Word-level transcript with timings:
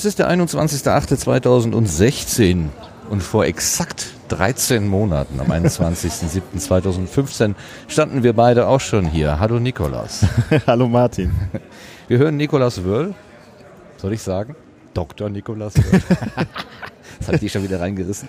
Es 0.00 0.06
ist 0.06 0.18
der 0.18 0.30
21.08.2016 0.30 2.68
und 3.10 3.22
vor 3.22 3.44
exakt 3.44 4.06
13 4.28 4.88
Monaten, 4.88 5.38
am 5.38 5.52
21.07.2015, 5.52 7.54
standen 7.86 8.22
wir 8.22 8.32
beide 8.32 8.66
auch 8.66 8.80
schon 8.80 9.04
hier. 9.04 9.38
Hallo 9.38 9.60
Nikolas. 9.60 10.24
Hallo 10.66 10.88
Martin. 10.88 11.34
Wir 12.08 12.16
hören 12.16 12.38
Nikolas 12.38 12.82
Wöll. 12.82 13.14
Soll 13.98 14.14
ich 14.14 14.22
sagen? 14.22 14.56
Dr. 14.94 15.28
Nikolas 15.28 15.74
Wöll. 15.76 16.00
Das 17.20 17.28
hat 17.34 17.42
die 17.42 17.48
schon 17.48 17.62
wieder 17.62 17.80
reingerissen. 17.80 18.28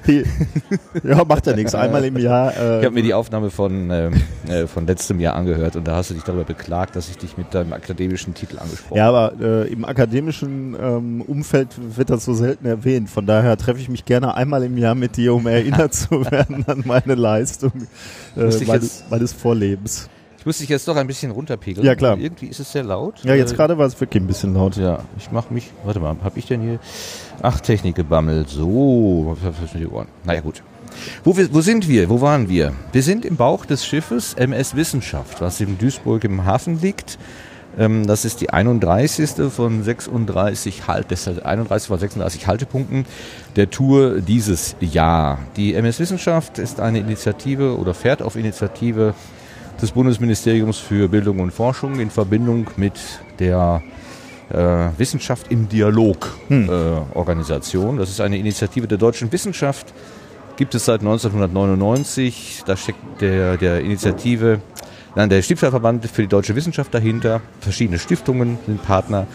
ja, 1.04 1.24
macht 1.24 1.48
ja 1.48 1.56
nichts. 1.56 1.74
Einmal 1.74 2.04
im 2.06 2.18
Jahr. 2.18 2.56
Äh, 2.56 2.80
ich 2.80 2.86
habe 2.86 2.92
mir 2.92 3.04
die 3.04 3.14
Aufnahme 3.14 3.50
von, 3.50 3.90
ähm, 3.90 4.14
äh, 4.48 4.68
von 4.68 4.86
letztem 4.86 5.20
Jahr 5.20 5.36
angehört 5.36 5.76
und 5.76 5.88
da 5.88 5.96
hast 5.96 6.10
du 6.10 6.14
dich 6.14 6.24
darüber 6.24 6.44
beklagt, 6.44 6.96
dass 6.96 7.10
ich 7.10 7.18
dich 7.18 7.38
mit 7.38 7.54
deinem 7.54 7.74
akademischen 7.74 8.34
Titel 8.34 8.60
angesprochen 8.60 9.00
habe. 9.00 9.00
Ja, 9.00 9.08
aber 9.08 9.64
äh, 9.66 9.72
im 9.72 9.86
akademischen 9.86 10.76
ähm, 10.80 11.22
Umfeld 11.22 11.70
wird 11.96 12.10
das 12.10 12.26
so 12.26 12.34
selten 12.34 12.66
erwähnt. 12.66 13.10
Von 13.10 13.26
daher 13.26 13.58
treffe 13.58 13.80
ich 13.80 13.90
mich 13.90 14.06
gerne 14.06 14.36
einmal 14.36 14.64
im 14.64 14.78
Jahr 14.78 14.96
mit 14.96 15.18
dir, 15.18 15.34
um 15.34 15.48
erinnert 15.52 15.94
zu 15.94 16.30
werden 16.30 16.66
an 16.68 16.84
meine 16.86 17.16
Leistung 17.16 17.72
äh, 18.36 18.66
meines, 18.66 19.06
meines 19.10 19.34
Vorlebens. 19.34 20.10
Ich 20.42 20.46
muss 20.48 20.58
dich 20.58 20.70
jetzt 20.70 20.88
doch 20.88 20.96
ein 20.96 21.06
bisschen 21.06 21.30
runterpegeln. 21.30 21.86
Ja, 21.86 21.94
klar. 21.94 22.18
Irgendwie 22.18 22.48
ist 22.48 22.60
es 22.60 22.72
sehr 22.72 22.82
laut. 22.82 23.24
Ja, 23.24 23.36
jetzt 23.36 23.56
gerade 23.56 23.78
war 23.78 23.86
es 23.86 24.02
wirklich 24.02 24.24
ein 24.24 24.26
bisschen 24.26 24.56
laut. 24.56 24.76
Ja, 24.76 25.04
ich 25.16 25.32
mache 25.32 25.54
mich, 25.54 25.70
warte 25.84 26.00
mal, 26.00 26.16
habe 26.24 26.40
ich 26.40 26.48
denn 26.48 26.62
hier, 26.62 26.80
ach, 27.44 27.60
Technik 27.60 27.94
gebammelt, 27.94 28.50
so, 28.50 29.38
die 29.76 29.86
Ohren. 29.86 30.08
Naja, 30.24 30.42
gut. 30.42 30.64
Wo, 31.24 31.38
wo 31.38 31.62
sind 31.62 31.88
wir? 31.88 32.10
Wo 32.10 32.22
waren 32.22 32.50
wir? 32.50 32.74
Wir 32.92 33.04
sind 33.04 33.24
im 33.24 33.36
Bauch 33.36 33.68
des 33.68 33.86
Schiffes 33.86 34.34
MS 34.34 34.76
Wissenschaft, 34.76 35.42
was 35.42 35.62
in 35.62 35.78
Duisburg 35.78 36.24
im 36.24 36.44
Hafen 36.44 36.82
liegt. 36.82 37.20
Ähm, 37.78 38.08
das 38.08 38.26
ist 38.26 38.42
die 38.42 38.50
31. 38.50 39.52
von 39.52 39.84
36 39.84 40.88
Halt, 40.88 41.06
31 41.46 41.88
von 41.88 42.00
36 42.00 42.48
Haltepunkten 42.48 43.06
der 43.58 43.70
Tour 43.70 44.22
dieses 44.22 44.76
Jahr. 44.80 45.38
Die 45.56 45.76
MS 45.76 46.00
Wissenschaft 46.00 46.58
ist 46.58 46.80
eine 46.80 46.98
Initiative 46.98 47.78
oder 47.78 47.94
fährt 47.94 48.24
auf 48.24 48.36
Initiative 48.36 49.14
des 49.82 49.92
Bundesministeriums 49.92 50.78
für 50.78 51.08
Bildung 51.10 51.40
und 51.40 51.52
Forschung 51.52 52.00
in 52.00 52.10
Verbindung 52.10 52.68
mit 52.78 52.94
der 53.40 53.82
äh, 54.50 54.56
Wissenschaft 54.98 55.52
im 55.52 55.68
Dialog 55.68 56.30
hm. 56.48 56.70
äh, 56.70 56.72
Organisation. 57.18 57.98
Das 57.98 58.10
ist 58.10 58.22
eine 58.22 58.38
Initiative 58.38 58.88
der 58.88 58.98
deutschen 58.98 59.32
Wissenschaft, 59.32 59.94
gibt 60.58 60.76
es 60.76 60.86
seit 60.86 61.02
1999. 61.02 62.64
Da 62.66 62.78
steckt 62.78 63.00
der, 63.22 63.58
der 63.58 63.82
Initiative, 63.82 64.62
nein, 65.16 65.30
der 65.30 65.42
Stifterverband 65.42 66.06
für 66.06 66.22
die 66.22 66.28
deutsche 66.28 66.56
Wissenschaft 66.56 66.94
dahinter. 66.94 67.42
Verschiedene 67.60 67.98
Stiftungen 67.98 68.60
sind 68.66 68.84
Partner. 68.84 69.26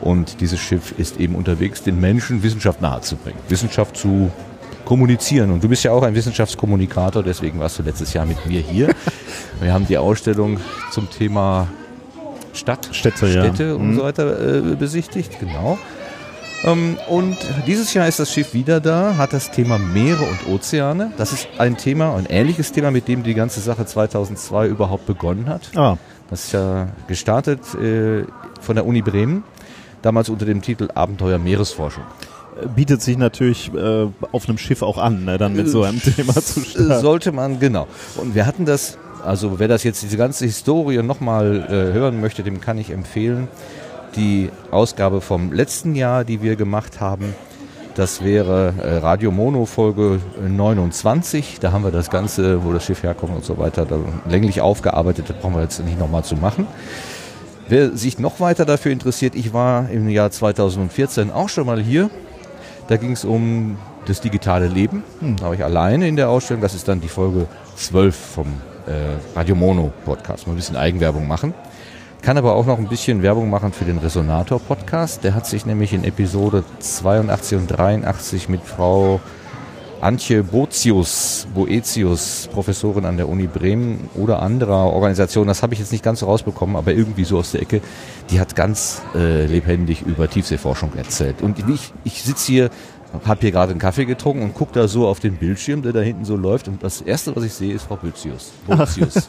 Und 0.00 0.40
dieses 0.40 0.60
Schiff 0.60 0.94
ist 0.96 1.18
eben 1.18 1.34
unterwegs, 1.34 1.82
den 1.82 2.00
Menschen 2.00 2.42
Wissenschaft 2.42 2.80
nahezubringen. 2.80 3.38
Wissenschaft 3.48 3.96
zu 3.96 4.30
kommunizieren. 4.88 5.50
Und 5.50 5.62
du 5.62 5.68
bist 5.68 5.84
ja 5.84 5.92
auch 5.92 6.02
ein 6.02 6.14
Wissenschaftskommunikator, 6.14 7.22
deswegen 7.22 7.60
warst 7.60 7.78
du 7.78 7.82
letztes 7.82 8.14
Jahr 8.14 8.24
mit 8.24 8.46
mir 8.46 8.62
hier. 8.62 8.88
Wir 9.60 9.74
haben 9.74 9.86
die 9.86 9.98
Ausstellung 9.98 10.58
zum 10.92 11.10
Thema 11.10 11.68
Stadt, 12.54 12.88
Städte, 12.92 13.28
Städte 13.28 13.64
ja. 13.64 13.74
und 13.74 13.90
mhm. 13.90 13.96
so 13.96 14.02
weiter 14.04 14.56
äh, 14.56 14.76
besichtigt, 14.76 15.38
genau. 15.40 15.78
Ähm, 16.64 16.96
und 17.06 17.36
dieses 17.66 17.92
Jahr 17.92 18.08
ist 18.08 18.18
das 18.18 18.32
Schiff 18.32 18.54
wieder 18.54 18.80
da, 18.80 19.18
hat 19.18 19.34
das 19.34 19.50
Thema 19.50 19.76
Meere 19.76 20.22
und 20.22 20.48
Ozeane. 20.54 21.12
Das 21.18 21.34
ist 21.34 21.48
ein 21.58 21.76
Thema, 21.76 22.16
ein 22.16 22.24
ähnliches 22.24 22.72
Thema, 22.72 22.90
mit 22.90 23.08
dem 23.08 23.22
die 23.22 23.34
ganze 23.34 23.60
Sache 23.60 23.84
2002 23.84 24.68
überhaupt 24.68 25.04
begonnen 25.04 25.50
hat. 25.50 25.70
Ah. 25.76 25.98
Das 26.30 26.44
ist 26.44 26.52
ja 26.52 26.88
gestartet 27.06 27.60
äh, 27.74 28.24
von 28.62 28.74
der 28.74 28.86
Uni 28.86 29.02
Bremen, 29.02 29.44
damals 30.00 30.30
unter 30.30 30.46
dem 30.46 30.62
Titel 30.62 30.88
Abenteuer 30.94 31.38
Meeresforschung 31.38 32.04
bietet 32.74 33.02
sich 33.02 33.16
natürlich 33.16 33.72
äh, 33.74 34.06
auf 34.32 34.48
einem 34.48 34.58
Schiff 34.58 34.82
auch 34.82 34.98
an, 34.98 35.24
ne, 35.24 35.38
dann 35.38 35.54
mit 35.54 35.68
so 35.68 35.82
einem 35.82 36.00
Thema 36.02 36.34
zu 36.34 36.60
starten. 36.60 37.00
Sollte 37.00 37.32
man, 37.32 37.60
genau. 37.60 37.86
Und 38.16 38.34
wir 38.34 38.46
hatten 38.46 38.64
das, 38.64 38.98
also 39.24 39.58
wer 39.58 39.68
das 39.68 39.84
jetzt 39.84 40.02
diese 40.02 40.16
ganze 40.16 40.44
Historie 40.44 41.02
nochmal 41.02 41.66
äh, 41.68 41.92
hören 41.92 42.20
möchte, 42.20 42.42
dem 42.42 42.60
kann 42.60 42.78
ich 42.78 42.90
empfehlen, 42.90 43.48
die 44.16 44.50
Ausgabe 44.70 45.20
vom 45.20 45.52
letzten 45.52 45.94
Jahr, 45.94 46.24
die 46.24 46.42
wir 46.42 46.56
gemacht 46.56 47.00
haben. 47.00 47.34
Das 47.94 48.22
wäre 48.22 48.74
äh, 48.80 48.96
Radio 48.98 49.32
Mono 49.32 49.66
Folge 49.66 50.20
29. 50.40 51.58
Da 51.60 51.72
haben 51.72 51.82
wir 51.82 51.90
das 51.90 52.10
Ganze, 52.10 52.64
wo 52.64 52.72
das 52.72 52.84
Schiff 52.84 53.02
herkommt 53.02 53.34
und 53.34 53.44
so 53.44 53.58
weiter, 53.58 53.86
länglich 54.28 54.60
aufgearbeitet. 54.60 55.28
Das 55.28 55.36
brauchen 55.38 55.54
wir 55.54 55.62
jetzt 55.62 55.84
nicht 55.84 55.98
nochmal 55.98 56.22
zu 56.22 56.36
machen. 56.36 56.66
Wer 57.68 57.96
sich 57.96 58.18
noch 58.18 58.40
weiter 58.40 58.64
dafür 58.64 58.92
interessiert, 58.92 59.34
ich 59.34 59.52
war 59.52 59.90
im 59.90 60.08
Jahr 60.08 60.30
2014 60.30 61.30
auch 61.30 61.48
schon 61.48 61.66
mal 61.66 61.80
hier 61.80 62.08
da 62.88 62.96
ging 62.96 63.12
es 63.12 63.24
um 63.24 63.76
das 64.06 64.20
digitale 64.20 64.66
Leben. 64.66 65.04
Hm. 65.20 65.36
Da 65.36 65.46
war 65.46 65.54
ich 65.54 65.62
alleine 65.62 66.08
in 66.08 66.16
der 66.16 66.30
Ausstellung. 66.30 66.62
Das 66.62 66.74
ist 66.74 66.88
dann 66.88 67.00
die 67.00 67.08
Folge 67.08 67.46
12 67.76 68.16
vom 68.16 68.46
äh, 68.86 69.36
Radio 69.36 69.54
Mono 69.54 69.92
Podcast. 70.04 70.46
Mal 70.46 70.54
ein 70.54 70.56
bisschen 70.56 70.76
Eigenwerbung 70.76 71.28
machen. 71.28 71.54
Kann 72.22 72.36
aber 72.36 72.54
auch 72.54 72.66
noch 72.66 72.78
ein 72.78 72.88
bisschen 72.88 73.22
Werbung 73.22 73.48
machen 73.48 73.72
für 73.72 73.84
den 73.84 73.98
Resonator 73.98 74.58
Podcast. 74.58 75.22
Der 75.22 75.34
hat 75.34 75.46
sich 75.46 75.66
nämlich 75.66 75.92
in 75.92 76.02
Episode 76.02 76.64
82 76.80 77.58
und 77.58 77.66
83 77.68 78.48
mit 78.48 78.62
Frau 78.62 79.20
Antje 80.00 80.44
Boetius, 80.44 81.48
Boetius, 81.52 82.48
Professorin 82.52 83.04
an 83.04 83.16
der 83.16 83.28
Uni 83.28 83.48
Bremen 83.48 84.08
oder 84.14 84.40
anderer 84.40 84.92
Organisationen, 84.92 85.48
das 85.48 85.62
habe 85.62 85.74
ich 85.74 85.80
jetzt 85.80 85.90
nicht 85.90 86.04
ganz 86.04 86.20
so 86.20 86.26
rausbekommen, 86.26 86.76
aber 86.76 86.92
irgendwie 86.92 87.24
so 87.24 87.38
aus 87.38 87.50
der 87.50 87.62
Ecke, 87.62 87.80
die 88.30 88.38
hat 88.38 88.54
ganz 88.54 89.02
äh, 89.16 89.46
lebendig 89.46 90.02
über 90.02 90.30
Tiefseeforschung 90.30 90.92
erzählt. 90.94 91.42
Und 91.42 91.58
ich, 91.68 91.92
ich 92.04 92.22
sitze 92.22 92.46
hier, 92.46 92.70
habe 93.24 93.40
hier 93.40 93.50
gerade 93.50 93.72
einen 93.72 93.80
Kaffee 93.80 94.04
getrunken 94.04 94.42
und 94.42 94.54
gucke 94.54 94.72
da 94.72 94.86
so 94.86 95.08
auf 95.08 95.18
den 95.18 95.36
Bildschirm, 95.36 95.82
der 95.82 95.92
da 95.92 96.00
hinten 96.00 96.24
so 96.24 96.36
läuft 96.36 96.68
und 96.68 96.80
das 96.82 97.00
Erste, 97.00 97.34
was 97.34 97.42
ich 97.42 97.52
sehe, 97.52 97.74
ist 97.74 97.84
Frau 97.84 97.96
Boetius. 97.96 98.52
Boetius. 98.68 99.28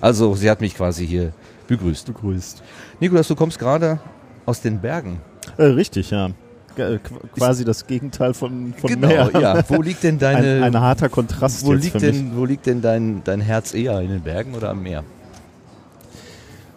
also 0.00 0.34
sie 0.34 0.50
hat 0.50 0.60
mich 0.60 0.74
quasi 0.74 1.06
hier 1.06 1.32
begrüßt. 1.68 2.06
Begrüßt. 2.06 2.62
Nikolas, 2.98 3.28
du 3.28 3.36
kommst 3.36 3.58
gerade 3.58 4.00
aus 4.46 4.60
den 4.60 4.80
Bergen. 4.80 5.20
Äh, 5.58 5.64
richtig, 5.64 6.10
ja. 6.10 6.30
Äh, 6.78 6.98
quasi 7.34 7.64
das 7.64 7.86
Gegenteil 7.86 8.34
von, 8.34 8.74
von 8.74 8.88
genau, 8.88 9.08
Meer. 9.08 9.30
Ja. 9.40 9.62
Wo 9.68 9.82
liegt 9.82 10.02
denn 10.02 10.18
deine. 10.18 10.64
Ein, 10.64 10.74
ein 10.74 10.80
harter 10.80 11.08
Kontrast. 11.08 11.64
Wo 11.64 11.72
liegt 11.72 12.00
denn, 12.00 12.36
wo 12.36 12.44
liegt 12.44 12.66
denn 12.66 12.80
dein, 12.80 13.22
dein 13.24 13.40
Herz 13.40 13.74
eher? 13.74 14.00
In 14.00 14.10
den 14.10 14.22
Bergen 14.22 14.54
oder 14.54 14.70
am 14.70 14.82
Meer? 14.82 15.04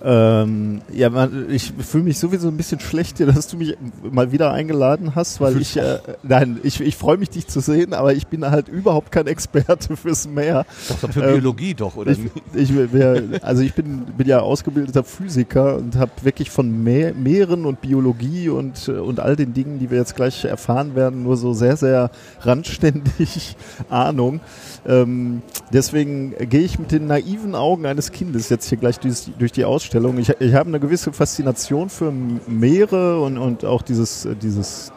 Ähm, 0.04 0.82
ja, 0.92 1.10
man, 1.10 1.50
ich 1.52 1.74
fühle 1.80 2.06
mich 2.06 2.18
sowieso 2.18 2.48
ein 2.48 2.58
bisschen 2.58 2.80
schlecht, 2.80 3.20
dass 3.20 3.48
du 3.48 3.58
mich 3.58 3.78
mal 4.02 4.32
wieder 4.32 4.52
eingeladen 4.52 5.14
hast, 5.14 5.40
weil 5.42 5.62
ich, 5.62 5.78
äh, 5.78 6.00
nein, 6.24 6.60
ich, 6.64 6.82
ich 6.82 6.96
freue 6.96 7.18
mich, 7.18 7.30
dich 7.30 7.48
zu 7.48 7.60
sehen, 7.60 7.94
aber 7.94 8.14
ich 8.14 8.26
bin 8.28 8.44
halt 8.50 8.68
überhaupt 8.68 9.12
kein 9.12 9.28
Experte 9.28 9.96
fürs 9.98 10.28
Meer. 10.28 10.66
Doch, 10.90 11.12
für 11.12 11.24
ähm, 11.24 11.34
Biologie 11.34 11.76
doch, 11.76 11.98
oder? 11.98 12.12
Ich, 12.12 12.20
ich, 12.56 12.72
also 13.44 13.62
ich 13.62 13.74
bin, 13.76 14.06
bin 14.18 14.28
ja 14.28 14.40
ausgebildeter 14.40 15.04
Physiker 15.04 15.78
und 15.78 15.96
habe 15.96 16.12
wirklich 16.24 16.50
von 16.50 16.84
Meer, 16.84 17.14
Meeren 17.14 17.66
und 17.66 17.82
Biologie 17.82 18.50
und, 18.50 18.90
und 18.90 19.20
all 19.20 19.36
den 19.36 19.54
Dingen, 19.54 19.78
die 19.78 19.92
wir 19.92 20.00
jetzt 20.00 20.16
gleich 20.16 20.46
erfahren 20.46 20.96
werden, 20.96 21.24
nur 21.24 21.38
so 21.38 21.54
sehr, 21.54 21.78
sehr 21.78 22.10
randständig 22.42 23.56
Ahnung. 23.90 24.40
Ähm, 24.86 25.44
deswegen 25.72 26.34
gehe 26.50 26.62
ich 26.62 26.80
mit 26.80 26.92
den 26.92 27.08
naiven 27.08 27.54
Augen 27.54 27.86
eines 27.86 28.12
Kindes 28.12 28.50
jetzt 28.50 28.68
hier 28.68 28.78
gleich 28.78 29.00
durch, 29.00 29.30
durch 29.38 29.52
die 29.52 29.66
Ausstellung. 29.66 30.18
Ich, 30.18 30.30
ich 30.40 30.54
habe 30.56 30.70
eine 30.70 30.80
gewisse 30.80 31.14
Faszination 31.14 31.90
für 31.90 32.12
Meere 32.12 33.22
und, 33.22 33.38
und 33.38 33.64
auch 33.64 33.84
dieses, 33.84 34.28
dieses, 34.42 34.92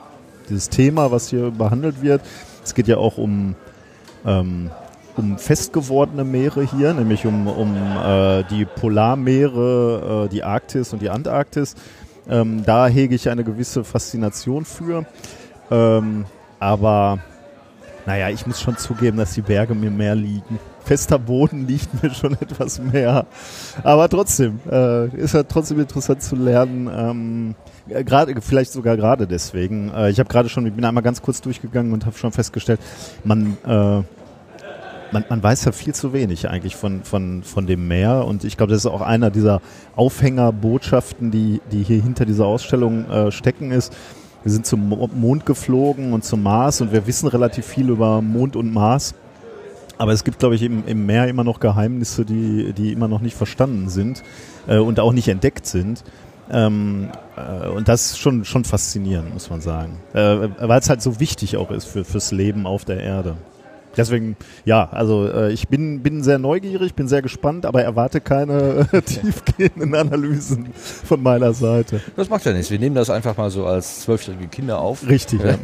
dieses 0.49 0.71
Thema, 0.71 1.11
was 1.11 1.29
hier 1.29 1.51
behandelt 1.51 2.03
wird. 2.03 2.23
Es 2.65 2.75
geht 2.75 2.89
ja 2.89 2.97
auch 2.97 3.19
um, 3.19 3.57
ähm, 4.25 4.71
um 5.17 5.37
festgewordene 5.37 6.25
Meere 6.25 6.63
hier, 6.63 6.95
nämlich 6.95 7.27
um, 7.27 7.47
um 7.47 7.77
äh, 7.77 8.43
die 8.45 8.65
Polarmeere, 8.65 10.25
äh, 10.25 10.29
die 10.31 10.45
Arktis 10.45 10.95
und 10.95 11.03
die 11.03 11.11
Antarktis. 11.11 11.75
Ähm, 12.27 12.65
da 12.65 12.89
hege 12.89 13.15
ich 13.15 13.29
eine 13.29 13.45
gewisse 13.45 13.85
Faszination 13.85 14.65
für. 14.65 15.05
Ähm, 15.71 16.25
aber 16.59 17.19
naja, 18.07 18.29
ich 18.29 18.47
muss 18.47 18.61
schon 18.61 18.77
zugeben, 18.77 19.17
dass 19.17 19.33
die 19.33 19.41
Berge 19.41 19.75
mir 19.75 19.91
mehr 19.91 20.15
liegen. 20.15 20.59
Fester 20.85 21.19
Boden 21.19 21.67
liegt 21.67 22.03
mir 22.03 22.11
schon 22.11 22.35
etwas 22.41 22.79
mehr. 22.79 23.27
Aber 23.83 24.09
trotzdem, 24.09 24.61
äh, 24.71 25.09
ist 25.17 25.35
ja 25.35 25.43
trotzdem 25.43 25.81
interessant 25.81 26.23
zu 26.23 26.37
lernen. 26.37 26.91
Ähm, 26.95 27.55
gerade, 28.05 28.35
vielleicht 28.43 28.73
sogar 28.73 28.97
gerade 28.97 29.27
deswegen. 29.27 29.91
Äh, 29.95 30.11
ich 30.11 30.19
habe 30.19 30.29
gerade 30.29 30.49
schon, 30.49 30.67
ich 30.67 30.75
bin 30.75 30.85
einmal 30.85 31.03
ganz 31.03 31.23
kurz 31.23 31.41
durchgegangen 31.41 31.93
und 31.93 32.05
habe 32.05 32.17
schon 32.19 32.33
festgestellt, 32.33 32.81
man, 33.25 33.57
äh, 33.65 34.03
man, 35.13 35.25
man 35.31 35.43
weiß 35.43 35.65
ja 35.65 35.73
viel 35.73 35.95
zu 35.95 36.13
wenig 36.13 36.49
eigentlich 36.51 36.77
von, 36.77 37.05
von, 37.05 37.43
von 37.43 37.67
dem 37.67 37.89
Meer. 37.89 38.27
Und 38.27 38.45
ich 38.45 38.59
glaube, 38.59 38.73
das 38.73 38.85
ist 38.85 38.91
auch 38.91 39.01
einer 39.01 39.31
dieser 39.31 39.63
Aufhängerbotschaften, 39.97 41.31
die, 41.31 41.63
die 41.73 41.83
hier 41.83 42.03
hinter 42.03 42.27
dieser 42.27 42.45
Ausstellung 42.45 43.11
äh, 43.11 43.33
stecken 43.33 43.71
ist 43.71 43.95
wir 44.45 44.53
sind 44.53 44.67
zum 44.67 44.89
Mond 44.89 45.47
geflogen 45.47 46.13
und 46.13 46.25
zum 46.25 46.43
Mars 46.43 46.81
und 46.81 46.93
wir 46.93 47.07
wissen 47.07 47.27
relativ 47.29 47.67
viel 47.67 47.89
über 47.89 48.21
Mond 48.21 48.57
und 48.57 48.73
Mars. 48.73 49.15
Aber 49.97 50.13
es 50.13 50.23
gibt, 50.23 50.39
glaube 50.39 50.55
ich, 50.55 50.63
im, 50.63 50.85
im 50.87 51.07
Meer 51.07 51.29
immer 51.29 51.45
noch 51.45 51.61
Geheimnisse, 51.61 52.25
die, 52.25 52.73
die 52.73 52.93
immer 52.93 53.09
noch 53.09 53.21
nicht 53.21 53.37
verstanden 53.37 53.89
sind 53.89 54.23
äh, 54.67 54.79
und 54.79 55.01
auch 55.01 55.13
nicht 55.13 55.29
entdeckt 55.29 55.67
sind. 55.67 56.05
Ähm, 56.51 57.09
äh, 57.37 57.69
und 57.69 57.89
das 57.89 58.07
ist 58.07 58.19
schon, 58.19 58.45
schon 58.45 58.65
faszinierend, 58.65 59.33
muss 59.33 59.49
man 59.49 59.61
sagen. 59.61 59.99
Äh, 60.13 60.49
Weil 60.59 60.81
es 60.81 60.91
halt 60.91 61.01
so 61.01 61.21
wichtig 61.21 61.57
auch 61.57 61.71
ist 61.71 61.87
für, 61.87 62.05
fürs 62.05 62.33
Leben 62.33 62.67
auf 62.67 62.85
der 62.85 63.01
Erde. 63.01 63.37
Deswegen, 63.97 64.37
ja, 64.65 64.89
also 64.91 65.29
äh, 65.29 65.53
ich 65.53 65.69
bin, 65.69 66.03
bin 66.03 66.23
sehr 66.23 66.39
neugierig, 66.39 66.95
bin 66.95 67.09
sehr 67.09 67.23
gespannt, 67.23 67.67
aber 67.67 67.83
erwarte 67.83 68.21
keine 68.21 68.89
äh, 68.93 69.03
tiefgehenden 69.03 69.95
Analysen 69.95 70.69
von 70.75 71.23
meiner 71.23 71.53
Seite. 71.53 72.01
Das 72.17 72.29
macht 72.29 72.45
ja 72.45 72.53
nichts. 72.53 72.71
Wir 72.71 72.79
nehmen 72.79 72.95
das 72.95 73.11
einfach 73.11 73.37
mal 73.37 73.51
so 73.51 73.67
als 73.67 74.01
zwölfjährige 74.01 74.49
Kinder 74.49 74.81
auf. 74.81 75.07
Richtig, 75.07 75.43
ja. 75.43 75.57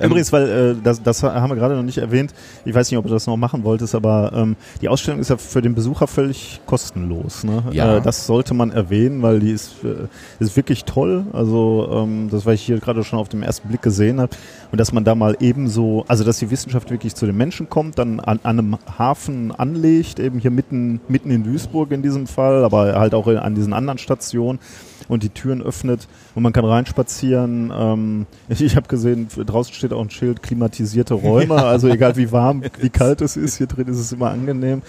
Übrigens, 0.04 0.32
weil 0.32 0.48
äh, 0.48 0.74
das, 0.82 1.02
das 1.02 1.22
haben 1.22 1.50
wir 1.50 1.56
gerade 1.56 1.74
noch 1.74 1.82
nicht 1.82 1.98
erwähnt, 1.98 2.32
ich 2.64 2.74
weiß 2.74 2.90
nicht, 2.90 2.98
ob 2.98 3.06
du 3.06 3.12
das 3.12 3.26
noch 3.26 3.36
machen 3.36 3.64
wolltest, 3.64 3.94
aber 3.94 4.32
ähm, 4.34 4.56
die 4.80 4.88
Ausstellung 4.88 5.20
ist 5.20 5.30
ja 5.30 5.36
für 5.36 5.62
den 5.62 5.74
Besucher 5.74 6.06
völlig 6.06 6.60
kostenlos. 6.66 7.44
Ne? 7.44 7.62
Ja. 7.72 7.96
Äh, 7.96 8.00
das 8.00 8.26
sollte 8.26 8.54
man 8.54 8.70
erwähnen, 8.70 9.22
weil 9.22 9.40
die 9.40 9.50
ist, 9.50 9.74
äh, 9.84 10.08
ist 10.42 10.56
wirklich 10.56 10.84
toll. 10.84 11.26
Also 11.32 11.88
ähm, 11.92 12.28
das, 12.30 12.46
was 12.46 12.54
ich 12.54 12.62
hier 12.62 12.78
gerade 12.78 13.04
schon 13.04 13.18
auf 13.18 13.28
dem 13.28 13.42
ersten 13.42 13.68
Blick 13.68 13.82
gesehen 13.82 14.20
habe. 14.20 14.34
Und 14.70 14.78
dass 14.78 14.92
man 14.92 15.04
da 15.04 15.14
mal 15.14 15.36
ebenso, 15.40 16.04
also 16.08 16.24
dass 16.24 16.38
die 16.38 16.50
Wissenschaft 16.50 16.90
wirklich 16.90 17.14
zu 17.14 17.26
den 17.26 17.36
Menschen 17.42 17.68
kommt, 17.68 17.98
dann 17.98 18.20
an, 18.20 18.38
an 18.44 18.58
einem 18.60 18.78
Hafen 18.98 19.50
anlegt, 19.50 20.20
eben 20.20 20.38
hier 20.38 20.52
mitten, 20.52 21.00
mitten 21.08 21.28
in 21.32 21.42
Duisburg 21.42 21.90
in 21.90 22.00
diesem 22.00 22.28
Fall, 22.28 22.64
aber 22.64 22.94
halt 22.94 23.14
auch 23.14 23.26
in, 23.26 23.36
an 23.36 23.56
diesen 23.56 23.72
anderen 23.72 23.98
Stationen 23.98 24.60
und 25.08 25.24
die 25.24 25.28
Türen 25.28 25.60
öffnet 25.60 26.06
und 26.36 26.44
man 26.44 26.52
kann 26.52 26.64
reinspazieren. 26.64 27.72
Ähm, 27.76 28.26
ich 28.48 28.62
ich 28.68 28.76
habe 28.76 28.86
gesehen, 28.86 29.26
draußen 29.26 29.74
steht 29.74 29.92
auch 29.92 30.00
ein 30.00 30.10
Schild, 30.10 30.40
klimatisierte 30.40 31.14
Räume, 31.14 31.56
also 31.64 31.88
egal 31.88 32.16
wie 32.16 32.30
warm, 32.30 32.62
wie 32.78 32.90
kalt 32.90 33.20
es 33.22 33.36
ist, 33.36 33.56
hier 33.56 33.66
drin 33.66 33.88
ist 33.88 33.98
es 33.98 34.12
immer 34.12 34.30
angenehm. 34.30 34.82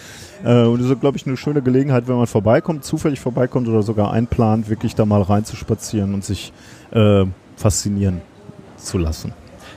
Äh, 0.44 0.66
und 0.66 0.80
das 0.80 0.92
ist, 0.92 1.02
glaube 1.02 1.18
ich, 1.18 1.26
eine 1.26 1.38
schöne 1.38 1.64
Gelegenheit, 1.64 2.08
wenn 2.08 2.18
man 2.18 2.28
vorbeikommt, 2.28 2.86
zufällig 2.86 3.20
vorbeikommt 3.20 3.68
oder 3.68 3.82
sogar 3.82 4.14
einplant, 4.14 4.70
wirklich 4.70 4.94
da 4.94 5.08
mal 5.08 5.24
reinzuspazieren 5.24 6.14
und 6.14 6.24
sich 6.24 6.54
äh, 6.92 7.26
faszinieren 7.58 8.22
zu 8.78 9.00
lassen. 9.00 9.34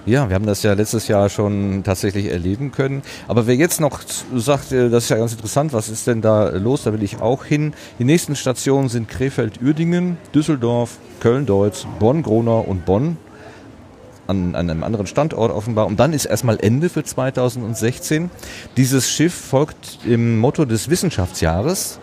Ja, 0.07 0.29
wir 0.29 0.37
haben 0.37 0.47
das 0.47 0.63
ja 0.63 0.73
letztes 0.75 1.09
Jahr 1.09 1.29
schon 1.29 1.83
tatsächlich 1.83 2.27
erleben 2.27 2.71
können. 2.71 3.03
Aber 3.27 3.49
wer 3.49 3.57
jetzt 3.57 3.81
noch 3.81 4.01
sagt, 4.37 4.71
äh, 4.71 4.89
das 4.89 5.05
ist 5.05 5.11
ja 5.11 5.17
ganz 5.17 5.33
interessant, 5.33 5.73
was 5.73 5.89
ist 5.89 6.07
denn 6.07 6.23
da 6.23 6.51
los, 6.51 6.85
da 6.85 6.93
will 6.93 7.03
ich 7.03 7.21
auch 7.21 7.45
hin. 7.45 7.75
Die 7.99 8.05
nächsten 8.05 8.37
Stationen 8.37 8.89
sind 8.89 9.09
Krefeld-Uerdingen, 9.09 10.17
Düsseldorf, 10.33 10.99
Köln-Deutz, 11.19 11.89
Bonn, 11.99 12.23
Gronau 12.23 12.61
und 12.61 12.85
Bonn. 12.85 13.17
An, 14.29 14.55
an 14.55 14.71
einem 14.71 14.85
anderen 14.85 15.09
Standort 15.09 15.53
offenbar. 15.53 15.87
Und 15.87 15.99
dann 15.99 16.13
ist 16.13 16.25
erstmal 16.25 16.59
Ende 16.61 16.89
für 16.89 17.03
2016. 17.03 18.31
Dieses 18.77 19.11
Schiff 19.11 19.35
folgt 19.35 19.99
im 20.05 20.39
Motto 20.39 20.65
des 20.65 20.89
Wissenschaftsjahres. 20.89 21.99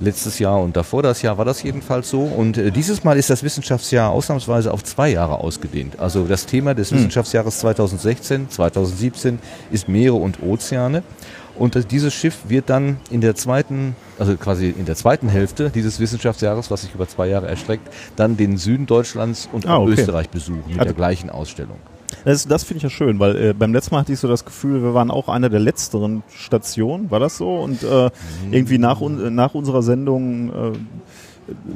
Letztes 0.00 0.38
Jahr 0.38 0.60
und 0.60 0.76
davor 0.76 1.02
das 1.02 1.22
Jahr 1.22 1.38
war 1.38 1.44
das 1.44 1.62
jedenfalls 1.62 2.08
so. 2.10 2.20
Und 2.20 2.56
äh, 2.56 2.70
dieses 2.70 3.02
Mal 3.04 3.18
ist 3.18 3.30
das 3.30 3.42
Wissenschaftsjahr 3.42 4.10
ausnahmsweise 4.10 4.72
auf 4.72 4.84
zwei 4.84 5.08
Jahre 5.10 5.38
ausgedehnt. 5.38 5.98
Also 5.98 6.24
das 6.24 6.46
Thema 6.46 6.74
des 6.74 6.92
Wissenschaftsjahres 6.92 7.58
2016, 7.58 8.48
2017 8.50 9.38
ist 9.72 9.88
Meere 9.88 10.14
und 10.14 10.42
Ozeane. 10.42 11.02
Und 11.56 11.74
äh, 11.74 11.82
dieses 11.84 12.14
Schiff 12.14 12.36
wird 12.48 12.70
dann 12.70 12.98
in 13.10 13.20
der 13.20 13.34
zweiten, 13.34 13.96
also 14.18 14.36
quasi 14.36 14.68
in 14.70 14.84
der 14.84 14.94
zweiten 14.94 15.28
Hälfte 15.28 15.70
dieses 15.70 15.98
Wissenschaftsjahres, 15.98 16.70
was 16.70 16.82
sich 16.82 16.94
über 16.94 17.08
zwei 17.08 17.26
Jahre 17.26 17.48
erstreckt, 17.48 17.88
dann 18.14 18.36
den 18.36 18.56
Süden 18.58 18.86
Deutschlands 18.86 19.48
und 19.52 19.66
Ah, 19.66 19.78
okay. 19.78 19.92
Österreich 19.94 20.30
besuchen 20.30 20.62
mit 20.68 20.78
Also- 20.78 20.84
der 20.84 20.94
gleichen 20.94 21.30
Ausstellung. 21.30 21.78
Das, 22.24 22.46
das 22.46 22.64
finde 22.64 22.78
ich 22.78 22.82
ja 22.84 22.90
schön, 22.90 23.18
weil 23.18 23.36
äh, 23.36 23.52
beim 23.52 23.72
letzten 23.72 23.94
Mal 23.94 24.00
hatte 24.00 24.12
ich 24.12 24.18
so 24.18 24.28
das 24.28 24.44
Gefühl, 24.44 24.82
wir 24.82 24.94
waren 24.94 25.10
auch 25.10 25.28
eine 25.28 25.50
der 25.50 25.60
letzteren 25.60 26.22
Stationen, 26.34 27.10
war 27.10 27.20
das 27.20 27.36
so? 27.36 27.56
Und 27.56 27.82
äh, 27.82 28.10
irgendwie 28.50 28.78
nach, 28.78 29.00
un 29.00 29.34
nach 29.34 29.54
unserer 29.54 29.82
Sendung 29.82 30.48
äh, 30.48 30.78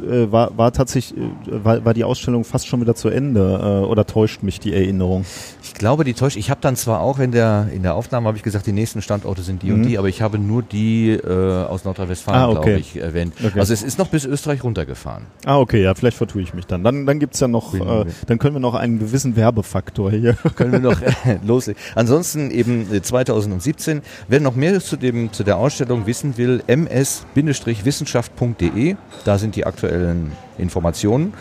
äh, 0.08 0.30
war, 0.32 0.56
war 0.56 0.72
tatsächlich 0.72 1.18
äh, 1.18 1.64
war, 1.64 1.84
war 1.84 1.94
die 1.94 2.04
Ausstellung 2.04 2.44
fast 2.44 2.66
schon 2.66 2.80
wieder 2.80 2.94
zu 2.94 3.08
Ende 3.08 3.80
äh, 3.82 3.86
oder 3.86 4.06
täuscht 4.06 4.42
mich 4.42 4.60
die 4.60 4.72
Erinnerung? 4.74 5.24
Ich 5.62 5.74
glaube, 5.74 6.04
die 6.04 6.14
täuscht. 6.14 6.36
Ich 6.36 6.50
habe 6.50 6.60
dann 6.60 6.76
zwar 6.76 7.00
auch 7.00 7.18
in 7.18 7.32
der 7.32 7.68
in 7.72 7.82
der 7.82 7.94
Aufnahme 7.94 8.28
habe 8.28 8.36
ich 8.36 8.42
gesagt, 8.42 8.66
die 8.66 8.72
nächsten 8.72 9.02
Standorte 9.02 9.42
sind 9.42 9.62
die 9.62 9.72
und 9.72 9.80
Mhm. 9.80 9.86
die, 9.86 9.98
aber 9.98 10.08
ich 10.08 10.22
habe 10.22 10.38
nur 10.38 10.62
die 10.62 11.10
äh, 11.10 11.64
aus 11.64 11.84
Nordrhein-Westfalen, 11.84 12.40
Ah, 12.40 12.48
okay. 12.50 12.60
glaube 12.62 12.80
ich, 12.80 12.96
erwähnt. 12.96 13.34
Okay. 13.44 13.58
Also 13.58 13.72
es 13.72 13.82
ist 13.82 13.98
noch 13.98 14.08
bis 14.08 14.24
Österreich 14.24 14.62
runtergefahren. 14.64 15.24
Ah, 15.44 15.58
okay, 15.58 15.82
ja, 15.82 15.94
vielleicht 15.94 16.16
vertue 16.16 16.42
ich 16.42 16.54
mich 16.54 16.66
dann. 16.66 16.84
Dann, 16.84 17.06
dann 17.06 17.18
gibt's 17.18 17.40
ja 17.40 17.48
noch, 17.48 17.74
äh, 17.74 18.04
dann 18.26 18.38
können 18.38 18.54
wir 18.54 18.60
noch 18.60 18.74
einen 18.74 18.98
gewissen 18.98 19.36
Werbefaktor 19.36 20.10
hier. 20.10 20.34
Können 20.56 20.72
wir 20.72 20.80
noch 20.80 21.00
äh, 21.02 21.38
loslegen. 21.44 21.80
Ansonsten 21.94 22.50
eben 22.50 22.92
äh, 22.92 23.00
2017. 23.02 24.02
Wer 24.28 24.40
noch 24.40 24.54
mehr 24.54 24.80
zu 24.80 24.96
dem 24.96 25.32
zu 25.32 25.44
der 25.44 25.56
Ausstellung 25.56 26.06
wissen 26.06 26.36
will, 26.36 26.62
ms-wissenschaft.de. 26.66 28.96
Da 29.24 29.38
sind 29.38 29.56
die 29.56 29.61
aktuellen 29.66 30.32
Informationen. 30.58 31.32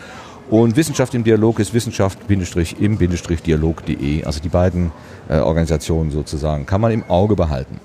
Und 0.50 0.76
Wissenschaft 0.76 1.14
im 1.14 1.22
Dialog 1.24 1.60
ist 1.60 1.72
wissenschaft-im-dialog.de. 1.72 4.24
Also 4.24 4.40
die 4.40 4.48
beiden 4.48 4.90
äh, 5.28 5.38
Organisationen 5.38 6.10
sozusagen. 6.10 6.66
Kann 6.66 6.80
man 6.80 6.90
im 6.92 7.04
Auge 7.08 7.36
behalten. 7.36 7.80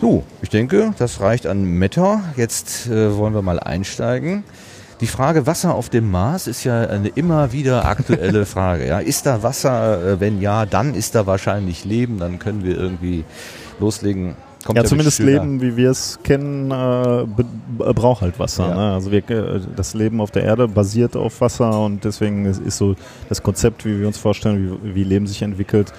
So, 0.00 0.24
ich 0.42 0.48
denke, 0.48 0.94
das 0.98 1.20
reicht 1.20 1.46
an 1.46 1.62
Meta. 1.64 2.22
Jetzt 2.36 2.88
äh, 2.88 3.16
wollen 3.16 3.34
wir 3.34 3.42
mal 3.42 3.60
einsteigen. 3.60 4.42
Die 5.00 5.06
Frage 5.06 5.46
Wasser 5.46 5.74
auf 5.74 5.90
dem 5.90 6.10
Mars 6.10 6.48
ist 6.48 6.64
ja 6.64 6.80
eine 6.80 7.06
immer 7.08 7.52
wieder 7.52 7.84
aktuelle 7.84 8.46
Frage. 8.46 8.88
Ja. 8.88 8.98
Ist 8.98 9.26
da 9.26 9.44
Wasser? 9.44 10.14
Äh, 10.14 10.20
Wenn 10.20 10.40
ja, 10.40 10.66
dann 10.66 10.94
ist 10.94 11.14
da 11.14 11.26
wahrscheinlich 11.26 11.84
Leben. 11.84 12.18
Dann 12.18 12.40
können 12.40 12.64
wir 12.64 12.76
irgendwie 12.76 13.24
loslegen. 13.78 14.34
Kommt 14.68 14.76
Ja, 14.76 14.82
der 14.82 14.88
zumindest. 14.90 15.18
Leben, 15.20 15.62
wie 15.62 15.78
wir 15.78 15.90
es 15.90 16.18
kennen, 16.22 16.70
äh, 16.70 17.24
b- 17.26 17.92
braucht 17.94 18.20
halt 18.20 18.38
Wasser. 18.38 18.68
Ja. 18.68 18.74
Ne? 18.74 18.92
Also 18.92 19.10
wir, 19.10 19.26
äh, 19.30 19.60
das 19.74 19.94
Leben 19.94 20.20
auf 20.20 20.30
der 20.30 20.42
Erde 20.42 20.68
basiert 20.68 21.16
auf 21.16 21.40
Wasser 21.40 21.80
und 21.86 22.04
deswegen 22.04 22.44
ist, 22.44 22.60
ist 22.60 22.76
so 22.76 22.94
das 23.30 23.42
Konzept, 23.42 23.86
wie 23.86 23.98
wir 23.98 24.06
uns 24.06 24.18
vorstellen, 24.18 24.78
wie, 24.84 24.94
wie 24.94 25.04
Leben 25.04 25.26
sich 25.26 25.40
entwickelt, 25.40 25.94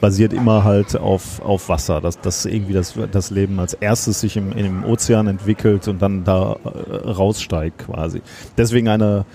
basiert 0.00 0.32
immer 0.32 0.64
halt 0.64 0.96
auf, 0.98 1.42
auf 1.42 1.68
Wasser. 1.68 2.00
Dass, 2.00 2.18
dass 2.18 2.46
irgendwie 2.46 2.72
das, 2.72 2.94
das 3.12 3.28
Leben 3.30 3.60
als 3.60 3.74
erstes 3.74 4.20
sich 4.20 4.38
im, 4.38 4.52
im 4.52 4.84
Ozean 4.86 5.26
entwickelt 5.26 5.86
und 5.86 6.00
dann 6.00 6.24
da 6.24 6.56
äh, 6.64 7.10
raussteigt 7.10 7.80
quasi. 7.86 8.22
Deswegen 8.56 8.88
eine 8.88 9.26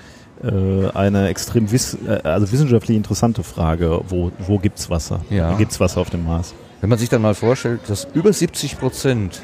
äh, 0.41 0.89
eine 0.95 1.27
extrem 1.27 1.71
wiss 1.71 1.95
äh, 2.07 2.21
also 2.23 2.51
wissenschaftlich 2.51 2.97
interessante 2.97 3.43
Frage, 3.43 4.01
wo, 4.07 4.31
wo 4.39 4.57
gibt's 4.57 4.89
Wasser? 4.89 5.19
Ja. 5.29 5.53
Gibt's 5.57 5.79
Wasser 5.79 6.01
auf 6.01 6.09
dem 6.09 6.25
Mars? 6.25 6.55
Wenn 6.81 6.89
man 6.89 6.99
sich 6.99 7.09
dann 7.09 7.21
mal 7.21 7.35
vorstellt, 7.35 7.81
dass 7.87 8.07
über 8.13 8.31
70 8.31 8.79
Prozent 8.79 9.41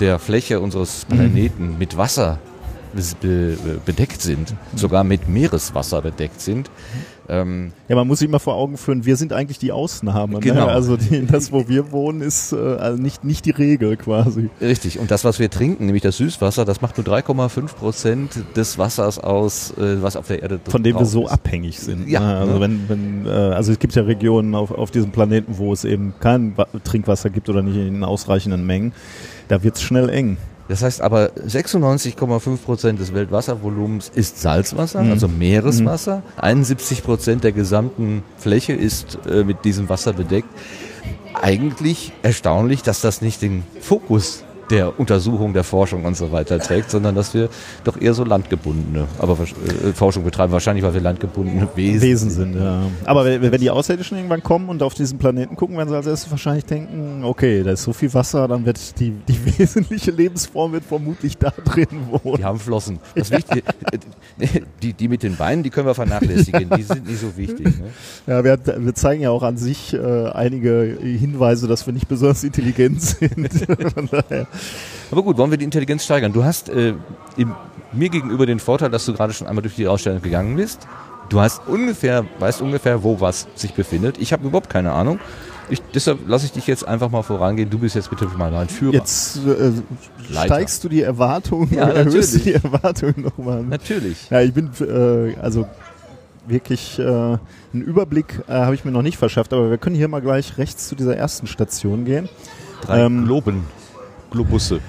der 0.00 0.18
Fläche 0.18 0.60
unseres 0.60 1.06
Mhm. 1.08 1.14
Planeten 1.16 1.78
mit 1.78 1.96
Wasser 1.96 2.38
be 3.20 3.56
bedeckt 3.84 4.22
sind, 4.22 4.54
sogar 4.74 5.04
mit 5.04 5.28
Meereswasser 5.28 6.02
bedeckt 6.02 6.40
sind, 6.40 6.70
ähm, 7.28 7.72
Ja, 7.88 7.96
man 7.96 8.06
muss 8.06 8.20
sich 8.20 8.28
immer 8.28 8.38
vor 8.38 8.54
Augen 8.54 8.76
führen, 8.76 9.04
wir 9.04 9.16
sind 9.16 9.32
eigentlich 9.32 9.58
die 9.58 9.72
Ausnahme. 9.72 10.40
Genau. 10.40 10.66
Ne? 10.66 10.72
Also 10.72 10.96
die, 10.96 11.26
das, 11.26 11.52
wo 11.52 11.68
wir 11.68 11.92
wohnen, 11.92 12.20
ist 12.20 12.52
äh, 12.52 12.56
also 12.56 13.00
nicht, 13.02 13.24
nicht 13.24 13.44
die 13.44 13.50
Regel 13.50 13.96
quasi. 13.96 14.50
Richtig. 14.60 14.98
Und 14.98 15.10
das, 15.10 15.24
was 15.24 15.38
wir 15.38 15.50
trinken, 15.50 15.86
nämlich 15.86 16.02
das 16.02 16.16
Süßwasser, 16.18 16.64
das 16.64 16.80
macht 16.80 16.96
nur 16.98 17.06
3,5 17.06 17.74
Prozent 17.74 18.30
des 18.54 18.78
Wassers 18.78 19.18
aus, 19.18 19.72
äh, 19.72 20.02
was 20.02 20.16
auf 20.16 20.28
der 20.28 20.42
Erde 20.42 20.60
Von 20.68 20.82
dem 20.82 20.94
wir 20.94 21.00
drauf 21.00 21.08
so 21.08 21.24
ist. 21.26 21.32
abhängig 21.32 21.80
sind. 21.80 22.08
Ja, 22.08 22.20
ne? 22.20 22.36
Also 22.36 22.52
ne? 22.54 22.60
wenn, 22.60 22.88
wenn, 22.88 23.26
äh, 23.26 23.30
also 23.30 23.72
es 23.72 23.78
gibt 23.78 23.94
ja 23.94 24.02
Regionen 24.02 24.54
auf, 24.54 24.70
auf 24.70 24.90
diesem 24.90 25.10
Planeten, 25.10 25.58
wo 25.58 25.72
es 25.72 25.84
eben 25.84 26.14
kein 26.20 26.56
Wa 26.56 26.66
Trinkwasser 26.84 27.30
gibt 27.30 27.48
oder 27.48 27.62
nicht 27.62 27.76
in 27.76 28.04
ausreichenden 28.04 28.66
Mengen. 28.66 28.92
Da 29.48 29.62
wird's 29.62 29.82
schnell 29.82 30.08
eng. 30.08 30.36
Das 30.68 30.82
heißt 30.82 31.00
aber, 31.00 31.30
96,5 31.46 32.56
Prozent 32.64 32.98
des 33.00 33.14
Weltwasservolumens 33.14 34.10
ist 34.14 34.40
Salzwasser, 34.40 35.02
Mhm. 35.02 35.10
also 35.12 35.28
Meereswasser. 35.28 36.22
71 36.38 37.04
Prozent 37.04 37.44
der 37.44 37.52
gesamten 37.52 38.22
Fläche 38.36 38.72
ist 38.72 39.18
äh, 39.30 39.44
mit 39.44 39.64
diesem 39.64 39.88
Wasser 39.88 40.12
bedeckt. 40.12 40.48
Eigentlich 41.34 42.12
erstaunlich, 42.22 42.82
dass 42.82 43.00
das 43.00 43.20
nicht 43.20 43.42
den 43.42 43.62
Fokus 43.80 44.42
der 44.70 44.98
Untersuchung, 44.98 45.52
der 45.52 45.64
Forschung 45.64 46.04
und 46.04 46.16
so 46.16 46.32
weiter 46.32 46.58
trägt, 46.58 46.90
sondern 46.90 47.14
dass 47.14 47.34
wir 47.34 47.48
doch 47.84 48.00
eher 48.00 48.14
so 48.14 48.24
landgebundene, 48.24 49.06
aber 49.18 49.36
äh, 49.40 49.92
Forschung 49.92 50.24
betreiben, 50.24 50.52
wahrscheinlich 50.52 50.84
weil 50.84 50.94
wir 50.94 51.00
landgebundene 51.00 51.68
Wesen, 51.74 52.02
Wesen 52.02 52.30
sind, 52.30 52.56
ja. 52.56 52.82
Aber 53.04 53.24
wenn, 53.24 53.42
wenn 53.42 53.60
die 53.60 53.70
Außerirdischen 53.70 54.16
irgendwann 54.16 54.42
kommen 54.42 54.68
und 54.68 54.82
auf 54.82 54.94
diesen 54.94 55.18
Planeten 55.18 55.56
gucken, 55.56 55.76
werden 55.76 55.88
sie 55.88 55.96
als 55.96 56.06
erstes 56.06 56.30
wahrscheinlich 56.30 56.64
denken, 56.64 57.22
okay, 57.24 57.62
da 57.62 57.72
ist 57.72 57.82
so 57.82 57.92
viel 57.92 58.12
Wasser, 58.14 58.48
dann 58.48 58.64
wird 58.64 58.98
die, 58.98 59.12
die 59.28 59.58
wesentliche 59.58 60.10
Lebensform 60.10 60.72
wird 60.72 60.84
vermutlich 60.84 61.36
da 61.38 61.50
drin 61.50 61.86
wohnen. 62.10 62.36
Die 62.38 62.44
haben 62.44 62.58
Flossen. 62.58 62.98
Das 63.14 63.30
Wichtige, 63.30 63.62
äh, 64.38 64.60
die, 64.82 64.92
die 64.92 65.08
mit 65.08 65.22
den 65.22 65.36
Beinen, 65.36 65.62
die 65.62 65.70
können 65.70 65.86
wir 65.86 65.94
vernachlässigen. 65.94 66.68
Die 66.76 66.82
sind 66.82 67.06
nicht 67.06 67.20
so 67.20 67.36
wichtig. 67.36 67.66
Ne? 67.66 67.90
Ja, 68.26 68.44
wir, 68.44 68.58
wir 68.64 68.94
zeigen 68.94 69.22
ja 69.22 69.30
auch 69.30 69.42
an 69.42 69.56
sich 69.56 69.94
äh, 69.94 70.28
einige 70.28 70.98
Hinweise, 71.00 71.66
dass 71.66 71.86
wir 71.86 71.92
nicht 71.92 72.08
besonders 72.08 72.44
intelligent 72.44 73.00
sind. 73.02 73.50
Von 73.94 74.08
daher. 74.10 74.46
Aber 75.10 75.22
gut, 75.22 75.36
wollen 75.38 75.50
wir 75.50 75.58
die 75.58 75.64
Intelligenz 75.64 76.04
steigern? 76.04 76.32
Du 76.32 76.44
hast 76.44 76.68
äh, 76.68 76.94
im, 77.36 77.54
mir 77.92 78.08
gegenüber 78.08 78.46
den 78.46 78.58
Vorteil, 78.58 78.90
dass 78.90 79.06
du 79.06 79.12
gerade 79.14 79.32
schon 79.32 79.46
einmal 79.46 79.62
durch 79.62 79.76
die 79.76 79.86
Ausstellung 79.86 80.20
gegangen 80.22 80.56
bist. 80.56 80.86
Du 81.28 81.40
hast 81.40 81.62
ungefähr, 81.66 82.24
weißt 82.38 82.60
ungefähr, 82.60 83.02
wo 83.02 83.20
was 83.20 83.46
sich 83.54 83.74
befindet. 83.74 84.18
Ich 84.18 84.32
habe 84.32 84.46
überhaupt 84.46 84.70
keine 84.70 84.92
Ahnung. 84.92 85.18
Ich, 85.68 85.82
deshalb 85.94 86.28
lasse 86.28 86.46
ich 86.46 86.52
dich 86.52 86.68
jetzt 86.68 86.86
einfach 86.86 87.10
mal 87.10 87.22
vorangehen. 87.22 87.68
Du 87.68 87.78
bist 87.78 87.96
jetzt 87.96 88.10
bitte 88.10 88.26
mal 88.36 88.52
mein 88.52 88.68
Führer. 88.68 88.94
Jetzt 88.94 89.38
äh, 89.38 89.72
steigst 90.30 90.84
du 90.84 90.88
die 90.88 91.02
Erwartungen 91.02 91.68
Ja, 91.74 91.86
oder 91.86 91.94
erhöhst 91.94 92.34
du 92.34 92.38
natürlich. 92.38 92.42
die 92.44 92.52
Erwartungen 92.52 93.14
nochmal? 93.22 93.62
Natürlich. 93.64 94.30
Ja, 94.30 94.40
ich 94.42 94.52
bin 94.54 94.70
äh, 94.80 95.34
also 95.40 95.66
wirklich 96.46 97.00
äh, 97.00 97.02
einen 97.02 97.38
Überblick 97.72 98.42
äh, 98.46 98.52
habe 98.52 98.76
ich 98.76 98.84
mir 98.84 98.92
noch 98.92 99.02
nicht 99.02 99.18
verschafft, 99.18 99.52
aber 99.52 99.68
wir 99.70 99.78
können 99.78 99.96
hier 99.96 100.06
mal 100.06 100.22
gleich 100.22 100.58
rechts 100.58 100.86
zu 100.86 100.94
dieser 100.94 101.16
ersten 101.16 101.48
Station 101.48 102.04
gehen. 102.04 102.28
Drei 102.82 103.00
Ähm, 103.00 103.24
Globen. 103.24 103.64
Globusse. 104.30 104.80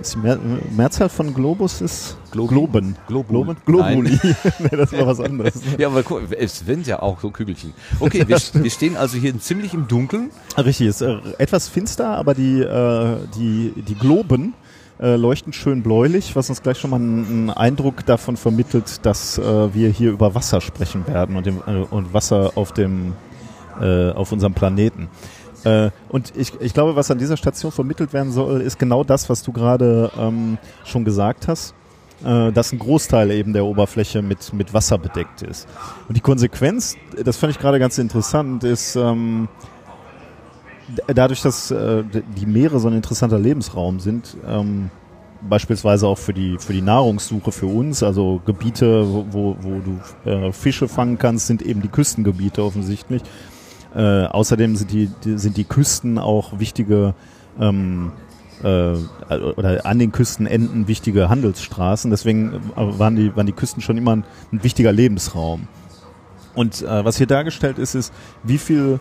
Die 0.00 0.18
Mehr 0.18 0.38
Mehrzahl 0.76 1.08
von 1.08 1.34
Globus 1.34 1.80
ist? 1.80 2.16
Globen. 2.30 2.96
Globul. 3.08 3.24
Globen? 3.26 3.56
Globuli. 3.66 4.18
nee, 4.60 4.68
das 4.70 4.92
war 4.92 5.06
was 5.08 5.20
anderes. 5.20 5.54
Ja, 5.76 5.88
aber 5.88 6.04
guck, 6.04 6.30
es 6.30 6.60
sind 6.60 6.86
ja 6.86 7.02
auch 7.02 7.20
so 7.20 7.30
Kügelchen. 7.30 7.72
Okay, 7.98 8.26
wir, 8.26 8.38
wir 8.52 8.70
stehen 8.70 8.96
also 8.96 9.18
hier 9.18 9.38
ziemlich 9.40 9.74
im 9.74 9.88
Dunkeln. 9.88 10.30
Richtig, 10.56 10.86
ist 10.86 11.02
äh, 11.02 11.18
etwas 11.38 11.68
finster, 11.68 12.10
aber 12.10 12.34
die, 12.34 12.60
äh, 12.60 13.16
die, 13.36 13.72
die 13.76 13.96
Globen 13.96 14.54
äh, 15.00 15.16
leuchten 15.16 15.52
schön 15.52 15.82
bläulich, 15.82 16.36
was 16.36 16.48
uns 16.48 16.62
gleich 16.62 16.78
schon 16.78 16.90
mal 16.90 16.96
einen, 17.00 17.50
Eindruck 17.50 18.06
davon 18.06 18.36
vermittelt, 18.36 19.04
dass 19.04 19.38
wir 19.38 19.90
hier 19.90 20.10
über 20.10 20.34
Wasser 20.34 20.60
sprechen 20.60 21.06
werden 21.06 21.36
und, 21.36 21.46
dem, 21.46 21.58
und 21.58 22.14
Wasser 22.14 22.52
auf 22.54 22.72
dem 22.72 23.14
auf 23.80 24.32
unserem 24.32 24.54
Planeten. 24.54 25.08
Äh, 25.68 25.90
und 26.08 26.32
ich, 26.36 26.52
ich 26.60 26.74
glaube, 26.74 26.96
was 26.96 27.10
an 27.10 27.18
dieser 27.18 27.36
Station 27.36 27.72
vermittelt 27.72 28.12
werden 28.12 28.32
soll, 28.32 28.60
ist 28.60 28.78
genau 28.78 29.04
das, 29.04 29.28
was 29.28 29.42
du 29.42 29.52
gerade 29.52 30.10
ähm, 30.18 30.58
schon 30.84 31.04
gesagt 31.04 31.48
hast, 31.48 31.74
äh, 32.24 32.52
dass 32.52 32.72
ein 32.72 32.78
Großteil 32.78 33.30
eben 33.30 33.52
der 33.52 33.64
Oberfläche 33.64 34.22
mit, 34.22 34.52
mit 34.52 34.72
Wasser 34.72 34.98
bedeckt 34.98 35.42
ist. 35.42 35.68
Und 36.08 36.16
die 36.16 36.20
Konsequenz, 36.20 36.96
das 37.22 37.36
fand 37.36 37.52
ich 37.52 37.58
gerade 37.58 37.78
ganz 37.78 37.98
interessant, 37.98 38.64
ist, 38.64 38.96
ähm, 38.96 39.48
dadurch, 41.06 41.42
dass 41.42 41.70
äh, 41.70 42.02
die 42.36 42.46
Meere 42.46 42.80
so 42.80 42.88
ein 42.88 42.94
interessanter 42.94 43.38
Lebensraum 43.38 44.00
sind, 44.00 44.36
ähm, 44.46 44.90
beispielsweise 45.42 46.06
auch 46.08 46.18
für 46.18 46.32
die 46.32 46.56
für 46.58 46.72
die 46.72 46.80
Nahrungssuche 46.82 47.52
für 47.52 47.66
uns, 47.66 48.02
also 48.02 48.40
Gebiete, 48.44 49.06
wo, 49.06 49.26
wo, 49.30 49.56
wo 49.60 49.80
du 49.80 50.30
äh, 50.30 50.52
Fische 50.52 50.88
fangen 50.88 51.18
kannst, 51.18 51.46
sind 51.46 51.62
eben 51.62 51.82
die 51.82 51.88
Küstengebiete 51.88 52.64
offensichtlich. 52.64 53.22
Äh, 53.94 54.24
außerdem 54.26 54.76
sind 54.76 54.92
die, 54.92 55.10
die 55.24 55.38
sind 55.38 55.56
die 55.56 55.64
Küsten 55.64 56.18
auch 56.18 56.58
wichtige 56.58 57.14
ähm, 57.58 58.12
äh, 58.62 58.94
oder 59.56 59.86
an 59.86 59.98
den 59.98 60.12
Küstenenden 60.12 60.88
wichtige 60.88 61.28
Handelsstraßen. 61.28 62.10
Deswegen 62.10 62.52
äh, 62.76 62.98
waren 62.98 63.16
die 63.16 63.34
waren 63.34 63.46
die 63.46 63.52
Küsten 63.52 63.82
schon 63.82 63.96
immer 63.96 64.16
ein, 64.16 64.24
ein 64.52 64.62
wichtiger 64.62 64.92
Lebensraum. 64.92 65.68
Und 66.54 66.82
äh, 66.82 67.04
was 67.04 67.16
hier 67.16 67.26
dargestellt 67.26 67.78
ist, 67.78 67.94
ist, 67.94 68.12
wie 68.42 68.58
viel 68.58 69.00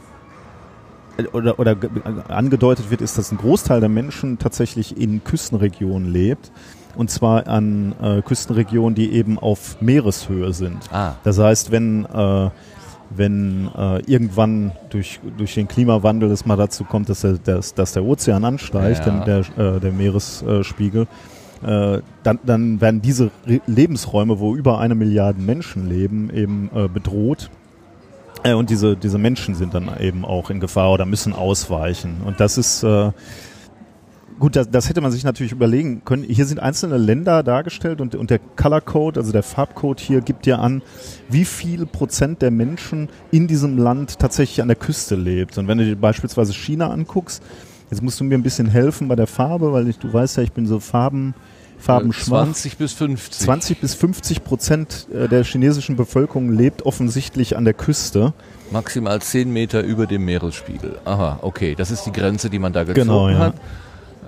oder, 1.34 1.60
oder 1.60 1.76
ge- 1.76 1.90
angedeutet 2.28 2.92
wird, 2.92 3.02
ist, 3.02 3.18
dass 3.18 3.32
ein 3.32 3.38
Großteil 3.38 3.80
der 3.80 3.90
Menschen 3.90 4.38
tatsächlich 4.38 4.96
in 4.98 5.24
Küstenregionen 5.24 6.12
lebt. 6.12 6.52
Und 6.96 7.12
zwar 7.12 7.48
an 7.48 7.94
äh, 8.02 8.22
Küstenregionen, 8.22 8.96
die 8.96 9.12
eben 9.12 9.38
auf 9.38 9.82
Meereshöhe 9.82 10.54
sind. 10.54 10.78
Ah. 10.92 11.16
Das 11.24 11.38
heißt, 11.38 11.72
wenn, 11.72 12.06
äh, 12.06 12.50
wenn 13.10 13.70
äh, 13.78 14.00
irgendwann 14.06 14.72
durch, 14.90 15.20
durch 15.38 15.54
den 15.54 15.68
Klimawandel 15.68 16.32
es 16.32 16.46
mal 16.46 16.58
dazu 16.58 16.84
kommt, 16.84 17.10
dass 17.10 17.22
der, 17.22 17.34
dass, 17.34 17.74
dass 17.74 17.94
der 17.94 18.04
Ozean 18.04 18.44
ansteigt, 18.46 19.06
Ja. 19.06 19.24
der, 19.24 19.40
äh, 19.58 19.80
der 19.80 19.92
Meeresspiegel, 19.92 21.08
äh, 21.64 22.00
dann, 22.24 22.40
dann 22.46 22.82
werden 22.82 23.02
diese 23.02 23.32
Re 23.48 23.62
Lebensräume, 23.66 24.40
wo 24.40 24.56
über 24.56 24.80
eine 24.80 24.96
Milliarde 24.96 25.42
Menschen 25.42 25.90
leben, 25.90 26.30
eben 26.32 26.70
äh, 26.76 26.88
bedroht. 26.88 27.50
Äh, 28.44 28.54
und 28.54 28.70
diese, 28.70 28.96
diese 28.96 29.18
Menschen 29.18 29.56
sind 29.56 29.74
dann 29.74 29.90
eben 30.00 30.24
auch 30.24 30.50
in 30.50 30.60
Gefahr 30.60 30.92
oder 30.92 31.06
müssen 31.06 31.34
ausweichen. 31.34 32.22
Und 32.26 32.40
das 32.40 32.58
ist 32.58 32.84
äh, 32.84 33.12
gut, 34.40 34.56
das, 34.56 34.70
das 34.70 34.90
hätte 34.90 35.02
man 35.02 35.12
sich 35.12 35.24
natürlich 35.24 35.52
überlegen 35.52 36.04
können. 36.06 36.24
Hier 36.24 36.46
sind 36.46 36.60
einzelne 36.60 36.98
Länder 36.98 37.44
dargestellt 37.44 38.02
und, 38.02 38.16
und 38.16 38.30
der 38.30 38.40
Color 38.40 38.82
Code, 38.82 39.20
also 39.20 39.32
der 39.32 39.44
Farbcode 39.44 40.00
hier, 40.00 40.22
gibt 40.22 40.46
dir 40.46 40.60
an, 40.60 40.82
wie 41.30 41.46
viel 41.46 41.86
Prozent 41.86 42.42
der 42.42 42.52
Menschen 42.52 43.10
in 43.32 43.48
diesem 43.48 43.78
Land 43.78 44.20
tatsächlich 44.20 44.62
an 44.62 44.68
der 44.68 44.78
Küste 44.78 45.16
lebt. 45.16 45.58
Und 45.58 45.68
wenn 45.68 45.78
du 45.78 45.86
dir 45.86 45.96
beispielsweise 45.96 46.54
China 46.54 46.90
anguckst, 46.90 47.42
jetzt 47.90 48.02
musst 48.02 48.20
du 48.20 48.24
mir 48.24 48.38
ein 48.38 48.44
bisschen 48.44 48.68
helfen 48.68 49.08
bei 49.08 49.16
der 49.16 49.28
Farbe, 49.28 49.74
weil 49.74 49.88
ich, 49.88 49.98
du 49.98 50.12
weißt 50.12 50.38
ja, 50.38 50.44
ich 50.44 50.52
bin 50.52 50.66
so 50.68 50.80
Farben, 50.80 51.34
farbenschwach. 51.78 52.44
20 52.44 52.78
bis 52.78 52.94
50. 52.94 53.46
20 53.46 53.80
bis 53.80 53.94
50 53.96 54.44
Prozent 54.44 55.08
äh, 55.14 55.28
der 55.28 55.44
chinesischen 55.44 55.96
Bevölkerung 55.96 56.52
lebt 56.52 56.84
offensichtlich 56.84 57.56
an 57.56 57.66
der 57.66 57.74
Küste. 57.74 58.34
Maximal 58.72 59.22
10 59.22 59.52
Meter 59.52 59.84
über 59.84 60.08
dem 60.08 60.26
Meeresspiegel. 60.26 60.98
Aha, 61.06 61.40
okay. 61.42 61.76
Das 61.76 61.92
ist 61.92 62.04
die 62.06 62.12
Grenze, 62.12 62.50
die 62.50 62.60
man 62.60 62.74
da 62.74 62.84
gezogen 62.84 63.08
Genau, 63.08 63.30
ja. 63.30 63.38
hat. 63.40 63.56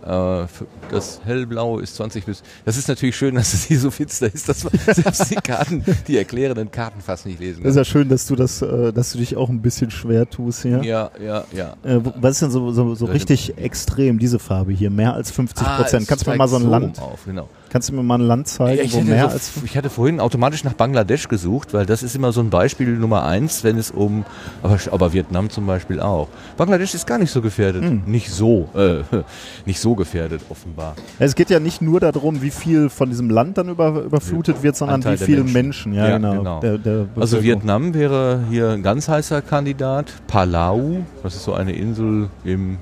Äh, 0.09 0.47
Das 0.91 1.21
hellblaue 1.23 1.81
ist 1.83 1.95
20 1.95 2.25
bis. 2.25 2.41
Das 2.65 2.77
ist 2.77 2.87
natürlich 2.87 3.15
schön, 3.15 3.35
dass 3.35 3.53
es 3.53 3.65
hier 3.65 3.79
so 3.79 3.91
finster 3.91 4.33
ist, 4.33 4.49
dass 4.49 4.63
man 4.63 4.73
selbst 4.93 5.29
die 5.29 5.35
Karten, 5.35 5.83
die 6.07 6.17
erklärenden 6.17 6.71
Karten 6.71 6.99
fast 7.01 7.25
nicht 7.25 7.39
lesen 7.39 7.63
Das 7.63 7.71
ist 7.71 7.75
kann. 7.75 7.81
ja 7.81 7.85
schön, 7.85 8.09
dass 8.09 8.25
du 8.25 8.35
das, 8.35 8.61
äh, 8.61 8.91
dass 8.91 9.11
du 9.11 9.19
dich 9.19 9.35
auch 9.37 9.49
ein 9.49 9.61
bisschen 9.61 9.91
schwer 9.91 10.29
tust 10.29 10.63
hier. 10.63 10.83
Ja, 10.83 11.11
ja, 11.23 11.43
ja. 11.51 11.75
Äh, 11.83 11.99
was 12.15 12.33
ist 12.33 12.41
denn 12.41 12.51
so, 12.51 12.71
so, 12.71 12.95
so 12.95 13.05
richtig 13.05 13.57
extrem, 13.57 14.19
diese 14.19 14.39
Farbe 14.39 14.71
hier? 14.71 14.89
Mehr 14.89 15.13
als 15.13 15.31
50 15.31 15.65
Prozent. 15.67 15.93
Ah, 15.93 15.97
es 15.97 16.07
kannst 16.07 16.25
du 16.25 16.31
mir 16.31 16.37
mal 16.37 16.47
so 16.47 16.55
ein 16.57 16.69
Land, 16.69 16.99
Auf, 16.99 17.25
genau. 17.25 17.47
Kannst 17.69 17.89
du 17.89 17.93
mir 17.93 18.03
mal 18.03 18.15
ein 18.15 18.27
Land 18.27 18.47
zeigen, 18.47 18.83
ich, 18.83 18.93
wo 18.93 19.01
mehr 19.01 19.27
so, 19.27 19.33
als 19.33 19.51
ich 19.63 19.77
hatte 19.77 19.89
vorhin 19.89 20.19
automatisch 20.19 20.63
nach 20.63 20.73
Bangladesch 20.73 21.27
gesucht, 21.27 21.73
weil 21.73 21.85
das 21.85 22.03
ist 22.03 22.15
immer 22.15 22.31
so 22.31 22.41
ein 22.41 22.49
Beispiel 22.49 22.89
Nummer 22.97 23.23
eins, 23.23 23.63
wenn 23.63 23.77
es 23.77 23.91
um, 23.91 24.25
aber, 24.61 24.77
aber 24.91 25.13
Vietnam 25.13 25.49
zum 25.49 25.65
Beispiel 25.65 25.99
auch. 25.99 26.27
Bangladesch 26.57 26.93
ist 26.93 27.07
gar 27.07 27.17
nicht 27.17 27.31
so 27.31 27.41
gefährdet. 27.41 27.83
Hm. 27.83 28.03
Nicht 28.05 28.29
so, 28.29 28.69
äh, 28.75 29.03
nicht 29.65 29.79
so 29.79 29.95
gefährdet, 29.95 30.41
offenbar. 30.49 30.95
Es 31.19 31.35
geht 31.35 31.49
ja 31.49 31.59
nicht 31.59 31.81
nur 31.81 31.99
darum, 31.99 32.41
wie 32.41 32.51
viel 32.51 32.89
von 32.89 33.09
diesem 33.09 33.29
Land 33.29 33.57
dann 33.57 33.69
über, 33.69 34.03
überflutet 34.03 34.63
wird, 34.63 34.75
sondern 34.75 34.95
Anteil 34.95 35.19
wie 35.19 35.25
viele 35.25 35.43
Menschen. 35.43 35.69
Menschen. 35.69 35.93
Ja, 35.93 36.07
Ja, 36.07 36.17
genau. 36.17 36.33
genau. 36.37 36.59
Der, 36.61 36.77
der 36.77 37.07
Also. 37.15 37.43
Vietnam 37.43 37.93
wäre 37.93 38.43
hier 38.49 38.69
ein 38.69 38.83
ganz 38.83 39.07
heißer 39.07 39.41
Kandidat. 39.41 40.11
Palau, 40.27 41.05
das 41.23 41.35
ist 41.35 41.43
so 41.43 41.53
eine 41.53 41.73
Insel 41.73 42.29
im, 42.43 42.77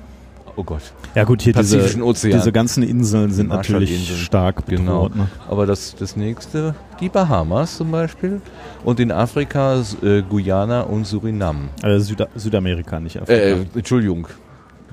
oh 0.57 0.63
Gott, 0.63 0.81
Ja 1.15 1.23
gut, 1.23 1.41
hier 1.41 1.53
diese, 1.53 1.77
Pazifischen 1.77 2.01
Ozean. 2.01 2.37
diese 2.37 2.51
ganzen 2.51 2.83
Inseln 2.83 3.31
sind 3.31 3.49
natürlich 3.49 4.21
stark 4.23 4.65
genau. 4.65 5.03
bedroht. 5.03 5.15
Ne? 5.15 5.27
Aber 5.47 5.65
das, 5.65 5.95
das 5.95 6.15
nächste, 6.15 6.75
die 6.99 7.09
Bahamas 7.09 7.77
zum 7.77 7.91
Beispiel. 7.91 8.41
Und 8.83 8.99
in 8.99 9.11
Afrika 9.11 9.81
äh, 10.01 10.21
Guyana 10.23 10.81
und 10.81 11.05
Surinam. 11.05 11.69
Also 11.81 12.05
Süda 12.05 12.27
Südamerika, 12.35 12.99
nicht 12.99 13.21
Afrika. 13.21 13.41
Äh, 13.41 13.65
Entschuldigung, 13.75 14.27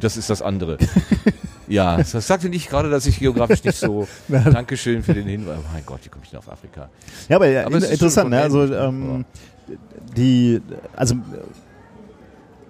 das 0.01 0.17
ist 0.17 0.31
das 0.31 0.43
andere. 0.43 0.79
ja, 1.69 1.97
das 1.97 2.13
sagte 2.13 2.49
nicht 2.49 2.69
gerade, 2.69 2.91
dass 2.91 3.07
ich 3.07 3.19
geografisch 3.19 3.65
nicht 3.65 3.79
so. 3.79 4.07
Dankeschön 4.29 5.03
für 5.03 5.15
den 5.15 5.27
Hinweis. 5.27 5.59
Oh 5.61 5.69
mein 5.73 5.85
Gott, 5.87 6.01
wie 6.03 6.09
komme 6.11 6.25
ich 6.25 6.31
denn 6.31 6.39
auf 6.39 6.51
Afrika? 6.51 6.91
Ja, 7.29 7.37
aber, 7.37 7.49
ja, 7.49 7.67
Aber 7.67 7.79
ist 7.79 7.91
interessant, 7.91 8.31
ne? 8.31 8.41
Also 8.41 8.65
ähm, 8.73 9.25
die, 10.17 10.61
also 10.95 11.15
äh, 11.15 11.19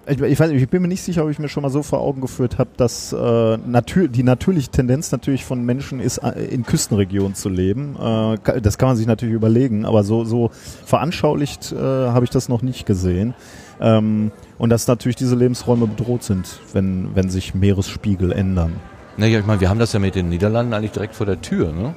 ich, 0.07 0.21
ich, 0.21 0.39
weiß, 0.39 0.51
ich 0.51 0.69
bin 0.69 0.81
mir 0.81 0.87
nicht 0.87 1.03
sicher, 1.03 1.23
ob 1.23 1.29
ich 1.29 1.39
mir 1.39 1.49
schon 1.49 1.63
mal 1.63 1.69
so 1.69 1.83
vor 1.83 1.99
Augen 2.01 2.21
geführt 2.21 2.57
habe, 2.57 2.69
dass 2.77 3.11
äh, 3.13 3.57
natür 3.57 4.07
die 4.07 4.23
natürliche 4.23 4.69
Tendenz 4.69 5.11
natürlich 5.11 5.45
von 5.45 5.63
Menschen 5.65 5.99
ist, 5.99 6.19
äh, 6.19 6.43
in 6.45 6.63
Küstenregionen 6.63 7.35
zu 7.35 7.49
leben. 7.49 7.95
Äh, 7.99 8.61
das 8.61 8.77
kann 8.77 8.89
man 8.89 8.97
sich 8.97 9.07
natürlich 9.07 9.35
überlegen, 9.35 9.85
aber 9.85 10.03
so, 10.03 10.23
so 10.23 10.51
veranschaulicht 10.85 11.71
äh, 11.71 11.77
habe 11.77 12.25
ich 12.25 12.31
das 12.31 12.49
noch 12.49 12.61
nicht 12.61 12.85
gesehen. 12.85 13.33
Ähm, 13.81 14.31
und 14.57 14.69
dass 14.69 14.87
natürlich 14.87 15.15
diese 15.15 15.35
Lebensräume 15.35 15.87
bedroht 15.87 16.23
sind, 16.23 16.59
wenn, 16.73 17.15
wenn 17.15 17.29
sich 17.29 17.55
Meeresspiegel 17.55 18.31
ändern. 18.31 18.73
Naja, 19.17 19.39
ich 19.39 19.45
meine, 19.45 19.59
wir 19.61 19.69
haben 19.69 19.79
das 19.79 19.93
ja 19.93 19.99
mit 19.99 20.15
den 20.15 20.29
Niederlanden 20.29 20.73
eigentlich 20.73 20.91
direkt 20.91 21.15
vor 21.15 21.25
der 21.25 21.41
Tür, 21.41 21.71
ne? 21.71 21.93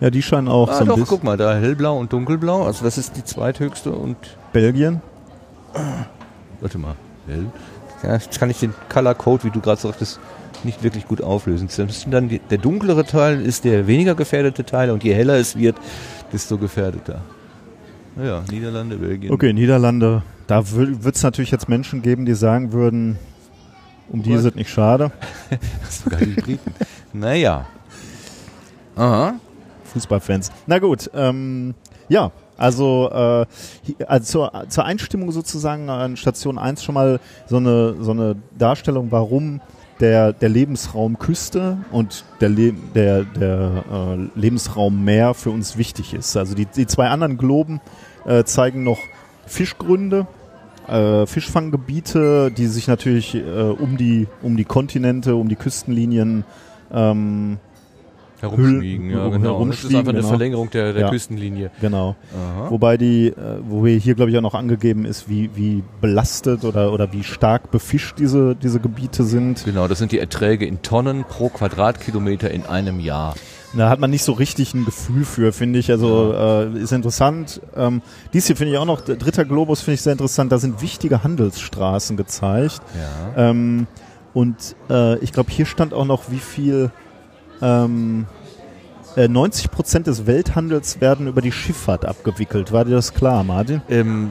Ja, 0.00 0.10
die 0.10 0.22
scheinen 0.22 0.46
auch 0.48 0.68
Ah, 0.70 0.74
so 0.74 0.80
ein 0.82 0.86
doch, 0.86 0.94
bisschen. 0.94 1.08
guck 1.08 1.24
mal, 1.24 1.36
da 1.36 1.56
hellblau 1.56 1.98
und 1.98 2.12
dunkelblau. 2.12 2.62
Also 2.64 2.84
das 2.84 2.98
ist 2.98 3.16
die 3.16 3.24
zweithöchste 3.24 3.90
und 3.90 4.16
Belgien? 4.52 5.02
warte 6.60 6.78
mal, 6.78 6.94
hell. 7.28 7.46
Ja, 8.02 8.14
jetzt 8.14 8.38
kann 8.38 8.50
ich 8.50 8.60
den 8.60 8.74
Color 8.88 9.14
Code, 9.14 9.44
wie 9.44 9.50
du 9.50 9.60
gerade 9.60 9.80
sagtest, 9.80 10.20
nicht 10.64 10.82
wirklich 10.82 11.06
gut 11.06 11.22
auflösen. 11.22 11.68
Dann 12.10 12.28
die, 12.28 12.38
der 12.38 12.58
dunklere 12.58 13.04
Teil 13.04 13.40
ist 13.40 13.64
der 13.64 13.86
weniger 13.86 14.14
gefährdete 14.14 14.64
Teil 14.64 14.90
und 14.90 15.04
je 15.04 15.14
heller 15.14 15.36
es 15.36 15.56
wird, 15.56 15.76
desto 16.32 16.58
gefährdeter. 16.58 17.20
Naja, 18.16 18.42
Niederlande, 18.50 18.96
Belgien. 18.96 19.32
Okay, 19.32 19.52
Niederlande. 19.52 20.22
Da 20.46 20.62
wird 20.72 21.14
es 21.14 21.22
natürlich 21.22 21.50
jetzt 21.50 21.68
Menschen 21.68 22.02
geben, 22.02 22.24
die 22.24 22.34
sagen 22.34 22.72
würden, 22.72 23.18
um 24.08 24.22
die 24.22 24.32
ist 24.32 24.44
es 24.44 24.54
nicht 24.54 24.70
schade. 24.70 25.12
Sogar 25.90 26.20
die 26.20 26.40
Briten. 26.40 26.72
naja. 27.12 27.66
Aha. 28.96 29.34
Fußballfans. 29.88 30.50
Na 30.66 30.78
gut, 30.78 31.10
ähm, 31.14 31.74
ja, 32.08 32.30
also, 32.56 33.08
äh, 33.10 33.46
also 34.06 34.24
zur, 34.24 34.64
zur 34.68 34.84
Einstimmung 34.84 35.30
sozusagen 35.30 35.88
an 35.90 36.16
Station 36.16 36.58
1 36.58 36.82
schon 36.82 36.94
mal 36.94 37.20
so 37.46 37.56
eine, 37.56 37.96
so 38.00 38.10
eine 38.10 38.36
Darstellung, 38.56 39.10
warum 39.10 39.60
der, 40.00 40.32
der 40.32 40.48
Lebensraum 40.48 41.18
Küste 41.18 41.78
und 41.92 42.24
der, 42.40 42.48
Le 42.48 42.72
der, 42.72 43.24
der 43.24 43.84
äh, 43.90 44.38
Lebensraum 44.38 45.04
Meer 45.04 45.34
für 45.34 45.50
uns 45.50 45.76
wichtig 45.76 46.14
ist. 46.14 46.36
Also 46.36 46.54
die, 46.54 46.66
die 46.66 46.86
zwei 46.86 47.08
anderen 47.08 47.38
Globen 47.38 47.80
äh, 48.26 48.44
zeigen 48.44 48.84
noch 48.84 48.98
Fischgründe, 49.46 50.26
äh, 50.86 51.26
Fischfanggebiete, 51.26 52.50
die 52.50 52.66
sich 52.66 52.86
natürlich 52.86 53.34
äh, 53.34 53.40
um 53.40 53.96
die 53.96 54.26
um 54.42 54.56
die 54.56 54.64
Kontinente, 54.64 55.34
um 55.36 55.48
die 55.48 55.56
Küstenlinien 55.56 56.44
ähm, 56.92 57.58
Herumschmiegen, 58.40 59.10
ja, 59.10 59.28
genau. 59.28 59.28
Das 59.28 59.36
ist 59.38 59.44
herumschmiegen, 59.44 59.96
einfach 59.98 60.10
eine 60.10 60.18
genau. 60.18 60.28
Verlängerung 60.28 60.70
der, 60.70 60.92
der 60.92 61.02
Ja. 61.02 61.10
Küstenlinie. 61.10 61.70
Genau. 61.80 62.16
Aha. 62.34 62.70
Wobei 62.70 62.96
die, 62.96 63.28
äh, 63.28 63.34
wo 63.62 63.86
hier 63.86 64.14
glaube 64.14 64.30
ich 64.30 64.36
auch 64.36 64.42
noch 64.42 64.54
angegeben 64.54 65.04
ist, 65.04 65.28
wie, 65.28 65.50
wie 65.54 65.82
belastet 66.00 66.64
oder, 66.64 66.92
oder 66.92 67.12
wie 67.12 67.24
stark 67.24 67.70
befischt 67.70 68.18
diese, 68.18 68.54
diese 68.54 68.80
Gebiete 68.80 69.24
sind. 69.24 69.64
Genau, 69.64 69.88
das 69.88 69.98
sind 69.98 70.12
die 70.12 70.18
Erträge 70.18 70.66
in 70.66 70.82
Tonnen 70.82 71.24
pro 71.24 71.48
Quadratkilometer 71.48 72.50
in 72.50 72.64
einem 72.66 73.00
Jahr. 73.00 73.34
Da 73.76 73.90
hat 73.90 74.00
man 74.00 74.10
nicht 74.10 74.22
so 74.24 74.32
richtig 74.32 74.72
ein 74.72 74.84
Gefühl 74.84 75.24
für, 75.24 75.52
finde 75.52 75.78
ich. 75.78 75.90
Also 75.90 76.32
äh, 76.32 76.78
ist 76.78 76.92
interessant. 76.92 77.60
Ähm, 77.76 78.02
dies 78.32 78.46
hier 78.46 78.56
finde 78.56 78.72
ich 78.72 78.78
auch 78.78 78.86
noch, 78.86 79.02
dritter 79.02 79.44
Globus 79.44 79.82
finde 79.82 79.94
ich 79.96 80.02
sehr 80.02 80.12
interessant. 80.12 80.52
Da 80.52 80.58
sind 80.58 80.80
wichtige 80.80 81.22
Handelsstraßen 81.22 82.16
gezeigt. 82.16 82.80
Ja. 83.36 83.50
Ähm, 83.50 83.86
und 84.32 84.74
äh, 84.88 85.18
ich 85.18 85.32
glaube, 85.32 85.50
hier 85.50 85.66
stand 85.66 85.92
auch 85.92 86.06
noch, 86.06 86.30
wie 86.30 86.38
viel 86.38 86.90
ähm, 87.62 88.26
äh, 89.16 89.28
90 89.28 89.70
Prozent 89.70 90.06
des 90.06 90.26
Welthandels 90.26 91.00
werden 91.00 91.26
über 91.26 91.40
die 91.40 91.52
Schifffahrt 91.52 92.04
abgewickelt. 92.04 92.72
War 92.72 92.84
dir 92.84 92.92
das 92.96 93.14
klar, 93.14 93.42
Martin? 93.44 93.82
Ähm, 93.88 94.30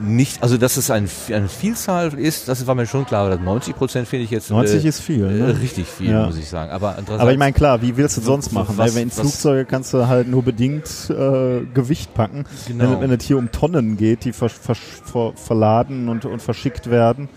nicht, 0.00 0.42
also 0.42 0.56
dass 0.56 0.76
es 0.76 0.90
ein, 0.90 1.08
eine 1.28 1.48
Vielzahl 1.48 2.14
ist, 2.14 2.48
das 2.48 2.66
war 2.66 2.74
mir 2.74 2.86
schon 2.86 3.06
klar, 3.06 3.26
aber 3.26 3.36
90 3.40 3.76
Prozent 3.76 4.08
finde 4.08 4.24
ich 4.24 4.30
jetzt 4.30 4.50
90 4.50 4.84
äh, 4.84 4.88
ist 4.88 5.00
viel. 5.00 5.24
äh, 5.24 5.30
Ne? 5.30 5.60
richtig 5.60 5.86
viel, 5.86 6.10
Ja. 6.10 6.26
muss 6.26 6.36
ich 6.36 6.48
sagen. 6.48 6.72
Aber, 6.72 6.96
Aber 7.18 7.30
ich 7.32 7.38
meine, 7.38 7.52
klar, 7.52 7.80
wie 7.82 7.96
willst 7.96 8.16
du 8.16 8.20
So- 8.20 8.32
sonst 8.32 8.50
so 8.50 8.54
machen? 8.54 8.76
was- 8.76 8.94
Weil 8.96 9.02
in 9.02 9.10
Flugzeuge 9.10 9.64
kannst 9.64 9.94
du 9.94 10.08
halt 10.08 10.28
nur 10.28 10.42
bedingt 10.42 11.08
äh, 11.10 11.60
Gewicht 11.72 12.14
packen. 12.14 12.46
Genau. 12.66 12.92
Wenn, 13.00 13.02
wenn 13.02 13.10
es 13.18 13.24
hier 13.24 13.38
um 13.38 13.52
Tonnen 13.52 13.96
geht, 13.96 14.24
die 14.24 14.32
ver, 14.32 14.48
ver, 14.48 14.74
ver, 14.74 15.32
verladen 15.36 16.08
und, 16.08 16.24
und 16.24 16.42
verschickt 16.42 16.90
werden, 16.90 17.28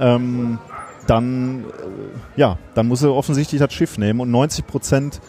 ähm, 0.00 0.58
dann, 1.06 1.64
äh, 1.64 2.40
ja, 2.40 2.58
dann 2.74 2.88
muss 2.88 3.02
er 3.02 3.14
offensichtlich 3.14 3.60
das 3.60 3.72
Schiff 3.72 3.98
nehmen. 3.98 4.20
Und 4.20 4.30
90 4.30 4.66
Prozent 4.66 5.20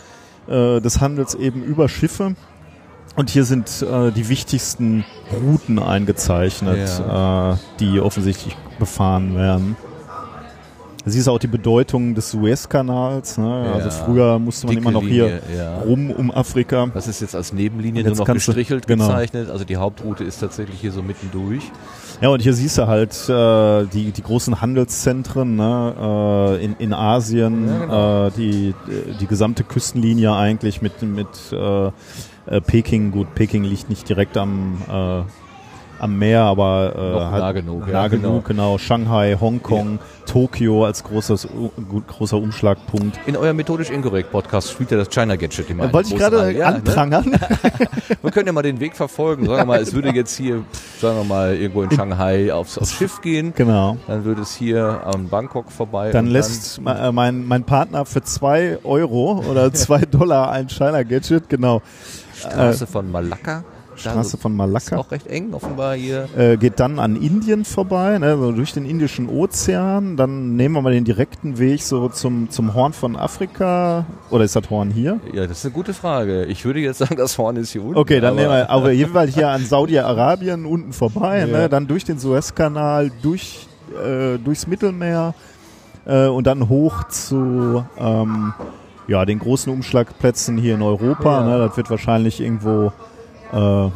äh, 0.48 0.80
des 0.80 1.02
Handels 1.02 1.36
eben 1.36 1.64
über 1.64 1.90
Schiffe. 1.90 2.36
Und 3.16 3.30
hier 3.30 3.44
sind 3.46 3.82
äh, 3.84 4.12
die 4.12 4.28
wichtigsten 4.30 5.06
Routen 5.32 5.78
eingezeichnet, 5.78 6.90
äh, 7.00 7.56
die 7.80 8.00
offensichtlich 8.00 8.56
befahren 8.80 9.36
werden. 9.36 9.76
Du 11.06 11.12
siehst 11.12 11.28
auch 11.28 11.38
die 11.38 11.48
Bedeutung 11.48 12.16
des 12.16 12.32
Suezkanals. 12.32 13.38
Ne? 13.38 13.66
Ja. 13.66 13.74
Also 13.74 13.90
früher 13.90 14.40
musste 14.40 14.68
man 14.68 14.76
Dicke 14.76 14.88
immer 14.88 15.00
noch 15.00 15.04
hier 15.04 15.26
Linie, 15.26 15.42
ja. 15.58 15.78
rum 15.80 16.12
um 16.12 16.32
Afrika. 16.32 16.88
Das 16.94 17.08
ist 17.08 17.20
jetzt 17.20 17.36
als 17.36 17.52
Nebenlinie 17.52 18.02
jetzt 18.02 18.10
nur 18.10 18.18
noch 18.20 18.26
kannst 18.26 18.48
du- 18.48 18.52
gestrichelt 18.54 18.88
genau. 18.88 19.08
gezeichnet. 19.08 19.50
Also 19.50 19.66
die 19.66 19.76
Hauptroute 19.76 20.24
ist 20.24 20.40
tatsächlich 20.40 20.80
hier 20.80 20.94
so 20.94 21.04
mittendurch. 21.04 21.64
Ja, 22.22 22.30
und 22.30 22.42
hier 22.42 22.54
siehst 22.54 22.78
du 22.78 22.88
halt 22.88 23.14
äh, 23.30 23.86
die, 23.94 24.12
die 24.12 24.22
großen 24.24 24.62
Handelszentren 24.62 25.56
ne? 25.56 26.58
äh, 26.60 26.64
in, 26.64 26.76
in 26.78 26.94
Asien, 26.94 27.68
Ja, 27.68 27.80
genau. 27.80 28.28
äh, 28.28 28.32
die, 28.32 28.76
die 29.20 29.28
gesamte 29.28 29.64
Küstenlinie 29.64 30.34
eigentlich 30.34 30.82
mit, 30.82 31.02
mit 31.02 31.28
äh, 31.52 31.88
äh, 31.88 32.62
Peking. 32.62 33.12
Gut, 33.12 33.34
Peking 33.36 33.64
liegt 33.64 33.90
nicht 33.90 34.08
direkt 34.08 34.38
am, 34.38 34.82
äh, 34.90 35.22
am 36.04 36.18
Meer, 36.20 36.42
aber 36.42 36.94
äh, 36.96 37.38
nah 37.40 37.52
genug, 37.54 37.88
ja, 37.88 37.94
nah 37.94 38.08
genug, 38.08 38.46
genau. 38.46 38.78
Shanghai, 38.78 39.38
Hongkong, 39.40 40.00
Tokio 40.26 40.86
als 40.86 41.04
großes, 41.04 41.48
großer 42.08 42.38
Umschlagpunkt. 42.38 43.20
In 43.26 43.36
eurem 43.38 43.56
methodisch 43.56 43.90
inkorrekt 43.90 44.32
Podcast 44.32 44.72
spielt 44.72 44.92
ja 44.92 44.98
das 44.98 45.10
China 45.10 45.36
Gadget 45.36 45.70
immer 45.70 45.84
eine 45.84 45.94
Wollte 45.94 46.10
ich 46.14 46.18
gerade. 46.20 46.52
Ja, 46.52 46.72
ne? 46.72 46.76
anprangern. 46.78 47.26
Wir 48.22 48.32
können 48.32 48.48
ja 48.48 48.54
mal 48.54 48.62
den 48.62 48.80
Weg 48.80 48.96
verfolgen. 48.96 49.46
Sagen 49.46 49.58
wir 49.58 49.66
mal, 49.66 49.82
es 49.82 49.94
würde 49.94 50.10
jetzt 50.10 50.36
hier, 50.36 50.64
sagen 51.00 51.18
wir 51.18 51.24
mal, 51.24 51.56
irgendwo 51.56 51.84
in 51.84 51.92
Shanghai 51.92 52.54
aufs, 52.54 52.78
aufs 52.78 52.94
Schiff 52.98 53.22
gehen. 53.22 53.54
genau. 53.56 53.98
Dann 54.08 54.26
würde 54.26 54.42
es 54.42 54.54
hier 54.54 55.02
an 55.06 55.30
Bangkok 55.30 55.72
vorbei. 55.72 56.12
Dann 56.12 56.28
lässt 56.28 56.82
ma- 56.82 57.08
äh, 57.08 57.12
mein, 57.12 57.46
mein 57.48 57.64
Partner 57.64 58.06
für 58.06 58.22
zwei 58.24 58.78
Euro 58.84 59.44
oder 59.50 59.74
zwei 59.74 60.00
Dollar 60.00 60.52
ein 60.52 60.70
China 60.70 61.04
Gadget, 61.04 61.50
genau. 61.50 61.82
Straße 62.36 62.88
von 62.88 63.12
Malakka. 63.12 63.64
Straße 63.96 64.38
von 64.38 64.54
Ist 64.54 64.58
Malakka. 64.58 64.98
auch 64.98 65.12
recht 65.12 65.28
eng, 65.28 65.54
offenbar 65.54 65.96
hier. 65.96 66.28
Äh, 66.38 66.58
geht 66.58 66.80
dann 66.80 67.00
an 67.00 67.16
Indien 67.16 67.64
vorbei, 67.66 68.18
ne, 68.18 68.38
so 68.38 68.52
durch 68.52 68.74
den 68.74 68.86
Indischen 68.86 69.30
Ozean. 69.30 70.18
Dann 70.18 70.56
nehmen 70.56 70.76
wir 70.76 70.82
mal 70.82 70.94
den 70.94 71.04
direkten 71.06 71.58
Weg 71.60 71.82
so 71.84 72.10
zum, 72.10 72.50
zum 72.50 72.74
Horn 72.74 72.94
von 72.94 73.16
Afrika. 73.16 74.06
Oder 74.30 74.44
ist 74.46 74.56
das 74.56 74.70
Horn 74.70 74.90
hier? 74.92 75.20
Ja, 75.34 75.48
das 75.48 75.60
ist 75.60 75.66
eine 75.66 75.74
gute 75.74 75.94
Frage. 75.94 76.46
Ich 76.46 76.66
würde 76.66 76.80
jetzt 76.80 76.98
sagen, 77.00 77.16
das 77.18 77.38
Horn 77.38 77.56
ist 77.58 77.72
hier 77.72 77.84
unten. 77.84 77.98
Okay, 77.98 78.20
dann 78.20 78.34
aber- 78.34 78.42
nehmen 78.42 78.52
wir 78.54 78.70
aber 78.70 78.92
jeweils 78.92 79.34
hier 79.36 79.50
an 79.50 79.64
Saudi-Arabien 79.64 80.66
unten 80.66 80.94
vorbei, 80.94 81.40
Ja. 81.42 81.46
ne, 81.48 81.70
dann 81.70 81.88
durch 81.88 82.04
den 82.04 82.18
Suezkanal, 82.20 83.12
durch, 83.22 83.68
äh, 84.04 84.38
durchs 84.40 84.68
Mittelmeer 84.68 85.34
äh, 86.06 86.28
und 86.28 86.48
dann 86.48 86.68
hoch 86.70 87.04
zu 87.10 87.86
ähm, 87.98 88.54
ja, 89.08 89.26
den 89.26 89.40
großen 89.40 89.72
Umschlagplätzen 89.72 90.58
hier 90.58 90.76
in 90.76 90.82
Europa. 90.82 91.42
Ja. 91.42 91.46
Ne, 91.48 91.58
das 91.68 91.78
wird 91.78 91.90
wahrscheinlich 91.90 92.40
irgendwo 92.42 92.92
äh, 93.54 93.56
Ja, 93.56 93.92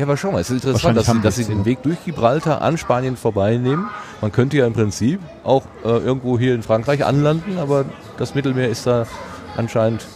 aber 0.00 0.16
schau 0.16 0.32
mal, 0.32 0.40
es 0.40 0.50
ist 0.50 0.64
interessant, 0.64 0.96
dass 0.96 1.06
sie, 1.06 1.20
dass 1.20 1.36
sie 1.36 1.44
den 1.44 1.64
Weg 1.64 1.82
durch 1.82 2.04
Gibraltar 2.04 2.62
an 2.62 2.76
Spanien 2.78 3.16
vorbeinehmen. 3.16 3.86
Man 4.20 4.32
könnte 4.32 4.56
ja 4.56 4.66
im 4.66 4.72
Prinzip 4.72 5.20
auch 5.44 5.62
äh, 5.84 5.88
irgendwo 5.88 6.38
hier 6.38 6.54
in 6.54 6.62
Frankreich 6.62 7.04
anlanden, 7.04 7.58
aber 7.58 7.84
das 8.18 8.34
Mittelmeer 8.34 8.68
ist 8.68 8.86
da 8.86 9.06
anscheinend 9.56 10.06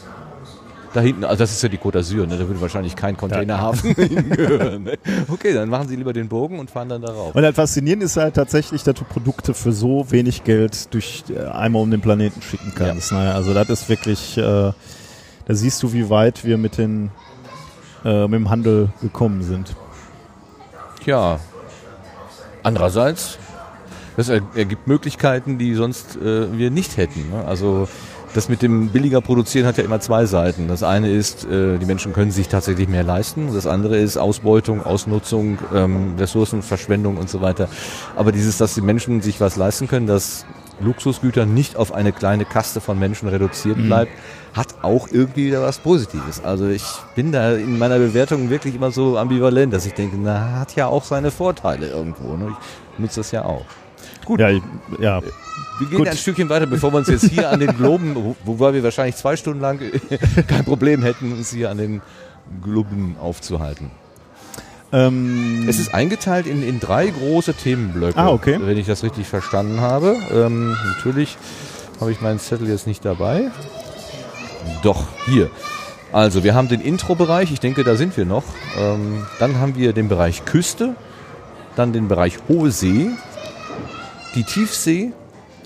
da 0.92 1.00
hinten. 1.00 1.24
Also 1.24 1.38
das 1.38 1.52
ist 1.52 1.62
ja 1.62 1.68
die 1.68 1.78
Côte 1.78 1.98
d'Azur, 1.98 2.26
ne? 2.26 2.36
da 2.36 2.46
würde 2.46 2.60
wahrscheinlich 2.60 2.96
kein 2.96 3.16
Containerhafen 3.16 3.94
hingehören. 3.94 4.84
Ne? 4.84 4.98
Okay, 5.28 5.52
dann 5.52 5.68
machen 5.68 5.88
sie 5.88 5.96
lieber 5.96 6.12
den 6.12 6.28
Bogen 6.28 6.58
und 6.58 6.70
fahren 6.70 6.88
dann 6.88 7.02
darauf. 7.02 7.34
Und 7.34 7.44
halt 7.44 7.54
faszinierend 7.54 8.02
ist 8.02 8.16
halt 8.16 8.34
tatsächlich, 8.34 8.82
dass 8.82 8.94
du 8.94 9.04
Produkte 9.04 9.54
für 9.54 9.72
so 9.72 10.10
wenig 10.10 10.44
Geld 10.44 10.92
durch 10.92 11.24
äh, 11.28 11.46
einmal 11.46 11.82
um 11.82 11.90
den 11.90 12.00
Planeten 12.00 12.42
schicken 12.42 12.72
kannst. 12.74 13.12
Naja, 13.12 13.34
also 13.34 13.54
das 13.54 13.68
ist 13.68 13.88
wirklich, 13.88 14.36
äh, 14.36 14.42
da 14.42 14.74
siehst 15.48 15.82
du, 15.82 15.92
wie 15.92 16.10
weit 16.10 16.44
wir 16.44 16.58
mit 16.58 16.78
den 16.78 17.10
äh, 18.04 18.22
mit 18.22 18.34
dem 18.34 18.50
Handel 18.50 18.88
gekommen 19.02 19.42
sind. 19.42 19.74
Tja, 21.04 21.38
andererseits, 22.62 23.38
das 24.16 24.28
er- 24.28 24.42
ergibt 24.54 24.86
Möglichkeiten, 24.86 25.58
die 25.58 25.74
sonst 25.74 26.16
äh, 26.16 26.56
wir 26.56 26.70
nicht 26.70 26.96
hätten. 26.96 27.30
Ne? 27.30 27.44
Also 27.46 27.88
das 28.34 28.48
mit 28.48 28.62
dem 28.62 28.90
billiger 28.90 29.20
produzieren 29.20 29.66
hat 29.66 29.76
ja 29.76 29.82
immer 29.84 29.98
zwei 29.98 30.24
Seiten. 30.24 30.68
Das 30.68 30.82
eine 30.84 31.10
ist, 31.10 31.44
äh, 31.46 31.78
die 31.78 31.86
Menschen 31.86 32.12
können 32.12 32.30
sich 32.30 32.48
tatsächlich 32.48 32.88
mehr 32.88 33.02
leisten. 33.02 33.52
Das 33.52 33.66
andere 33.66 33.96
ist 33.98 34.16
Ausbeutung, 34.18 34.84
Ausnutzung, 34.84 35.58
ähm, 35.74 36.14
Ressourcenverschwendung 36.18 37.16
und 37.16 37.28
so 37.28 37.40
weiter. 37.40 37.68
Aber 38.14 38.30
dieses, 38.30 38.58
dass 38.58 38.74
die 38.74 38.82
Menschen 38.82 39.20
sich 39.20 39.40
was 39.40 39.56
leisten 39.56 39.88
können, 39.88 40.06
dass 40.06 40.44
Luxusgüter 40.80 41.46
nicht 41.46 41.76
auf 41.76 41.92
eine 41.92 42.12
kleine 42.12 42.44
Kaste 42.44 42.80
von 42.80 42.98
Menschen 42.98 43.28
reduziert 43.28 43.76
bleibt, 43.76 44.10
hat 44.54 44.68
auch 44.82 45.08
irgendwie 45.10 45.46
wieder 45.46 45.62
was 45.62 45.78
Positives. 45.78 46.42
Also 46.42 46.68
ich 46.68 46.84
bin 47.14 47.32
da 47.32 47.52
in 47.52 47.78
meiner 47.78 47.98
Bewertung 47.98 48.50
wirklich 48.50 48.74
immer 48.74 48.90
so 48.90 49.18
ambivalent, 49.18 49.72
dass 49.72 49.86
ich 49.86 49.94
denke, 49.94 50.16
na, 50.20 50.58
hat 50.60 50.74
ja 50.76 50.86
auch 50.86 51.04
seine 51.04 51.30
Vorteile 51.30 51.88
irgendwo. 51.88 52.36
Ne? 52.36 52.56
Ich 52.94 52.98
nutze 52.98 53.20
das 53.20 53.30
ja 53.30 53.44
auch. 53.44 53.64
Gut, 54.24 54.40
Ja, 54.40 54.48
ich, 54.50 54.62
ja. 54.98 55.20
wir 55.78 55.88
gehen 55.88 55.98
gut. 55.98 56.08
ein 56.08 56.16
Stückchen 56.16 56.48
weiter, 56.48 56.66
bevor 56.66 56.92
wir 56.92 56.98
uns 56.98 57.08
jetzt 57.08 57.26
hier 57.30 57.50
an 57.50 57.60
den 57.60 57.76
Globen, 57.76 58.14
wo- 58.14 58.36
wobei 58.44 58.74
wir 58.74 58.82
wahrscheinlich 58.82 59.16
zwei 59.16 59.36
Stunden 59.36 59.60
lang 59.60 59.80
kein 60.46 60.64
Problem 60.64 61.02
hätten, 61.02 61.32
uns 61.32 61.52
hier 61.52 61.70
an 61.70 61.78
den 61.78 62.02
Globen 62.62 63.16
aufzuhalten. 63.20 63.90
Ähm, 64.92 65.66
Es 65.68 65.78
ist 65.78 65.94
eingeteilt 65.94 66.46
in, 66.46 66.62
in 66.62 66.80
drei 66.80 67.06
große 67.06 67.54
Themenblöcke, 67.54 68.18
Ah, 68.18 68.28
okay. 68.30 68.58
wenn 68.60 68.76
ich 68.76 68.86
das 68.86 69.02
richtig 69.04 69.26
verstanden 69.28 69.80
habe. 69.80 70.16
Ähm, 70.32 70.76
natürlich 70.96 71.36
habe 72.00 72.10
ich 72.12 72.20
meinen 72.20 72.38
Zettel 72.38 72.68
jetzt 72.68 72.86
nicht 72.86 73.04
dabei. 73.04 73.50
Doch, 74.82 75.04
hier. 75.26 75.50
Also, 76.12 76.42
wir 76.42 76.54
haben 76.54 76.68
den 76.68 76.80
Intro-Bereich, 76.80 77.52
ich 77.52 77.60
denke, 77.60 77.84
da 77.84 77.94
sind 77.94 78.16
wir 78.16 78.24
noch. 78.24 78.42
Ähm, 78.78 79.26
dann 79.38 79.58
haben 79.60 79.76
wir 79.76 79.92
den 79.92 80.08
Bereich 80.08 80.44
Küste, 80.44 80.96
dann 81.76 81.92
den 81.92 82.08
Bereich 82.08 82.38
Hohe 82.48 82.72
See, 82.72 83.10
die 84.34 84.42
Tiefsee, 84.42 85.12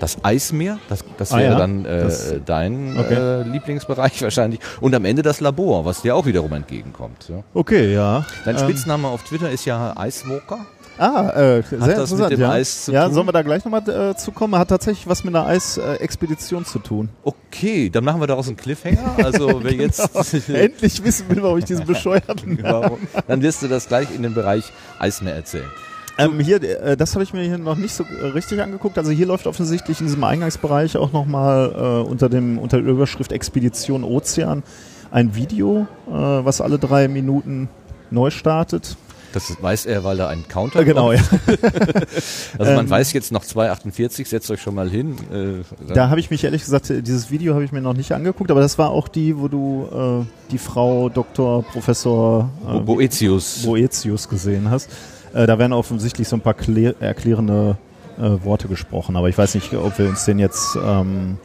das 0.05 0.23
Eismeer, 0.23 0.79
das, 0.89 1.05
das 1.17 1.33
Ah, 1.33 1.39
wäre 1.39 1.53
ja. 1.53 1.59
dann 1.59 1.85
äh, 1.87 2.03
Das- 2.03 2.35
dein 2.45 2.97
okay. 2.99 3.15
äh, 3.15 3.43
Lieblingsbereich 3.43 4.21
wahrscheinlich. 4.29 4.61
Und 4.81 4.95
am 4.95 5.05
Ende 5.07 5.23
das 5.23 5.41
Labor, 5.41 5.85
was 5.85 6.03
dir 6.03 6.15
auch 6.15 6.27
wiederum 6.27 6.53
entgegenkommt. 6.53 7.27
Ja. 7.29 7.43
okay, 7.55 7.95
ja. 7.95 8.25
Dein 8.45 8.57
Ähm, 8.57 8.63
Spitzname 8.63 9.09
auf 9.09 9.23
Twitter 9.25 9.51
ist 9.51 9.65
ja 9.65 9.95
Icewalker. 9.99 10.67
Ah, 10.97 11.31
äh, 11.31 11.63
sehr 11.63 11.79
das 11.79 11.81
mit 11.81 11.91
interessant, 11.91 12.31
dem 12.33 12.41
ja. 12.41 12.51
Eis 12.51 12.85
zu 12.85 12.93
ja, 12.93 13.07
tun? 13.07 13.15
sollen 13.15 13.27
wir 13.27 13.33
da 13.33 13.43
gleich 13.43 13.65
nochmal 13.65 13.89
äh, 13.89 14.15
zu 14.15 14.31
kommen? 14.31 14.57
Hat 14.57 14.69
tatsächlich 14.69 15.09
was 15.09 15.25
mit 15.25 15.35
einer 15.35 15.45
Eisexpedition 15.47 16.65
zu 16.65 16.79
tun. 16.79 17.09
Okay, 17.25 17.91
dann 17.91 18.05
machen 18.05 18.21
wir 18.21 18.29
daraus 18.29 18.47
einen 18.47 18.57
Cliffhanger. 18.57 19.17
Also 19.25 19.61
wer 19.65 19.73
jetzt 19.73 20.49
Endlich 20.51 21.03
wissen 21.03 21.29
will, 21.31 21.43
warum 21.43 21.59
ich 21.59 21.65
diesen 21.65 21.85
bescheuerten 21.87 22.59
Warum? 22.63 22.99
dann 23.27 23.43
wirst 23.43 23.63
du 23.63 23.69
das 23.69 23.89
gleich 23.89 24.15
in 24.15 24.23
den 24.23 24.35
Bereich 24.35 24.71
Eismeer 25.01 25.35
erzählen. 25.35 25.69
Ähm, 26.19 26.39
hier, 26.41 26.63
äh, 26.63 26.97
das 26.97 27.15
habe 27.15 27.25
ich 27.25 27.33
mir 27.33 27.43
hier 27.43 27.59
noch 27.59 27.77
nicht 27.77 27.95
so 27.95 28.05
äh, 28.05 28.27
richtig 28.27 28.61
angeguckt. 28.63 28.99
Also 28.99 29.11
hier 29.11 29.27
läuft 29.27 29.47
offensichtlich 29.47 30.01
in 30.01 30.07
diesem 30.07 30.23
Eingangsbereich 30.25 30.97
auch 30.97 31.13
nochmal 31.13 31.73
äh, 31.75 32.09
unter 32.09 32.29
dem 32.29 32.59
unter 32.59 32.81
der 32.81 32.91
Überschrift 32.93 33.33
Expedition 33.33 34.05
Ozean 34.05 34.63
ein 35.11 35.35
Video, 35.35 35.87
äh, 36.09 36.13
was 36.13 36.61
alle 36.61 36.79
drei 36.79 37.09
Minuten 37.09 37.69
neu 38.11 38.31
startet. 38.31 38.97
Das 39.33 39.53
weiß 39.61 39.87
er, 39.87 40.05
weil 40.05 40.21
er 40.21 40.29
einen 40.29 40.47
Counter 40.47 40.81
Äh, 40.81 40.85
genau, 40.85 41.11
ja. 41.11 41.21
Also 42.59 42.73
man 42.73 42.85
Ähm, 42.85 42.91
weiß 42.91 43.13
jetzt 43.15 43.33
noch 43.33 43.43
2,48, 43.43 44.29
setzt 44.29 44.49
euch 44.53 44.63
schon 44.63 44.77
mal 44.77 44.89
hin. 44.89 45.17
Äh, 45.33 45.93
Da 45.93 46.09
habe 46.09 46.21
ich 46.21 46.31
mich 46.31 46.45
ehrlich 46.45 46.63
gesagt, 46.63 46.91
äh, 46.91 47.03
dieses 47.03 47.33
Video 47.33 47.55
habe 47.55 47.65
ich 47.65 47.73
mir 47.73 47.81
noch 47.81 47.95
nicht 47.95 48.13
angeguckt, 48.13 48.53
aber 48.53 48.61
das 48.61 48.79
war 48.79 48.91
auch 48.91 49.09
die, 49.09 49.37
wo 49.37 49.49
du 49.49 49.89
äh, 50.23 50.51
die 50.53 50.59
Frau 50.59 51.09
Dr. 51.09 51.65
Professor 51.65 52.49
äh, 52.69 52.79
Boetius. 52.79 53.63
Boetius 53.65 54.29
gesehen 54.29 54.71
hast. 54.71 54.89
Äh, 55.35 55.47
da 55.47 55.59
werden 55.59 55.73
offensichtlich 55.73 56.29
so 56.29 56.37
ein 56.37 56.41
paar 56.41 56.55
klär 56.55 56.95
erklärende 57.01 57.77
äh, 58.19 58.45
Worte 58.45 58.69
gesprochen, 58.69 59.17
aber 59.17 59.29
ich 59.29 59.37
weiß 59.37 59.55
nicht, 59.57 59.75
ob 59.75 59.99
wir 59.99 60.09
uns 60.09 60.25
den 60.25 60.39
jetzt 60.39 60.77
ähm, 60.77 61.39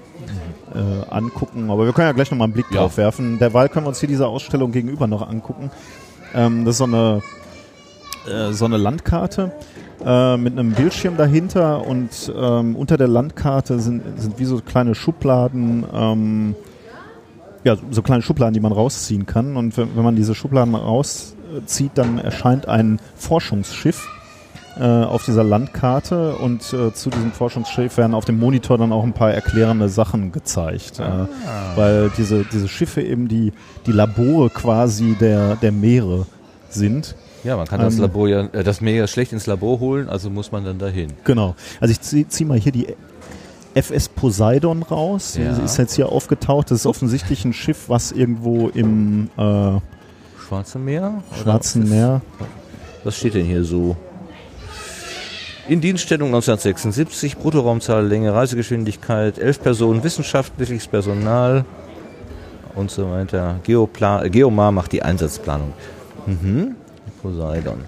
äh, 0.73 1.09
angucken, 1.09 1.71
aber 1.71 1.85
wir 1.85 1.93
können 1.93 2.07
ja 2.07 2.13
gleich 2.13 2.29
nochmal 2.29 2.45
einen 2.45 2.53
Blick 2.53 2.67
Ja. 2.71 2.81
drauf 2.81 2.97
werfen. 2.97 3.39
Derweil 3.39 3.69
können 3.69 3.85
wir 3.85 3.89
uns 3.89 3.99
hier 3.99 4.09
diese 4.09 4.27
Ausstellung 4.27 4.71
gegenüber 4.71 5.07
noch 5.07 5.27
angucken. 5.27 5.71
Ähm, 6.35 6.65
das 6.65 6.75
ist 6.75 6.77
so 6.77 6.83
eine, 6.83 7.21
äh, 8.31 8.51
so 8.53 8.65
eine 8.65 8.77
Landkarte 8.77 9.51
äh, 10.05 10.37
mit 10.37 10.53
einem 10.57 10.73
Bildschirm 10.73 11.17
dahinter 11.17 11.87
und 11.87 12.31
ähm, 12.39 12.75
unter 12.75 12.97
der 12.97 13.07
Landkarte 13.07 13.79
sind, 13.79 14.03
sind 14.19 14.37
wie 14.37 14.45
so 14.45 14.61
kleine 14.61 14.93
Schubladen, 14.93 15.83
ähm, 15.91 16.55
ja, 17.63 17.75
so 17.89 18.03
kleine 18.03 18.21
Schubladen, 18.21 18.53
die 18.53 18.59
man 18.59 18.71
rausziehen 18.71 19.25
kann. 19.25 19.57
Und 19.57 19.75
wenn, 19.75 19.95
wenn 19.95 20.03
man 20.03 20.15
diese 20.15 20.35
Schubladen 20.35 20.75
rauszieht, 21.53 21.91
dann 21.95 22.17
erscheint 22.17 22.67
ein 22.67 22.99
Forschungsschiff 23.15 24.07
äh, 24.79 24.83
auf 24.83 25.25
dieser 25.25 25.43
Landkarte 25.43 26.35
und 26.35 26.61
äh, 26.73 26.93
zu 26.93 27.09
diesem 27.09 27.31
Forschungsschiff 27.31 27.97
werden 27.97 28.13
auf 28.13 28.25
dem 28.25 28.39
Monitor 28.39 28.77
dann 28.77 28.91
auch 28.91 29.03
ein 29.03 29.13
paar 29.13 29.31
erklärende 29.31 29.89
Sachen 29.89 30.31
gezeigt. 30.31 30.99
Äh, 30.99 31.27
weil 31.75 32.11
diese, 32.17 32.45
diese 32.45 32.67
Schiffe 32.67 33.01
eben 33.01 33.27
die, 33.27 33.51
die 33.85 33.91
Labore 33.91 34.49
quasi 34.49 35.15
der, 35.19 35.55
der 35.55 35.71
Meere 35.71 36.25
sind. 36.69 37.15
Ja, 37.43 37.55
man 37.55 37.67
kann 37.67 37.79
das 37.79 37.95
Ähm, 37.95 38.01
Labor 38.01 38.27
ja, 38.27 38.41
äh, 38.51 38.63
das 38.63 38.81
Meer 38.81 39.07
schlecht 39.07 39.33
ins 39.33 39.47
Labor 39.47 39.79
holen, 39.79 40.09
also 40.09 40.29
muss 40.29 40.51
man 40.51 40.65
dann 40.65 40.77
dahin. 40.77 41.13
Genau. 41.23 41.55
Also 41.79 41.91
ich 41.91 42.01
ziehe 42.01 42.27
zieh 42.27 42.45
mal 42.45 42.59
hier 42.59 42.71
die 42.71 42.87
FS 43.75 44.09
Poseidon 44.09 44.83
raus. 44.83 45.37
Ja. 45.37 45.53
Sie 45.53 45.61
ist 45.61 45.77
jetzt 45.77 45.95
hier 45.95 46.09
aufgetaucht. 46.09 46.71
Das 46.71 46.79
ist 46.79 46.85
offensichtlich 46.85 47.45
ein 47.45 47.53
Schiff, 47.53 47.85
was 47.87 48.11
irgendwo 48.11 48.67
im 48.69 49.29
äh, 49.37 49.79
Schwarze 50.49 50.79
Meer? 50.79 51.21
Oder 51.31 51.41
Schwarzen 51.43 51.83
ist- 51.83 51.89
Meer. 51.89 52.21
Was 53.03 53.15
steht 53.17 53.35
denn 53.35 53.45
hier 53.45 53.63
so? 53.63 53.95
In 55.67 55.79
Dienststellung 55.79 56.29
1976, 56.29 57.37
Bruttoraumzahl, 57.37 58.07
Länge, 58.07 58.33
Reisegeschwindigkeit, 58.33 59.37
11 59.37 59.61
Personen, 59.61 60.03
wissenschaftliches 60.03 60.87
Personal 60.87 61.65
und 62.73 62.89
so 62.89 63.11
weiter. 63.11 63.59
Geopla 63.63 64.23
äh, 64.23 64.29
Geomar 64.31 64.71
macht 64.71 64.91
die 64.91 65.03
Einsatzplanung. 65.03 65.73
Mhm. 66.25 66.75
Poseidon. 67.21 67.81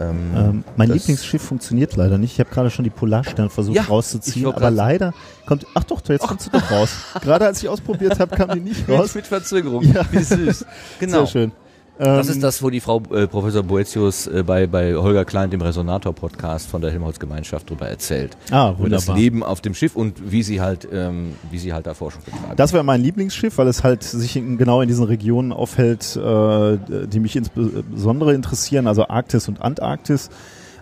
Ähm, 0.00 0.16
Ähm, 0.36 0.64
mein 0.76 0.90
Lieblingsschiff 0.90 1.42
funktioniert 1.42 1.94
leider 1.94 2.18
nicht. 2.18 2.32
Ich 2.32 2.40
habe 2.40 2.50
gerade 2.50 2.70
schon 2.70 2.82
die 2.84 2.90
Polarstern 2.90 3.50
versucht 3.50 3.76
Ja, 3.76 3.82
rauszuziehen, 3.84 4.46
aber 4.52 4.70
leider 4.72 5.12
kommt. 5.46 5.64
Ach 5.74 5.84
doch, 5.84 6.00
jetzt 6.08 6.26
kommst 6.26 6.46
du 6.46 6.50
doch 6.50 6.68
raus. 6.72 6.90
gerade 7.20 7.46
als 7.46 7.62
ich 7.62 7.68
ausprobiert 7.68 8.18
habe, 8.18 8.34
kam 8.36 8.50
die 8.50 8.60
nicht 8.60 8.88
raus. 8.88 9.14
mit 9.14 9.26
Verzögerung. 9.28 9.84
Ja. 9.84 10.02
Wie 10.10 10.22
süß. 10.24 10.64
Genau. 11.00 11.18
Sehr 11.18 11.26
schön. 11.28 11.52
Das 11.98 12.28
Ähm, 12.28 12.32
ist 12.34 12.42
das, 12.44 12.62
wo 12.62 12.70
die 12.70 12.80
Frau 12.80 13.02
äh, 13.12 13.26
Professor 13.26 13.62
Boetius 13.64 14.28
äh, 14.28 14.44
bei, 14.46 14.66
bei 14.68 14.94
Holger 14.94 15.24
Klein, 15.24 15.50
dem 15.50 15.60
Resonator-Podcast 15.60 16.68
von 16.68 16.80
der 16.80 16.92
Helmholtz-Gemeinschaft, 16.92 17.68
darüber 17.68 17.88
erzählt. 17.88 18.36
Ah, 18.50 18.74
Über 18.78 18.88
das 18.88 19.02
wunderbar. 19.08 19.16
Leben 19.16 19.42
auf 19.42 19.60
dem 19.60 19.74
Schiff 19.74 19.96
und 19.96 20.30
wie 20.30 20.42
sie 20.44 20.60
halt, 20.60 20.86
ähm, 20.92 21.34
wie 21.50 21.58
sie 21.58 21.72
halt 21.72 21.86
da 21.88 21.94
Forschung 21.94 22.22
betreiben. 22.24 22.54
Das 22.56 22.72
wäre 22.72 22.84
mein 22.84 23.00
Lieblingsschiff, 23.02 23.58
weil 23.58 23.66
es 23.66 23.82
halt 23.82 24.04
sich 24.04 24.36
in, 24.36 24.58
genau 24.58 24.80
in 24.80 24.86
diesen 24.88 25.04
Regionen 25.04 25.52
aufhält, 25.52 26.14
äh, 26.16 26.78
die 27.06 27.18
mich 27.20 27.34
insbesondere 27.34 28.32
interessieren, 28.34 28.86
also 28.86 29.08
Arktis 29.08 29.48
und 29.48 29.60
Antarktis. 29.60 30.30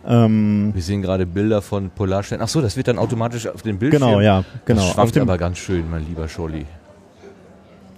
Ähm, 0.07 0.71
Wir 0.75 0.83
sehen 0.83 1.03
gerade 1.03 1.25
Bilder 1.27 1.63
von 1.63 1.91
Polarstern. 1.91 2.41
Ach 2.43 2.49
so, 2.49 2.61
das 2.61 2.77
wird 2.77 2.89
dann 2.89 2.99
automatisch 2.99 3.49
auf 3.49 3.63
dem 3.63 3.79
Bildschirm. 3.79 4.03
genau, 4.03 4.21
ja, 4.21 4.45
genau. 4.67 4.81
Das 4.81 4.89
Auf 4.91 4.95
schwankt 4.95 5.17
dem, 5.17 5.23
aber 5.23 5.39
ganz 5.39 5.59
schön, 5.59 5.91
mein 5.91 6.07
lieber 6.07 6.29
Scholli. 6.29 6.67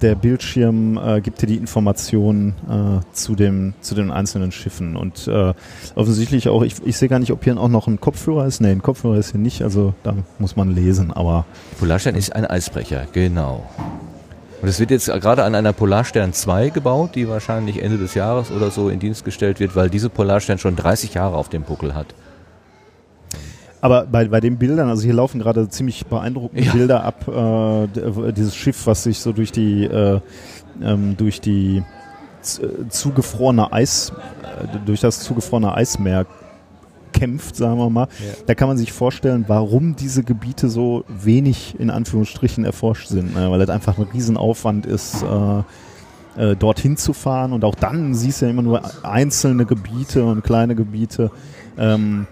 Der 0.03 0.15
Bildschirm 0.15 0.99
äh, 0.99 1.21
gibt 1.21 1.43
dir 1.43 1.47
die 1.47 1.57
Informationen 1.57 2.55
äh, 2.69 3.15
zu 3.15 3.35
dem 3.35 3.75
zu 3.81 3.95
den 3.95 4.11
einzelnen 4.11 4.53
Schiffen 4.53 4.97
und 4.97 5.29
äh, 5.29 5.55
offensichtlich 5.95 6.49
auch. 6.49 6.63
Ich, 6.63 6.77
ich 6.85 6.97
sehe 6.97 7.09
gar 7.09 7.19
nicht, 7.19 7.33
ob 7.33 7.45
hier 7.45 7.59
auch 7.59 7.69
noch 7.69 7.87
ein 7.87 8.01
Kopfhörer 8.01 8.47
ist. 8.47 8.61
Nee, 8.61 8.71
ein 8.71 8.83
Kopfhörer 8.83 9.17
ist 9.19 9.33
hier 9.33 9.41
nicht. 9.41 9.63
Also 9.63 9.95
da 10.03 10.15
muss 10.39 10.57
man 10.57 10.75
lesen. 10.75 11.13
Aber 11.13 11.47
Polarstern 11.79 12.15
ist 12.15 12.35
ein 12.35 12.47
Eisbrecher, 12.47 13.07
genau. 13.13 13.69
Und 14.61 14.69
es 14.69 14.81
wird 14.81 14.91
jetzt 14.91 15.07
gerade 15.07 15.45
an 15.45 15.55
einer 15.55 15.73
Polarstern 15.73 16.33
2 16.33 16.71
gebaut, 16.71 17.15
die 17.15 17.29
wahrscheinlich 17.29 17.81
Ende 17.81 17.97
des 17.97 18.15
Jahres 18.15 18.51
oder 18.51 18.73
so 18.73 18.89
in 18.89 18.99
Dienst 18.99 19.25
gestellt 19.25 19.61
wird, 19.61 19.77
weil 19.77 19.89
diese 19.89 20.11
Polarstern 20.11 20.59
schon 20.59 20.75
30 20.75 21.15
Jahre 21.15 21.37
auf 21.37 21.49
dem 21.49 21.63
Buckel 21.63 21.95
hat. 21.95 22.15
Aber 23.81 24.07
bei, 24.07 24.27
bei 24.29 24.41
den 24.41 24.57
Bildern, 24.59 24.89
also 24.89 25.03
hier 25.05 25.15
laufen 25.15 25.39
gerade 25.39 25.69
ziemlich 25.69 26.07
beeindruckende 26.07 26.65
Ja. 26.65 26.73
Bilder 26.73 27.05
ab, 27.05 27.29
äh, 27.29 27.87
d- 27.89 28.33
dieses 28.33 28.57
Schiff, 28.57 28.87
was 28.87 29.05
sich 29.05 29.21
so 29.21 29.33
durch 29.33 29.53
die 29.53 29.85
äh, 29.85 30.21
ähm, 30.83 31.17
durch 31.17 31.41
die 31.41 31.79
äh, 31.79 32.89
zugefrorene 32.89 33.73
Eis, 33.73 34.13
äh, 34.43 34.79
durch 34.85 35.01
das 35.01 35.21
zugefrorene 35.21 35.73
Eismeer 35.75 36.27
kämpft, 37.13 37.57
sagen 37.57 37.79
wir 37.79 37.89
mal. 37.91 38.09
Ja. 38.21 38.35
Da 38.47 38.55
kann 38.55 38.69
man 38.69 38.77
sich 38.79 38.93
vorstellen, 38.93 39.45
warum 39.49 39.97
diese 39.97 40.23
Gebiete 40.25 40.69
so 40.69 41.05
wenig 41.09 41.75
in 41.79 41.91
Anführungsstrichen 41.91 42.65
erforscht 42.65 43.09
sind, 43.09 43.35
ne? 43.35 43.51
weil 43.51 43.59
das 43.59 43.71
einfach 43.71 43.97
ein 43.99 44.07
Riesenaufwand 44.13 44.87
ist. 44.87 45.23
Äh, 45.23 45.63
äh, 46.37 46.55
dorthin 46.55 46.97
zu 46.97 47.15
fahren 47.15 47.53
und 47.53 47.65
auch 47.65 47.75
dann 47.75 48.15
siehst 48.15 48.41
du 48.41 48.45
ja 48.45 48.53
immer 48.53 48.63
nur 48.63 48.81
einzelne 49.05 49.65
Gebiete 49.67 50.25
und 50.25 50.45
kleine 50.45 50.77
Gebiete. 50.77 51.33
Ähm, 51.77 52.29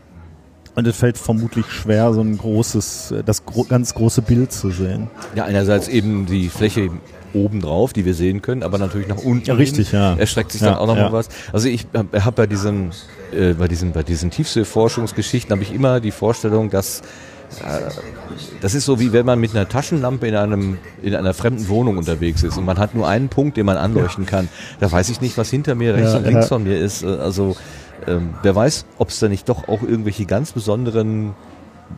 und 0.77 0.87
es 0.87 0.97
fällt 0.97 1.19
vermutlich 1.19 1.67
schwer, 1.67 2.13
so 2.13 2.21
ein 2.21 2.39
großes, 2.39 3.11
äh, 3.11 3.25
das 3.25 3.45
gro 3.45 3.65
ganz 3.65 3.95
große 3.95 4.23
Bild 4.23 4.53
zu 4.53 4.71
sehen. 4.71 5.09
Ja, 5.35 5.45
einerseits 5.45 5.89
eben 5.89 6.27
die 6.27 6.49
Fläche 6.49 6.91
oben 7.33 7.61
drauf, 7.61 7.93
die 7.93 8.05
wir 8.05 8.15
sehen 8.15 8.41
können, 8.43 8.63
aber 8.63 8.79
natürlich 8.79 9.09
nach 9.09 9.19
unten. 9.19 9.47
Ja, 9.47 9.55
richtig, 9.55 9.91
hin 9.91 9.99
ja. 9.99 10.15
Erstreckt 10.17 10.53
sich 10.53 10.61
Ja, 10.61 10.69
dann 10.71 10.77
auch 10.79 10.87
noch 10.87 10.97
ja. 10.97 11.05
mal 11.05 11.13
was. 11.13 11.29
Also 11.53 11.69
ich 11.69 11.87
habe 11.95 12.25
hab 12.25 12.37
bei 12.37 12.47
diesen, 12.47 12.91
äh, 13.33 13.55
bei 13.55 13.69
diesen, 13.69 13.93
bei 13.93 14.03
diesen 14.03 14.31
Tiefseeforschungsgeschichten 14.31 15.51
habe 15.51 15.63
ich 15.63 15.75
immer 15.75 16.01
die 16.01 16.13
Vorstellung, 16.13 16.71
dass 16.71 17.01
äh, 17.61 17.91
das 18.61 18.75
ist 18.75 18.85
so 18.85 18.99
wie 19.01 19.13
wenn 19.13 19.25
man 19.25 19.39
mit 19.39 19.53
einer 19.53 19.69
Taschenlampe 19.69 20.27
in 20.27 20.35
einem 20.35 20.79
in 21.03 21.15
einer 21.15 21.33
fremden 21.33 21.69
Wohnung 21.69 21.97
unterwegs 21.97 22.43
ist 22.43 22.59
und 22.59 22.65
man 22.65 22.79
hat 22.79 22.95
nur 22.95 23.07
einen 23.09 23.29
Punkt, 23.29 23.57
den 23.57 23.67
man 23.67 23.77
anleuchten 23.77 24.27
kann. 24.27 24.49
Da 24.81 24.91
weiß 24.91 25.09
ich 25.11 25.21
nicht, 25.21 25.39
was 25.39 25.51
hinter 25.51 25.75
mir, 25.75 25.95
rechts 25.95 26.13
Ja, 26.13 26.19
und 26.19 26.25
links 26.25 26.45
ja. 26.47 26.49
von 26.49 26.65
mir 26.65 26.79
ist. 26.79 27.03
Äh, 27.03 27.07
Also 27.07 27.57
ähm, 28.07 28.35
wer 28.43 28.55
weiß, 28.55 28.87
ob 28.99 29.09
es 29.09 29.19
da 29.19 29.29
nicht 29.29 29.49
doch 29.49 29.69
auch 29.69 29.83
irgendwelche 29.83 30.27
ganz 30.27 30.53
besonderen 30.53 31.35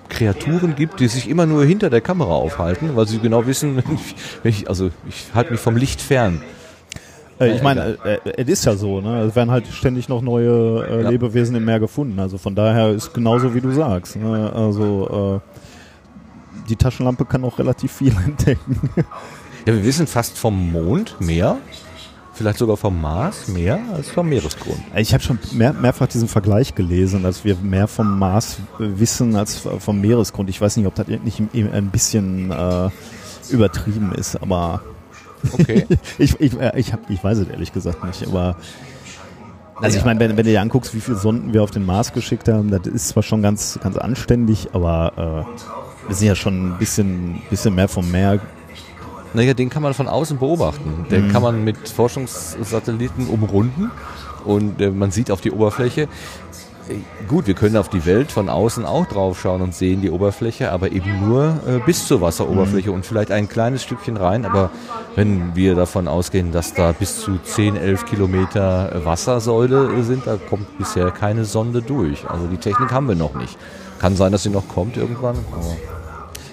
Kreaturen 0.08 0.74
gibt, 0.76 1.00
die 1.00 1.08
sich 1.08 1.28
immer 1.28 1.46
nur 1.46 1.64
hinter 1.64 1.90
der 1.90 2.00
Kamera 2.00 2.32
aufhalten, 2.32 2.90
weil 2.94 3.06
sie 3.06 3.18
genau 3.18 3.46
wissen, 3.46 3.82
ich, 4.44 4.68
also 4.68 4.90
ich 5.08 5.26
halte 5.34 5.52
mich 5.52 5.60
vom 5.60 5.76
Licht 5.76 6.00
fern. 6.00 6.42
Äh, 7.40 7.54
ich 7.54 7.62
meine, 7.62 7.98
äh, 8.04 8.14
äh, 8.14 8.42
es 8.42 8.48
ist 8.48 8.64
ja 8.64 8.74
so, 8.74 9.00
ne? 9.00 9.22
Es 9.22 9.36
werden 9.36 9.50
halt 9.50 9.66
ständig 9.68 10.08
noch 10.08 10.22
neue 10.22 10.86
äh, 10.88 11.02
Ja. 11.02 11.10
Lebewesen 11.10 11.54
im 11.56 11.64
Meer 11.64 11.80
gefunden. 11.80 12.18
Also 12.18 12.38
von 12.38 12.54
daher 12.54 12.90
ist 12.90 13.14
genauso 13.14 13.54
wie 13.54 13.60
du 13.60 13.70
sagst. 13.70 14.16
Ne? 14.16 14.52
Also 14.52 15.40
äh, 15.44 16.68
die 16.68 16.76
Taschenlampe 16.76 17.24
kann 17.24 17.44
auch 17.44 17.58
relativ 17.58 17.92
viel 17.92 18.12
entdecken. 18.26 18.90
Ja, 19.66 19.74
wir 19.74 19.84
wissen 19.84 20.06
fast 20.06 20.36
vom 20.36 20.72
Mond 20.72 21.16
mehr, 21.20 21.58
vielleicht 22.38 22.58
sogar 22.58 22.76
vom 22.76 23.00
Mars 23.00 23.48
mehr 23.48 23.80
als 23.94 24.08
vom 24.08 24.28
Meeresgrund. 24.28 24.80
Ich 24.96 25.12
habe 25.12 25.22
schon 25.22 25.38
mehr, 25.52 25.72
mehrfach 25.72 26.06
diesen 26.06 26.28
Vergleich 26.28 26.74
gelesen, 26.74 27.22
dass 27.22 27.44
wir 27.44 27.56
mehr 27.56 27.88
vom 27.88 28.18
Mars 28.18 28.58
wissen 28.78 29.36
als 29.36 29.68
vom 29.78 30.00
Meeresgrund. 30.00 30.48
Ich 30.48 30.60
weiß 30.60 30.76
nicht, 30.76 30.86
ob 30.86 30.94
das 30.94 31.08
nicht 31.08 31.40
ein 31.40 31.90
bisschen 31.90 32.50
äh, 32.50 32.90
übertrieben 33.50 34.12
ist, 34.12 34.40
aber 34.40 34.80
Okay. 35.52 35.86
ich, 36.18 36.40
ich, 36.40 36.58
äh, 36.58 36.72
ich, 36.78 36.92
hab, 36.92 37.08
ich 37.10 37.22
weiß 37.22 37.38
es 37.38 37.48
ehrlich 37.48 37.72
gesagt 37.72 38.04
nicht. 38.04 38.26
Aber 38.26 38.56
also 39.76 39.98
ich 39.98 40.04
meine, 40.04 40.18
wenn, 40.20 40.30
wenn 40.30 40.44
du 40.44 40.50
dir 40.50 40.60
anguckst, 40.60 40.94
wie 40.94 41.00
viele 41.00 41.16
Sonden 41.16 41.52
wir 41.52 41.62
auf 41.62 41.70
den 41.70 41.86
Mars 41.86 42.12
geschickt 42.12 42.48
haben, 42.48 42.70
das 42.70 42.86
ist 42.86 43.08
zwar 43.08 43.22
schon 43.22 43.42
ganz, 43.42 43.78
ganz 43.82 43.96
anständig, 43.96 44.68
aber 44.72 45.46
äh, 45.46 46.08
wir 46.08 46.16
sind 46.16 46.26
ja 46.26 46.34
schon 46.34 46.72
ein 46.72 46.78
bisschen, 46.78 47.42
bisschen 47.50 47.74
mehr 47.74 47.88
vom 47.88 48.10
Meer. 48.10 48.40
Naja, 49.34 49.54
den 49.54 49.68
kann 49.70 49.82
man 49.82 49.94
von 49.94 50.08
außen 50.08 50.38
beobachten. 50.38 51.06
Den 51.10 51.28
Mhm. 51.28 51.32
kann 51.32 51.42
man 51.42 51.64
mit 51.64 51.88
Forschungssatelliten 51.88 53.26
umrunden 53.28 53.90
und 54.44 54.80
äh, 54.80 54.90
man 54.90 55.10
sieht 55.10 55.30
auf 55.30 55.40
die 55.40 55.50
Oberfläche. 55.52 56.02
Äh, 56.02 56.94
Gut, 57.28 57.46
wir 57.46 57.52
können 57.52 57.76
auf 57.76 57.90
die 57.90 58.06
Welt 58.06 58.32
von 58.32 58.48
außen 58.48 58.86
auch 58.86 59.04
draufschauen 59.04 59.60
und 59.60 59.74
sehen 59.74 60.00
die 60.00 60.10
Oberfläche, 60.10 60.72
aber 60.72 60.90
eben 60.92 61.28
nur 61.28 61.60
äh, 61.66 61.78
bis 61.84 62.06
zur 62.06 62.22
Wasseroberfläche 62.22 62.90
und 62.90 63.04
vielleicht 63.04 63.30
ein 63.30 63.46
kleines 63.48 63.82
Stückchen 63.82 64.16
rein. 64.16 64.46
Aber 64.46 64.70
wenn 65.14 65.54
wir 65.54 65.74
davon 65.74 66.08
ausgehen, 66.08 66.50
dass 66.52 66.72
da 66.72 66.92
bis 66.92 67.20
zu 67.20 67.38
10, 67.44 67.76
11 67.76 68.06
Kilometer 68.06 68.94
äh, 68.94 69.04
Wassersäule 69.04 70.02
sind, 70.02 70.26
da 70.26 70.38
kommt 70.48 70.78
bisher 70.78 71.10
keine 71.10 71.44
Sonde 71.44 71.82
durch. 71.82 72.26
Also 72.30 72.46
die 72.46 72.56
Technik 72.56 72.90
haben 72.90 73.06
wir 73.08 73.14
noch 73.16 73.34
nicht. 73.34 73.58
Kann 73.98 74.16
sein, 74.16 74.32
dass 74.32 74.44
sie 74.44 74.50
noch 74.50 74.66
kommt 74.68 74.96
irgendwann. 74.96 75.36
Aber 75.52 75.76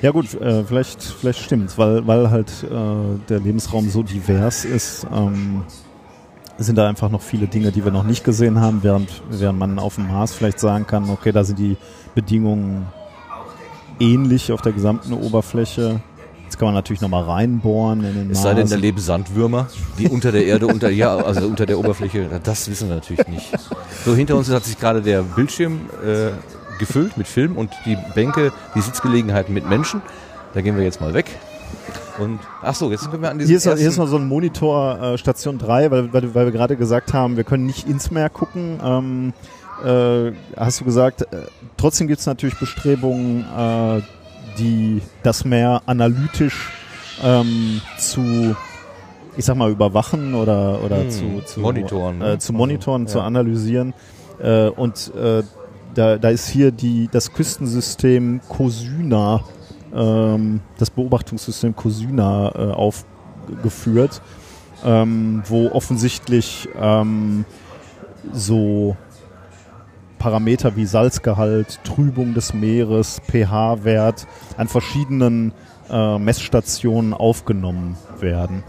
Ja 0.06 0.12
gut, 0.12 0.40
äh, 0.40 0.64
vielleicht, 0.64 1.02
vielleicht 1.02 1.40
stimmt's, 1.40 1.80
weil, 1.80 2.06
weil 2.06 2.30
halt 2.30 2.52
äh, 2.62 3.18
der 3.28 3.40
Lebensraum 3.40 3.90
so 3.90 4.04
divers 4.04 4.64
ist, 4.64 5.08
ähm, 5.12 5.64
sind 6.60 6.78
da 6.78 6.88
einfach 6.88 7.10
noch 7.10 7.24
viele 7.24 7.48
Dinge, 7.48 7.72
die 7.72 7.84
wir 7.84 7.92
noch 7.92 8.04
nicht 8.04 8.24
gesehen 8.24 8.62
haben, 8.62 8.84
während, 8.84 9.10
während 9.32 9.58
man 9.58 9.80
auf 9.80 9.96
dem 9.96 10.08
Mars 10.08 10.36
vielleicht 10.36 10.60
sagen 10.60 10.86
kann, 10.86 11.10
okay, 11.10 11.32
da 11.32 11.44
sind 11.44 11.58
die 11.58 11.76
Bedingungen 12.14 12.86
ähnlich 14.00 14.52
auf 14.52 14.62
der 14.62 14.74
gesamten 14.74 15.12
Oberfläche. 15.12 16.02
Jetzt 16.44 16.60
kann 16.60 16.68
man 16.68 16.76
natürlich 16.76 17.02
nochmal 17.02 17.24
reinbohren 17.24 18.04
in 18.04 18.14
den 18.14 18.30
Es 18.30 18.38
Mars. 18.38 18.44
sei 18.44 18.54
denn, 18.54 18.70
da 18.70 18.76
leben 18.76 19.00
Sandwürmer, 19.00 19.70
die 19.98 20.08
unter 20.08 20.32
der 20.32 20.46
Erde, 20.46 20.68
unter, 20.68 20.92
ja, 20.92 21.16
also 21.16 21.48
unter 21.48 21.66
der 21.66 21.80
Oberfläche, 21.80 22.30
das 22.44 22.70
wissen 22.70 22.90
wir 22.90 22.96
natürlich 22.98 23.28
nicht. 23.28 23.52
So, 24.06 24.16
hinter 24.16 24.36
uns 24.36 24.52
hat 24.52 24.66
sich 24.66 24.80
gerade 24.80 25.02
der 25.02 25.24
Bildschirm 25.24 25.80
äh, 26.06 26.30
gefüllt 26.80 27.18
mit 27.18 27.28
Film 27.28 27.58
und 27.58 27.72
die 27.86 27.98
Bänke, 28.14 28.52
die 28.76 28.82
Sitzgelegenheiten 28.82 29.54
mit 29.54 29.68
Menschen. 29.68 30.02
Da 30.54 30.62
gehen 30.62 30.78
wir 30.78 30.84
jetzt 30.84 31.02
mal 31.02 31.14
weg. 31.14 31.26
Und, 32.18 32.40
ach 32.62 32.76
so, 32.76 32.92
jetzt 32.92 33.10
können 33.12 33.24
wir 33.24 33.30
an 33.30 33.38
diesem 33.40 33.50
Hier 33.50 33.58
ist, 33.58 33.64
hier 33.80 33.90
ist 33.90 33.98
noch 33.98 34.08
so 34.08 34.16
ein 34.18 34.28
Monitor 34.28 35.02
äh, 35.02 35.18
Station 35.18 35.58
3, 35.58 35.92
weil, 35.92 36.14
weil, 36.14 36.34
weil 36.34 36.46
wir 36.46 36.52
gerade 36.54 36.78
gesagt 36.78 37.14
haben, 37.14 37.36
wir 37.36 37.44
können 37.44 37.66
nicht 37.66 37.88
ins 37.90 38.10
Meer 38.10 38.30
gucken. 38.30 38.80
Ähm, 38.84 39.34
äh, 39.84 40.32
hast 40.56 40.80
du 40.80 40.86
gesagt, 40.86 41.24
äh, 41.24 41.42
trotzdem 41.76 42.08
gibt 42.08 42.22
es 42.22 42.26
natürlich 42.26 42.58
Bestrebungen, 42.58 43.42
äh, 43.58 44.02
die 44.58 45.02
das 45.24 45.44
Meer 45.44 45.82
analytisch 45.86 46.72
ähm, 47.22 47.82
zu, 47.98 48.56
ich 49.36 49.44
sag 49.44 49.58
mal, 49.58 49.70
überwachen 49.70 50.36
oder, 50.36 50.82
oder 50.84 51.02
Hm, 51.02 51.10
zu, 51.12 51.42
zu 51.46 51.60
monitoren, 51.60 52.20
ne? 52.20 52.34
äh, 52.34 52.40
zu 52.40 52.54
monitoren, 52.54 53.02
Also, 53.04 53.14
zu 53.14 53.20
ja. 53.20 53.26
analysieren. 53.26 53.94
Äh, 54.42 54.68
und 54.70 55.12
da, 55.96 56.18
da 56.18 56.30
ist 56.30 56.48
hier 56.48 56.72
die, 56.72 57.10
das 57.12 57.34
Küstensystem 57.34 58.42
COSYNA, 58.50 59.44
ähm, 59.96 60.60
das 60.78 60.90
Beobachtungssystem 60.90 61.76
COSYNA 61.76 62.52
äh, 62.56 62.72
aufgeführt, 62.74 64.22
ähm, 64.84 65.42
wo 65.48 65.70
offensichtlich 65.72 66.70
ähm, 66.80 67.46
so 68.34 68.96
Parameter 70.20 70.76
wie 70.76 70.86
Salzgehalt, 70.86 71.80
Trübung 71.84 72.34
des 72.34 72.54
Meeres, 72.54 73.22
pH-Wert 73.30 74.28
an 74.58 74.68
verschiedenen 74.68 75.54
äh, 75.90 76.18
Messstationen 76.18 77.14
aufgenommen 77.14 77.96
werden. 78.20 78.64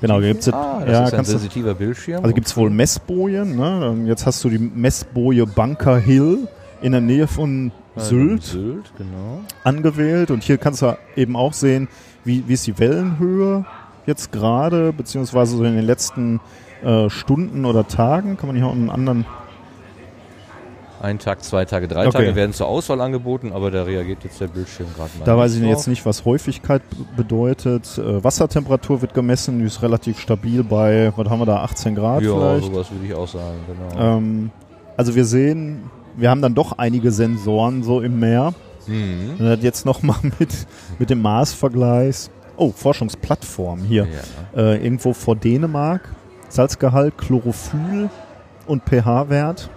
Genau, 0.00 0.20
da 0.20 0.26
gibt's 0.26 0.46
jetzt- 0.46 0.54
ah, 0.54 0.80
das 0.84 0.92
ja, 0.92 1.04
ist 1.06 1.14
ein 1.14 1.24
sensitiver 1.24 1.74
Bildschirm. 1.74 2.22
Also 2.22 2.34
gibt 2.34 2.46
es 2.46 2.56
wohl 2.56 2.70
Messbojen. 2.70 3.56
Ne? 3.56 4.04
Jetzt 4.06 4.24
hast 4.26 4.44
du 4.44 4.50
die 4.50 4.58
Messboje 4.58 5.46
Bunker 5.46 5.98
Hill 5.98 6.46
in 6.84 6.92
der 6.92 7.00
Nähe 7.00 7.26
von 7.26 7.72
Sylt 7.96 8.42
Sylt, 8.42 8.92
genau. 8.98 9.40
angewählt. 9.62 10.30
Und 10.30 10.42
hier 10.42 10.58
kannst 10.58 10.82
du 10.82 10.98
eben 11.16 11.34
auch 11.34 11.54
sehen, 11.54 11.88
wie, 12.24 12.46
wie 12.46 12.52
ist 12.52 12.66
die 12.66 12.78
Wellenhöhe 12.78 13.64
jetzt 14.04 14.32
gerade, 14.32 14.92
beziehungsweise 14.92 15.56
so 15.56 15.64
in 15.64 15.76
den 15.76 15.86
letzten 15.86 16.40
äh, 16.84 17.08
Stunden 17.08 17.64
oder 17.64 17.88
Tagen. 17.88 18.36
Kann 18.36 18.48
man 18.48 18.56
hier 18.56 18.66
auch 18.66 18.72
einen 18.72 18.90
anderen... 18.90 19.24
Ein 21.00 21.18
Tag, 21.18 21.42
zwei 21.42 21.64
Tage, 21.64 21.88
drei 21.88 22.06
Okay. 22.06 22.18
Tage 22.18 22.34
werden 22.34 22.52
zur 22.52 22.66
Auswahl 22.66 23.00
angeboten, 23.00 23.52
aber 23.52 23.70
da 23.70 23.82
reagiert 23.84 24.24
jetzt 24.24 24.40
der 24.40 24.48
Bildschirm 24.48 24.86
gerade 24.94 25.10
mal. 25.18 25.24
Da 25.24 25.36
weiß 25.38 25.54
ich 25.54 25.62
jetzt 25.62 25.86
nicht, 25.86 26.04
was 26.04 26.26
Häufigkeit 26.26 26.82
bedeutet. 27.16 27.98
Äh, 27.98 28.22
Wassertemperatur 28.22 29.00
wird 29.00 29.14
gemessen, 29.14 29.58
die 29.58 29.64
ist 29.64 29.82
relativ 29.82 30.20
stabil 30.20 30.62
bei, 30.64 31.12
was 31.16 31.28
haben 31.30 31.40
wir 31.40 31.46
da, 31.46 31.62
18 31.62 31.94
Grad 31.94 32.22
Ja, 32.22 32.32
vielleicht. 32.34 32.66
sowas 32.66 32.90
würde 32.90 33.06
ich 33.06 33.14
auch 33.14 33.28
sagen, 33.28 33.56
genau. 33.66 34.16
Ähm, 34.16 34.50
also 34.96 35.14
wir 35.14 35.24
sehen, 35.24 35.90
wir 36.16 36.30
haben 36.30 36.42
dann 36.42 36.54
doch 36.54 36.78
einige 36.78 37.10
Sensoren 37.10 37.82
so 37.82 38.00
im 38.00 38.20
Meer. 38.20 38.54
Mhm. 38.86 39.36
Und 39.38 39.62
jetzt 39.62 39.84
nochmal 39.86 40.18
mit, 40.38 40.66
mit 40.98 41.10
dem 41.10 41.22
Mars-Vergleich. 41.22 42.30
Oh, 42.56 42.70
Forschungsplattform 42.70 43.80
hier. 43.80 44.06
Ja. 44.54 44.60
Äh, 44.60 44.84
irgendwo 44.84 45.12
vor 45.12 45.36
Dänemark. 45.36 46.08
Salzgehalt, 46.48 47.18
Chlorophyll 47.18 48.10
und 48.66 48.82
pH-Wert. 48.84 49.70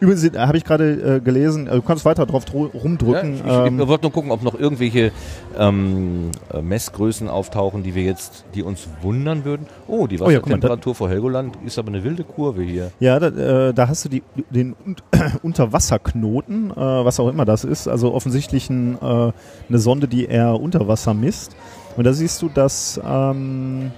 Übrigens 0.00 0.24
äh, 0.24 0.38
habe 0.38 0.56
ich 0.58 0.64
gerade 0.64 1.16
äh, 1.16 1.20
gelesen, 1.20 1.66
äh, 1.66 1.72
du 1.76 1.82
kannst 1.82 2.04
weiter 2.04 2.26
drauf 2.26 2.44
dro- 2.44 2.70
Ja, 2.72 2.80
rumdrücken. 2.80 3.34
ich, 3.34 3.40
ich, 3.40 3.46
ähm, 3.46 3.80
ich 3.80 3.88
wollte 3.88 4.04
nur 4.04 4.12
gucken, 4.12 4.30
ob 4.30 4.42
noch 4.42 4.58
irgendwelche 4.58 5.12
ähm, 5.58 6.30
äh, 6.52 6.60
Messgrößen 6.62 7.28
auftauchen, 7.28 7.82
die 7.82 7.94
wir 7.94 8.02
jetzt, 8.04 8.44
die 8.54 8.62
uns 8.62 8.88
wundern 9.02 9.44
würden. 9.44 9.66
Oh, 9.88 10.06
die 10.06 10.20
Oh 10.20 10.28
ja, 10.30 10.38
Wassertemperatur 10.38 10.94
vor 10.94 11.08
Helgoland 11.08 11.56
ist 11.64 11.78
aber 11.78 11.88
eine 11.88 12.04
wilde 12.04 12.24
Kurve 12.24 12.62
hier. 12.62 12.90
Ja, 13.00 13.18
da, 13.18 13.68
äh, 13.68 13.74
da 13.74 13.88
hast 13.88 14.04
du 14.04 14.08
die, 14.08 14.22
den 14.50 14.74
Un 14.84 14.96
Unterwasserknoten, 15.42 16.70
äh, 16.70 16.74
was 16.76 17.20
auch 17.20 17.28
immer 17.28 17.44
das 17.44 17.64
ist. 17.64 17.88
Also 17.88 18.12
offensichtlich 18.14 18.68
ein, 18.70 18.98
eine 19.00 19.78
Sonde, 19.78 20.08
die 20.08 20.24
eher 20.26 20.60
unter 20.60 20.86
Wasser 20.88 21.14
misst. 21.14 21.54
Und 21.96 22.04
da 22.04 22.12
siehst 22.12 22.42
du, 22.42 22.48
dass 22.48 23.00
ähm, 23.06 23.90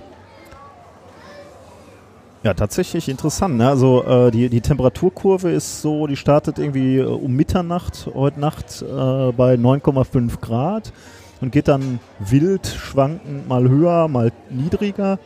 ja 2.43 2.55
tatsächlich 2.55 3.09
interessant. 3.09 3.57
Ne? 3.57 3.69
Also 3.69 4.05
äh, 4.05 4.31
die, 4.31 4.49
die 4.49 4.61
Temperaturkurve 4.61 5.51
ist 5.51 5.83
so, 5.83 6.07
die 6.07 6.17
startet 6.17 6.59
irgendwie 6.59 6.99
äh, 6.99 7.05
um 7.05 7.35
Mitternacht 7.35 8.09
heute 8.15 8.41
Nacht 8.41 8.83
äh, 8.83 8.87
bei 9.33 9.55
9,5 9.55 10.41
Grad 10.41 10.93
und 11.41 11.53
geht 11.53 11.69
dann 11.69 12.01
wild 12.19 12.67
schwankend 12.67 13.49
mal 13.49 13.69
höher, 13.69 14.09
mal 14.09 14.33
niedriger. 14.51 15.19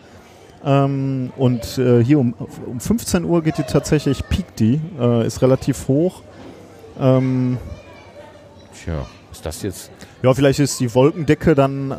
Ähm, 0.64 1.32
und 1.36 1.78
äh, 1.78 2.04
hier 2.04 2.18
um, 2.18 2.34
um 2.66 2.80
15 2.80 3.24
Uhr 3.24 3.42
geht 3.42 3.58
die 3.58 3.64
tatsächlich, 3.64 4.28
piekt 4.28 4.60
die, 4.60 4.80
äh, 4.98 5.26
ist 5.26 5.42
relativ 5.42 5.88
hoch. 5.88 6.22
Ähm, 7.00 7.58
Tja, 8.72 9.06
ist 9.30 9.44
das 9.44 9.62
jetzt? 9.62 9.90
Ja, 10.22 10.32
vielleicht 10.34 10.60
ist 10.60 10.78
die 10.80 10.94
Wolkendecke 10.94 11.54
dann 11.54 11.90
äh, 11.90 11.94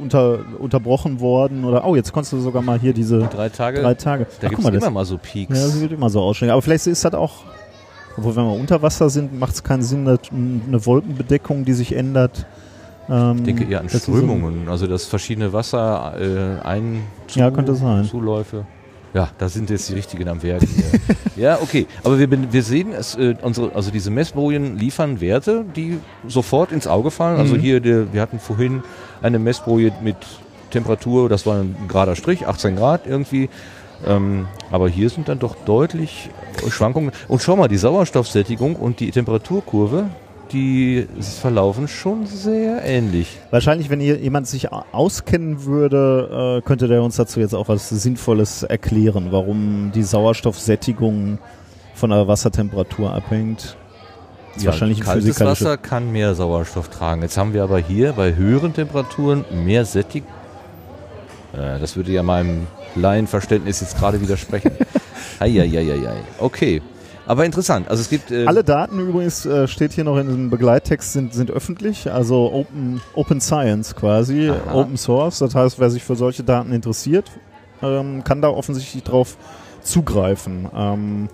unter, 0.00 0.40
unterbrochen 0.58 1.20
worden 1.20 1.64
oder, 1.64 1.86
oh, 1.86 1.94
jetzt 1.96 2.12
konntest 2.12 2.32
du 2.32 2.40
sogar 2.40 2.62
mal 2.62 2.78
hier 2.78 2.92
diese 2.92 3.20
Drei 3.20 3.48
Tage? 3.48 3.80
drei 3.80 3.94
Tage. 3.94 4.26
da 4.40 4.48
gibt 4.48 4.60
es 4.62 4.68
immer 4.68 4.90
mal 4.90 5.04
so 5.04 5.14
ja, 5.14 5.20
Peaks. 5.22 5.50
das 5.54 5.80
wird 5.80 5.92
immer 5.92 6.10
so 6.10 6.20
ausschauen. 6.20 6.50
Aber 6.50 6.62
vielleicht 6.62 6.86
ist 6.86 7.04
das 7.04 7.14
auch, 7.14 7.44
obwohl 8.16 8.34
wenn 8.36 8.44
wir 8.44 8.52
unter 8.54 8.82
Wasser 8.82 9.08
sind, 9.10 9.38
macht 9.38 9.54
es 9.54 9.62
keinen 9.62 9.82
Sinn, 9.82 10.04
dass 10.04 10.18
eine 10.32 10.84
Wolkenbedeckung, 10.86 11.64
die 11.64 11.72
sich 11.74 11.94
ändert. 11.94 12.46
Ähm, 13.08 13.36
ich 13.38 13.42
denke 13.44 13.64
eher 13.64 13.80
an 13.80 13.86
ist 13.86 14.04
so- 14.04 14.12
Strömungen, 14.12 14.68
also 14.68 14.86
dass 14.86 15.04
verschiedene 15.04 15.52
Wasser 15.52 16.14
äh, 16.18 16.66
ein 16.66 17.02
Ja, 17.34 17.50
könnte 17.50 17.74
sein. 17.74 18.04
Zuläufe. 18.04 18.64
Ja, 19.14 19.30
da 19.38 19.48
sind 19.48 19.70
jetzt 19.70 19.88
die 19.88 19.94
richtigen 19.94 20.28
am 20.28 20.42
Werk. 20.42 20.62
Ja, 21.36 21.58
okay. 21.60 21.88
Aber 22.04 22.16
wir, 22.20 22.28
wir 22.30 22.62
sehen, 22.62 22.92
es, 22.92 23.16
äh, 23.16 23.34
unsere, 23.42 23.74
also 23.74 23.90
diese 23.90 24.08
Messbojen 24.12 24.78
liefern 24.78 25.20
Werte, 25.20 25.64
die 25.74 25.98
sofort 26.28 26.70
ins 26.70 26.86
Auge 26.86 27.10
fallen. 27.10 27.38
Also 27.40 27.56
Mhm. 27.56 27.60
hier, 27.60 27.80
der, 27.80 28.12
wir 28.12 28.20
hatten 28.20 28.38
vorhin 28.38 28.84
eine 29.20 29.40
Messboje 29.40 29.92
mit 30.00 30.16
Temperatur, 30.70 31.28
das 31.28 31.44
war 31.44 31.56
ein 31.58 31.74
gerader 31.88 32.14
Strich, 32.14 32.46
18 32.46 32.76
Grad 32.76 33.08
irgendwie. 33.08 33.48
Ähm, 34.06 34.46
aber 34.70 34.88
hier 34.88 35.10
sind 35.10 35.28
dann 35.28 35.40
doch 35.40 35.56
deutlich 35.64 36.30
Schwankungen. 36.68 37.10
Und 37.26 37.42
schau 37.42 37.56
mal, 37.56 37.66
die 37.66 37.78
Sauerstoffsättigung 37.78 38.76
und 38.76 39.00
die 39.00 39.10
Temperaturkurve, 39.10 40.06
die 40.54 41.06
verlaufen 41.40 41.88
schon 41.88 42.26
sehr 42.26 42.82
ähnlich. 42.84 43.38
Wahrscheinlich, 43.50 43.90
wenn 43.90 44.00
hier 44.00 44.16
jemand 44.18 44.46
sich 44.46 44.72
auskennen 44.72 45.64
würde, 45.64 46.60
äh, 46.62 46.66
könnte 46.66 46.88
der 46.88 47.02
uns 47.02 47.16
dazu 47.16 47.40
jetzt 47.40 47.54
auch 47.54 47.68
was 47.68 47.88
Sinnvolles 47.90 48.62
erklären, 48.62 49.28
warum 49.30 49.90
die 49.94 50.02
Sauerstoffsättigung 50.02 51.38
von 51.94 52.10
der 52.10 52.26
Wassertemperatur 52.28 53.12
abhängt. 53.12 53.76
Das 54.54 54.62
ist 54.62 54.66
wahrscheinlich 54.66 55.00
ein 55.00 55.04
kaltes. 55.04 55.40
Wasser 55.40 55.76
kann 55.76 56.12
mehr 56.12 56.34
Sauerstoff 56.34 56.88
tragen. 56.88 57.22
Jetzt 57.22 57.36
haben 57.36 57.52
wir 57.52 57.64
aber 57.64 57.78
hier 57.78 58.12
bei 58.12 58.34
höheren 58.36 58.72
Temperaturen 58.72 59.44
mehr 59.64 59.84
Sättigung. 59.84 60.28
Äh, 61.52 61.80
das 61.80 61.96
würde 61.96 62.12
ja 62.12 62.22
meinem 62.22 62.68
Laienverständnis 62.94 63.80
jetzt 63.80 63.98
gerade 63.98 64.20
widersprechen. 64.20 64.70
Eieieiei. 65.40 66.14
Okay. 66.38 66.80
Aber 67.26 67.44
interessant. 67.44 67.88
Also 67.88 68.02
es 68.02 68.10
gibt. 68.10 68.30
Äh, 68.30 68.46
Alle 68.46 68.64
Daten 68.64 68.98
übrigens, 68.98 69.46
äh, 69.46 69.66
steht 69.66 69.92
hier 69.92 70.04
noch 70.04 70.16
in 70.18 70.28
dem 70.28 70.50
Begleittext, 70.50 71.12
sind, 71.12 71.32
sind 71.32 71.50
öffentlich, 71.50 72.10
also 72.10 72.52
Open, 72.52 73.00
Open 73.14 73.40
Science 73.40 73.94
quasi, 73.94 74.50
Aha. 74.50 74.74
Open 74.74 74.96
Source. 74.96 75.38
Das 75.38 75.54
heißt, 75.54 75.78
wer 75.78 75.90
sich 75.90 76.04
für 76.04 76.16
solche 76.16 76.42
Daten 76.42 76.72
interessiert, 76.72 77.30
ähm, 77.82 78.24
kann 78.24 78.42
da 78.42 78.48
offensichtlich 78.48 79.02
drauf 79.02 79.36
zugreifen. 79.82 80.68
Ähm, 80.74 81.28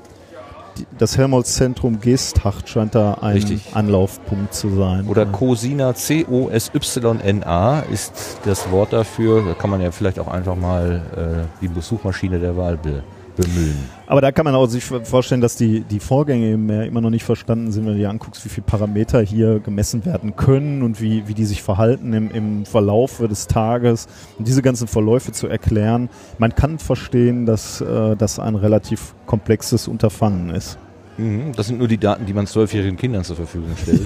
die, 0.78 0.86
das 0.98 1.18
Helmholtz-Zentrum 1.18 2.00
Geesthacht 2.00 2.68
scheint 2.68 2.94
da 2.94 3.14
ein 3.14 3.32
Richtig. 3.32 3.74
Anlaufpunkt 3.74 4.54
zu 4.54 4.70
sein. 4.70 5.08
Oder. 5.08 5.26
COSINA, 5.26 5.94
C-O-S-Y-N-A 5.94 7.80
ist 7.92 8.38
das 8.44 8.70
Wort 8.70 8.92
dafür. 8.92 9.44
Da 9.44 9.54
kann 9.54 9.70
man 9.70 9.80
ja 9.80 9.90
vielleicht 9.90 10.20
auch 10.20 10.28
einfach 10.28 10.54
mal 10.54 11.48
äh, 11.60 11.66
die 11.66 11.80
Suchmaschine 11.80 12.38
der 12.38 12.56
Wahl 12.56 12.76
be 12.76 13.02
bemühen. 13.40 13.76
Aber 14.06 14.20
da 14.20 14.32
kann 14.32 14.44
man 14.44 14.54
auch 14.54 14.66
sich 14.66 14.84
vorstellen, 14.84 15.40
dass 15.40 15.56
die, 15.56 15.80
die 15.80 16.00
Vorgänge 16.00 16.52
im 16.52 16.66
Meer 16.66 16.86
immer 16.86 17.00
noch 17.00 17.10
nicht 17.10 17.24
verstanden 17.24 17.72
sind, 17.72 17.86
wenn 17.86 17.92
du 17.94 17.98
dir 17.98 18.10
anguckst, 18.10 18.44
wie 18.44 18.48
viele 18.48 18.66
Parameter 18.66 19.20
hier 19.20 19.60
gemessen 19.60 20.04
werden 20.04 20.36
können 20.36 20.82
und 20.82 21.00
wie, 21.00 21.28
wie 21.28 21.34
die 21.34 21.44
sich 21.44 21.62
verhalten 21.62 22.12
im, 22.12 22.30
im 22.30 22.66
Verlauf 22.66 23.18
des 23.18 23.46
Tages. 23.46 24.08
Und 24.38 24.48
diese 24.48 24.62
ganzen 24.62 24.88
Verläufe 24.88 25.32
zu 25.32 25.46
erklären, 25.46 26.08
man 26.38 26.54
kann 26.54 26.78
verstehen, 26.78 27.46
dass 27.46 27.80
äh, 27.80 28.16
das 28.16 28.38
ein 28.38 28.54
relativ 28.54 29.14
komplexes 29.26 29.88
Unterfangen 29.88 30.50
ist. 30.50 30.78
Mhm, 31.20 31.52
Das 31.54 31.66
sind 31.66 31.78
nur 31.78 31.88
die 31.88 31.98
Daten, 31.98 32.26
die 32.26 32.32
man 32.32 32.46
zwölfjährigen 32.46 32.96
Kindern 32.96 33.24
zur 33.24 33.36
Verfügung 33.36 33.70
stellt. 33.80 34.02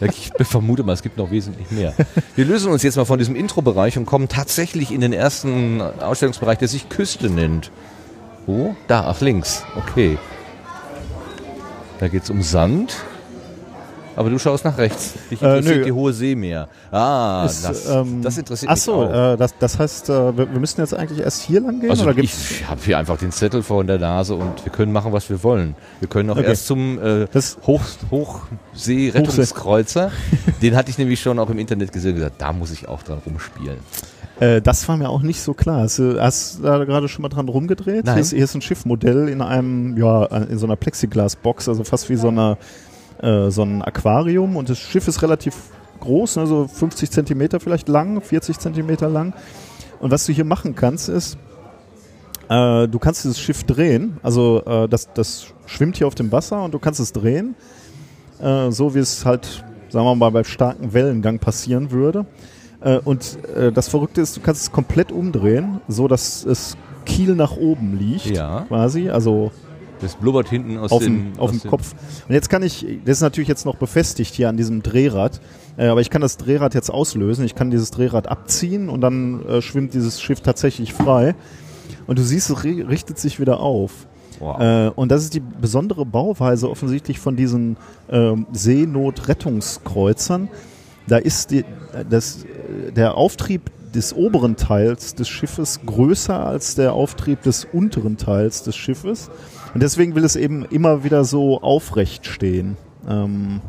ich 0.00 0.32
vermute 0.46 0.82
mal, 0.82 0.92
es 0.92 1.02
gibt 1.02 1.16
noch 1.16 1.30
wesentlich 1.30 1.70
mehr. 1.70 1.94
Wir 2.34 2.44
lösen 2.44 2.72
uns 2.72 2.82
jetzt 2.82 2.96
mal 2.96 3.04
von 3.04 3.18
diesem 3.18 3.36
Intro-Bereich 3.36 3.96
und 3.96 4.06
kommen 4.06 4.28
tatsächlich 4.28 4.92
in 4.92 5.00
den 5.00 5.12
ersten 5.12 5.80
Ausstellungsbereich, 5.80 6.58
der 6.58 6.68
sich 6.68 6.88
Küste 6.88 7.30
nennt. 7.30 7.70
Wo? 8.50 8.74
Da, 8.88 9.04
ach 9.06 9.20
links. 9.20 9.62
Okay. 9.76 10.18
Da 12.00 12.08
geht 12.08 12.24
es 12.24 12.30
um 12.30 12.42
Sand. 12.42 12.96
Aber 14.16 14.28
du 14.28 14.38
schaust 14.38 14.64
nach 14.64 14.76
rechts. 14.76 15.14
Dich 15.30 15.40
Äh, 15.40 15.58
interessiert 15.58 15.78
nö. 15.78 15.84
die 15.84 15.92
hohe 15.92 16.12
See 16.12 16.34
mehr. 16.34 16.68
Ah, 16.90 17.44
Ist, 17.46 17.64
das, 17.64 17.88
ähm, 17.88 18.20
das 18.22 18.36
interessiert 18.36 18.68
Ach 18.70 18.74
mich 18.74 18.82
so, 18.82 18.94
auch. 19.04 19.34
äh, 19.34 19.36
das, 19.36 19.54
das 19.58 19.78
heißt, 19.78 20.10
äh, 20.10 20.36
wir, 20.36 20.52
wir 20.52 20.60
müssen 20.60 20.80
jetzt 20.80 20.94
eigentlich 20.94 21.20
erst 21.20 21.42
hier 21.42 21.60
lang 21.60 21.80
gehen? 21.80 21.90
Also 21.90 22.02
oder 22.04 22.18
ich 22.18 22.64
habe 22.68 22.80
hier 22.84 22.98
einfach 22.98 23.16
den 23.18 23.30
Zettel 23.30 23.62
vor 23.62 23.84
der 23.84 23.98
Nase 23.98 24.34
und 24.34 24.64
wir 24.64 24.72
können 24.72 24.92
machen, 24.92 25.12
was 25.12 25.30
wir 25.30 25.42
wollen. 25.44 25.74
Wir 26.00 26.08
können 26.08 26.28
auch 26.30 26.36
Okay. 26.36 26.48
erst 26.48 26.66
zum 26.66 26.98
äh, 27.02 27.26
Hoch, 27.66 27.80
Hochsee-Rettungskreuzer. 28.10 30.10
den 30.60 30.76
hatte 30.76 30.90
ich 30.90 30.98
nämlich 30.98 31.20
schon 31.20 31.38
auch 31.38 31.48
im 31.48 31.58
Internet 31.58 31.92
gesehen 31.92 32.10
und 32.12 32.16
gesagt, 32.16 32.42
da 32.42 32.52
muss 32.52 32.72
ich 32.72 32.88
auch 32.88 33.02
dran 33.02 33.22
rumspielen. 33.24 33.78
Äh, 34.40 34.62
das 34.62 34.88
war 34.88 34.96
mir 34.96 35.10
auch 35.10 35.22
nicht 35.22 35.40
so 35.40 35.54
klar. 35.54 35.82
Hast 35.82 35.98
du 35.98 36.20
hast 36.20 36.58
du 36.58 36.62
da 36.62 36.84
gerade 36.84 37.08
schon 37.08 37.22
mal 37.22 37.28
dran 37.28 37.48
rumgedreht? 37.48 38.06
Nein. 38.06 38.14
Hier 38.14 38.22
ist, 38.22 38.30
hier 38.30 38.44
ist 38.44 38.54
ein 38.54 38.62
Schiffmodell 38.62 39.28
in 39.28 39.42
einem, 39.42 39.96
ja, 39.96 40.24
in 40.24 40.58
so 40.58 40.66
einer 40.66 40.76
Plexiglasbox, 40.76 41.68
also 41.68 41.84
fast 41.84 42.08
wie 42.08 42.16
so, 42.16 42.28
eine, 42.28 42.56
äh, 43.22 43.50
so 43.50 43.62
ein 43.62 43.82
Aquarium. 43.82 44.56
Und 44.56 44.70
das 44.70 44.78
Schiff 44.78 45.06
ist 45.06 45.22
relativ 45.22 45.54
groß, 46.00 46.36
ne, 46.36 46.46
so 46.46 46.66
50 46.66 47.10
Zentimeter 47.10 47.60
vielleicht 47.60 47.88
lang, 47.88 48.20
40 48.20 48.58
Zentimeter 48.58 49.10
lang. 49.10 49.34
Und 50.00 50.10
was 50.10 50.24
du 50.24 50.32
hier 50.32 50.46
machen 50.46 50.74
kannst, 50.74 51.10
ist, 51.10 51.36
äh, 52.48 52.88
du 52.88 52.98
kannst 52.98 53.24
dieses 53.24 53.38
Schiff 53.38 53.64
drehen. 53.64 54.18
Also 54.22 54.62
äh, 54.64 54.88
das, 54.88 55.12
das 55.12 55.52
schwimmt 55.66 55.98
hier 55.98 56.06
auf 56.06 56.14
dem 56.14 56.32
Wasser 56.32 56.64
und 56.64 56.72
du 56.72 56.78
kannst 56.78 56.98
es 56.98 57.12
drehen, 57.12 57.54
äh, 58.40 58.70
so 58.70 58.94
wie 58.94 59.00
es 59.00 59.26
halt, 59.26 59.62
sagen 59.90 60.06
wir 60.06 60.14
mal, 60.14 60.30
bei 60.30 60.44
starkem 60.44 60.94
Wellengang 60.94 61.38
passieren 61.38 61.90
würde. 61.90 62.24
Äh, 62.80 62.98
und 63.04 63.38
äh, 63.56 63.70
das 63.72 63.88
Verrückte 63.88 64.20
ist, 64.20 64.36
du 64.36 64.40
kannst 64.40 64.62
es 64.62 64.72
komplett 64.72 65.12
umdrehen, 65.12 65.80
so 65.88 66.08
dass 66.08 66.44
es 66.44 66.76
Kiel 67.06 67.34
nach 67.34 67.56
oben 67.56 67.98
liegt, 67.98 68.26
Ja. 68.26 68.62
quasi, 68.68 69.10
also 69.10 69.50
Das 70.00 70.14
blubbert 70.14 70.48
hinten 70.48 70.78
aus 70.78 70.90
auf 70.92 71.02
dem, 71.02 71.32
auf 71.38 71.50
dem 71.50 71.62
Kopf. 71.68 71.94
Und 72.28 72.34
jetzt 72.34 72.48
kann 72.48 72.62
ich, 72.62 72.86
das 73.04 73.18
ist 73.18 73.22
natürlich 73.22 73.48
jetzt 73.48 73.66
noch 73.66 73.76
befestigt 73.76 74.34
hier 74.34 74.48
an 74.48 74.56
diesem 74.56 74.82
Drehrad, 74.82 75.40
äh, 75.76 75.86
aber 75.88 76.00
ich 76.00 76.08
kann 76.10 76.22
das 76.22 76.36
Drehrad 76.38 76.74
jetzt 76.74 76.90
auslösen, 76.90 77.44
ich 77.44 77.54
kann 77.54 77.70
dieses 77.70 77.90
Drehrad 77.90 78.28
abziehen 78.28 78.88
und 78.88 79.00
dann 79.02 79.44
äh, 79.46 79.60
schwimmt 79.62 79.92
dieses 79.94 80.20
Schiff 80.22 80.40
tatsächlich 80.40 80.92
frei. 80.94 81.34
Und 82.06 82.18
du 82.18 82.22
siehst, 82.22 82.50
es 82.50 82.56
ri- 82.64 82.86
richtet 82.88 83.18
sich 83.18 83.40
wieder 83.40 83.60
auf. 83.60 84.06
Wow. 84.38 84.58
Äh, 84.60 84.88
und 84.94 85.10
das 85.12 85.22
ist 85.22 85.34
die 85.34 85.40
besondere 85.40 86.06
Bauweise 86.06 86.70
offensichtlich 86.70 87.18
von 87.18 87.36
diesen 87.36 87.76
ähm, 88.10 88.46
Seenotrettungskreuzern. 88.52 90.48
Da 91.06 91.16
ist 91.16 91.50
die, 91.50 91.64
das, 92.08 92.44
der 92.94 93.16
Auftrieb 93.16 93.70
des 93.94 94.14
oberen 94.14 94.56
Teils 94.56 95.14
des 95.16 95.28
Schiffes 95.28 95.80
größer 95.84 96.46
als 96.46 96.76
der 96.76 96.92
Auftrieb 96.92 97.42
des 97.42 97.66
unteren 97.72 98.16
Teils 98.16 98.62
des 98.62 98.76
Schiffes. 98.76 99.30
Und 99.74 99.82
deswegen 99.82 100.14
will 100.14 100.24
es 100.24 100.36
eben 100.36 100.64
immer 100.64 101.02
wieder 101.04 101.24
so 101.24 101.60
aufrecht 101.60 102.26
stehen. 102.26 102.76
Ähm, 103.08 103.60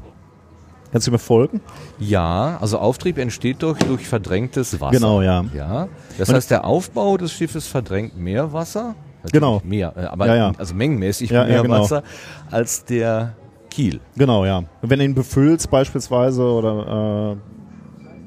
kannst 0.92 1.08
du 1.08 1.12
mir 1.12 1.18
folgen? 1.20 1.62
Ja, 2.00 2.58
also 2.62 2.78
Auftrieb 2.78 3.18
entsteht 3.18 3.64
durch, 3.64 3.80
durch 3.80 4.08
verdrängtes 4.08 4.80
Wasser. 4.80 4.92
Genau, 4.92 5.22
ja. 5.24 5.44
Ja, 5.56 5.88
das 6.20 6.30
Und- 6.30 6.36
heißt, 6.36 6.52
der 6.52 6.66
Aufbau 6.66 7.18
des 7.18 7.32
Schiffes 7.32 7.66
verdrängt 7.68 8.16
mehr 8.18 8.54
Wasser. 8.54 8.94
Natürlich 9.24 9.32
Genau. 9.34 9.62
Mehr, 9.64 9.94
äh, 9.96 10.02
aber 10.06 10.28
Ja, 10.28 10.36
ja. 10.36 10.52
also 10.58 10.74
mengenmäßig 10.76 11.30
Ja, 11.32 11.46
mehr 11.46 11.62
genau. 11.64 11.82
Wasser 11.82 12.04
als 12.52 12.86
der 12.86 13.36
Kiel. 13.72 14.00
Genau, 14.16 14.46
ja. 14.46 14.58
Und 14.60 14.68
wenn 14.90 15.00
du 15.00 15.06
ihn 15.06 15.16
befüllst 15.16 15.72
beispielsweise 15.72 16.44
oder 16.44 17.36
äh, 17.38 17.38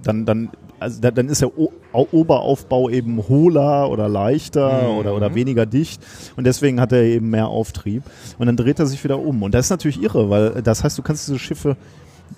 dann, 0.02 0.24
dann, 0.26 0.50
also 0.80 1.00
da, 1.00 1.10
dann 1.12 1.28
ist 1.28 1.40
der 1.42 1.56
o 1.56 1.70
Au- 1.92 2.08
Oberaufbau 2.10 2.90
eben 2.90 3.18
hohler 3.28 3.88
oder 3.88 4.08
leichter 4.08 4.82
Mhm. 4.90 4.98
oder, 4.98 5.14
oder 5.14 5.34
weniger 5.36 5.64
dicht 5.66 6.02
und 6.36 6.42
deswegen 6.44 6.80
hat 6.80 6.90
er 6.90 7.02
eben 7.04 7.30
mehr 7.30 7.46
Auftrieb 7.46 8.02
und 8.38 8.46
dann 8.46 8.56
dreht 8.56 8.80
er 8.80 8.86
sich 8.86 9.04
wieder 9.04 9.20
um. 9.20 9.44
Und 9.44 9.54
das 9.54 9.66
ist 9.66 9.70
natürlich 9.70 10.02
irre, 10.02 10.28
weil 10.28 10.60
das 10.62 10.82
heißt, 10.82 10.98
du 10.98 11.02
kannst 11.02 11.28
diese 11.28 11.38
Schiffe 11.38 11.76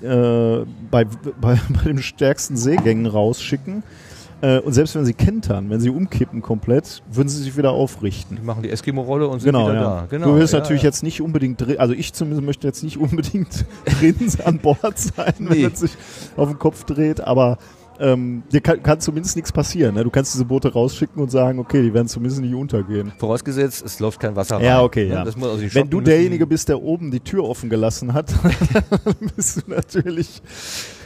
äh, 0.03 0.67
bei, 0.91 1.05
bei, 1.41 1.59
bei 1.71 1.83
den 1.87 1.99
stärksten 2.03 2.57
Seegängen 2.59 3.07
rausschicken 3.07 3.83
äh, 4.47 4.61
und 4.61 4.73
selbst 4.73 4.95
wenn 4.95 5.05
sie 5.05 5.15
kentern, 5.15 5.71
wenn 5.71 5.81
sie 5.81 5.91
umkippen 5.91 6.41
komplett, 6.43 7.03
würden 7.11 7.29
sie 7.29 7.43
sich 7.43 7.57
wieder 7.57 7.73
aufrichten. 7.73 8.37
Die 8.37 8.43
machen 8.47 8.63
die 8.63 8.71
Eskimo-Rolle 8.71 9.27
und 9.27 9.41
sind 9.41 9.53
Genau, 9.53 9.65
wieder 9.69 9.75
ja. 9.75 9.83
da. 10.03 10.07
Genau, 10.09 10.27
du 10.27 10.35
willst 10.37 10.53
ja, 10.53 10.61
natürlich 10.61 10.83
ja. 10.83 10.89
jetzt 10.89 11.03
nicht 11.03 11.21
unbedingt 11.21 11.61
drin, 11.61 11.79
also 11.79 11.95
ich 11.95 12.13
zumindest 12.13 12.45
möchte 12.45 12.67
jetzt 12.67 12.85
nicht 12.85 12.97
unbedingt 13.01 13.65
drin 14.01 14.17
an 14.45 14.59
Bord 14.59 14.99
sein, 14.99 15.35
wenn 15.39 15.59
Nee. 15.59 15.65
es 15.65 15.81
sich 15.81 15.97
auf 16.37 16.49
den 16.49 16.59
Kopf 16.59 16.85
dreht, 16.85 17.21
aber 17.21 17.59
ähm, 18.01 18.43
dir 18.53 18.61
kann, 18.61 18.83
kann 18.83 19.01
zumindest 19.01 19.37
nichts 19.37 19.53
passieren. 19.53 19.95
Ne? 19.95 20.05
Du 20.05 20.11
kannst 20.11 20.35
diese 20.35 20.45
Boote 20.45 20.73
rausschicken 20.73 21.23
und 21.23 21.31
sagen, 21.31 21.59
okay, 21.59 21.83
die 21.83 21.93
werden 21.95 22.09
zumindest 22.09 22.41
nicht 22.43 22.55
untergehen. 22.55 23.13
Vorausgesetzt, 23.19 23.85
es 23.85 24.01
läuft 24.01 24.21
kein 24.21 24.35
Wasser 24.37 24.57
rein. 24.57 24.65
Ja, 24.65 24.83
okay, 24.83 25.07
Ne, 25.09 25.15
ja. 25.15 25.25
Das 25.25 25.37
muss 25.37 25.49
also 25.49 25.63
Wenn 25.75 25.89
du 25.91 26.01
derjenige 26.01 26.47
bist, 26.47 26.69
der 26.69 26.81
oben 26.83 27.11
die 27.11 27.21
Tür 27.21 27.45
offen 27.45 27.69
gelassen 27.71 28.13
hat, 28.15 28.31
dann 29.05 29.15
bist 29.37 29.59
du 29.67 29.71
natürlich. 29.71 30.43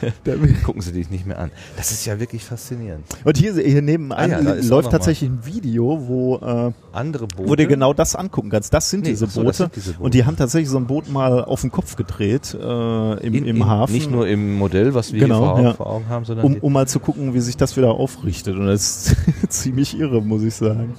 Gucken 0.65 0.81
sie 0.81 0.91
dich 0.93 1.09
nicht 1.09 1.25
mehr 1.27 1.39
an. 1.39 1.51
Das 1.77 1.91
ist 1.91 2.05
ja 2.05 2.19
wirklich 2.19 2.43
faszinierend. 2.43 3.05
und 3.23 3.37
hier, 3.37 3.53
hier 3.53 3.81
nebenan 3.81 4.17
Ah 4.17 4.41
ja, 4.41 4.53
läuft 4.67 4.91
tatsächlich 4.91 5.29
ein 5.29 5.45
Video, 5.45 6.07
wo 6.07 6.37
äh, 6.37 6.71
Andere 6.91 7.27
Boote. 7.27 7.49
wo 7.49 7.55
du 7.55 7.67
genau 7.67 7.93
das 7.93 8.15
angucken 8.15 8.49
kannst. 8.49 8.73
Das 8.73 8.89
sind 8.89 9.03
Nee, 9.03 9.09
diese 9.11 9.25
ach 9.25 9.29
so, 9.31 9.41
Boote. 9.41 9.47
das 9.49 9.57
sind 9.57 9.75
diese 9.75 9.91
Boote. 9.93 10.03
Und 10.03 10.13
die 10.13 10.25
haben 10.25 10.35
tatsächlich 10.37 10.69
so 10.69 10.77
ein 10.77 10.87
Boot 10.87 11.09
mal 11.09 11.43
auf 11.43 11.61
den 11.61 11.71
Kopf 11.71 11.95
gedreht 11.95 12.53
äh, 12.59 13.13
im, 13.25 13.33
in, 13.35 13.45
im 13.45 13.57
in, 13.57 13.65
Hafen. 13.67 13.93
Nicht 13.93 14.09
nur 14.11 14.27
im 14.27 14.55
Modell, 14.55 14.93
was 14.93 15.13
wir 15.13 15.19
Genau, 15.19 15.37
hier 15.37 15.45
vor, 15.45 15.53
Augen- 15.55 15.63
ja. 15.65 15.73
vor 15.73 15.87
Augen 15.87 16.09
haben, 16.09 16.25
sondern 16.25 16.45
um, 16.45 16.55
um 16.57 16.75
mal 16.81 16.87
zu 16.87 16.99
gucken, 16.99 17.35
wie 17.35 17.39
sich 17.41 17.57
das 17.57 17.77
wieder 17.77 17.91
aufrichtet. 17.91 18.55
Und 18.55 18.65
das 18.65 19.07
ist 19.07 19.15
ziemlich 19.49 19.97
irre, 19.99 20.21
muss 20.21 20.41
ich 20.41 20.55
sagen. 20.55 20.95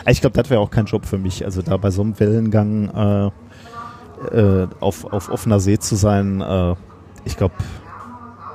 Aber 0.00 0.10
Ich 0.10 0.20
glaube, 0.20 0.40
das 0.40 0.48
wäre 0.48 0.60
auch 0.60 0.70
kein 0.70 0.86
Job 0.86 1.04
für 1.04 1.18
mich. 1.18 1.44
Also 1.44 1.60
da 1.60 1.76
bei 1.76 1.90
so 1.90 2.00
einem 2.00 2.18
Wellengang 2.18 3.32
äh, 4.32 4.36
äh, 4.36 4.68
auf, 4.80 5.04
auf 5.12 5.30
offener 5.30 5.60
See 5.60 5.78
zu 5.78 5.94
sein, 5.94 6.40
äh, 6.40 6.74
ich 7.24 7.36
glaube, 7.36 7.54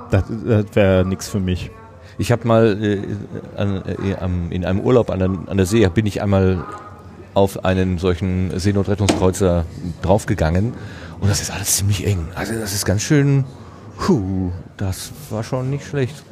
das, 0.10 0.24
das 0.46 0.66
wäre 0.74 1.06
nichts 1.06 1.30
für 1.30 1.40
mich. 1.40 1.70
Ich 2.18 2.32
habe 2.32 2.48
mal 2.48 2.84
äh, 2.84 3.02
an, 3.56 3.84
äh, 3.86 4.56
in 4.56 4.66
einem 4.66 4.80
Urlaub 4.80 5.12
an 5.12 5.20
der, 5.20 5.30
an 5.30 5.58
der 5.58 5.66
See, 5.68 5.88
bin 5.90 6.08
ich 6.08 6.22
einmal 6.22 6.64
auf 7.36 7.64
einen 7.66 7.98
solchen 8.00 8.58
Seenotrettungskreuzer 8.60 9.66
draufgegangen 10.02 10.74
und 11.20 11.30
das 11.30 11.42
ist 11.42 11.52
alles 11.52 11.78
ziemlich 11.78 12.06
eng. 12.06 12.28
Also 12.36 12.54
das 12.54 12.74
ist 12.74 12.86
ganz 12.86 13.02
schön, 13.02 13.46
puh, 14.00 14.52
das 14.78 15.12
war 15.30 15.44
schon 15.44 15.70
nicht 15.70 15.86
schlecht. 15.86 16.24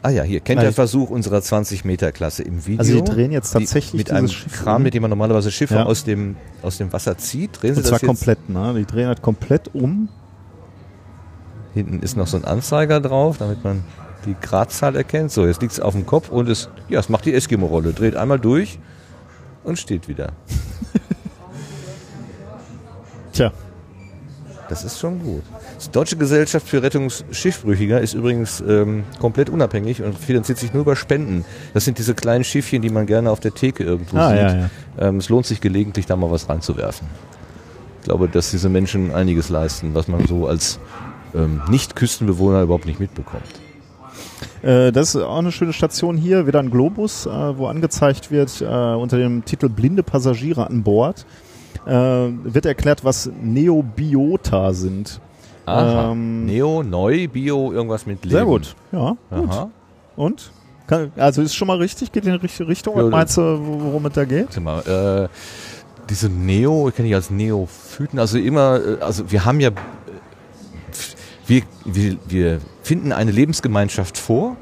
Ah 0.00 0.10
ja, 0.10 0.22
hier, 0.22 0.38
kennt 0.40 0.58
Nein. 0.58 0.66
der 0.66 0.72
Versuch 0.72 1.10
unserer 1.10 1.38
20-Meter-Klasse 1.38 2.44
im 2.44 2.64
Video. 2.64 2.78
Also 2.78 2.94
die 2.94 3.02
drehen 3.02 3.32
jetzt 3.32 3.50
tatsächlich 3.50 3.90
die, 3.90 3.96
mit 3.96 4.12
einem 4.12 4.28
Schiff 4.28 4.62
Kran, 4.62 4.76
um. 4.76 4.82
mit 4.84 4.94
dem 4.94 5.02
man 5.02 5.10
normalerweise 5.10 5.50
Schiffe 5.50 5.74
Ja. 5.74 5.86
aus, 5.86 6.04
dem, 6.04 6.36
aus 6.62 6.78
dem 6.78 6.92
Wasser 6.92 7.18
zieht. 7.18 7.60
Drehen 7.60 7.74
Sie 7.74 7.80
Und 7.80 7.86
zwar 7.86 7.98
das 7.98 8.02
jetzt? 8.02 8.08
komplett, 8.08 8.48
ne? 8.48 8.74
Die 8.78 8.86
drehen 8.86 9.08
halt 9.08 9.22
komplett 9.22 9.74
um. 9.74 10.08
Hinten 11.74 11.98
ist 12.00 12.16
noch 12.16 12.28
so 12.28 12.36
ein 12.36 12.44
Anzeiger 12.44 13.00
drauf, 13.00 13.38
damit 13.38 13.64
man 13.64 13.82
die 14.24 14.36
Gradzahl 14.40 14.94
erkennt. 14.94 15.32
So, 15.32 15.46
jetzt 15.46 15.60
liegt 15.62 15.72
es 15.72 15.80
auf 15.80 15.94
dem 15.94 16.06
Kopf 16.06 16.28
und 16.28 16.48
es, 16.48 16.68
ja, 16.88 17.00
es 17.00 17.08
macht 17.08 17.24
die 17.24 17.34
Eskimo-Rolle. 17.34 17.92
Dreht 17.92 18.14
einmal 18.16 18.38
durch 18.38 18.78
und 19.64 19.78
steht 19.80 20.06
wieder. 20.08 20.30
Tja, 23.32 23.52
Das 24.68 24.84
ist 24.84 24.98
schon 24.98 25.22
gut. 25.22 25.42
Die 25.86 25.90
Deutsche 25.92 26.16
Gesellschaft 26.16 26.66
für 26.68 26.82
Rettungsschiffbrüchiger 26.82 28.00
ist 28.00 28.14
übrigens 28.14 28.60
ähm, 28.66 29.04
komplett 29.20 29.48
unabhängig 29.48 30.02
und 30.02 30.18
finanziert 30.18 30.58
sich 30.58 30.72
nur 30.72 30.82
über 30.82 30.96
Spenden. 30.96 31.44
Das 31.72 31.84
sind 31.84 31.98
diese 31.98 32.14
kleinen 32.14 32.42
Schiffchen, 32.44 32.82
die 32.82 32.90
man 32.90 33.06
gerne 33.06 33.30
auf 33.30 33.38
der 33.40 33.54
Theke 33.54 33.84
irgendwo 33.84 34.16
Ah, 34.16 34.30
sieht. 34.30 34.38
ja, 34.38 34.54
ja. 34.56 34.70
Ähm, 34.98 35.18
es 35.18 35.28
lohnt 35.28 35.46
sich 35.46 35.60
gelegentlich, 35.60 36.06
da 36.06 36.16
mal 36.16 36.30
was 36.30 36.48
reinzuwerfen. 36.48 37.06
Ich 38.00 38.04
glaube, 38.04 38.28
dass 38.28 38.50
diese 38.50 38.68
Menschen 38.68 39.14
einiges 39.14 39.50
leisten, 39.50 39.94
was 39.94 40.08
man 40.08 40.26
so 40.26 40.48
als 40.48 40.80
ähm, 41.34 41.62
Nicht-Küstenbewohner 41.70 42.62
überhaupt 42.62 42.86
nicht 42.86 42.98
mitbekommt. 42.98 43.44
Äh, 44.62 44.90
das 44.90 45.14
ist 45.14 45.22
auch 45.22 45.38
eine 45.38 45.52
schöne 45.52 45.72
Station 45.72 46.16
hier, 46.16 46.46
wieder 46.48 46.58
ein 46.58 46.70
Globus, 46.70 47.26
äh, 47.26 47.30
wo 47.30 47.66
angezeigt 47.68 48.30
wird 48.32 48.60
äh, 48.60 48.64
unter 48.64 49.16
dem 49.16 49.44
Titel 49.44 49.68
Blinde 49.68 50.02
Passagiere 50.02 50.66
an 50.68 50.82
Bord. 50.82 51.24
Wird 51.86 52.66
erklärt, 52.66 53.02
was 53.04 53.30
Neobiota 53.40 54.74
sind. 54.74 55.22
Aha. 55.68 56.12
Ähm, 56.12 56.46
Neo, 56.46 56.82
neu, 56.82 57.28
Bio, 57.28 57.72
irgendwas 57.72 58.06
mit 58.06 58.24
Leben. 58.24 58.36
Sehr 58.36 58.44
gut. 58.44 58.74
Ja, 58.92 59.16
gut. 59.30 59.68
Und? 60.16 60.50
Kann, 60.86 61.12
also 61.16 61.42
ist 61.42 61.54
schon 61.54 61.68
mal 61.68 61.76
richtig, 61.76 62.10
geht 62.12 62.24
in 62.24 62.32
die 62.32 62.38
richtige 62.38 62.66
Richtung. 62.66 62.96
Ja, 62.96 63.04
meinst 63.04 63.36
du, 63.36 63.42
worum 63.42 64.06
es 64.06 64.14
da 64.14 64.24
geht? 64.24 64.46
Warte 64.46 64.60
mal, 64.60 65.24
äh, 65.24 65.28
diese 66.08 66.30
Neo, 66.30 66.88
ich 66.88 66.94
kenne 66.94 67.08
die 67.08 67.14
als 67.14 67.30
Neophyten, 67.30 68.18
also 68.18 68.38
immer, 68.38 68.80
äh, 68.82 69.02
also 69.02 69.30
wir 69.30 69.44
haben 69.44 69.60
ja, 69.60 69.68
äh, 69.68 69.72
wir, 71.46 71.62
wir, 71.84 72.16
wir 72.26 72.60
finden 72.82 73.12
eine 73.12 73.30
Lebensgemeinschaft 73.30 74.16
vor 74.16 74.56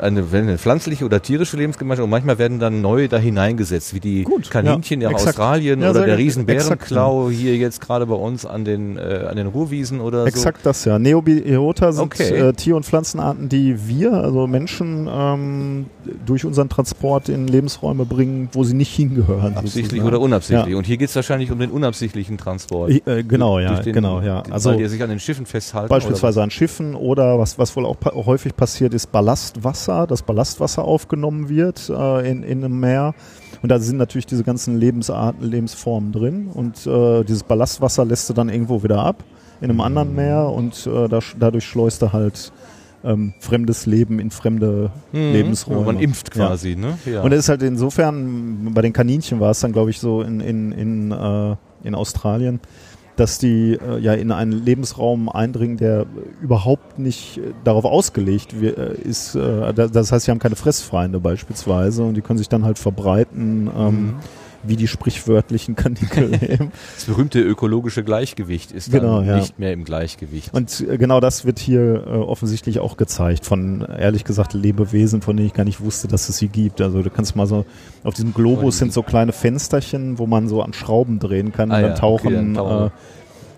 eine, 0.00 0.24
eine 0.32 0.58
pflanzliche 0.58 1.04
oder 1.04 1.20
tierische 1.22 1.56
Lebensgemeinschaft 1.56 2.04
und 2.04 2.10
manchmal 2.10 2.38
werden 2.38 2.58
dann 2.58 2.80
neue 2.80 3.08
da 3.08 3.18
hineingesetzt, 3.18 3.94
wie 3.94 4.00
die 4.00 4.22
Gut, 4.24 4.50
Kaninchen 4.50 5.00
ja, 5.00 5.08
in 5.08 5.14
exakt. 5.14 5.38
Australien 5.38 5.80
Ja, 5.82 5.90
oder 5.90 6.06
der. 6.06 6.18
Riesenbärenklau 6.18 7.30
hier 7.30 7.56
jetzt 7.56 7.80
gerade 7.80 8.06
bei 8.06 8.14
uns 8.14 8.44
an 8.46 8.64
den, 8.64 8.96
äh, 8.96 9.26
an 9.28 9.36
den 9.36 9.46
Ruhrwiesen 9.46 10.00
oder 10.00 10.26
Exakt 10.26 10.64
das, 10.64 10.84
ja. 10.84 10.98
Neobiota 10.98 11.92
sind 11.92 12.04
Okay. 12.04 12.34
äh, 12.48 12.52
Tier- 12.52 12.76
und 12.76 12.84
Pflanzenarten, 12.86 13.48
die 13.48 13.88
wir, 13.88 14.12
also 14.12 14.46
Menschen, 14.46 15.08
ähm, 15.10 15.86
durch 16.26 16.44
unseren 16.44 16.68
Transport 16.68 17.28
in 17.28 17.46
Lebensräume 17.48 18.04
bringen, 18.04 18.48
wo 18.52 18.64
sie 18.64 18.74
nicht 18.74 18.94
hingehören. 18.94 19.52
so. 19.54 19.58
Absichtlich 19.60 19.84
sozusagen. 19.84 20.08
oder 20.08 20.20
unabsichtlich. 20.20 20.72
Ja. 20.72 20.78
Und 20.78 20.86
hier 20.86 20.96
geht 20.96 21.08
es 21.10 21.16
wahrscheinlich 21.16 21.50
um 21.50 21.58
den 21.58 21.70
unabsichtlichen 21.70 22.38
Transport. 22.38 22.90
Ich, 22.90 23.06
äh, 23.06 23.22
genau, 23.22 23.58
ja, 23.58 23.80
den- 23.80 23.92
genau, 23.92 24.20
ja. 24.20 24.42
Also 24.50 24.70
weil 24.70 24.78
die 24.78 24.86
sich 24.88 25.02
an 25.02 25.10
den 25.10 25.20
Schiffen 25.20 25.46
festhalten. 25.46 25.88
beispielsweise 25.88 26.42
an 26.42 26.50
Schiffen 26.50 26.94
oder 26.94 27.38
was, 27.38 27.58
was 27.58 27.74
wohl 27.76 27.84
auch 27.86 27.98
pa 27.98 28.12
häufig 28.14 28.56
passiert 28.56 28.94
ist, 28.94 29.12
Ballastwasser, 29.12 29.87
dass 29.88 30.22
Ballastwasser 30.22 30.84
aufgenommen 30.84 31.48
wird 31.48 31.88
äh, 31.88 32.30
in, 32.30 32.42
in 32.42 32.64
einem 32.64 32.78
Meer. 32.80 33.14
Und 33.62 33.70
da 33.70 33.78
sind 33.78 33.96
natürlich 33.96 34.26
diese 34.26 34.44
ganzen 34.44 34.78
Lebensarten, 34.78 35.44
Lebensformen 35.44 36.12
drin. 36.12 36.48
Und 36.52 36.86
äh, 36.86 37.24
dieses 37.24 37.42
Ballastwasser 37.42 38.04
lässt 38.04 38.28
du 38.30 38.34
dann 38.34 38.48
irgendwo 38.48 38.82
wieder 38.82 39.02
ab 39.02 39.24
in 39.60 39.70
einem 39.70 39.80
anderen 39.80 40.14
Meer 40.14 40.48
und 40.50 40.86
äh, 40.86 41.08
da, 41.08 41.18
dadurch 41.38 41.64
schleust 41.64 42.00
du 42.02 42.12
halt 42.12 42.52
ähm, 43.04 43.34
fremdes 43.40 43.86
Leben 43.86 44.18
in 44.20 44.30
fremde? 44.30 44.90
Mhm. 45.12 45.32
Lebensräume. 45.32 45.82
Man 45.82 45.98
impft 45.98 46.36
Ja. 46.36 46.46
quasi, 46.48 46.76
ne? 46.76 46.98
Ja. 47.06 47.22
Und 47.22 47.32
es 47.32 47.40
ist 47.40 47.48
halt 47.48 47.62
insofern, 47.62 48.72
bei 48.74 48.82
den 48.82 48.92
Kaninchen 48.92 49.40
war 49.40 49.50
es 49.50 49.60
dann, 49.60 49.72
glaube 49.72 49.90
ich, 49.90 49.98
so 49.98 50.22
in, 50.22 50.40
in, 50.40 50.72
in, 50.72 51.10
äh, 51.12 51.56
in 51.84 51.94
Australien, 51.94 52.60
dass 53.18 53.38
die 53.38 53.72
äh, 53.74 53.98
ja 53.98 54.14
in 54.14 54.30
einen 54.32 54.52
Lebensraum 54.52 55.28
eindringen, 55.28 55.76
der 55.76 56.06
überhaupt 56.42 56.98
nicht 56.98 57.38
äh, 57.38 57.52
darauf 57.64 57.84
ausgelegt 57.84 58.52
äh, 58.62 58.94
ist. 59.02 59.34
Äh, 59.34 59.72
da- 59.74 59.88
das 59.88 60.12
heißt, 60.12 60.24
sie 60.26 60.30
haben 60.30 60.38
keine 60.38 60.56
Fressfeinde 60.56 61.20
beispielsweise 61.20 62.04
und 62.04 62.14
die 62.14 62.20
können 62.20 62.38
sich 62.38 62.48
dann 62.48 62.64
halt 62.64 62.78
verbreiten, 62.78 63.70
ähm, 63.76 63.84
Mhm. 63.88 64.14
Wie 64.68 64.76
die 64.76 64.86
sprichwörtlichen 64.88 65.74
Kaninchen 65.76 66.32
eben. 66.42 66.72
Das 66.94 67.04
berühmte 67.06 67.40
ökologische 67.40 68.04
Gleichgewicht 68.04 68.70
ist 68.72 68.92
dann 68.92 69.00
Genau, 69.00 69.20
ja. 69.22 69.36
nicht 69.38 69.58
mehr 69.58 69.72
im 69.72 69.84
Gleichgewicht. 69.84 70.52
Und 70.54 70.84
äh, 70.88 70.98
genau 70.98 71.20
das 71.20 71.44
wird 71.44 71.58
hier 71.58 72.04
äh, 72.06 72.10
offensichtlich 72.10 72.78
auch 72.80 72.96
gezeigt 72.96 73.44
von, 73.46 73.80
ehrlich 73.82 74.24
gesagt, 74.24 74.54
Lebewesen, 74.54 75.22
von 75.22 75.36
denen 75.36 75.46
ich 75.48 75.54
gar 75.54 75.64
nicht 75.64 75.80
wusste, 75.80 76.08
dass 76.08 76.28
es 76.28 76.38
sie 76.38 76.48
gibt. 76.48 76.80
Also 76.80 77.02
du 77.02 77.10
kannst 77.10 77.34
mal 77.36 77.46
so, 77.46 77.64
auf 78.04 78.14
diesem 78.14 78.34
Globus 78.34 78.78
sind 78.78 78.92
so 78.92 79.02
kleine 79.02 79.32
Fensterchen, 79.32 80.18
wo 80.18 80.26
man 80.26 80.48
so 80.48 80.62
an 80.62 80.72
Schrauben 80.72 81.18
drehen 81.18 81.52
kann 81.52 81.70
Ah 81.72 81.76
und 81.76 81.82
ja, 81.82 81.88
dann 81.88 81.96
tauchen, 81.98 82.26
okay, 82.26 82.34
dann 82.36 82.54
tauchen- 82.54 82.90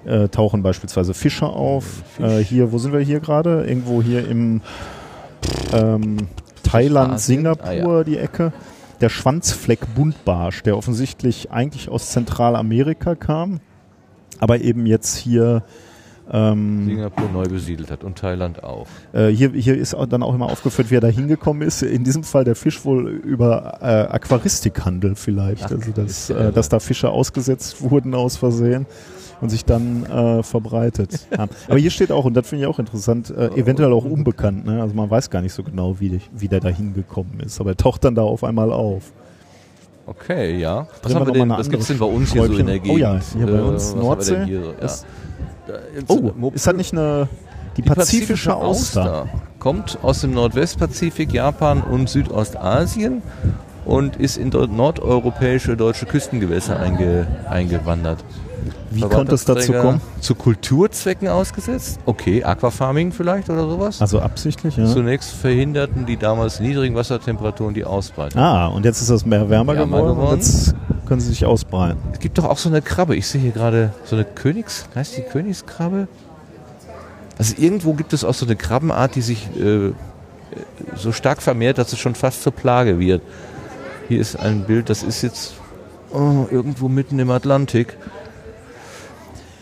äh, 0.06 0.24
äh, 0.24 0.28
tauchen 0.28 0.62
beispielsweise 0.62 1.12
Fische 1.12 1.46
auf. 1.46 1.84
Fisch. 2.16 2.24
Äh, 2.26 2.42
hier, 2.44 2.72
wo 2.72 2.78
sind 2.78 2.92
wir 2.92 3.00
hier 3.00 3.20
gerade? 3.20 3.64
Irgendwo 3.66 4.02
hier 4.02 4.26
im 4.26 4.62
ähm, 5.72 6.16
Thailand, 6.62 7.14
Asien? 7.14 7.38
Singapur, 7.38 8.00
Ah, 8.00 8.04
die 8.04 8.16
Ecke. 8.18 8.52
Der 9.00 9.08
Schwanzfleck-Buntbarsch, 9.08 10.62
der 10.62 10.76
offensichtlich 10.76 11.50
eigentlich 11.50 11.88
aus 11.88 12.10
Zentralamerika 12.10 13.14
kam, 13.14 13.60
aber 14.38 14.60
eben 14.60 14.84
jetzt 14.84 15.16
hier 15.16 15.62
ähm, 16.32 16.86
Singapur 16.86 17.28
neu 17.32 17.44
besiedelt 17.44 17.90
hat 17.90 18.04
und 18.04 18.16
Thailand 18.18 18.62
auch. 18.62 18.86
äh, 19.12 19.28
hier, 19.28 19.50
hier 19.50 19.76
ist 19.76 19.94
auch 19.94 20.06
dann 20.06 20.22
auch 20.22 20.34
immer 20.34 20.46
aufgeführt, 20.46 20.90
wie 20.90 20.96
er 20.96 21.00
da 21.00 21.08
hingekommen 21.08 21.62
ist. 21.66 21.82
In 21.82 22.04
diesem 22.04 22.22
Fall 22.24 22.44
der 22.44 22.54
Fisch 22.54 22.84
wohl 22.84 23.08
über 23.08 23.78
äh, 23.80 23.84
Aquaristikhandel 24.14 25.14
vielleicht. 25.16 25.64
Ach, 25.66 25.70
also, 25.72 25.90
dass, 25.92 26.30
äh, 26.30 26.52
dass 26.52 26.68
da 26.68 26.78
Fische 26.80 27.10
ausgesetzt 27.10 27.82
wurden 27.82 28.14
aus 28.14 28.36
Versehen 28.36 28.86
und 29.40 29.48
sich 29.48 29.64
dann 29.64 30.04
äh, 30.04 30.42
verbreitet 30.42 31.26
haben. 31.38 31.50
Aber 31.66 31.78
hier 31.78 31.90
steht 31.90 32.12
auch, 32.12 32.24
und 32.26 32.34
das 32.34 32.46
finde 32.48 32.64
ich 32.64 32.70
auch 32.70 32.78
interessant, 32.78 33.30
äh, 33.30 33.46
eventuell 33.56 33.92
auch 33.92 34.04
unbekannt. 34.04 34.66
Ne? 34.66 34.82
Also 34.82 34.94
man 34.94 35.10
weiß 35.10 35.30
gar 35.30 35.42
nicht 35.42 35.52
so 35.54 35.62
genau, 35.62 35.98
wie, 35.98 36.20
wie 36.32 36.46
der 36.48 36.60
da 36.60 36.68
hingekommen 36.68 37.40
ist. 37.40 37.58
Aber 37.60 37.70
er 37.70 37.76
taucht 37.76 38.04
dann 38.04 38.14
da 38.14 38.22
auf 38.22 38.44
einmal 38.44 38.70
auf. 38.72 39.12
Okay, 40.06 40.58
ja. 40.58 40.86
Was, 40.88 41.00
Drehen 41.02 41.14
haben 41.20 41.26
wir 41.26 41.34
wir 41.34 41.38
noch 41.40 41.46
mal 41.46 41.46
denn, 41.46 41.52
eine 41.52 41.60
was 41.60 41.70
gibt's 41.70 41.86
denn 41.86 41.98
bei 41.98 42.06
uns 42.06 42.32
hier 42.32 42.42
so 42.42 42.52
in 42.52 42.52
Schräubchen? 42.52 42.66
der 42.66 42.76
Oh 42.76 42.82
Gegend? 42.82 42.98
ja, 43.00 43.20
hier 43.36 43.46
bei 43.46 43.52
Äh, 43.52 43.60
uns 43.62 43.82
was 43.82 43.90
haben 43.90 43.98
wir 44.00 44.02
Nordsee. 44.04 44.44
hier? 44.44 44.60
Ja. 44.80 44.88
Oh, 46.08 46.50
ist 46.54 46.66
das 46.66 46.74
nicht 46.74 46.92
eine 46.92 47.28
die, 47.76 47.82
pazifische 47.82 48.54
Auster? 48.54 49.28
Kommt 49.58 49.98
aus 50.02 50.22
dem 50.22 50.32
Nordwestpazifik, 50.32 51.32
Japan 51.32 51.82
und 51.82 52.08
Südostasien 52.08 53.22
und 53.84 54.16
ist 54.16 54.36
in 54.36 54.48
nordeuropäische 54.48 55.76
deutsche 55.76 56.06
Küstengewässer 56.06 56.78
einge, 56.78 57.26
eingewandert. 57.48 58.24
Wie 58.90 59.00
konnte 59.00 59.34
es 59.34 59.44
dazu 59.44 59.72
kommen? 59.72 60.00
Zu 60.20 60.34
Kulturzwecken 60.34 61.28
ausgesetzt? 61.28 62.00
Okay, 62.06 62.42
Aquafarming 62.42 63.12
vielleicht 63.12 63.48
oder 63.48 63.68
sowas? 63.68 64.00
Also 64.00 64.20
absichtlich, 64.20 64.76
ja. 64.76 64.86
Zunächst 64.86 65.30
verhinderten 65.30 66.06
die 66.06 66.16
damals 66.16 66.60
niedrigen 66.60 66.94
Wassertemperaturen 66.94 67.72
die 67.72 67.84
Ausbreitung. 67.84 68.40
Ah, 68.40 68.66
und 68.66 68.84
jetzt 68.84 69.00
ist 69.00 69.10
das 69.10 69.24
Meer 69.24 69.48
wärmer, 69.48 69.74
Wärmer 69.76 70.02
geworden, 70.02 70.16
geworden. 70.16 70.40
Können 71.10 71.20
sie 71.20 71.30
sich 71.30 71.44
ausbreiten. 71.44 71.98
Es 72.12 72.20
gibt 72.20 72.38
doch 72.38 72.44
auch 72.44 72.56
so 72.56 72.68
eine 72.68 72.82
Krabbe. 72.82 73.16
Ich 73.16 73.26
sehe 73.26 73.40
hier 73.40 73.50
gerade 73.50 73.92
so 74.04 74.14
eine 74.14 74.24
Königs... 74.24 74.84
Heißt 74.94 75.16
die 75.16 75.22
Königskrabbe? 75.22 76.06
Also 77.36 77.54
irgendwo 77.58 77.94
gibt 77.94 78.12
es 78.12 78.22
auch 78.22 78.32
so 78.32 78.46
eine 78.46 78.54
Krabbenart, 78.54 79.16
die 79.16 79.20
sich 79.20 79.48
äh, 79.58 79.90
so 80.94 81.10
stark 81.10 81.42
vermehrt, 81.42 81.78
dass 81.78 81.92
es 81.92 81.98
schon 81.98 82.14
fast 82.14 82.44
zur 82.44 82.52
Plage 82.52 83.00
wird. 83.00 83.22
Hier 84.06 84.20
ist 84.20 84.36
ein 84.36 84.66
Bild, 84.66 84.88
das 84.88 85.02
ist 85.02 85.22
jetzt 85.22 85.54
oh, 86.12 86.46
irgendwo 86.48 86.88
mitten 86.88 87.18
im 87.18 87.32
Atlantik. 87.32 87.96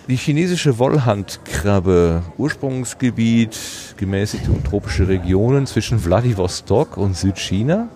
Die 0.07 0.16
chinesische 0.16 0.78
Wollhandkrabbe, 0.78 2.24
Ursprungsgebiet 2.36 3.59
gemäßigte 3.96 4.51
und 4.51 4.66
tropische 4.66 5.09
Regionen 5.09 5.66
zwischen 5.66 5.99
Vladivostok 5.99 6.99
und 6.99 7.16
Südchina 7.16 7.88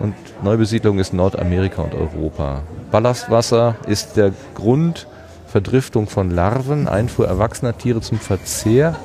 und 0.00 0.14
Neubesiedlung 0.42 0.98
ist 0.98 1.12
Nordamerika 1.12 1.82
und 1.82 1.94
Europa. 1.94 2.62
Ballastwasser 2.90 3.76
ist 3.86 4.16
der 4.16 4.32
Grund, 4.54 5.06
Verdriftung 5.46 6.08
von 6.08 6.30
Larven, 6.30 6.88
Einfuhr 6.88 7.26
erwachsener 7.26 7.76
Tiere 7.76 8.00
zum 8.00 8.18
Verzehr 8.18 8.96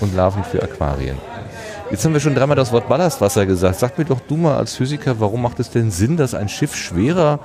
und 0.00 0.14
Larven 0.14 0.44
für 0.44 0.62
Aquarien. 0.62 1.16
Jetzt 1.90 2.04
haben 2.04 2.12
wir 2.12 2.20
schon 2.20 2.34
dreimal 2.34 2.56
das 2.56 2.72
Wort 2.72 2.88
Ballastwasser 2.88 3.46
gesagt. 3.46 3.78
Sag 3.78 3.98
mir 3.98 4.04
doch 4.04 4.20
du 4.20 4.36
mal 4.36 4.56
als 4.56 4.74
Physiker, 4.74 5.18
warum 5.20 5.42
macht 5.42 5.60
es 5.60 5.70
denn 5.70 5.90
Sinn, 5.90 6.16
dass 6.16 6.34
ein 6.34 6.48
Schiff 6.48 6.76
schwerer 6.76 7.40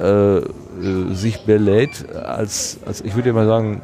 äh, 0.00 0.38
äh, 0.38 0.44
sich 1.12 1.44
belädt 1.44 2.14
als, 2.14 2.78
als, 2.86 3.00
ich 3.00 3.14
würde 3.14 3.30
ja 3.30 3.34
mal 3.34 3.46
sagen, 3.46 3.80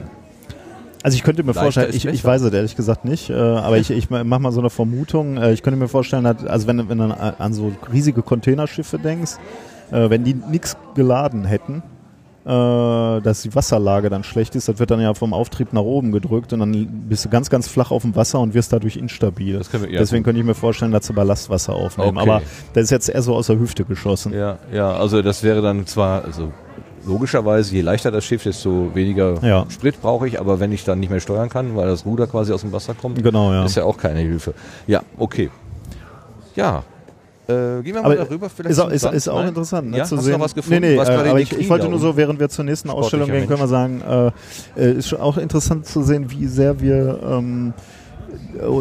Also 1.05 1.15
ich 1.17 1.23
könnte 1.23 1.43
mir 1.45 1.49
Leichter 1.53 1.63
vorstellen, 1.63 1.91
ich, 1.95 2.07
ich 2.07 2.25
weiß 2.25 2.43
es 2.43 2.53
ehrlich 2.53 2.75
gesagt 2.77 3.05
nicht, 3.05 3.31
äh, 3.31 3.35
aber 3.35 3.77
ich, 3.79 3.91
ich 3.91 4.11
mache 4.11 4.25
mal 4.25 4.51
so 4.53 4.59
eine 4.61 4.71
Vermutung. 4.71 5.37
Äh, 5.37 5.53
ich 5.53 5.63
könnte 5.63 5.79
mir 5.79 5.87
vorstellen, 5.89 6.27
also 6.27 6.67
wenn, 6.67 6.89
wenn 6.89 6.99
du 6.99 7.05
an 7.39 7.53
so 7.53 7.73
riesige 7.93 8.23
Containerschiffe 8.23 8.99
denkst, 8.99 9.33
äh, 9.93 10.11
wenn 10.11 10.25
die 10.25 10.35
nichts 10.35 10.77
geladen 10.97 11.45
hätten, 11.45 11.83
dass 12.47 13.41
die 13.41 13.55
Wasserlage 13.55 14.11
dann 14.11 14.23
schlecht 14.23 14.55
ist, 14.55 14.69
das 14.69 14.79
wird 14.79 14.91
dann 14.91 15.01
ja 15.01 15.15
vom 15.15 15.33
Auftrieb 15.33 15.73
nach 15.73 15.81
oben 15.81 16.13
gedrückt 16.13 16.53
und 16.53 16.61
dann 16.61 16.87
bist 17.09 17.25
du 17.25 17.31
ganz, 17.31 17.49
ganz 17.49 17.69
flach 17.69 17.91
auf 17.91 18.03
dem 18.03 18.15
Wasser 18.17 18.39
und 18.39 18.53
wirst 18.53 18.71
dadurch 18.71 18.97
instabil. 18.97 19.59
Wir- 19.73 19.91
ja, 19.91 19.99
Deswegen 20.01 20.25
könnte 20.25 20.41
ich 20.41 20.47
mir 20.47 20.55
vorstellen, 20.55 20.93
dass 20.93 21.07
sie 21.07 21.15
Ballastwasser 21.15 21.73
aufnehmen. 21.73 22.19
Okay. 22.19 22.29
Aber 22.31 22.43
das 22.75 22.85
ist 22.85 22.91
jetzt 22.91 23.09
eher 23.09 23.23
so 23.23 23.35
aus 23.35 23.47
der 23.47 23.59
Hüfte 23.59 23.87
geschossen. 23.87 24.35
ja, 24.35 24.59
ja, 24.71 24.93
also 24.93 25.23
das 25.23 25.43
wäre 25.43 25.63
dann 25.63 25.87
zwar, 25.87 26.23
also 26.27 26.53
logischerweise, 27.07 27.75
je 27.75 27.81
leichter 27.83 28.11
das 28.11 28.25
Schiff, 28.25 28.43
desto 28.43 28.95
weniger 28.95 29.35
Ja. 29.43 29.67
Sprit 29.71 30.01
brauche 30.01 30.27
ich, 30.29 30.41
aber 30.41 30.61
wenn 30.61 30.73
ich 30.73 30.85
dann 30.85 31.01
nicht 31.01 31.11
mehr 31.11 31.21
steuern 31.21 31.49
kann, 31.49 31.77
weil 31.77 31.87
das 31.87 32.05
Ruder 32.07 32.27
quasi 32.27 32.53
aus 32.53 32.63
dem 32.63 32.73
Wasser 32.73 32.95
kommt, 32.95 33.23
Genau, 33.23 33.53
ja. 33.53 33.65
ist 33.65 33.77
ja 33.77 33.85
auch 33.85 33.97
keine 33.97 34.21
Hilfe. 34.21 34.55
Ja, 34.87 35.03
okay. 35.19 35.51
Ja. 36.57 36.83
Äh, 37.47 37.83
gehen 37.83 37.95
wir 37.95 37.95
mal 38.01 38.05
Aber 38.05 38.17
darüber 38.17 38.49
vielleicht 38.49 38.71
ist 38.71 38.79
auch, 38.81 38.91
ist, 38.91 39.05
ist 39.05 39.29
auch 39.29 39.45
interessant, 39.45 39.91
ne, 39.91 39.99
ja? 39.99 40.05
zu 40.05 40.17
Hast 40.17 40.25
sehen. 40.25 40.33
du 40.33 40.39
noch 40.39 40.45
was 40.47 40.55
gefunden? 40.55 40.81
Nee, 40.81 40.95
nee, 40.95 40.99
hast 40.99 41.11
äh, 41.11 41.13
aber 41.13 41.41
ich, 41.41 41.53
ich 41.53 41.69
wollte 41.69 41.89
nur 41.91 41.99
so, 41.99 42.17
während 42.17 42.41
wir 42.41 42.49
zur 42.49 42.65
nächsten 42.65 42.89
Ausstellung 42.89 43.31
gehen, 43.31 43.47
können 43.47 43.61
wir 43.61 43.69
sagen, 43.69 44.01
äh, 44.77 44.93
ist 44.93 45.09
schon 45.09 45.21
auch 45.21 45.37
interessant 45.37 45.85
zu 45.85 46.03
sehen, 46.03 46.31
wie 46.31 46.47
sehr 46.47 46.81
wir 46.81 47.21
ähm, 47.23 47.75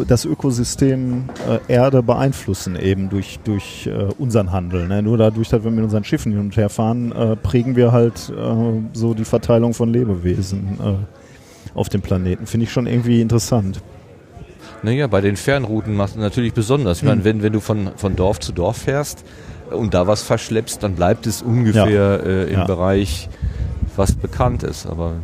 das 0.06 0.24
Ökosystem 0.24 1.24
äh, 1.48 1.72
Erde 1.72 2.02
beeinflussen, 2.02 2.76
eben 2.76 3.08
durch, 3.10 3.38
durch 3.44 3.86
äh, 3.86 4.12
unseren 4.18 4.52
Handel. 4.52 4.86
Ne? 4.88 5.02
Nur 5.02 5.18
dadurch, 5.18 5.48
dass 5.48 5.64
wir 5.64 5.70
mit 5.70 5.84
unseren 5.84 6.04
Schiffen 6.04 6.32
hin 6.32 6.40
und 6.40 6.56
her 6.56 6.68
fahren, 6.68 7.12
äh, 7.12 7.36
prägen 7.36 7.76
wir 7.76 7.92
halt 7.92 8.30
äh, 8.36 8.80
so 8.92 9.14
die 9.14 9.24
Verteilung 9.24 9.74
von 9.74 9.88
Lebewesen 9.92 10.78
äh, 10.82 11.78
auf 11.78 11.88
dem 11.88 12.02
Planeten. 12.02 12.46
Finde 12.46 12.64
ich 12.64 12.72
schon 12.72 12.86
irgendwie 12.86 13.20
interessant. 13.20 13.80
Naja, 14.82 15.06
bei 15.06 15.20
den 15.20 15.36
Fernrouten 15.36 15.94
machst 15.94 16.16
du 16.16 16.20
natürlich 16.20 16.52
besonders. 16.52 16.98
Ich 16.98 17.02
Hm. 17.02 17.08
meine, 17.08 17.24
wenn, 17.24 17.42
wenn 17.42 17.52
du 17.52 17.60
von, 17.60 17.90
von 17.96 18.16
Dorf 18.16 18.40
zu 18.40 18.52
Dorf 18.52 18.78
fährst 18.78 19.24
und 19.70 19.94
da 19.94 20.06
was 20.06 20.22
verschleppst, 20.22 20.82
dann 20.82 20.94
bleibt 20.94 21.26
es 21.26 21.42
ungefähr 21.42 22.20
äh, 22.24 22.44
im 22.52 22.60
Ja. 22.60 22.64
Bereich, 22.66 23.28
was 23.96 24.12
bekannt 24.12 24.62
ist. 24.62 24.86
Aber 24.86 25.14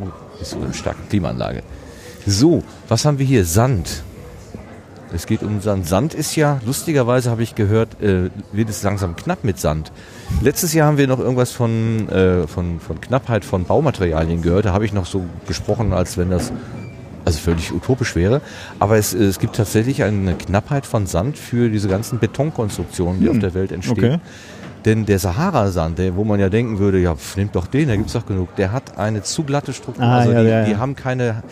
oh, 0.00 0.06
ist 0.40 0.50
so 0.52 0.60
eine 0.60 0.72
starke 0.72 1.00
Klimaanlage. 1.10 1.62
So, 2.26 2.62
was 2.88 3.04
haben 3.04 3.18
wir 3.18 3.26
hier? 3.26 3.44
Sand. 3.44 4.02
Es 5.14 5.26
geht 5.26 5.42
um 5.42 5.60
Sand. 5.60 5.86
Sand 5.86 6.14
ist 6.14 6.36
ja, 6.36 6.60
lustigerweise 6.64 7.30
habe 7.30 7.42
ich 7.42 7.54
gehört, 7.54 8.00
äh, 8.00 8.30
wird 8.52 8.70
es 8.70 8.82
langsam 8.82 9.14
knapp 9.14 9.44
mit 9.44 9.58
Sand. 9.58 9.92
Letztes 10.40 10.72
Jahr 10.72 10.86
haben 10.86 10.96
wir 10.96 11.06
noch 11.06 11.18
irgendwas 11.18 11.52
von, 11.52 12.08
äh, 12.08 12.46
von, 12.46 12.80
von 12.80 13.00
Knappheit 13.00 13.44
von 13.44 13.64
Baumaterialien 13.64 14.40
gehört. 14.40 14.64
Da 14.64 14.72
habe 14.72 14.86
ich 14.86 14.92
noch 14.92 15.06
so 15.06 15.24
gesprochen, 15.46 15.92
als 15.92 16.16
wenn 16.16 16.30
das 16.30 16.52
also 17.24 17.38
völlig 17.38 17.72
utopisch 17.72 18.16
wäre. 18.16 18.40
Aber 18.78 18.96
es, 18.96 19.12
es 19.12 19.38
gibt 19.38 19.56
tatsächlich 19.56 20.02
eine 20.02 20.34
Knappheit 20.34 20.86
von 20.86 21.06
Sand 21.06 21.38
für 21.38 21.68
diese 21.68 21.88
ganzen 21.88 22.18
Betonkonstruktionen, 22.18 23.20
die 23.20 23.26
Hm, 23.26 23.32
auf 23.32 23.38
der 23.38 23.54
Welt 23.54 23.72
entstehen. 23.72 24.14
Okay. 24.14 24.18
Denn 24.84 25.06
der 25.06 25.20
Sahara-Sand, 25.20 26.00
wo 26.16 26.24
man 26.24 26.40
ja 26.40 26.48
denken 26.48 26.78
würde, 26.80 26.98
ja, 26.98 27.14
pf, 27.14 27.36
nehmt 27.36 27.54
doch 27.54 27.68
den, 27.68 27.88
da 27.88 27.94
gibt's 27.94 28.14
doch 28.14 28.26
genug, 28.26 28.56
der 28.56 28.72
hat 28.72 28.98
eine 28.98 29.22
zu 29.22 29.44
glatte 29.44 29.72
Struktur. 29.72 30.04
Ah, 30.04 30.18
also 30.18 30.32
ja, 30.32 30.42
die, 30.42 30.48
ja, 30.48 30.58
ja. 30.60 30.64
die 30.64 30.76
haben 30.76 30.96
keine, 30.96 31.44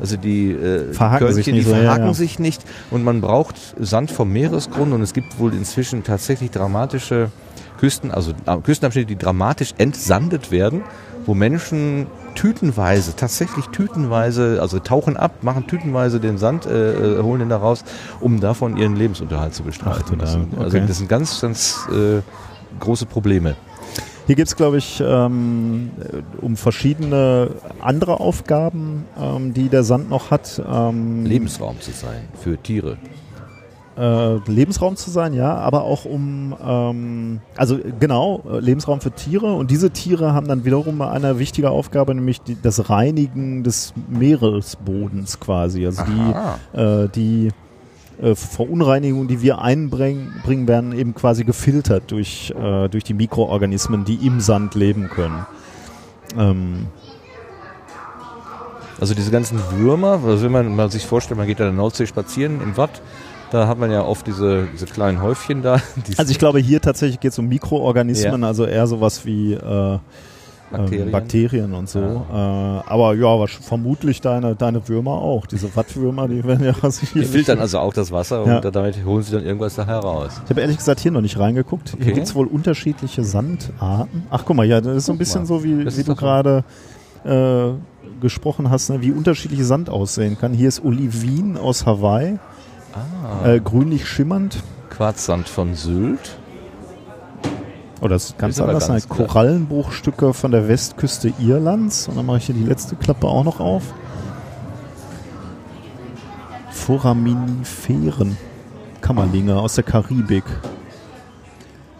also 0.00 0.16
die, 0.16 0.50
äh, 0.50 0.92
Verhaken 0.92 1.28
die 1.28 1.32
sich 1.32 1.44
Körnchen, 1.46 1.54
nicht 1.54 1.66
die 1.66 1.70
so, 1.70 1.76
ja, 1.76 1.82
verhaken 1.82 2.14
sich 2.14 2.38
nicht 2.38 2.62
und 2.90 3.04
man 3.04 3.20
braucht 3.20 3.56
Sand 3.78 4.10
vom 4.10 4.32
Meeresgrund 4.32 4.92
und 4.92 5.02
es 5.02 5.12
gibt 5.12 5.38
wohl 5.38 5.52
inzwischen 5.54 6.04
tatsächlich 6.04 6.50
dramatische 6.50 7.30
Küsten, 7.78 8.10
also 8.10 8.32
äh, 8.46 8.56
Küstenabschnitte, 8.58 9.06
die 9.06 9.18
dramatisch 9.18 9.74
entsandet 9.78 10.50
werden, 10.50 10.82
wo 11.26 11.34
Menschen 11.34 12.06
tütenweise, 12.34 13.16
tatsächlich 13.16 13.66
tütenweise, 13.66 14.58
also 14.60 14.78
tauchen 14.78 15.16
ab, 15.16 15.42
machen 15.42 15.66
tütenweise 15.66 16.20
den 16.20 16.38
Sand, 16.38 16.66
äh, 16.66 17.18
äh, 17.18 17.22
holen 17.22 17.40
den 17.40 17.48
da 17.48 17.56
raus, 17.56 17.84
um 18.20 18.40
davon 18.40 18.76
ihren 18.76 18.96
Lebensunterhalt 18.96 19.54
zu 19.54 19.62
bestreiten. 19.62 20.18
Ach, 20.18 20.22
Also 20.24 20.38
okay. 20.58 20.84
das 20.86 20.98
sind 20.98 21.08
ganz, 21.08 21.40
ganz 21.40 21.80
äh, 21.90 22.20
große 22.78 23.06
Probleme. 23.06 23.56
Hier 24.26 24.34
gibt 24.34 24.48
es, 24.48 24.56
glaube 24.56 24.78
ich, 24.78 25.00
ähm, 25.06 25.90
um 26.40 26.56
verschiedene 26.56 27.50
andere 27.80 28.18
Aufgaben, 28.18 29.04
ähm, 29.20 29.54
die 29.54 29.68
der 29.68 29.84
Sand 29.84 30.10
noch 30.10 30.32
hat. 30.32 30.60
Ähm, 30.68 31.24
Lebensraum 31.24 31.80
zu 31.80 31.92
sein 31.92 32.22
für 32.42 32.56
Tiere. 32.60 32.96
äh, 33.96 34.36
Lebensraum 34.50 34.96
zu 34.96 35.10
sein, 35.10 35.32
ja, 35.32 35.54
aber 35.54 35.84
auch 35.84 36.04
um, 36.04 36.54
ähm, 36.62 37.40
also 37.56 37.78
genau, 38.00 38.42
äh, 38.50 38.58
Lebensraum 38.58 39.00
für 39.00 39.12
Tiere 39.12 39.54
und 39.54 39.70
diese 39.70 39.90
Tiere 39.90 40.34
haben 40.34 40.48
dann 40.48 40.64
wiederum 40.64 41.00
eine 41.02 41.38
wichtige 41.38 41.70
Aufgabe, 41.70 42.14
nämlich 42.14 42.42
die, 42.42 42.60
das 42.60 42.90
Reinigen 42.90 43.64
des 43.64 43.94
Meeresbodens 44.08 45.40
quasi. 45.40 45.86
Also 45.86 46.02
Aha. 46.02 46.58
die, 46.74 46.78
äh, 46.78 47.08
die 47.08 47.48
äh, 48.20 48.34
Verunreinigungen, 48.34 49.28
die 49.28 49.42
wir 49.42 49.60
einbringen, 49.60 50.34
bringen, 50.44 50.66
werden 50.68 50.92
eben 50.92 51.14
quasi 51.14 51.44
gefiltert 51.44 52.10
durch, 52.10 52.52
äh, 52.58 52.88
durch 52.88 53.04
die 53.04 53.14
Mikroorganismen, 53.14 54.04
die 54.04 54.26
im 54.26 54.40
Sand 54.40 54.74
leben 54.74 55.08
können. 55.08 55.46
Ähm, 56.38 56.86
Also 58.98 59.14
diese 59.14 59.30
ganzen 59.30 59.60
Würmer, 59.72 60.20
also 60.24 60.42
wenn 60.42 60.52
man 60.52 60.74
mal 60.74 60.90
sich 60.90 61.04
vorstellt, 61.06 61.36
man 61.36 61.46
geht 61.46 61.60
an 61.60 61.66
der 61.66 61.74
Nordsee 61.74 62.06
spazieren 62.06 62.62
im 62.62 62.76
Watt, 62.78 63.02
da 63.50 63.68
hat 63.68 63.78
man 63.78 63.90
ja 63.90 64.02
oft 64.02 64.26
diese, 64.26 64.66
diese 64.72 64.86
kleinen 64.86 65.20
Häufchen 65.20 65.62
da. 65.62 65.80
Also 66.16 66.30
ich 66.32 66.38
glaube, 66.38 66.58
hier 66.60 66.80
tatsächlich 66.80 67.20
geht 67.20 67.32
es 67.32 67.38
um 67.38 67.46
Mikroorganismen, 67.46 68.42
also 68.44 68.64
eher 68.64 68.86
sowas 68.86 69.26
wie 69.26 69.52
äh, 69.52 69.98
Bakterien. 70.70 71.10
Bakterien, 71.10 71.12
Bakterien 71.12 71.74
und 71.74 71.88
so. 71.88 72.00
Äh, 72.00 72.34
aber 72.34 73.14
ja, 73.14 73.26
sch- 73.44 73.62
vermutlich 73.62 74.20
deine, 74.20 74.56
deine 74.56 74.88
Würmer 74.88 75.12
auch. 75.12 75.46
Diese 75.46 75.74
Wattwürmer, 75.76 76.26
die 76.28 76.42
werden 76.44 76.64
ja 76.64 76.72
Die 76.82 76.90
sicherlich- 76.90 77.28
filtern 77.28 77.60
also 77.60 77.78
auch 77.78 77.92
das 77.92 78.10
Wasser 78.10 78.44
Ja. 78.46 78.56
und 78.58 78.74
damit 78.74 79.04
holen 79.04 79.22
sie 79.22 79.32
dann 79.32 79.44
irgendwas 79.44 79.76
da 79.76 79.86
heraus. 79.86 80.40
Ich 80.44 80.50
habe 80.50 80.60
ehrlich 80.60 80.76
gesagt 80.78 81.00
hier 81.00 81.12
noch 81.12 81.20
nicht 81.20 81.38
reingeguckt. 81.38 81.90
Hier 81.90 82.00
Okay. 82.02 82.12
gibt 82.14 82.26
es 82.26 82.34
wohl 82.34 82.46
unterschiedliche 82.46 83.22
Sandarten. 83.22 84.24
Ach 84.30 84.42
guck 84.44 84.56
mal, 84.56 84.66
ja, 84.66 84.80
das 84.80 84.96
ist 84.96 85.06
so 85.06 85.12
ein 85.12 85.18
bisschen 85.18 85.42
mal. 85.42 85.46
so, 85.46 85.62
wie, 85.62 85.84
Das 85.84 85.96
wie 85.98 86.02
du 86.04 86.14
gerade 86.16 86.64
äh, 87.24 87.70
gesprochen 88.20 88.68
hast, 88.70 88.90
ne, 88.90 89.00
wie 89.02 89.12
unterschiedliche 89.12 89.64
Sand 89.64 89.88
aussehen 89.90 90.36
kann. 90.38 90.52
Hier 90.52 90.68
ist 90.68 90.84
Olivin 90.84 91.56
aus 91.58 91.86
Hawaii, 91.86 92.38
Ah. 93.44 93.48
äh, 93.50 93.60
grünlich 93.60 94.06
schimmernd. 94.08 94.62
Quarzsand 94.90 95.48
von 95.48 95.74
Sylt. 95.74 96.38
Oh, 98.00 98.08
das 98.08 98.26
ist 98.26 98.38
ganz 98.38 98.60
anders. 98.60 98.88
ganz. 98.88 99.08
Korallenbruchstücke 99.08 100.34
von 100.34 100.50
der 100.50 100.68
Westküste 100.68 101.32
Irlands. 101.38 102.08
Und 102.08 102.16
dann 102.16 102.26
mache 102.26 102.38
ich 102.38 102.46
hier 102.46 102.54
die 102.54 102.64
letzte 102.64 102.94
Klappe 102.96 103.26
auch 103.26 103.44
noch 103.44 103.60
auf. 103.60 103.82
Foraminiferen. 106.70 108.36
Kammerlinge 109.00 109.56
aus 109.56 109.76
der 109.76 109.84
Karibik. 109.84 110.44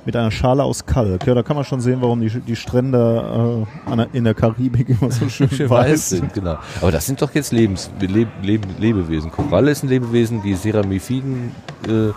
Mit 0.04 0.14
einer 0.14 0.30
Schale 0.30 0.62
aus 0.62 0.86
Kalk. 0.86 1.26
Ja, 1.26 1.34
da 1.34 1.42
kann 1.42 1.56
man 1.56 1.64
schon 1.64 1.80
sehen, 1.80 1.98
warum 2.00 2.20
die, 2.20 2.28
die 2.28 2.54
Strände 2.54 3.66
äh, 3.88 4.16
in 4.16 4.24
der 4.24 4.34
Karibik 4.34 4.88
immer 5.00 5.10
so 5.10 5.28
schön, 5.28 5.50
Schön 5.50 5.68
weiß 5.68 5.90
weiß 5.90 6.08
sind, 6.10 6.34
genau. 6.34 6.58
Aber 6.80 6.92
das 6.92 7.06
sind 7.06 7.20
doch 7.22 7.34
jetzt 7.34 7.52
Lebens, 7.52 7.90
Leb, 7.98 8.28
Leb, 8.42 8.66
Lebewesen. 8.78 9.32
Koralle 9.32 9.72
ist 9.72 9.82
ein 9.82 9.88
Lebewesen, 9.88 10.42
die 10.42 10.54
Ceramifiden, 10.54 11.50
äh, 11.88 12.12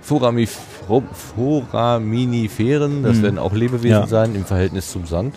Foramif, 0.00 0.60
Foraminiferen, 0.86 3.02
das 3.02 3.16
Mhm. 3.18 3.22
werden 3.22 3.38
auch 3.38 3.52
Lebewesen 3.52 3.90
Ja. 3.90 4.06
sein 4.06 4.34
im 4.34 4.44
Verhältnis 4.44 4.90
zum 4.90 5.06
Sand. 5.06 5.34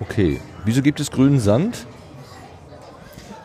Okay. 0.00 0.40
Wieso 0.64 0.82
gibt 0.82 1.00
es 1.00 1.10
grünen 1.10 1.40
Sand? 1.40 1.86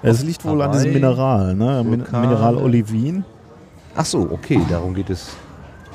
Es 0.03 0.21
liegt 0.23 0.45
wohl 0.45 0.61
an 0.61 0.71
diesem 0.71 0.89
Hawaii, 0.91 1.01
Mineral, 1.01 1.55
ne? 1.55 1.83
Min 1.83 1.99
Vulkane. 2.01 2.27
Mineral 2.27 2.55
Olivin. 2.57 3.25
Ach 3.95 4.05
so, 4.05 4.19
okay, 4.31 4.61
darum 4.69 4.93
geht 4.93 5.09
es. 5.09 5.29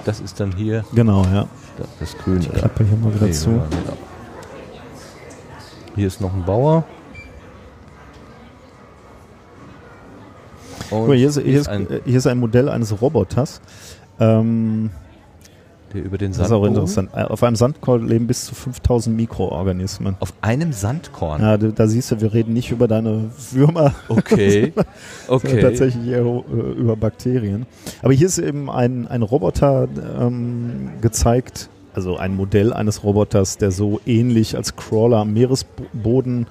Das 0.05 0.19
ist 0.21 0.41
dann 0.41 0.53
hier 0.57 0.85
Genau, 0.93 1.23
ja. 1.25 1.47
da- 1.79 1.85
das 2.01 2.17
Grüne. 2.19 2.41
Ich 2.41 2.53
klappe 2.53 2.85
hier 2.85 2.99
mal 2.99 3.15
wieder 3.15 3.27
Okay, 3.27 3.33
zu. 3.33 3.63
Hier 5.95 6.07
ist 6.09 6.21
noch 6.21 6.35
ein 6.35 6.45
Bauer. 6.45 6.83
Und 10.79 10.79
Guck 10.79 10.82
mal, 10.93 11.17
hier, 11.17 11.29
ist, 11.29 11.41
hier, 11.41 11.61
ist, 11.61 11.69
ein, 11.69 11.91
äh, 11.91 12.01
hier 12.05 12.19
ist 12.19 12.27
ein 12.27 12.39
Modell 12.39 12.69
eines 12.69 13.01
Roboters. 13.01 13.61
Ähm, 14.21 14.91
der 15.93 16.05
über 16.05 16.19
den 16.19 16.31
das 16.33 16.39
ist 16.41 16.49
Sand 16.49 16.61
auch 16.61 16.67
interessant. 16.67 17.11
Äh, 17.15 17.25
Auf 17.25 17.43
einem 17.43 17.57
Sandkorn 17.57 18.07
leben 18.07 18.27
bis 18.27 18.47
zu 18.47 18.55
5000 18.55 19.15
Mikroorganismen. 19.15 20.17
Auf 20.21 20.33
einem 20.41 20.73
Sandkorn. 20.73 21.43
Ja, 21.43 21.57
da, 21.57 21.69
da 21.69 21.87
siehst 21.87 22.11
du, 22.11 22.21
wir 22.21 22.33
reden 22.33 22.53
nicht 22.53 22.71
über 22.71 22.89
deine 22.89 23.31
Würmer, 23.51 23.95
Okay. 24.09 24.73
Okay. 25.29 25.61
tatsächlich 25.61 26.07
eher 26.09 26.25
äh, 26.25 26.73
über 26.79 26.97
Bakterien. 26.97 27.67
Aber 28.03 28.13
hier 28.13 28.27
ist 28.27 28.39
eben 28.39 28.71
ein, 28.71 29.07
ein 29.07 29.23
Roboter 29.23 29.89
ähm, 30.19 30.91
gezeigt, 31.01 31.69
also 31.95 32.17
ein 32.17 32.35
Modell 32.35 32.73
eines 32.73 33.05
Roboters, 33.05 33.59
der 33.59 33.71
so 33.71 34.01
ähnlich 34.07 34.57
als 34.57 34.77
Crawler 34.77 35.19
am 35.19 35.35
Meeresboden 35.35 36.47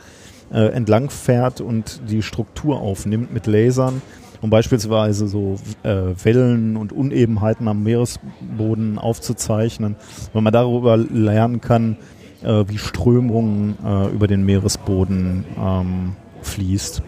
äh, 0.54 0.68
entlang 0.68 1.10
fährt 1.10 1.62
und 1.62 2.02
die 2.10 2.22
Struktur 2.22 2.80
aufnimmt 2.80 3.34
mit 3.34 3.48
Lasern, 3.48 4.02
um 4.42 4.50
beispielsweise 4.50 5.28
so 5.28 5.56
äh, 5.84 6.14
Wellen 6.24 6.76
und 6.78 6.92
Unebenheiten 6.94 7.68
am 7.68 7.84
Meeresboden 7.84 8.98
aufzuzeichnen, 8.98 9.96
weil 10.34 10.42
man 10.42 10.54
darüber 10.54 10.98
lernen 10.98 11.62
kann, 11.62 11.98
äh, 12.44 12.64
wie 12.68 12.78
Strömungen 12.78 13.78
äh, 13.86 14.08
über 14.10 14.28
den 14.28 14.44
Meeresboden 14.46 15.46
ähm, 15.58 16.16
fließt. 16.42 17.02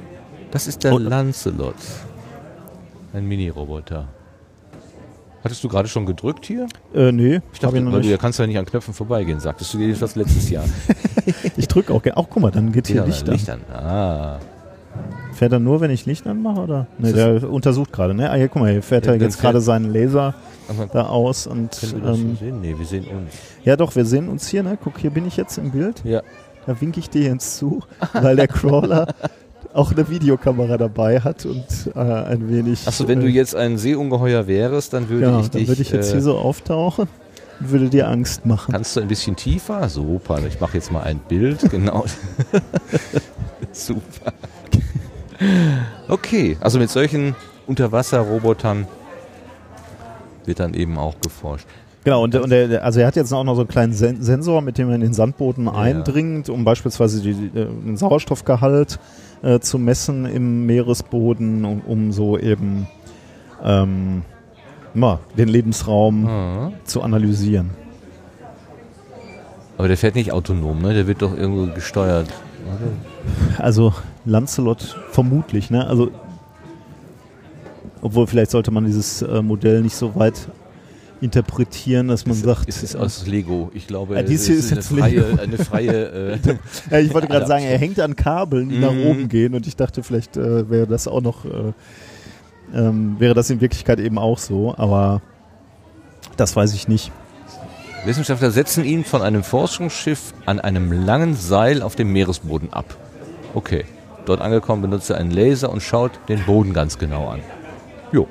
Das 0.52 0.68
ist 0.68 0.84
der 0.84 0.94
Und- 0.94 1.04
Lancelot. 1.06 1.76
Ein 3.14 3.28
Mini-Roboter. 3.28 4.08
Hattest 5.44 5.64
du 5.64 5.68
gerade 5.68 5.88
schon 5.90 6.06
gedrückt 6.06 6.46
hier? 6.46 6.68
Äh, 6.96 7.12
nee, 7.12 7.42
Ich 7.52 7.60
dachte, 7.60 7.78
ich 7.78 7.84
noch 7.84 7.92
weil 7.92 8.02
du 8.02 8.08
nicht. 8.08 8.20
kannst 8.22 8.40
ja 8.40 8.48
nicht 8.48 8.58
an 8.58 8.66
Knöpfen 8.66 8.94
vorbeigehen, 8.94 9.40
sagtest 9.42 9.74
du 9.74 9.78
dir 9.78 9.94
das 9.94 10.16
letztes 10.16 10.50
Jahr. 10.50 10.64
Ich 11.56 11.68
drücke 11.68 11.94
auch 11.94 12.02
gerne. 12.02 12.18
Auch 12.18 12.28
guck 12.30 12.42
mal, 12.42 12.52
dann 12.52 12.72
geht 12.72 12.88
hier 12.88 12.98
Ja, 12.98 13.04
Licht 13.06 13.28
an. 13.28 13.34
Licht 13.34 13.50
an. 13.50 13.62
Ah. 13.72 14.40
Fährt 15.34 15.52
er 15.52 15.60
nur, 15.60 15.82
wenn 15.82 15.92
ich 15.92 16.06
Licht 16.06 16.28
anmache, 16.28 16.62
oder? 16.62 16.88
Nee, 16.98 17.10
Ist 17.10 17.18
der 17.18 17.50
untersucht 17.50 17.92
gerade, 17.92 18.14
ne? 18.14 18.30
Ah, 18.30 18.36
hier, 18.36 18.48
guck 18.48 18.62
mal, 18.62 18.72
hier 18.72 18.84
fährt 18.84 19.06
Ja, 19.06 19.14
er 19.14 19.18
dann 19.18 19.28
jetzt 19.28 19.40
gerade 19.42 19.62
seinen 19.62 19.92
Laser 19.92 20.34
da 20.92 21.08
aus 21.08 21.48
und 21.48 21.78
können 21.80 22.02
wir 22.02 22.10
das 22.10 22.18
ähm, 22.20 22.38
sehen? 22.38 22.62
Nee, 22.62 22.76
wir 22.78 22.86
sehen 22.86 23.06
uns. 23.06 23.34
ja 23.64 23.76
doch, 23.76 23.96
wir 23.96 24.06
sehen 24.06 24.30
uns 24.30 24.48
hier, 24.48 24.64
ne? 24.64 24.78
Guck, 24.82 24.98
hier 25.00 25.10
bin 25.10 25.26
ich 25.26 25.38
jetzt 25.38 25.58
im 25.58 25.72
Bild. 25.72 26.02
Ja. 26.06 26.22
Da 26.66 26.80
winke 26.80 27.00
ich 27.00 27.10
dir 27.10 27.24
jetzt 27.24 27.58
zu, 27.58 27.82
weil 28.14 28.38
der 28.38 28.48
Crawler 28.48 29.08
auch 29.74 29.92
eine 29.92 30.08
Videokamera 30.10 30.78
dabei 30.78 31.20
hat 31.20 31.46
und 31.46 31.66
äh, 31.94 32.00
ein 32.00 32.50
wenig. 32.50 32.88
Achso, 32.88 33.08
wenn 33.08 33.20
du 33.20 33.28
äh, 33.28 33.32
jetzt 33.32 33.56
ein 33.56 33.78
Seeungeheuer 33.78 34.48
wärst, 34.48 34.94
dann 34.94 35.10
würde 35.10 35.26
genau, 35.26 35.40
ich 35.42 35.50
dann 35.50 35.60
dich. 35.60 35.68
würde 35.68 35.82
ich 35.82 35.92
jetzt 35.92 36.10
äh, 36.10 36.14
hier 36.14 36.22
so 36.22 36.38
auftauchen 36.38 37.08
und 37.60 37.72
würde 37.72 37.90
dir 37.90 38.08
Angst 38.08 38.46
machen. 38.46 38.72
Kannst 38.72 38.96
du 38.96 39.02
ein 39.02 39.08
bisschen 39.08 39.36
tiefer? 39.36 39.90
Super, 39.90 40.40
ich 40.48 40.60
mache 40.62 40.78
jetzt 40.78 40.92
mal 40.92 41.04
ein 41.04 41.20
Bild. 41.28 41.70
Genau. 41.70 42.06
Super. 43.72 44.34
Okay, 46.08 46.58
also 46.60 46.80
mit 46.80 46.90
solchen 46.90 47.36
Unterwasserrobotern 47.68 48.88
wird 50.46 50.60
dann 50.60 50.74
eben 50.74 50.98
auch 50.98 51.16
geforscht. 51.22 51.66
Genau, 52.04 52.24
und, 52.24 52.36
und 52.36 52.50
der, 52.50 52.84
also 52.84 53.00
er 53.00 53.08
hat 53.08 53.16
jetzt 53.16 53.32
auch 53.34 53.46
noch 53.46 53.56
so 53.56 53.62
einen 53.62 53.70
kleinen 53.70 53.94
Sen 53.94 54.22
Sensor, 54.22 54.62
mit 54.62 54.78
dem 54.78 54.90
er 54.90 54.96
in 54.96 55.02
den 55.02 55.14
Sandboden 55.14 55.70
eindringt, 55.70 56.50
um 56.50 56.66
beispielsweise 56.66 57.22
die, 57.22 57.32
äh, 57.32 57.66
den 57.66 57.96
Sauerstoffgehalt 57.96 59.00
äh, 59.42 59.60
zu 59.60 59.80
messen 59.80 60.26
im 60.26 60.66
Meeresboden, 60.66 61.64
um, 61.64 61.80
um 61.82 62.12
so 62.12 62.38
eben 62.38 62.88
ähm, 63.64 64.24
ja, 64.96 65.20
den 65.38 65.48
Lebensraum 65.48 66.28
Ah. 66.28 66.72
zu 66.84 67.02
analysieren. 67.02 67.70
Aber 69.78 69.88
der 69.88 69.96
fährt 69.98 70.16
nicht 70.16 70.32
autonom, 70.34 70.82
ne? 70.82 70.94
Der 70.94 71.08
wird 71.08 71.22
doch 71.22 71.36
irgendwo 71.36 71.74
gesteuert. 71.74 72.28
Also 73.58 73.94
Lancelot 74.26 74.98
vermutlich, 75.12 75.70
ne? 75.70 75.86
Also 75.88 76.12
obwohl 78.02 78.28
vielleicht 78.28 78.52
sollte 78.52 78.72
man 78.72 78.86
dieses 78.86 79.22
äh, 79.22 79.42
Modell 79.42 79.82
nicht 79.82 79.96
so 79.96 80.16
weit 80.16 80.48
interpretieren, 81.22 82.10
dass 82.10 82.26
man 82.26 82.36
es, 82.36 82.42
sagt. 82.44 82.68
Es 82.68 82.84
ist 82.84 82.96
aus 82.98 83.26
Lego. 83.28 83.72
Ich 83.74 83.88
glaube, 83.88 84.16
Ja, 84.16 84.24
dies 84.24 84.46
hier 84.46 84.58
ist 84.58 84.72
eine 84.72 84.82
jetzt 84.82 84.90
freie, 84.92 85.22
Lego. 85.22 85.42
eine 85.42 85.58
freie. 85.58 86.34
Äh, 86.34 86.38
ja, 86.92 87.00
ich 87.00 87.14
wollte 87.14 87.28
gerade 87.28 87.46
sagen, 87.48 87.64
er 87.64 87.78
hängt 87.78 88.00
an 88.02 88.16
Kabeln, 88.18 88.68
die 88.70 88.78
nach 88.80 88.92
Mhm. 88.92 89.06
oben 89.06 89.30
gehen 89.30 89.56
und 89.56 89.66
ich 89.68 89.78
dachte, 89.78 90.04
vielleicht 90.04 90.36
äh, 90.36 90.70
wäre 90.70 90.86
das 90.86 91.08
auch 91.08 91.22
noch, 91.22 91.46
äh, 91.46 91.72
ähm, 92.76 93.16
wäre 93.20 93.34
das 93.34 93.50
in 93.50 93.62
Wirklichkeit 93.62 94.00
eben 94.00 94.18
auch 94.18 94.38
so, 94.38 94.76
aber 94.78 95.22
das 96.36 96.56
weiß 96.58 96.74
ich 96.74 96.90
nicht. 96.90 97.12
Wissenschaftler 98.06 98.52
setzen 98.52 98.84
ihn 98.84 99.06
von 99.06 99.22
einem 99.22 99.44
Forschungsschiff 99.44 100.34
an 100.46 100.60
einem 100.60 100.92
langen 100.92 101.36
Seil 101.36 101.82
auf 101.82 101.96
dem 101.96 102.12
Meeresboden 102.12 102.74
ab. 102.74 102.98
Okay. 103.54 103.86
Dort 104.26 104.42
angekommen 104.42 104.82
benutzt 104.82 105.10
er 105.10 105.18
einen 105.18 105.32
Laser 105.32 105.70
und 105.70 105.82
schaut 105.82 106.12
den 106.30 106.44
Boden 106.46 106.74
ganz 106.74 106.98
genau 106.98 107.28
an. 107.28 107.40
Jo. 108.12 108.28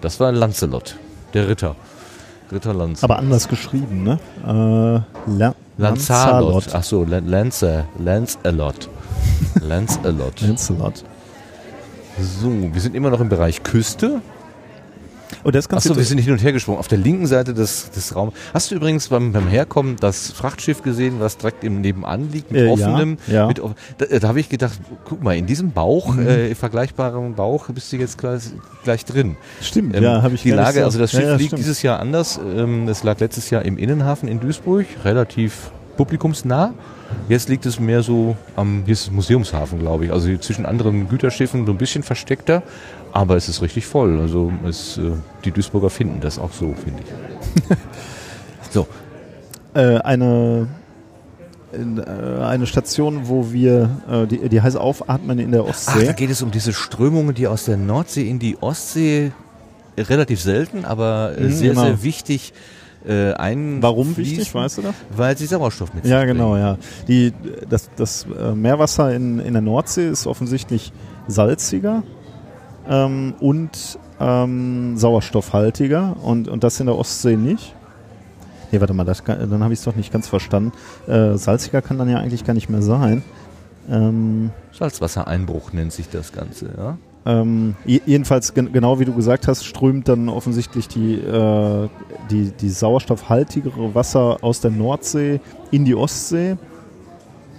Das 0.00 0.20
war 0.20 0.30
Lancelot, 0.32 0.96
der 1.34 1.48
Ritter. 1.48 1.74
Ritter 2.52 2.74
Lancelot. 2.74 3.04
Aber 3.10 3.18
anders 3.18 3.48
geschrieben, 3.48 4.02
ne? 4.02 4.18
Äh, 4.46 5.30
La 5.38 5.54
Lanzalot. 5.78 6.68
Ach 6.72 6.82
so, 6.82 7.04
Lan- 7.04 7.26
Lancer. 7.28 7.84
Lancelot. 7.98 8.88
Lancelot. 9.60 10.40
Lancelot. 10.40 11.04
So, 12.18 12.50
wir 12.50 12.80
sind 12.80 12.94
immer 12.94 13.10
noch 13.10 13.20
im 13.20 13.28
Bereich 13.28 13.62
Küste. 13.62 14.20
Und 15.44 15.54
das 15.54 15.68
Achso, 15.70 15.96
wir 15.96 16.04
sind 16.04 16.18
hin 16.18 16.32
und 16.32 16.42
her 16.42 16.52
gesprungen. 16.52 16.78
Auf 16.78 16.88
der 16.88 16.98
linken 16.98 17.26
Seite 17.26 17.54
des, 17.54 17.90
des 17.90 18.14
Raums. 18.16 18.32
Hast 18.52 18.70
du 18.70 18.74
übrigens 18.74 19.08
beim, 19.08 19.32
beim 19.32 19.48
Herkommen 19.48 19.96
das 20.00 20.30
Frachtschiff 20.32 20.82
gesehen, 20.82 21.16
was 21.20 21.36
direkt 21.38 21.64
im 21.64 21.80
Nebenan 21.80 22.30
liegt, 22.32 22.50
mit 22.50 22.60
Äh, 22.60 22.66
ja, 22.66 22.72
offenem? 22.72 23.18
ja. 23.26 23.46
Mit, 23.46 23.60
off- 23.60 23.72
da 23.98 24.06
da 24.18 24.28
habe 24.28 24.40
ich 24.40 24.48
gedacht, 24.48 24.78
guck 25.04 25.22
mal, 25.22 25.36
in 25.36 25.46
diesem 25.46 25.72
Bauch, 25.72 26.14
Mhm. 26.14 26.26
äh, 26.26 26.54
vergleichbaren 26.54 27.34
Bauch, 27.34 27.68
bist 27.70 27.92
du 27.92 27.96
jetzt 27.96 28.18
gleich, 28.18 28.42
gleich 28.84 29.04
drin. 29.04 29.36
Stimmt, 29.60 29.96
Ähm, 29.96 30.02
ja, 30.02 30.22
habe 30.22 30.34
ich 30.34 30.42
Die 30.42 30.50
Lage, 30.50 30.80
so- 30.80 30.84
also 30.84 30.98
das 30.98 31.10
Schiff 31.12 31.20
ja, 31.22 31.28
ja, 31.30 31.34
liegt 31.36 31.48
stimmt. 31.48 31.60
dieses 31.60 31.82
Jahr 31.82 32.00
anders. 32.00 32.38
Ähm, 32.56 32.88
es 32.88 33.02
lag 33.02 33.18
letztes 33.20 33.50
Jahr 33.50 33.64
im 33.64 33.78
Innenhafen 33.78 34.28
in 34.28 34.40
Duisburg, 34.40 34.86
relativ 35.04 35.70
publikumsnah. 35.96 36.72
Jetzt 37.28 37.48
liegt 37.48 37.66
es 37.66 37.78
mehr 37.80 38.02
so 38.02 38.36
am, 38.56 38.82
hier 38.84 38.92
ist 38.92 39.10
Museumshafen, 39.12 39.80
glaube 39.80 40.06
ich. 40.06 40.12
Also 40.12 40.34
zwischen 40.38 40.64
anderen 40.64 41.08
Güterschiffen 41.08 41.66
so 41.66 41.72
ein 41.72 41.78
bisschen 41.78 42.02
versteckter, 42.02 42.62
aber 43.12 43.36
es 43.36 43.48
ist 43.48 43.62
richtig 43.62 43.86
voll. 43.86 44.20
Also 44.20 44.52
es, 44.66 44.98
äh, 44.98 45.12
die 45.44 45.50
Duisburger 45.50 45.90
finden 45.90 46.20
das 46.20 46.38
auch 46.38 46.52
so, 46.52 46.74
finde 46.74 47.02
ich. 47.02 47.76
so, 48.70 48.86
äh, 49.74 49.98
eine 49.98 50.68
in, 51.72 51.98
äh, 51.98 52.02
eine 52.44 52.66
Station, 52.66 53.28
wo 53.28 53.52
wir 53.52 53.90
äh, 54.10 54.26
die, 54.26 54.48
die 54.48 54.60
heißt 54.60 54.76
Aufatmen 54.76 55.38
in 55.38 55.52
der 55.52 55.60
Ach, 55.60 55.66
da 55.66 55.70
Ostsee. 55.70 56.12
geht 56.14 56.30
es 56.30 56.42
um 56.42 56.50
diese 56.50 56.72
Strömungen, 56.72 57.34
die 57.34 57.46
aus 57.46 57.66
der 57.66 57.76
Nordsee 57.76 58.28
in 58.28 58.38
die 58.40 58.56
Ostsee 58.60 59.30
relativ 59.96 60.40
selten, 60.40 60.84
aber 60.84 61.32
Mhm, 61.38 61.50
sehr, 61.52 61.68
genau. 61.70 61.82
sehr 61.84 62.02
wichtig 62.02 62.52
äh, 63.06 63.32
ein. 63.34 63.78
Warum 63.82 64.16
wichtig, 64.16 64.52
weißt 64.54 64.78
du 64.78 64.82
das? 64.82 64.94
Weil 65.16 65.36
sie 65.38 65.46
Sauerstoff 65.46 65.94
mit 65.94 66.04
sich 66.04 66.12
Ja, 66.12 66.24
genau, 66.24 66.52
bringen. 66.52 66.64
ja. 66.66 66.78
Die, 67.06 67.32
das 67.68 67.88
das 67.96 68.26
Meerwasser 68.54 69.14
in, 69.14 69.38
in 69.38 69.52
der 69.52 69.62
Nordsee 69.62 70.08
ist 70.08 70.26
offensichtlich 70.26 70.92
salziger 71.28 72.02
ähm, 72.90 73.32
und 73.40 73.98
ähm, 74.20 74.98
sauerstoffhaltiger 74.98 76.16
und, 76.22 76.48
und 76.48 76.62
das 76.62 76.78
in 76.80 76.86
der 76.86 76.98
Ostsee 76.98 77.36
nicht. 77.36 77.74
Nee, 78.72 78.80
warte 78.80 78.92
mal, 78.92 79.06
kann, 79.24 79.50
dann 79.50 79.64
habe 79.64 79.72
ich 79.72 79.78
es 79.78 79.84
doch 79.84 79.96
nicht 79.96 80.12
ganz 80.12 80.28
verstanden. 80.28 80.72
Äh, 81.08 81.36
salziger 81.36 81.80
kann 81.80 81.96
dann 81.96 82.08
ja 82.08 82.18
eigentlich 82.18 82.44
gar 82.44 82.52
nicht 82.54 82.68
mehr 82.68 82.82
sein. 82.82 83.22
Ähm, 83.88 84.50
Salzwassereinbruch 84.72 85.72
nennt 85.72 85.92
sich 85.92 86.08
das 86.08 86.32
Ganze, 86.32 86.70
ja. 86.76 86.98
Ähm, 87.26 87.74
je- 87.84 88.00
jedenfalls, 88.06 88.54
gen 88.54 88.72
genau 88.72 88.98
wie 88.98 89.04
du 89.04 89.12
gesagt 89.14 89.46
hast, 89.48 89.64
strömt 89.64 90.08
dann 90.08 90.28
offensichtlich 90.28 90.88
die, 90.88 91.14
äh, 91.14 91.88
die, 92.30 92.50
die 92.52 92.70
sauerstoffhaltigere 92.70 93.94
Wasser 93.94 94.38
aus 94.42 94.60
der 94.60 94.70
Nordsee 94.70 95.40
in 95.70 95.84
die 95.84 95.94
Ostsee. 95.94 96.56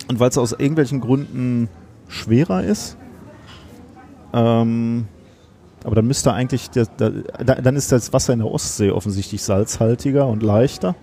Und 0.07 0.19
weil 0.19 0.29
es 0.29 0.37
aus 0.37 0.53
irgendwelchen 0.53 0.99
Gründen 0.99 1.69
schwerer 2.07 2.63
ist, 2.63 2.97
ähm, 4.33 5.07
aber 5.83 5.95
dann 5.95 6.07
müsste 6.07 6.33
eigentlich, 6.33 6.69
der, 6.69 6.85
der, 6.85 7.09
da- 7.43 7.55
dann 7.55 7.75
ist 7.75 7.91
das 7.91 8.13
Wasser 8.13 8.33
in 8.33 8.39
der 8.39 8.51
Ostsee 8.51 8.91
offensichtlich 8.91 9.41
salzhaltiger 9.43 10.27
und 10.27 10.43
leichter. 10.43 10.95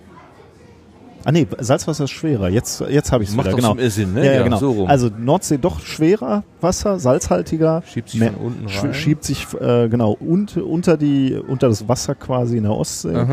Ah 1.25 1.33
nee, 1.33 1.47
Salzwasser 1.59 2.05
ist 2.05 2.11
schwerer. 2.13 2.49
Jetzt, 2.49 2.81
jetzt 2.89 3.11
habe 3.13 3.23
ich 3.25 3.31
es 3.31 3.37
Macht 3.37 3.49
wieder. 3.49 3.57
Genau. 3.57 3.77
Sinn, 3.91 4.15
ne? 4.15 4.21
Ja, 4.25 4.33
ja, 4.33 4.39
Ja, 4.39 4.43
genau. 4.45 4.57
so. 4.59 4.87
Also 4.87 5.11
Nordsee 5.19 5.59
doch 5.59 5.81
schwerer 5.81 6.45
Wasser, 6.61 6.99
salzhaltiger. 7.01 7.83
Schiebt 7.93 8.09
sich 8.11 8.21
mehr- 8.21 8.33
von 8.33 8.43
unten 8.47 8.67
rein. 8.67 8.95
Schiebt 8.95 9.25
sich 9.25 9.47
äh, 9.61 9.89
genau 9.89 10.13
und, 10.13 10.57
unter 10.57 10.97
die 10.97 11.35
unter 11.35 11.69
das 11.69 11.87
Wasser 11.89 12.15
quasi 12.15 12.57
in 12.57 12.63
der 12.63 12.73
Ostsee 12.73 13.27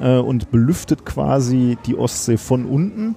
äh, 0.00 0.18
und 0.18 0.50
belüftet 0.50 1.04
quasi 1.04 1.76
die 1.84 1.98
Ostsee 1.98 2.36
von 2.38 2.64
unten. 2.64 3.16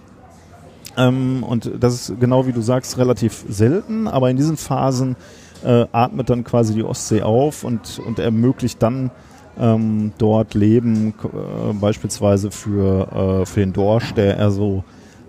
Ähm, 0.97 1.43
und 1.43 1.71
das 1.79 1.93
ist 2.09 2.19
genau 2.19 2.47
wie 2.47 2.51
du 2.51 2.61
sagst 2.61 2.97
relativ 2.97 3.45
selten, 3.47 4.07
aber 4.07 4.29
in 4.31 4.37
diesen 4.37 4.57
Phasen 4.57 5.15
äh, 5.63 5.85
atmet 5.91 6.29
dann 6.29 6.43
quasi 6.43 6.73
die 6.73 6.83
Ostsee 6.83 7.21
auf 7.21 7.63
und, 7.63 7.99
und 8.05 8.19
ermöglicht 8.19 8.81
dann 8.81 9.11
ähm, 9.57 10.11
dort 10.17 10.53
Leben, 10.53 11.13
äh, 11.23 11.73
beispielsweise 11.73 12.51
für, 12.51 13.41
äh, 13.41 13.45
für 13.45 13.59
den 13.61 13.73
Dorsch, 13.73 14.13
der 14.13 14.37
eher 14.37 14.51
so 14.51 14.83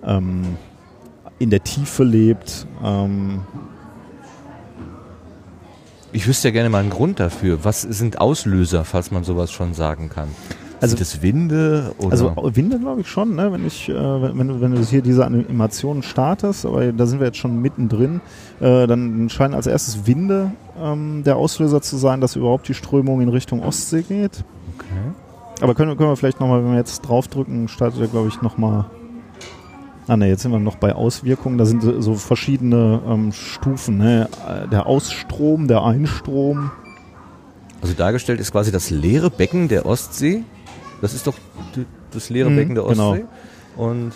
ähm, 0.04 0.56
in 1.38 1.50
der 1.50 1.62
Tiefe 1.62 2.02
lebt. 2.04 2.66
Ähm, 2.82 3.42
Ich 6.12 6.26
wüsste 6.26 6.48
ja 6.48 6.52
gerne 6.52 6.70
mal 6.70 6.78
einen 6.78 6.88
Grund 6.88 7.20
dafür. 7.20 7.64
Was 7.64 7.82
sind 7.82 8.20
Auslöser, 8.22 8.86
falls 8.86 9.10
man 9.10 9.22
sowas 9.22 9.52
schon 9.52 9.74
sagen 9.74 10.08
kann? 10.08 10.28
Also- 10.80 10.96
es 11.00 11.22
Winde 11.22 11.94
oder? 11.98 12.10
Also 12.10 12.32
Winde 12.54 12.78
glaube 12.78 13.00
ich 13.00 13.08
schon, 13.08 13.34
ne? 13.34 13.50
wenn, 13.52 13.66
ich, 13.66 13.88
äh, 13.88 13.94
wenn, 13.94 14.38
wenn, 14.38 14.48
du- 14.48 14.60
wenn 14.60 14.74
du 14.74 14.80
hier 14.82 15.00
diese 15.02 15.24
Animationen 15.24 16.02
startest, 16.02 16.66
aber 16.66 16.92
da 16.92 17.06
sind 17.06 17.18
wir 17.20 17.26
jetzt 17.26 17.38
schon 17.38 17.60
mittendrin, 17.62 18.20
äh, 18.60 18.86
dann 18.86 19.28
scheinen 19.30 19.54
als 19.54 19.66
erstes 19.66 20.06
Winde 20.06 20.52
ähm, 20.80 21.22
der 21.24 21.36
Auslöser 21.36 21.80
zu 21.80 21.96
sein, 21.96 22.20
dass 22.20 22.36
überhaupt 22.36 22.68
die 22.68 22.74
Strömung 22.74 23.20
in 23.22 23.28
Richtung 23.30 23.62
Ostsee 23.62 24.02
geht. 24.02 24.44
okay. 24.78 25.12
Aber 25.62 25.74
können, 25.74 25.90
wir- 25.90 25.96
können 25.96 26.10
wir 26.10 26.16
vielleicht 26.16 26.40
nochmal, 26.40 26.62
wenn 26.62 26.72
wir 26.72 26.78
jetzt 26.78 27.00
draufdrücken, 27.02 27.68
startet 27.68 28.00
er 28.00 28.08
glaube 28.08 28.28
ich 28.28 28.42
nochmal... 28.42 28.84
Ah 30.08 30.16
ne, 30.16 30.28
jetzt 30.28 30.42
sind 30.42 30.52
wir 30.52 30.60
noch 30.60 30.76
bei 30.76 30.94
Auswirkungen. 30.94 31.58
Da 31.58 31.64
sind 31.64 31.82
so- 31.82 32.00
so 32.00 32.14
verschiedene 32.14 33.00
ähm, 33.08 33.32
Stufen. 33.32 33.98
Ne? 33.98 34.28
Äh, 34.46 34.68
Der 34.68 34.86
Ausstrom, 34.86 35.66
der 35.66 35.82
Einstrom. 35.84 36.70
Also 37.82 37.94
dargestellt 37.94 38.38
ist 38.38 38.52
quasi 38.52 38.70
das 38.70 38.90
leere 38.90 39.30
Becken 39.30 39.66
der 39.68 39.84
Ostsee. 39.86 40.44
Das 41.00 41.12
ist 41.14 41.26
doch 41.26 41.34
das 42.10 42.30
leere 42.30 42.50
Mhm, 42.50 42.56
Becken 42.56 42.74
der 42.74 42.84
genau. 42.84 43.10
Ostsee. 43.12 43.24
Und 43.76 44.12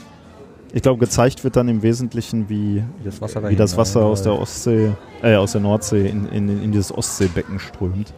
Ich 0.73 0.83
glaube, 0.83 0.99
gezeigt 0.99 1.43
wird 1.45 1.57
dann 1.57 1.69
im 1.69 1.83
Wesentlichen, 1.83 2.49
wie, 2.49 2.77
wie 2.99 3.05
das 3.05 3.21
Wasser, 3.21 3.49
wie 3.51 3.57
das 3.57 3.77
Wasser 3.77 4.03
aus 4.05 4.23
der. 4.23 4.39
Ostsee, 4.39 4.93
äh, 5.23 5.35
aus 5.35 5.53
der 5.53 5.61
Nordsee 5.61 6.07
in, 6.09 6.27
in, 6.29 6.63
in 6.63 6.71
dieses 6.73 6.97
Ostseebecken 6.97 7.59
strömt. 7.59 8.13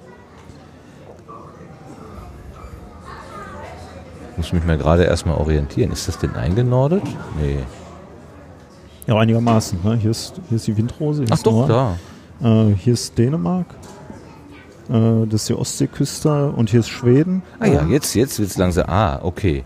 Muss 4.37 4.53
mich 4.53 4.65
mal 4.65 4.79
gerade 4.79 5.05
erstmal 5.05 5.37
orientieren. 5.37 5.93
Ist 5.93 6.09
das 6.09 6.19
denn 6.19 6.35
eingenordet? 6.37 7.03
Nee. 7.41 7.59
Ja, 9.07 9.17
einigermaßen. 9.19 9.79
Ne? 9.83 9.97
Hier, 9.97 10.11
ist, 10.11 10.35
hier 10.49 10.57
ist 10.57 10.67
die 10.67 10.77
Windrose. 10.77 11.23
Hier 11.25 11.33
Ach 11.33 11.37
ist 11.37 11.47
doch, 11.47 11.69
Nord. 11.69 11.71
da. 11.71 11.97
Äh, 12.43 12.75
hier 12.75 12.95
ist 12.95 13.17
Dänemark. 13.19 13.67
Äh, 14.93 15.27
das 15.27 15.43
ist 15.43 15.49
die 15.49 15.55
Ostseeküste 15.55 16.51
und 16.51 16.71
hier 16.71 16.81
ist 16.81 16.89
Schweden. 16.91 17.43
Ah 17.59 17.67
ja, 17.67 17.87
jetzt, 17.87 18.15
jetzt 18.15 18.39
wird 18.39 18.51
es 18.51 18.59
langsam. 18.59 18.89
Ah, 18.89 19.21
okay. 19.23 19.65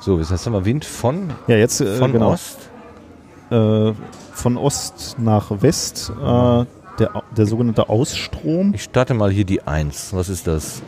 So, 0.00 0.18
jetzt 0.18 0.46
haben 0.46 0.52
wir 0.52 0.64
Wind 0.64 0.84
von, 0.84 1.30
Ja, 1.46 1.56
jetzt 1.56 1.80
äh, 1.80 1.96
von 1.98 2.12
genau. 2.12 2.32
Ost. 2.32 2.58
Äh, 3.50 3.92
von 4.32 4.56
Ost 4.56 5.16
nach 5.18 5.62
West. 5.62 6.10
Äh, 6.10 6.64
der, 6.98 7.22
der 7.36 7.46
sogenannte 7.46 7.88
Ausstrom. 7.88 8.74
Ich 8.74 8.82
starte 8.82 9.14
mal 9.14 9.30
hier 9.30 9.44
die 9.44 9.62
1. 9.62 10.14
Was 10.14 10.28
ist 10.28 10.48
das? 10.48 10.82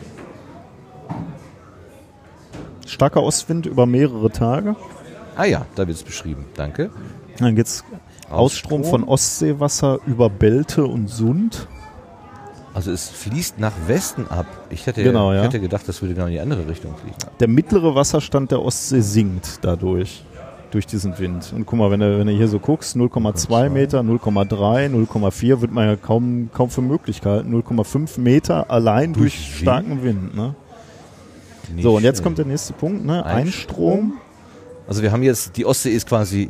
Starker 2.85 3.23
Ostwind 3.23 3.65
über 3.65 3.85
mehrere 3.85 4.29
Tage. 4.29 4.75
Ah 5.37 5.45
ja, 5.45 5.65
da 5.75 5.87
wird 5.87 5.95
es 5.95 6.03
beschrieben. 6.03 6.45
Danke. 6.55 6.89
Dann 7.39 7.55
geht's 7.55 7.85
Ausstrom 8.29 8.83
von 8.83 9.05
Ostseewasser 9.05 9.99
über 10.05 10.29
Belte 10.29 10.85
und 10.85 11.07
Sund. 11.07 11.67
Also 12.73 12.91
es 12.91 13.09
fließt 13.09 13.59
nach 13.59 13.73
Westen 13.87 14.27
ab. 14.29 14.45
Ich 14.69 14.85
hätte, 14.87 15.03
Genau, 15.03 15.31
ich 15.31 15.37
ja. 15.37 15.43
hätte 15.43 15.59
gedacht, 15.59 15.87
das 15.87 16.01
würde 16.01 16.13
genau 16.13 16.27
in 16.27 16.33
die 16.33 16.39
andere 16.39 16.67
Richtung 16.67 16.95
fliegen. 16.95 17.15
Der 17.39 17.47
mittlere 17.49 17.95
Wasserstand 17.95 18.51
der 18.51 18.61
Ostsee 18.61 19.01
sinkt 19.01 19.59
dadurch, 19.61 20.23
durch 20.71 20.87
diesen 20.87 21.19
Wind. 21.19 21.51
Und 21.53 21.65
guck 21.65 21.77
mal, 21.79 21.91
wenn 21.91 21.99
du, 21.99 22.17
wenn 22.17 22.27
du 22.27 22.33
hier 22.33 22.47
so 22.47 22.59
guckst, 22.59 22.95
0,2 22.95 23.69
Meter, 23.69 23.99
0,3, 23.99 24.89
0,4 24.89 25.59
wird 25.61 25.71
man 25.73 25.85
ja 25.87 25.95
kaum, 25.97 26.49
kaum 26.53 26.69
für 26.69 26.81
möglich 26.81 27.19
gehalten. 27.19 27.53
0,5 27.53 28.19
Meter 28.21 28.71
allein 28.71 29.11
durch, 29.11 29.35
Durch 29.35 29.59
starken 29.61 30.01
Wind. 30.03 30.33
Ne? 30.33 30.55
Nicht 31.75 31.83
So, 31.83 31.97
und 31.97 32.03
jetzt 32.03 32.23
kommt 32.23 32.37
der 32.37 32.45
nächste 32.45 32.71
Punkt. 32.71 33.05
Ne? 33.05 33.25
Einstrom. 33.25 34.13
Also 34.87 35.01
wir 35.03 35.11
haben 35.11 35.23
jetzt, 35.23 35.57
die 35.57 35.65
Ostsee 35.65 35.91
ist 35.91 36.07
quasi 36.07 36.49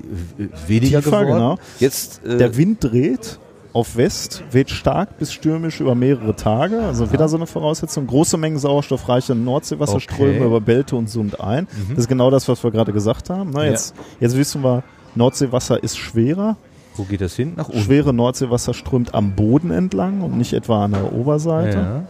weniger 0.67 1.01
Tiefer, 1.01 1.22
geworden. 1.26 1.34
genau. 1.39 1.57
Jetzt, 1.80 2.24
äh, 2.26 2.38
Der 2.38 2.55
Wind 2.57 2.84
dreht. 2.84 3.39
Auf 3.74 3.95
West 3.95 4.43
weht 4.51 4.69
stark 4.69 5.17
bis 5.17 5.32
stürmisch 5.32 5.80
über 5.80 5.95
mehrere 5.95 6.36
Tage. 6.36 6.82
Also 6.82 7.11
wieder 7.13 7.30
so 7.30 7.38
eine 7.38 7.47
Voraussetzung. 7.47 8.05
Große 8.07 8.38
Mengen 8.38 8.57
sauerstoffreiche 8.59 9.34
Nordseewasserströme 9.34 10.36
Okay. 10.38 10.45
über 10.45 10.59
Belte 10.59 10.95
und 10.97 11.09
Sund 11.09 11.39
ein. 11.39 11.67
Mhm. 11.72 11.89
Das 11.95 11.99
ist 11.99 12.07
genau 12.09 12.30
das, 12.30 12.47
was 12.49 12.63
wir 12.63 12.72
gerade 12.72 12.91
gesagt 12.91 13.30
haben. 13.30 13.51
Na, 13.53 13.63
Ja. 13.63 13.72
jetzt, 13.72 13.95
jetzt 14.19 14.36
wissen 14.36 14.61
wir, 14.63 14.84
Nordseewasser 15.15 15.82
ist 15.84 15.97
schwerer. 15.97 16.57
Wo 16.97 17.03
geht 17.03 17.22
das 17.22 17.36
hin? 17.36 17.53
Nach 17.55 17.69
unten. 17.69 17.80
Schwere 17.82 18.13
Nordseewasser 18.13 18.74
strömt 18.74 19.13
am 19.13 19.36
Boden 19.36 19.72
entlang 19.72 20.19
und 20.22 20.38
nicht 20.38 20.51
etwa 20.51 20.84
an 20.84 20.91
der 20.91 21.13
Oberseite. 21.13 21.78
Ja. 21.78 22.03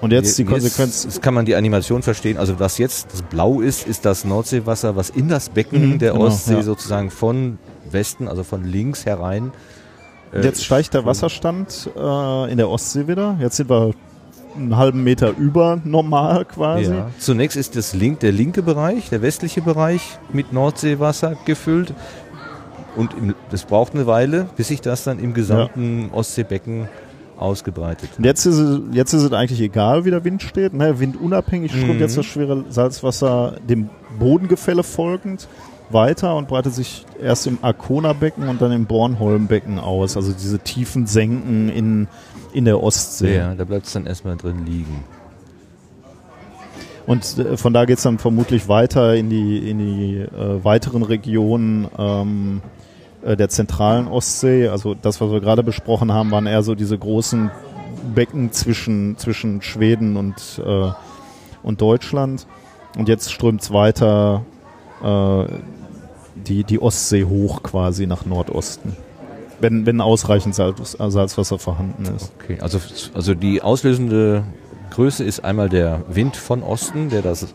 Und 0.00 0.12
jetzt 0.12 0.36
die 0.38 0.44
Konsequenz. 0.44 1.04
Jetzt 1.04 1.22
kann 1.22 1.32
man 1.34 1.44
die 1.44 1.54
Animation 1.54 2.02
verstehen. 2.02 2.36
Also 2.36 2.58
was 2.58 2.78
jetzt 2.78 3.12
das 3.12 3.22
Blau 3.22 3.60
ist, 3.60 3.86
ist 3.86 4.04
das 4.04 4.24
Nordseewasser, 4.24 4.96
was 4.96 5.10
in 5.10 5.28
das 5.28 5.48
Becken 5.48 5.90
Mhm, 5.92 5.98
der 6.00 6.12
genau, 6.12 6.26
Ostsee 6.26 6.54
ja. 6.54 6.62
sozusagen 6.62 7.10
von 7.10 7.58
Westen, 7.90 8.26
also 8.26 8.42
von 8.42 8.64
links 8.64 9.06
herein. 9.06 9.52
Äh, 10.32 10.42
Jetzt 10.42 10.64
steigt 10.64 10.94
der 10.94 11.04
Wasserstand 11.04 11.90
äh, 11.96 12.50
in 12.50 12.56
der 12.58 12.68
Ostsee 12.68 13.06
wieder. 13.08 13.36
Jetzt 13.40 13.56
sind 13.56 13.70
wir 13.70 13.92
einen 14.56 14.76
halben 14.76 15.02
Meter 15.02 15.34
über 15.36 15.80
normal 15.84 16.44
quasi. 16.54 16.92
Ja. 16.92 17.10
Zunächst 17.18 17.56
ist 17.56 17.76
das 17.76 17.94
link, 17.94 18.20
der 18.20 18.32
linke 18.32 18.62
Bereich, 18.62 19.08
der 19.10 19.22
westliche 19.22 19.62
Bereich 19.62 20.18
mit 20.32 20.52
Nordseewasser 20.52 21.36
gefüllt. 21.44 21.94
Und 22.96 23.14
im, 23.14 23.34
das 23.50 23.64
braucht 23.64 23.94
eine 23.94 24.06
Weile, 24.06 24.46
bis 24.56 24.68
sich 24.68 24.82
das 24.82 25.04
dann 25.04 25.18
im 25.18 25.32
gesamten 25.32 26.10
Ostseebecken 26.12 26.88
ausgebreitet. 27.38 28.10
Und 28.18 28.24
jetzt 28.24 28.44
ist, 28.44 28.58
es, 28.58 28.80
jetzt 28.92 29.14
ist 29.14 29.22
es 29.22 29.32
eigentlich 29.32 29.60
egal, 29.62 30.04
wie 30.04 30.10
der 30.10 30.22
Wind 30.24 30.42
steht. 30.42 30.74
Ne? 30.74 31.00
Windunabhängig 31.00 31.72
strömt 31.72 31.94
Mhm. 31.94 32.00
jetzt 32.00 32.16
das 32.18 32.26
schwere 32.26 32.64
Salzwasser 32.68 33.56
dem 33.66 33.88
Bodengefälle 34.18 34.82
folgend 34.82 35.48
weiter 35.92 36.36
und 36.36 36.48
breitet 36.48 36.74
sich 36.74 37.04
erst 37.20 37.46
im 37.46 37.58
Arkona-Becken 37.62 38.48
und 38.48 38.60
dann 38.60 38.72
im 38.72 38.86
Bornholm-Becken 38.86 39.78
aus. 39.78 40.16
Also 40.16 40.32
diese 40.32 40.58
tiefen 40.58 41.06
Senken 41.06 41.68
in, 41.68 42.08
in 42.52 42.64
der 42.64 42.82
Ostsee. 42.82 43.36
Ja, 43.36 43.54
da 43.54 43.64
bleibt 43.64 43.86
es 43.86 43.92
dann 43.92 44.06
erstmal 44.06 44.36
drin 44.36 44.64
liegen. 44.66 45.04
Und 47.06 47.38
äh, 47.38 47.56
von 47.56 47.72
da 47.72 47.84
geht 47.84 47.98
es 47.98 48.04
dann 48.04 48.18
vermutlich 48.18 48.68
weiter 48.68 49.14
in 49.14 49.30
die, 49.30 49.70
in 49.70 49.78
die 49.78 50.16
äh, 50.18 50.64
weiteren 50.64 51.02
Regionen 51.02 51.88
ähm, 51.98 52.62
äh, 53.22 53.36
der 53.36 53.48
zentralen 53.48 54.08
Ostsee. 54.08 54.68
Also 54.68 54.94
das, 54.94 55.20
was 55.20 55.30
wir 55.30 55.40
gerade 55.40 55.62
besprochen 55.62 56.12
haben, 56.12 56.30
waren 56.30 56.46
eher 56.46 56.62
so 56.62 56.74
diese 56.74 56.98
großen 56.98 57.50
Becken 58.14 58.52
zwischen, 58.52 59.16
zwischen 59.18 59.62
Schweden 59.62 60.16
und, 60.16 60.60
äh, 60.64 60.90
und 61.62 61.80
Deutschland. 61.80 62.46
Und 62.96 63.08
jetzt 63.08 63.32
strömt 63.32 63.62
es 63.62 63.72
weiter 63.72 64.44
äh, 65.02 65.44
die, 66.48 66.64
die 66.64 66.80
Ostsee 66.80 67.24
hoch 67.24 67.62
quasi 67.62 68.06
nach 68.06 68.24
Nordosten. 68.24 68.96
Wenn, 69.60 69.86
wenn 69.86 70.00
ausreichend 70.00 70.54
Salz, 70.54 70.96
Salzwasser 70.98 71.58
vorhanden 71.58 72.04
ist. 72.16 72.32
Okay, 72.42 72.58
also, 72.60 72.80
also 73.14 73.34
die 73.34 73.62
auslösende 73.62 74.44
Größe 74.90 75.24
ist 75.24 75.44
einmal 75.44 75.68
der 75.68 76.02
Wind 76.08 76.36
von 76.36 76.62
Osten, 76.62 77.08
der 77.10 77.22
das 77.22 77.54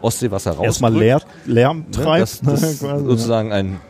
Ostseewasser 0.00 0.50
rausdrückt. 0.50 0.66
Erstmal 0.66 0.94
Leer, 0.94 1.22
Lärm 1.46 1.78
ne, 1.78 1.90
treibt. 1.90 2.22
das, 2.22 2.40
das 2.40 2.80
quasi, 2.80 3.04
sozusagen 3.04 3.52
ein 3.52 3.80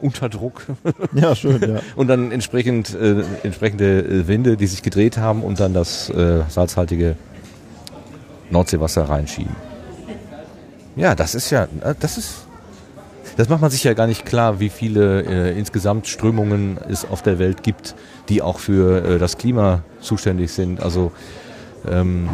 Unterdruck 0.00 0.62
ja. 0.84 0.92
ja, 1.28 1.34
schön, 1.34 1.60
ja. 1.60 1.80
und 1.96 2.08
dann 2.08 2.30
entsprechend 2.30 2.94
äh, 2.94 3.22
entsprechende 3.42 4.00
äh, 4.00 4.28
Winde, 4.28 4.56
die 4.56 4.66
sich 4.66 4.82
gedreht 4.82 5.18
haben 5.18 5.42
und 5.42 5.60
dann 5.60 5.74
das 5.74 6.08
äh, 6.10 6.42
salzhaltige 6.48 7.16
Nordseewasser 8.50 9.08
reinschieben. 9.08 9.54
Ja, 10.96 11.14
das 11.14 11.34
ist 11.34 11.50
ja, 11.50 11.64
äh, 11.82 11.94
das 11.98 12.18
ist, 12.18 12.46
das 13.38 13.48
macht 13.48 13.62
man 13.62 13.70
sich 13.70 13.84
ja 13.84 13.94
gar 13.94 14.06
nicht 14.06 14.26
klar, 14.26 14.60
wie 14.60 14.68
viele 14.68 15.22
äh, 15.22 15.58
insgesamt 15.58 16.06
Strömungen 16.08 16.76
es 16.90 17.08
auf 17.08 17.22
der 17.22 17.38
Welt 17.38 17.62
gibt, 17.62 17.94
die 18.28 18.42
auch 18.42 18.58
für 18.58 19.02
äh, 19.04 19.18
das 19.18 19.38
Klima 19.38 19.80
zuständig 20.00 20.52
sind. 20.52 20.82
Also 20.82 21.12
ähm, 21.90 22.28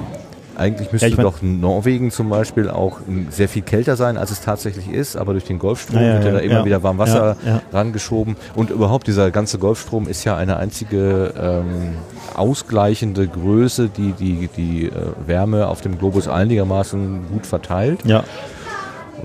eigentlich 0.57 0.92
müsste 0.92 1.07
Ja, 1.07 1.11
ich 1.11 1.16
mein- 1.18 1.24
doch 1.26 1.42
Norwegen 1.42 2.11
zum 2.11 2.30
Beispiel 2.30 2.70
auch 2.70 3.00
sehr 3.30 3.48
viel 3.48 3.62
kälter 3.62 3.96
sein, 3.96 4.16
als 4.16 4.30
es 4.30 4.40
tatsächlich 4.40 4.88
ist, 4.90 5.16
aber 5.16 5.32
durch 5.32 5.44
den 5.44 5.59
Golfstrom 5.59 6.00
Ja, 6.00 6.07
ja, 6.07 6.14
wird 6.14 6.24
ja 6.26 6.32
da 6.32 6.38
immer 6.38 6.64
wieder 6.64 6.82
warm 6.82 6.96
Wasser 6.98 7.36
rangeschoben. 7.72 8.36
Und 8.55 8.70
überhaupt 8.70 9.07
dieser 9.07 9.30
ganze 9.30 9.59
Golfstrom 9.59 10.07
ist 10.09 10.24
ja 10.24 10.36
eine 10.36 10.57
einzige 10.57 11.34
ähm, 11.38 11.96
ausgleichende 12.34 13.26
Größe, 13.28 13.88
die 13.88 14.12
die, 14.12 14.48
die 14.57 14.86
äh, 14.86 14.90
Wärme 15.26 15.66
auf 15.68 15.80
dem 15.80 15.98
Globus 15.98 16.28
einigermaßen 16.28 17.26
gut 17.32 17.46
verteilt. 17.46 18.00
Ja, 18.05 18.24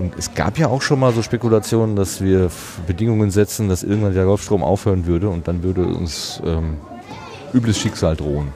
Und 0.00 0.14
es 0.18 0.32
gab 0.34 0.56
ja 0.58 0.68
auch 0.68 0.80
schon 0.82 0.98
mal 0.98 1.12
so 1.12 1.22
Spekulationen, 1.22 1.94
dass 1.94 2.22
wir 2.22 2.50
Bedingungen 2.86 3.30
setzen, 3.30 3.68
dass 3.68 3.82
irgendwann 3.82 4.14
der 4.14 4.24
Golfstrom 4.24 4.62
aufhören 4.64 5.04
würde 5.06 5.28
und 5.28 5.46
dann 5.46 5.62
würde 5.62 5.84
uns 5.84 6.40
ähm, 6.44 6.78
übles 7.52 7.78
Schicksal 7.78 8.16
drohen. 8.16 8.48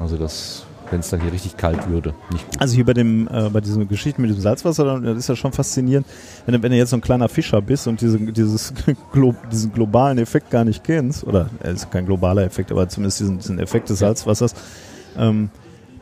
Also 0.00 0.16
das, 0.16 0.64
wenn 0.90 0.98
es 1.00 1.08
dann 1.10 1.20
hier 1.20 1.32
richtig 1.32 1.56
kalt 1.56 1.88
würde, 1.88 2.14
nicht 2.32 2.44
gut. 2.50 2.60
Also 2.60 2.74
hier 2.74 2.84
bei 2.84 2.94
dem, 2.94 3.28
äh, 3.28 3.48
bei 3.48 3.60
dieser 3.60 3.84
Geschichte 3.84 4.20
mit 4.20 4.30
dem 4.30 4.40
Salzwasser, 4.40 4.84
dann- 4.84 5.04
das 5.04 5.18
ist 5.18 5.28
ja 5.28 5.36
schon 5.36 5.52
faszinierend, 5.52 6.06
wenn, 6.46 6.54
du- 6.54 6.62
wenn 6.62 6.72
du 6.72 6.78
jetzt 6.78 6.90
so 6.90 6.96
ein 6.96 7.00
kleiner 7.00 7.28
Fischer 7.28 7.62
bist 7.62 7.86
und 7.86 8.00
diese, 8.00 8.18
dieses 8.18 8.74
Glo 9.12 9.34
diesen 9.52 9.72
globalen 9.72 10.18
Effekt 10.18 10.50
gar 10.50 10.64
nicht 10.64 10.82
kennst, 10.82 11.24
oder 11.24 11.48
äh, 11.62 11.68
es 11.68 11.84
ist 11.84 11.92
kein 11.92 12.06
globaler 12.06 12.42
Effekt, 12.42 12.72
aber 12.72 12.88
zumindest 12.88 13.20
diesen, 13.20 13.38
diesen 13.38 13.58
Effekt 13.60 13.88
des 13.88 14.00
Salzwassers, 14.00 14.52
ähm, 15.16 15.48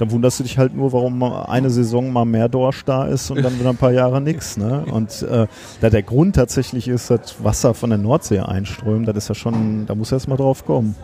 dann 0.02 0.10
wunderst 0.10 0.40
du 0.40 0.42
dich 0.42 0.58
halt 0.58 0.74
nur, 0.74 0.92
warum 0.92 1.22
eine 1.22 1.70
Saison 1.70 2.12
mal 2.12 2.24
mehr 2.24 2.48
Dorsch 2.48 2.84
da 2.84 3.04
ist 3.04 3.30
und 3.30 3.40
dann 3.40 3.56
wieder 3.60 3.70
ein 3.70 3.76
paar 3.76 3.92
Jahre 3.92 4.20
nix. 4.20 4.56
Ne? 4.56 4.84
Und 4.90 5.22
äh, 5.22 5.46
da 5.80 5.90
der 5.90 6.02
Grund 6.02 6.34
tatsächlich 6.34 6.88
ist, 6.88 7.08
dass 7.08 7.44
Wasser 7.44 7.72
von 7.72 7.90
der 7.90 8.00
Nordsee 8.00 8.40
einströmt, 8.40 9.06
das 9.06 9.16
ist 9.16 9.28
ja 9.28 9.34
schon, 9.36 9.86
da 9.86 9.94
muss 9.94 10.10
erst 10.10 10.26
mal 10.26 10.36
drauf 10.36 10.66
kommen. 10.66 10.96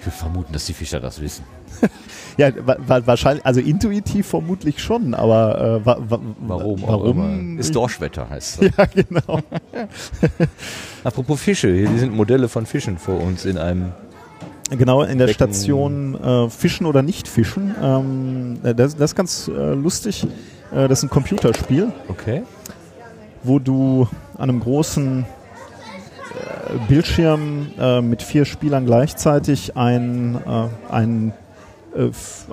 Ich 0.00 0.06
würde 0.06 0.16
vermuten, 0.16 0.52
dass 0.52 0.66
die 0.66 0.72
Fischer 0.72 0.98
das 0.98 1.20
wissen. 1.20 1.44
Ja, 2.36 2.50
wa 2.66 2.76
wa 2.84 3.00
wahrscheinlich, 3.04 3.46
also 3.46 3.60
intuitiv 3.60 4.26
vermutlich 4.26 4.82
schon, 4.82 5.14
aber 5.14 5.80
äh, 5.84 5.86
wa 5.86 5.98
wa 6.00 6.18
Warum? 6.40 6.82
warum. 6.82 7.58
Ist 7.60 7.76
Dorschwetter, 7.76 8.28
heißt 8.28 8.60
es. 8.62 8.70
Ja, 8.76 8.86
genau. 8.86 9.38
Apropos 11.04 11.40
Fische, 11.40 11.72
hier 11.72 11.88
die 11.88 11.98
sind 12.00 12.12
Modelle 12.12 12.48
von 12.48 12.66
Fischen 12.66 12.98
vor 12.98 13.20
uns 13.20 13.44
in 13.44 13.56
einem. 13.56 13.92
Genau, 14.70 15.02
in 15.02 15.18
der 15.18 15.26
Becken. 15.26 15.34
Station 15.34 16.14
äh, 16.14 16.48
Fischen 16.48 16.86
oder 16.86 17.02
nicht 17.02 17.28
Fischen. 17.28 17.74
Ähm, 17.82 18.58
äh, 18.62 18.74
das, 18.74 18.96
das 18.96 19.10
ist 19.10 19.14
ganz 19.14 19.48
äh, 19.48 19.74
lustig. 19.74 20.26
Äh, 20.72 20.88
das 20.88 20.98
ist 20.98 21.04
ein 21.04 21.10
Computerspiel, 21.10 21.92
Okay. 22.08 22.42
wo 23.42 23.58
du 23.58 24.08
an 24.38 24.48
einem 24.50 24.60
großen 24.60 25.24
äh, 25.24 26.78
Bildschirm 26.88 27.68
äh, 27.78 28.00
mit 28.00 28.22
vier 28.22 28.44
Spielern 28.46 28.86
gleichzeitig 28.86 29.76
ein, 29.76 30.36
äh, 30.46 30.92
ein, 30.92 31.32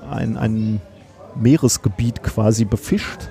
ein, 0.10 0.38
ein 0.38 0.82
Meeresgebiet 1.36 2.22
quasi 2.24 2.66
befischt. 2.66 3.30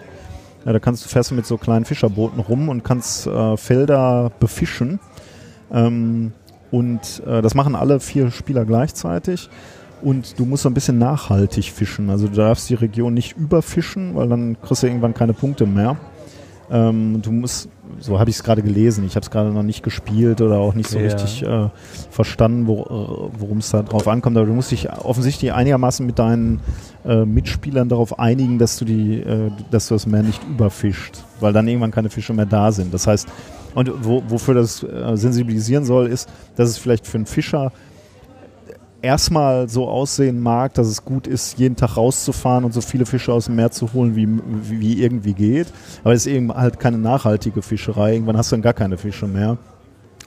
Ja, 0.64 0.72
da 0.72 0.78
kannst 0.78 1.04
du 1.04 1.08
fährst 1.08 1.30
du 1.30 1.34
mit 1.34 1.46
so 1.46 1.56
kleinen 1.58 1.84
Fischerbooten 1.84 2.40
rum 2.40 2.68
und 2.68 2.82
kannst 2.82 3.26
äh, 3.26 3.56
Felder 3.56 4.30
befischen. 4.40 5.00
Ähm, 5.72 6.32
und 6.70 7.22
äh, 7.26 7.42
das 7.42 7.54
machen 7.54 7.74
alle 7.74 8.00
vier 8.00 8.30
Spieler 8.30 8.64
gleichzeitig. 8.64 9.48
Und 10.02 10.38
du 10.38 10.46
musst 10.46 10.62
so 10.62 10.70
ein 10.70 10.74
bisschen 10.74 10.98
nachhaltig 10.98 11.66
fischen. 11.72 12.08
Also 12.08 12.26
du 12.26 12.34
darfst 12.36 12.70
die 12.70 12.74
Region 12.74 13.12
nicht 13.12 13.36
überfischen, 13.36 14.14
weil 14.14 14.28
dann 14.28 14.56
kriegst 14.62 14.82
du 14.82 14.86
irgendwann 14.86 15.12
keine 15.12 15.34
Punkte 15.34 15.66
mehr. 15.66 15.98
Ähm, 16.70 17.20
du 17.20 17.32
musst, 17.32 17.68
so 17.98 18.18
habe 18.18 18.30
ich 18.30 18.36
es 18.36 18.42
gerade 18.44 18.62
gelesen, 18.62 19.04
ich 19.04 19.16
habe 19.16 19.24
es 19.24 19.30
gerade 19.30 19.50
noch 19.50 19.64
nicht 19.64 19.82
gespielt 19.82 20.40
oder 20.40 20.58
auch 20.58 20.72
nicht 20.74 20.88
so 20.88 20.98
Ja. 20.98 21.04
richtig 21.04 21.42
äh, 21.42 21.68
verstanden, 22.10 22.66
wo, 22.66 22.82
äh, 22.82 23.38
worum 23.40 23.58
es 23.58 23.70
da 23.70 23.82
drauf 23.82 24.06
ankommt. 24.08 24.36
Aber 24.38 24.46
du 24.46 24.54
musst 24.54 24.70
dich 24.70 24.88
offensichtlich 24.90 25.52
einigermaßen 25.52 26.06
mit 26.06 26.18
deinen 26.18 26.60
äh, 27.04 27.24
Mitspielern 27.26 27.88
darauf 27.88 28.18
einigen, 28.20 28.58
dass 28.58 28.78
du 28.78 28.84
die, 28.86 29.16
äh, 29.20 29.50
dass 29.70 29.88
du 29.88 29.94
das 29.96 30.06
Meer 30.06 30.22
nicht 30.22 30.40
überfischt, 30.48 31.24
weil 31.40 31.52
dann 31.52 31.66
irgendwann 31.68 31.90
keine 31.90 32.08
Fische 32.08 32.32
mehr 32.32 32.46
da 32.46 32.72
sind. 32.72 32.94
Das 32.94 33.06
heißt, 33.06 33.28
und 33.74 34.04
wo, 34.04 34.22
wofür 34.28 34.54
das 34.54 34.82
äh, 34.82 35.16
sensibilisieren 35.16 35.84
soll, 35.84 36.06
ist, 36.06 36.28
dass 36.56 36.68
es 36.68 36.78
vielleicht 36.78 37.06
für 37.06 37.18
einen 37.18 37.26
Fischer 37.26 37.72
erstmal 39.02 39.68
so 39.68 39.88
aussehen 39.88 40.40
mag, 40.40 40.74
dass 40.74 40.86
es 40.86 41.04
gut 41.04 41.26
ist, 41.26 41.58
jeden 41.58 41.76
Tag 41.76 41.96
rauszufahren 41.96 42.64
und 42.64 42.72
so 42.72 42.80
viele 42.80 43.06
Fische 43.06 43.32
aus 43.32 43.46
dem 43.46 43.56
Meer 43.56 43.70
zu 43.70 43.92
holen, 43.92 44.16
wie, 44.16 44.28
wie, 44.28 44.80
wie 44.80 45.02
irgendwie 45.02 45.32
geht. 45.32 45.68
Aber 46.04 46.12
es 46.12 46.26
ist 46.26 46.32
eben 46.32 46.52
halt 46.52 46.78
keine 46.78 46.98
nachhaltige 46.98 47.62
Fischerei. 47.62 48.14
Irgendwann 48.14 48.36
hast 48.36 48.52
du 48.52 48.56
dann 48.56 48.62
gar 48.62 48.74
keine 48.74 48.98
Fische 48.98 49.26
mehr. 49.26 49.58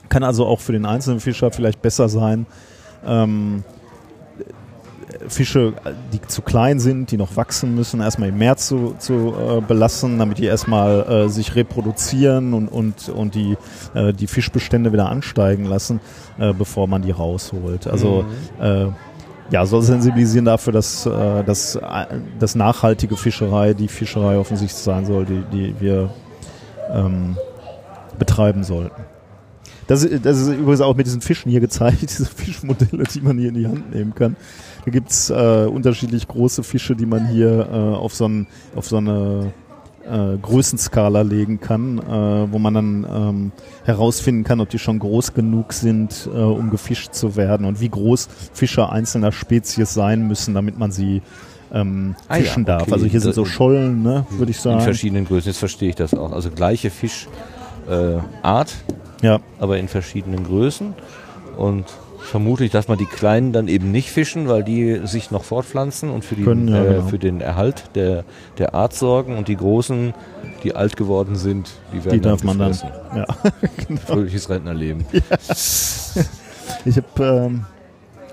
Kann 0.08 0.22
also 0.22 0.46
auch 0.46 0.60
für 0.60 0.72
den 0.72 0.86
einzelnen 0.86 1.20
Fischer 1.20 1.50
vielleicht 1.50 1.82
besser 1.82 2.08
sein, 2.08 2.46
ähm, 3.06 3.64
Fische, 5.28 5.74
die 6.12 6.20
zu 6.22 6.42
klein 6.42 6.78
sind, 6.78 7.10
die 7.10 7.16
noch 7.16 7.36
wachsen 7.36 7.74
müssen, 7.74 8.00
erstmal 8.00 8.28
im 8.30 8.38
Meer 8.38 8.56
zu, 8.56 8.94
zu 8.98 9.34
äh, 9.34 9.60
belassen, 9.60 10.18
damit 10.18 10.38
die 10.38 10.44
erstmal 10.44 11.02
äh, 11.02 11.28
sich 11.28 11.54
reproduzieren 11.54 12.54
und, 12.54 12.68
und, 12.68 13.08
und 13.08 13.34
die, 13.34 13.56
äh, 13.94 14.12
die 14.12 14.26
Fischbestände 14.26 14.92
wieder 14.92 15.08
ansteigen 15.08 15.64
lassen, 15.64 16.00
äh, 16.38 16.52
bevor 16.52 16.86
man 16.86 17.02
die 17.02 17.10
rausholt. 17.10 17.86
Also 17.86 18.24
äh, 18.60 18.86
ja, 19.50 19.66
soll 19.66 19.82
sensibilisieren 19.82 20.46
dafür, 20.46 20.72
dass, 20.72 21.06
äh, 21.06 21.44
dass, 21.44 21.76
äh, 21.76 21.80
dass 22.38 22.54
nachhaltige 22.54 23.16
Fischerei 23.16 23.74
die 23.74 23.88
Fischerei 23.88 24.38
offensichtlich 24.38 24.82
sein 24.82 25.04
soll, 25.04 25.26
die, 25.26 25.42
die 25.52 25.80
wir 25.80 26.10
ähm, 26.90 27.36
betreiben 28.18 28.64
sollten. 28.64 29.02
Das, 29.86 30.00
das 30.22 30.40
ist 30.40 30.48
übrigens 30.48 30.80
auch 30.80 30.96
mit 30.96 31.06
diesen 31.06 31.20
Fischen 31.20 31.50
hier 31.50 31.60
gezeigt, 31.60 32.02
diese 32.02 32.24
Fischmodelle, 32.24 33.04
die 33.04 33.20
man 33.20 33.38
hier 33.38 33.48
in 33.48 33.54
die 33.54 33.66
Hand 33.66 33.94
nehmen 33.94 34.14
kann. 34.14 34.36
Da 34.84 34.90
gibt's 34.90 35.30
äh, 35.30 35.66
unterschiedlich 35.66 36.28
große 36.28 36.62
Fische, 36.62 36.94
die 36.94 37.06
man 37.06 37.26
hier 37.28 37.68
äh, 37.72 37.76
auf, 37.96 38.14
so 38.14 38.26
ein, 38.28 38.46
auf 38.76 38.86
so 38.86 38.98
eine 38.98 39.52
äh, 40.06 40.36
Größenskala 40.42 41.22
legen 41.22 41.60
kann, 41.60 41.98
äh, 41.98 42.52
wo 42.52 42.58
man 42.58 42.74
dann 42.74 43.06
ähm, 43.10 43.52
herausfinden 43.84 44.44
kann, 44.44 44.60
ob 44.60 44.68
die 44.68 44.78
schon 44.78 44.98
groß 44.98 45.32
genug 45.32 45.72
sind, 45.72 46.28
äh, 46.32 46.38
um 46.38 46.68
gefischt 46.70 47.14
zu 47.14 47.36
werden 47.36 47.64
und 47.64 47.80
wie 47.80 47.88
groß 47.88 48.28
Fische 48.52 48.90
einzelner 48.90 49.32
Spezies 49.32 49.94
sein 49.94 50.28
müssen, 50.28 50.52
damit 50.52 50.78
man 50.78 50.90
sie 50.92 51.22
ähm, 51.72 52.14
Ah 52.28 52.36
ja, 52.36 52.42
fischen 52.42 52.66
darf. 52.66 52.82
okay. 52.82 52.92
Also 52.92 53.06
hier 53.06 53.20
sind 53.20 53.34
so 53.34 53.44
Das- 53.44 53.50
Schollen, 53.50 54.02
ne, 54.02 54.26
würde 54.32 54.50
ich 54.50 54.58
In 54.58 54.62
sagen. 54.62 54.80
verschiedenen 54.82 55.24
Größen, 55.24 55.50
jetzt 55.50 55.58
verstehe 55.58 55.88
ich 55.88 55.94
das 55.96 56.12
auch. 56.12 56.32
Also 56.32 56.50
gleiche 56.50 56.90
Fischart, 56.90 57.32
äh, 57.88 58.18
Art, 58.42 58.74
Ja, 59.22 59.40
aber 59.58 59.78
in 59.78 59.88
verschiedenen 59.88 60.44
Größen. 60.44 60.92
Und 61.56 61.84
vermutlich, 62.24 62.70
dass 62.70 62.88
man 62.88 62.98
die 62.98 63.06
Kleinen 63.06 63.52
dann 63.52 63.68
eben 63.68 63.90
nicht 63.90 64.10
fischen, 64.10 64.48
weil 64.48 64.64
die 64.64 65.00
sich 65.04 65.30
noch 65.30 65.44
fortpflanzen 65.44 66.10
und 66.10 66.24
für, 66.24 66.34
die, 66.34 66.42
Können, 66.42 66.68
ja, 66.68 66.82
äh, 66.82 66.94
genau. 66.94 67.06
für 67.06 67.18
den 67.18 67.40
Erhalt 67.40 67.84
der, 67.94 68.24
der 68.58 68.74
Art 68.74 68.94
sorgen. 68.94 69.36
Und 69.36 69.48
die 69.48 69.56
Großen, 69.56 70.14
die 70.62 70.74
alt 70.74 70.96
geworden 70.96 71.36
sind, 71.36 71.70
die 71.92 72.04
werden 72.04 72.14
die 72.14 72.20
darf 72.20 72.42
man 72.42 72.58
dann. 72.58 72.76
Ja. 73.14 73.26
Fröhliches 74.06 74.48
Rentnerleben. 74.50 75.04
Ich 76.86 76.96
habe, 76.96 77.24
ähm, 77.24 77.64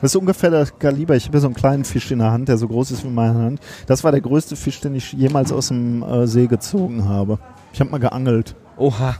das 0.01 0.11
ist 0.11 0.15
ungefähr 0.15 0.49
das 0.49 0.77
Kaliber. 0.77 1.15
Ich 1.15 1.27
habe 1.27 1.39
so 1.39 1.47
einen 1.47 1.55
kleinen 1.55 1.85
Fisch 1.85 2.11
in 2.11 2.19
der 2.19 2.31
Hand, 2.31 2.49
der 2.49 2.57
so 2.57 2.67
groß 2.67 2.91
ist 2.91 3.03
wie 3.03 3.09
meine 3.09 3.37
Hand. 3.37 3.59
Das 3.87 4.03
war 4.03 4.11
der 4.11 4.21
größte 4.21 4.55
Fisch, 4.55 4.79
den 4.81 4.95
ich 4.95 5.13
jemals 5.13 5.51
aus 5.51 5.67
dem 5.67 6.01
äh, 6.03 6.27
See 6.27 6.47
gezogen 6.47 7.07
habe. 7.07 7.39
Ich 7.73 7.79
habe 7.79 7.91
mal 7.91 7.99
geangelt. 7.99 8.55
Oha. 8.77 9.15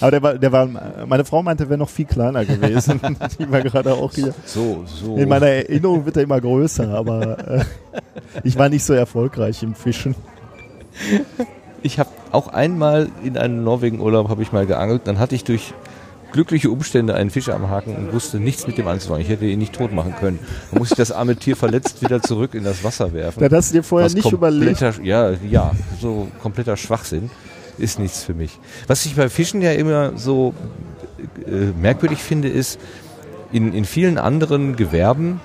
Aber 0.00 0.10
der 0.10 0.22
war, 0.22 0.34
der 0.34 0.52
war, 0.52 0.68
meine 1.06 1.24
Frau 1.24 1.42
meinte, 1.42 1.64
der 1.64 1.70
wäre 1.70 1.78
noch 1.78 1.88
viel 1.88 2.06
kleiner 2.06 2.44
gewesen. 2.44 3.00
Die 3.38 3.50
war 3.50 3.60
gerade 3.60 3.94
auch 3.94 4.12
hier. 4.14 4.34
So, 4.44 4.84
so. 4.86 5.16
In 5.16 5.28
meiner 5.28 5.46
Erinnerung 5.46 6.04
wird 6.06 6.16
er 6.16 6.22
immer 6.22 6.40
größer, 6.40 6.88
aber 6.88 7.38
äh, 7.38 7.64
ich 8.44 8.58
war 8.58 8.68
nicht 8.68 8.84
so 8.84 8.92
erfolgreich 8.92 9.62
im 9.62 9.74
Fischen. 9.74 10.14
Ich 11.82 11.98
habe 11.98 12.10
auch 12.32 12.48
einmal 12.48 13.08
in 13.22 13.36
einem 13.36 13.62
Norwegen-Urlaub 13.64 14.28
habe 14.28 14.42
ich 14.42 14.52
mal 14.52 14.66
geangelt. 14.66 15.02
Dann 15.04 15.18
hatte 15.18 15.34
ich 15.34 15.44
durch 15.44 15.74
glückliche 16.32 16.70
Umstände 16.70 17.14
einen 17.14 17.30
Fisch 17.30 17.48
am 17.48 17.70
Haken 17.70 17.96
und 17.96 18.12
wusste 18.12 18.38
nichts 18.38 18.66
mit 18.66 18.78
dem 18.78 18.86
anzufangen. 18.86 19.22
Ich 19.22 19.28
hätte 19.28 19.46
ihn 19.46 19.58
nicht 19.58 19.74
tot 19.74 19.92
machen 19.92 20.14
können. 20.18 20.38
Dann 20.70 20.78
musste 20.78 20.94
ich 20.94 20.98
das 20.98 21.12
arme 21.12 21.36
Tier 21.36 21.56
verletzt 21.56 22.02
wieder 22.02 22.20
zurück 22.20 22.54
in 22.54 22.64
das 22.64 22.84
Wasser 22.84 23.12
werfen. 23.12 23.40
Das 23.40 23.52
hast 23.52 23.70
du 23.70 23.78
dir 23.78 23.82
vorher 23.82 24.06
Was 24.06 24.14
nicht 24.14 24.30
überlegt. 24.30 24.80
Ja, 25.02 25.30
ja, 25.48 25.72
so 26.00 26.28
kompletter 26.42 26.76
Schwachsinn 26.76 27.30
ist 27.78 27.98
nichts 27.98 28.24
für 28.24 28.34
mich. 28.34 28.58
Was 28.86 29.06
ich 29.06 29.16
bei 29.16 29.28
Fischen 29.28 29.62
ja 29.62 29.72
immer 29.72 30.12
so 30.16 30.54
äh, 31.46 31.72
merkwürdig 31.80 32.18
finde, 32.22 32.48
ist, 32.48 32.78
in, 33.52 33.72
in 33.72 33.84
vielen 33.84 34.18
anderen 34.18 34.76
Gewerben 34.76 35.40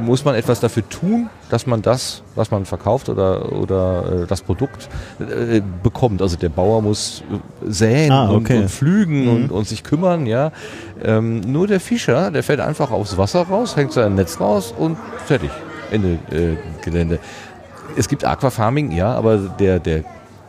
muss 0.00 0.24
man 0.24 0.36
etwas 0.36 0.60
dafür 0.60 0.88
tun, 0.88 1.28
dass 1.50 1.66
man 1.66 1.82
das, 1.82 2.22
was 2.36 2.52
man 2.52 2.64
verkauft 2.66 3.08
oder, 3.08 3.50
oder 3.52 4.22
äh, 4.22 4.26
das 4.26 4.42
Produkt 4.42 4.88
äh, 5.18 5.60
bekommt. 5.82 6.22
Also 6.22 6.36
der 6.36 6.50
Bauer 6.50 6.82
muss 6.82 7.24
äh, 7.32 7.70
säen 7.70 8.12
Ah, 8.12 8.30
okay. 8.30 8.56
und, 8.58 8.62
und 8.62 8.68
pflügen 8.70 9.22
Mhm. 9.24 9.28
und, 9.30 9.50
und 9.52 9.66
sich 9.66 9.82
kümmern, 9.82 10.26
ja. 10.26 10.52
Ähm, 11.02 11.40
nur 11.40 11.66
der 11.66 11.80
Fischer, 11.80 12.30
der 12.30 12.44
fährt 12.44 12.60
einfach 12.60 12.92
aufs 12.92 13.16
Wasser 13.18 13.42
raus, 13.42 13.74
hängt 13.76 13.92
sein 13.92 14.14
Netz 14.14 14.38
raus 14.38 14.72
und 14.76 14.96
fertig. 15.26 15.50
Ende 15.90 16.18
äh, 16.30 16.56
Gelände. 16.84 17.18
Es 17.96 18.06
gibt 18.08 18.24
Aquafarming, 18.24 18.92
ja, 18.92 19.14
aber 19.14 19.38
der, 19.38 19.80
der, 19.80 20.04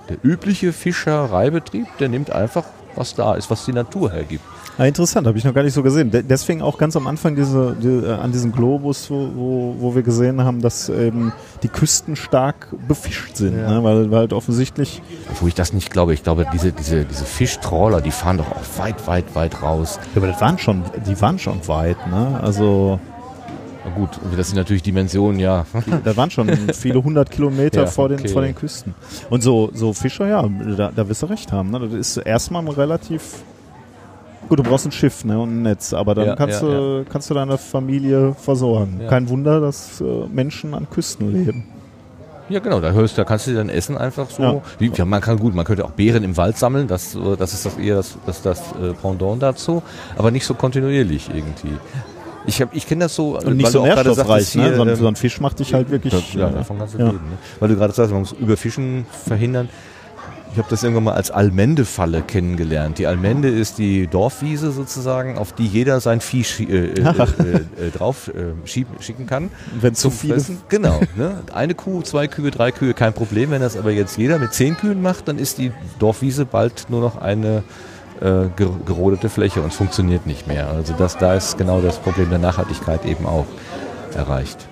der 0.09 0.17
übliche 0.23 0.73
Fischereibetrieb, 0.73 1.87
der 1.99 2.09
nimmt 2.09 2.31
einfach, 2.31 2.63
was 2.95 3.15
da 3.15 3.35
ist, 3.35 3.49
was 3.49 3.65
die 3.65 3.73
Natur 3.73 4.11
hergibt. 4.11 4.43
Ja, 4.77 4.85
interessant, 4.85 5.27
habe 5.27 5.37
ich 5.37 5.43
noch 5.43 5.53
gar 5.53 5.63
nicht 5.63 5.73
so 5.73 5.83
gesehen. 5.83 6.09
De 6.09 6.23
deswegen 6.23 6.61
auch 6.61 6.77
ganz 6.77 6.95
am 6.95 7.05
Anfang 7.05 7.35
diese, 7.35 7.75
die, 7.81 7.87
äh, 8.07 8.13
an 8.13 8.31
diesem 8.31 8.53
Globus, 8.53 9.11
wo, 9.11 9.27
wo, 9.35 9.75
wo 9.79 9.95
wir 9.95 10.03
gesehen 10.03 10.41
haben, 10.41 10.61
dass 10.61 10.87
eben 10.87 11.33
die 11.63 11.67
Küsten 11.67 12.15
stark 12.15 12.67
befischt 12.87 13.35
sind, 13.35 13.57
Ja. 13.57 13.69
ne? 13.69 13.83
weil, 13.83 14.09
weil 14.09 14.19
halt 14.19 14.33
offensichtlich 14.33 15.01
Wo 15.41 15.47
ich 15.47 15.53
das 15.53 15.73
nicht 15.73 15.91
glaube. 15.91 16.13
Ich 16.13 16.23
glaube, 16.23 16.45
diese, 16.53 16.71
diese, 16.71 17.03
diese 17.03 17.25
Fischtrawler, 17.25 17.99
die 17.99 18.11
fahren 18.11 18.37
doch 18.37 18.49
auch 18.51 18.79
weit, 18.79 19.05
weit, 19.05 19.35
weit 19.35 19.61
raus. 19.61 19.99
Ja, 20.15 20.21
aber 20.21 20.27
das 20.27 20.39
waren 20.39 20.57
schon, 20.57 20.83
die 21.05 21.19
waren 21.19 21.39
schon 21.39 21.67
weit, 21.67 21.97
ne? 22.07 22.39
Also 22.41 23.01
Na 23.85 23.91
gut, 23.91 24.09
das 24.35 24.47
sind 24.47 24.57
natürlich 24.57 24.83
Dimensionen, 24.83 25.39
ja. 25.39 25.65
da 26.03 26.17
waren 26.17 26.29
schon 26.29 26.49
viele 26.73 27.01
hundert 27.01 27.31
Kilometer 27.31 27.81
Ja, 27.83 27.87
vor, 27.87 28.09
den, 28.09 28.19
okay. 28.19 28.27
vor 28.27 28.41
den 28.41 28.53
Küsten. 28.53 28.93
Und 29.29 29.41
so, 29.41 29.69
so 29.73 29.93
Fischer, 29.93 30.27
ja, 30.27 30.47
da, 30.77 30.91
da 30.93 31.07
wirst 31.07 31.21
du 31.21 31.27
recht 31.27 31.51
haben. 31.51 31.71
Ne? 31.71 31.79
Das 31.79 31.93
ist 31.93 32.17
erstmal 32.17 32.67
relativ. 32.67 33.43
Gut, 34.49 34.59
du 34.59 34.63
brauchst 34.63 34.85
ein 34.85 34.91
Schiff 34.91 35.23
ne, 35.25 35.39
und 35.39 35.59
ein 35.59 35.61
Netz, 35.61 35.93
aber 35.93 36.15
dann 36.15 36.25
Ja, 36.25 36.35
kannst, 36.35 36.61
ja, 36.61 36.67
du, 36.67 37.05
kannst 37.07 37.29
du 37.29 37.33
deine 37.35 37.57
Familie 37.57 38.33
versorgen. 38.33 39.01
Kein 39.07 39.29
Wunder, 39.29 39.61
dass 39.61 40.01
äh, 40.01 40.05
Menschen 40.31 40.73
an 40.73 40.89
Küsten 40.89 41.31
leben. 41.31 41.65
Ja, 42.49 42.59
genau, 42.59 42.79
da 42.79 42.91
hörst, 42.91 43.15
da 43.15 43.25
kannst 43.25 43.45
du 43.45 43.53
dann 43.53 43.69
essen 43.69 43.95
einfach 43.95 44.27
so. 44.31 44.41
Ja. 44.41 44.61
Wie, 44.79 44.91
ja, 44.95 45.05
man 45.05 45.21
kann 45.21 45.37
gut, 45.37 45.53
man 45.53 45.65
könnte 45.65 45.85
auch 45.85 45.91
Beeren 45.91 46.23
im 46.23 46.35
Wald 46.35 46.57
sammeln, 46.57 46.87
das, 46.87 47.13
äh, 47.13 47.37
das 47.37 47.53
ist 47.53 47.67
das 47.67 47.77
eher 47.77 47.97
das, 47.97 48.17
das, 48.25 48.41
das 48.41 48.59
äh, 48.81 48.93
Pendant 48.99 49.43
dazu, 49.43 49.83
aber 50.17 50.31
nicht 50.31 50.45
so 50.45 50.55
kontinuierlich 50.55 51.29
irgendwie. 51.29 51.77
Ich, 52.49 52.61
hab- 52.61 52.75
ich 52.75 52.87
kenne 52.87 53.05
das 53.05 53.15
so, 53.15 53.37
Und 53.37 53.57
nicht 53.57 53.71
so 53.71 53.83
nährstoffreich, 53.83 54.55
ne? 54.55 54.63
hier, 54.63 54.75
so, 54.75 54.81
ein, 54.81 54.89
ähm, 54.89 54.95
so 54.95 55.07
ein 55.07 55.15
Fisch 55.15 55.39
macht 55.39 55.59
dich 55.59 55.73
halt 55.73 55.89
wirklich. 55.89 56.13
Das, 56.13 56.33
ja, 56.33 56.49
äh, 56.49 56.53
davon 56.53 56.79
kannst 56.79 56.95
du 56.95 56.99
ja. 56.99 57.05
leben. 57.05 57.17
Ne? 57.17 57.37
Weil 57.59 57.69
du 57.69 57.75
gerade 57.75 57.93
sagst, 57.93 58.11
man 58.11 58.21
muss 58.21 58.31
Überfischen 58.33 59.05
verhindern. 59.25 59.69
Ich 60.51 60.57
habe 60.57 60.67
das 60.67 60.81
irgendwann 60.81 61.03
mal 61.03 61.13
als 61.13 61.29
Almende-Falle 61.29 62.23
kennengelernt. 62.23 62.97
Die 62.97 63.05
Almende 63.05 63.49
ist 63.49 63.77
die 63.77 64.07
Dorfwiese 64.07 64.71
sozusagen, 64.71 65.37
auf 65.37 65.53
die 65.53 65.67
jeder 65.67 65.99
sein 65.99 66.21
Vieh 66.21 66.43
schie 66.43 66.63
äh, 66.63 66.87
äh, 66.87 67.01
äh, 67.03 67.87
äh, 67.87 67.91
drauf 67.91 68.29
äh, 68.29 68.67
schieb, 68.67 68.87
schicken 68.99 69.27
kann. 69.27 69.51
Wenn 69.79 69.93
zu 69.93 70.09
viele 70.09 70.33
Fressen. 70.35 70.57
Genau. 70.67 71.01
Ne? 71.15 71.43
Eine 71.53 71.75
Kuh, 71.75 72.01
zwei 72.01 72.27
Kühe, 72.27 72.49
drei 72.49 72.71
Kühe, 72.71 72.95
kein 72.95 73.13
Problem. 73.13 73.51
Wenn 73.51 73.61
das 73.61 73.77
aber 73.77 73.91
jetzt 73.91 74.17
jeder 74.17 74.39
mit 74.39 74.53
zehn 74.53 74.75
Kühen 74.75 75.03
macht, 75.03 75.27
dann 75.27 75.37
ist 75.37 75.59
die 75.59 75.71
Dorfwiese 75.99 76.45
bald 76.45 76.87
nur 76.89 77.01
noch 77.01 77.21
eine 77.21 77.63
äh, 78.21 78.25
ger- 78.57 78.83
gerodete 78.85 79.29
Fläche 79.29 79.61
und 79.61 79.67
es 79.69 79.75
funktioniert 79.75 80.25
nicht 80.25 80.47
mehr. 80.47 80.67
Also 80.69 80.93
das, 80.97 81.17
da 81.17 81.33
ist 81.35 81.57
genau 81.57 81.81
das 81.81 81.97
Problem 81.97 82.29
der 82.29 82.39
Nachhaltigkeit 82.39 83.05
eben 83.05 83.25
auch 83.25 83.45
erreicht. 84.15 84.67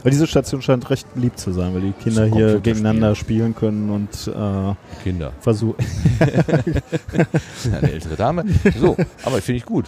Aber 0.00 0.10
diese 0.10 0.26
Station 0.28 0.62
scheint 0.62 0.88
recht 0.90 1.12
beliebt 1.14 1.40
zu 1.40 1.52
sein, 1.52 1.74
weil 1.74 1.80
die 1.80 1.92
Kinder 1.92 2.28
So 2.28 2.34
hier 2.36 2.60
gegeneinander 2.60 3.14
spielen 3.16 3.54
können 3.54 3.90
und 3.90 4.28
äh, 4.32 4.74
Kinder. 5.02 5.32
versuchen. 5.40 5.74
Eine 7.72 7.92
ältere 7.92 8.16
Dame. 8.16 8.44
So, 8.78 8.96
aber 9.24 9.40
finde 9.42 9.58
ich 9.58 9.64
gut. 9.66 9.86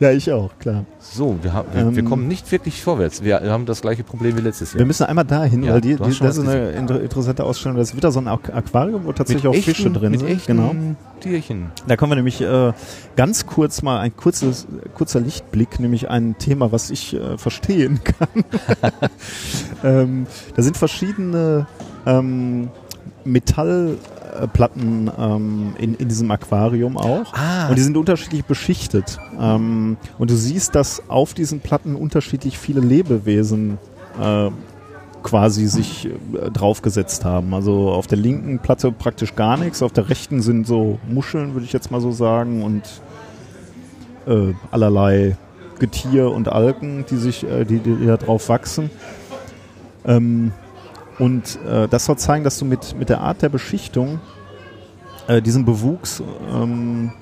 Ja, 0.00 0.10
ich 0.10 0.30
auch, 0.32 0.50
klar. 0.58 0.84
So, 1.00 1.36
wir, 1.42 1.52
haben, 1.52 1.68
wir, 1.72 1.90
wir 1.92 1.98
Ähm, 2.02 2.08
kommen 2.08 2.26
nicht 2.28 2.50
wirklich 2.50 2.82
vorwärts. 2.82 3.22
Wir 3.22 3.40
haben 3.42 3.64
das 3.66 3.80
gleiche 3.82 4.02
Problem 4.04 4.36
wie 4.36 4.40
letztes 4.40 4.74
Wir 4.74 4.80
Jahr. 4.80 4.86
müssen 4.86 5.04
einmal 5.04 5.24
dahin, 5.24 5.62
Ja, 5.62 5.74
weil 5.74 5.80
die, 5.80 5.96
die, 5.96 6.18
das 6.18 6.36
ist 6.36 6.38
eine 6.40 6.70
inter 6.72 7.00
interessante 7.00 7.44
Ausstellung. 7.44 7.76
Das 7.78 7.90
ist 7.90 7.96
wieder 7.96 8.10
so 8.10 8.20
ein 8.20 8.28
Aqu- 8.28 8.52
Aquarium, 8.52 9.04
wo 9.04 9.12
tatsächlich 9.12 9.46
auch 9.46 9.52
Mit 9.54 9.64
Fische 9.64 9.82
echten- 9.82 9.94
drin 9.94 10.10
mit 10.10 10.20
sind. 10.20 10.28
echten 10.30 10.56
Genau. 10.56 10.74
Tierchen. 11.20 11.70
Da 11.86 11.96
kommen 11.96 12.10
wir 12.12 12.16
nämlich 12.16 12.40
äh, 12.40 12.72
ganz 13.16 13.46
kurz 13.46 13.82
mal 13.82 14.00
ein 14.00 14.14
kurzes, 14.16 14.66
kurzer 14.94 15.20
Lichtblick, 15.20 15.78
nämlich 15.80 16.10
ein 16.10 16.36
Thema, 16.38 16.70
was 16.72 16.90
ich 16.90 17.14
äh, 17.14 17.38
verstehen 17.38 18.00
kann. 18.04 18.44
ähm, 19.84 20.26
da 20.56 20.62
sind 20.62 20.76
verschiedene 20.76 21.66
ähm, 22.06 22.68
Metallplatten 23.24 25.10
ähm, 25.18 25.74
in, 25.78 25.94
in 25.94 26.08
diesem 26.08 26.30
Aquarium 26.30 26.96
auch. 26.96 27.32
Ah, 27.34 27.68
Und 27.68 27.76
die 27.78 27.82
sind 27.82 27.96
unterschiedlich 27.96 28.44
beschichtet. 28.44 29.18
Ähm, 29.40 29.96
und 30.18 30.30
du 30.30 30.36
siehst, 30.36 30.74
dass 30.74 31.08
auf 31.08 31.34
diesen 31.34 31.60
Platten 31.60 31.94
unterschiedlich 31.96 32.58
viele 32.58 32.80
Lebewesen 32.80 33.78
äh, 34.20 34.50
quasi 35.22 35.66
sich 35.66 36.06
äh, 36.06 36.50
draufgesetzt 36.50 37.24
haben. 37.24 37.54
Also 37.54 37.90
auf 37.90 38.06
der 38.06 38.18
linken 38.18 38.58
Platte 38.58 38.92
praktisch 38.92 39.34
gar 39.34 39.56
nichts, 39.56 39.82
auf 39.82 39.92
der 39.92 40.08
rechten 40.10 40.42
sind 40.42 40.66
so 40.66 40.98
Muscheln, 41.08 41.54
würde 41.54 41.64
ich 41.64 41.72
jetzt 41.72 41.90
mal 41.90 42.00
so 42.00 42.12
sagen, 42.12 42.62
und 42.62 42.82
äh, 44.26 44.52
allerlei 44.70 45.36
Getier 45.78 46.30
und 46.30 46.48
Algen, 46.48 47.04
die 47.10 47.16
sich, 47.16 47.44
äh, 47.44 47.64
die, 47.64 47.78
die 47.78 48.06
da 48.06 48.16
drauf 48.16 48.48
wachsen. 48.48 48.90
Ähm, 50.06 50.52
und 51.18 51.58
äh, 51.66 51.88
das 51.88 52.06
soll 52.06 52.16
zeigen, 52.16 52.44
dass 52.44 52.58
du 52.58 52.64
mit, 52.64 52.96
mit 52.98 53.08
der 53.08 53.20
Art 53.20 53.42
der 53.42 53.48
Beschichtung 53.48 54.20
äh, 55.28 55.40
diesen 55.40 55.64
Bewuchs 55.64 56.22
ähm, 56.52 57.12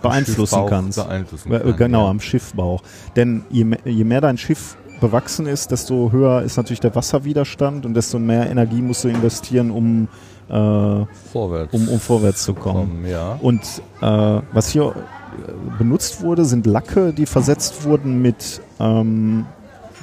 beeinflussen 0.00 0.66
kannst. 0.68 0.98
Beeinflussen 0.98 1.50
kann, 1.50 1.76
Genau, 1.76 2.04
ja. 2.04 2.10
am 2.10 2.20
Schiffbauch. 2.20 2.82
Denn 3.16 3.44
je, 3.50 3.66
je 3.84 4.04
mehr 4.04 4.20
dein 4.20 4.38
Schiff 4.38 4.76
bewachsen 5.00 5.46
ist, 5.46 5.70
desto 5.70 6.10
höher 6.12 6.42
ist 6.42 6.56
natürlich 6.56 6.80
der 6.80 6.94
Wasserwiderstand 6.94 7.84
und 7.86 7.94
desto 7.94 8.18
mehr 8.18 8.48
Energie 8.48 8.82
musst 8.82 9.04
du 9.04 9.08
investieren, 9.08 9.70
um, 9.70 10.08
äh, 10.48 10.54
um, 10.54 11.08
Vorwärts. 11.32 11.74
um 11.74 12.00
vorwärts 12.00 12.44
zu 12.44 12.54
kommen. 12.54 12.88
kommen, 12.88 13.06
ja. 13.06 13.38
Und 13.42 13.62
äh, 14.00 14.40
was 14.52 14.68
hier 14.68 14.84
äh, 14.84 15.76
benutzt 15.78 16.22
wurde, 16.22 16.44
sind 16.44 16.66
Lacke, 16.66 17.12
die 17.12 17.26
versetzt 17.26 17.84
wurden 17.84 18.22
mit, 18.22 18.60
ähm, 18.78 19.46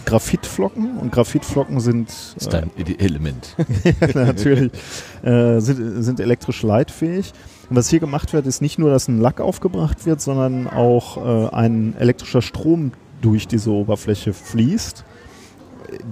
Graphitflocken 0.06 0.98
und 0.98 1.12
Graphitflocken 1.12 1.80
sind 1.80 2.10
Das 2.10 2.36
ist 2.38 2.54
dein 2.54 2.72
Element. 3.00 3.56
ja, 3.84 4.26
natürlich 4.26 4.72
äh, 5.24 5.60
sind, 5.60 6.04
sind 6.04 6.20
elektrisch 6.20 6.64
leitfähig. 6.64 7.34
Und 7.70 7.76
was 7.76 7.90
hier 7.90 8.00
gemacht 8.00 8.34
wird, 8.34 8.48
ist 8.48 8.62
nicht 8.62 8.80
nur, 8.80 8.90
dass 8.90 9.08
ein 9.08 9.20
Lack 9.20 9.42
aufgebracht 9.42 10.06
wird, 10.06 10.22
sondern 10.22 10.68
auch 10.68 11.18
äh, 11.18 11.56
ein 11.56 11.96
elektrischer 12.00 12.42
Strom 12.42 12.92
durch 13.22 13.48
diese 13.48 13.72
Oberfläche 13.72 14.34
fließt. 14.34 15.04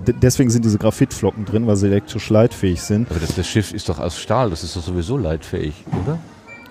D 0.07 0.13
deswegen 0.21 0.49
sind 0.49 0.65
diese 0.65 0.77
Graphitflocken 0.77 1.45
drin, 1.45 1.67
weil 1.67 1.75
sie 1.75 1.87
elektrisch 1.87 2.29
leitfähig 2.29 2.81
sind. 2.81 3.09
Aber 3.09 3.19
das, 3.19 3.35
das 3.35 3.47
Schiff 3.47 3.73
ist 3.73 3.89
doch 3.89 3.99
aus 3.99 4.17
Stahl, 4.19 4.49
das 4.49 4.63
ist 4.63 4.75
doch 4.75 4.81
sowieso 4.83 5.17
leitfähig, 5.17 5.73
oder? 6.03 6.19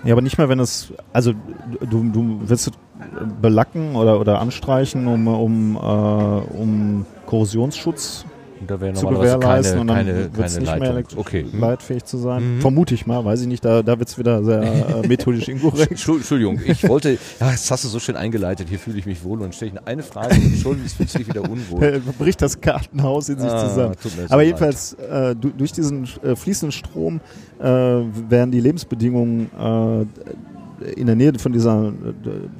Ja, 0.07 0.13
aber 0.13 0.21
nicht 0.21 0.37
mehr, 0.37 0.47
wenn 0.47 0.61
es, 0.61 0.93
also 1.11 1.33
du, 1.81 2.09
du 2.09 2.39
willst 2.45 2.69
es 2.69 2.73
belacken 3.41 3.97
oder, 3.97 4.21
oder 4.21 4.39
anstreichen, 4.39 5.05
um, 5.05 5.27
um, 5.27 5.75
äh, 5.75 5.79
um 6.57 7.05
Korrosionsschutz 7.25 8.23
Und 8.59 8.69
da 8.71 8.79
wäre 8.81 8.93
zu 8.93 9.07
gewährleisten 9.07 9.77
keine, 9.77 9.81
und 9.81 9.87
dann 9.87 9.95
keine, 9.97 10.13
wird 10.35 10.47
es 10.47 10.53
keine 10.55 10.65
nicht 10.71 10.79
mehr 10.79 10.89
elektrisch 10.91 11.17
Okay. 11.19 11.45
leitfähig 11.53 12.03
zu 12.05 12.17
sein. 12.17 12.55
Mhm. 12.57 12.61
Vermute 12.61 12.93
ich 12.95 13.05
mal, 13.05 13.23
weiß 13.23 13.41
ich 13.41 13.47
nicht, 13.47 13.63
da, 13.63 13.83
da 13.83 13.99
wird 13.99 14.09
es 14.09 14.17
wieder 14.17 14.43
sehr 14.43 14.61
äh, 14.63 15.07
methodisch 15.07 15.47
inkorrekt. 15.47 15.91
Entschuld- 15.91 16.17
Entschuldigung, 16.17 16.59
ich 16.65 16.87
wollte, 16.87 17.11
ja, 17.13 17.17
das 17.39 17.69
hast 17.69 17.83
du 17.83 17.87
so 17.87 17.99
schön 17.99 18.15
eingeleitet, 18.15 18.67
hier 18.69 18.79
fühle 18.79 18.97
ich 18.99 19.05
mich 19.05 19.23
wohl 19.23 19.41
und 19.41 19.53
stelle 19.55 19.71
ich 19.75 19.87
eine 19.87 20.03
Frage 20.03 20.35
und 20.35 20.57
schon 20.57 20.77
fühlt 20.79 21.09
sich 21.09 21.27
wieder 21.27 21.41
unwohl. 21.49 22.01
Bricht 22.17 22.41
das 22.41 22.59
Kartenhaus 22.59 23.29
in 23.29 23.39
sich 23.39 23.49
Ah, 23.49 23.67
zusammen. 23.67 23.95
Aber 24.29 24.41
jedenfalls, 24.43 24.93
äh, 24.93 25.35
du, 25.35 25.49
durch 25.49 25.71
diesen 25.71 26.07
äh, 26.23 26.35
fließenden 26.35 26.71
Strom 26.71 27.21
äh, 27.59 27.63
werden 27.63 28.51
die 28.51 28.59
Lebensbedingungen 28.59 29.49
äh, 29.57 30.05
in 30.95 31.07
der 31.07 31.15
Nähe 31.15 31.33
von 31.39 31.51
dieser, 31.53 31.91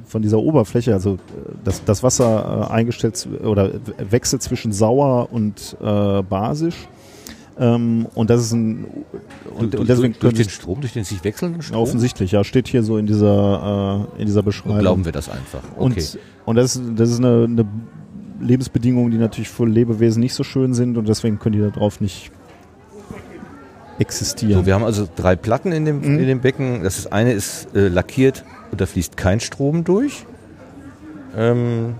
von 0.04 0.22
dieser 0.22 0.38
Oberfläche, 0.38 0.92
also 0.92 1.14
äh, 1.14 1.18
das, 1.64 1.84
das 1.84 2.02
Wasser 2.02 2.68
äh, 2.70 2.72
eingestellt 2.72 3.28
oder 3.44 3.70
wechselt 4.10 4.42
zwischen 4.42 4.72
sauer 4.72 5.28
und 5.32 5.76
äh, 5.80 6.22
basisch. 6.22 6.88
Ähm, 7.60 8.06
und 8.14 8.30
das 8.30 8.40
ist 8.40 8.52
ein 8.52 8.86
und, 9.58 9.74
durch, 9.74 9.80
und 9.80 9.88
deswegen 9.88 10.14
durch, 10.20 10.34
den 10.34 10.48
Strom, 10.48 10.80
durch 10.80 10.92
den 10.92 11.02
sich 11.04 11.22
wechselnden 11.24 11.60
Strom? 11.62 11.80
offensichtlich, 11.82 12.30
ja, 12.32 12.44
steht 12.44 12.68
hier 12.68 12.82
so 12.84 12.98
in 12.98 13.06
dieser 13.06 14.06
äh, 14.16 14.20
in 14.20 14.26
dieser 14.26 14.42
Beschreibung. 14.44 14.78
glauben 14.78 15.04
wir 15.04 15.10
das 15.12 15.28
einfach. 15.28 15.62
Okay. 15.76 15.82
Und, 15.84 16.18
und 16.46 16.56
das, 16.56 16.76
ist- 16.76 16.82
das 16.94 17.10
ist 17.10 17.18
eine, 17.18 17.44
eine 17.44 17.64
Lebensbedingung, 18.40 19.10
die 19.10 19.18
natürlich 19.18 19.48
für 19.48 19.66
Lebewesen 19.66 20.20
nicht 20.20 20.34
so 20.34 20.44
schön 20.44 20.72
sind 20.72 20.96
und 20.96 21.08
deswegen 21.08 21.40
können 21.40 21.54
die 21.56 21.60
da 21.60 21.70
drauf 21.70 22.00
nicht 22.00 22.30
existieren. 23.98 24.60
So, 24.60 24.66
wir 24.66 24.74
haben 24.74 24.84
also 24.84 25.08
drei 25.16 25.36
Platten 25.36 25.72
in 25.72 25.84
dem, 25.84 26.00
Mhm. 26.00 26.18
in 26.20 26.26
dem 26.26 26.40
Becken. 26.40 26.82
Das 26.82 26.98
ist, 26.98 27.12
eine 27.12 27.32
ist 27.32 27.68
äh, 27.74 27.88
lackiert 27.88 28.44
und 28.70 28.80
da 28.80 28.86
fließt 28.86 29.16
kein 29.16 29.40
Strom 29.40 29.84
durch. 29.84 30.24
Ähm, 31.36 31.94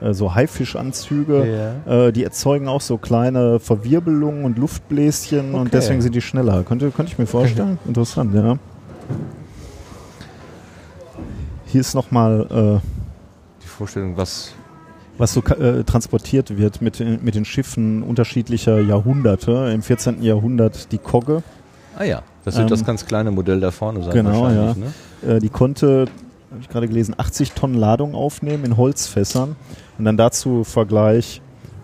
äh, 0.00 0.12
so 0.12 0.34
Haifischanzüge, 0.34 1.74
äh, 1.86 2.12
die 2.12 2.24
erzeugen 2.24 2.68
auch 2.68 2.82
so 2.82 2.98
kleine 2.98 3.58
Verwirbelungen 3.58 4.44
und 4.44 4.58
Luftbläschen 4.58 5.54
und 5.54 5.62
Okay. 5.62 5.70
deswegen 5.72 6.02
sind 6.02 6.14
die 6.14 6.20
schneller. 6.20 6.62
Könnte, 6.62 6.90
könnte 6.90 7.10
ich 7.12 7.18
mir 7.18 7.26
vorstellen. 7.26 7.78
Interessant, 7.88 8.34
ja. 8.34 8.58
Hier 11.70 11.80
ist 11.80 11.94
nochmal, 11.94 12.80
Die 13.62 13.66
Vorstellung, 13.66 14.16
was 14.16 14.48
äh, 14.56 15.18
was 15.18 15.34
so 15.34 15.42
äh, 15.42 15.84
transportiert 15.84 16.56
wird 16.56 16.80
mit, 16.80 16.98
den- 16.98 17.22
mit 17.22 17.34
den 17.34 17.44
Schiffen 17.44 18.02
unterschiedlicher 18.02 18.80
Jahrhunderte. 18.80 19.70
Im 19.74 19.82
14. 19.82 20.22
Jahrhundert 20.22 20.90
die 20.92 20.98
Kogge. 20.98 21.42
Ah 21.98 22.04
ja, 22.04 22.22
das 22.46 22.54
wird 22.56 22.64
Ähm, 22.64 22.70
das 22.70 22.84
ganz 22.86 23.04
kleine 23.04 23.30
Modell 23.30 23.60
da 23.60 23.70
vorne 23.70 24.02
sein 24.02 24.12
genau, 24.14 24.42
wahrscheinlich. 24.44 24.76
ja. 25.22 25.28
Ne? 25.28 25.36
Äh, 25.36 25.40
die 25.40 25.50
konnte, 25.50 26.06
habe 26.50 26.60
ich 26.62 26.68
gerade 26.70 26.88
gelesen, 26.88 27.14
80 27.18 27.52
Tonnen 27.52 27.74
Ladung 27.74 28.14
aufnehmen 28.14 28.64
in 28.64 28.76
Holzfässern. 28.78 29.56
Und 29.98 30.04
dann 30.06 30.16
dazu 30.16 30.64
Vergleich 30.64 31.42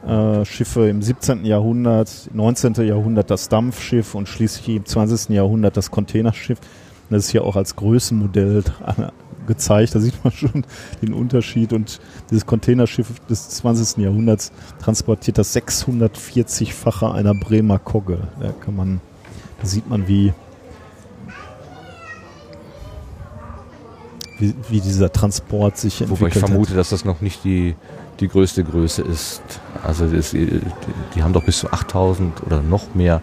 äh, 0.08 0.44
Schiffe 0.46 0.88
im 0.88 1.02
17. 1.02 1.44
Jahrhundert, 1.44 2.30
19. 2.32 2.74
Jahrhundert 2.86 3.30
das 3.30 3.50
Dampfschiff 3.50 4.14
und 4.14 4.28
schließlich 4.30 4.76
im 4.76 4.86
20. 4.86 5.28
Jahrhundert 5.34 5.76
das 5.76 5.90
Containerschiff. 5.90 6.58
Und 6.58 7.16
das 7.16 7.24
ist 7.26 7.30
hier 7.32 7.44
auch 7.44 7.56
als 7.56 7.76
Größenmodell 7.76 8.62
dran- 8.86 9.10
gezeigt. 9.46 9.94
Da 9.94 10.00
sieht 10.00 10.22
man 10.24 10.32
schon 10.32 10.64
den 11.02 11.12
Unterschied. 11.12 11.72
Und 11.72 12.00
dieses 12.30 12.46
Containerschiff 12.46 13.20
des 13.28 13.48
20. 13.50 13.98
Jahrhunderts 14.04 14.52
transportiert 14.82 15.38
das 15.38 15.54
640-fache 15.56 17.12
einer 17.12 17.34
Bremer 17.34 17.78
Kogge. 17.78 18.28
Da 18.40 18.52
kann 18.52 18.76
man, 18.76 19.00
da 19.60 19.66
sieht 19.66 19.88
man, 19.88 20.08
wie 20.08 20.32
wie, 24.38 24.54
wie 24.68 24.80
dieser 24.80 25.12
Transport 25.12 25.78
sich 25.78 26.00
entwickelt 26.00 26.20
Wobei 26.20 26.28
ich 26.28 26.38
vermute, 26.38 26.70
hat. 26.70 26.78
dass 26.78 26.90
das 26.90 27.04
noch 27.04 27.20
nicht 27.20 27.44
die, 27.44 27.74
die 28.20 28.28
größte 28.28 28.64
Größe 28.64 29.02
ist. 29.02 29.42
Also 29.82 30.06
das, 30.06 30.30
die, 30.30 30.60
die 31.14 31.22
haben 31.22 31.32
doch 31.32 31.44
bis 31.44 31.58
zu 31.58 31.72
8000 31.72 32.42
oder 32.44 32.60
noch 32.62 32.94
mehr 32.94 33.22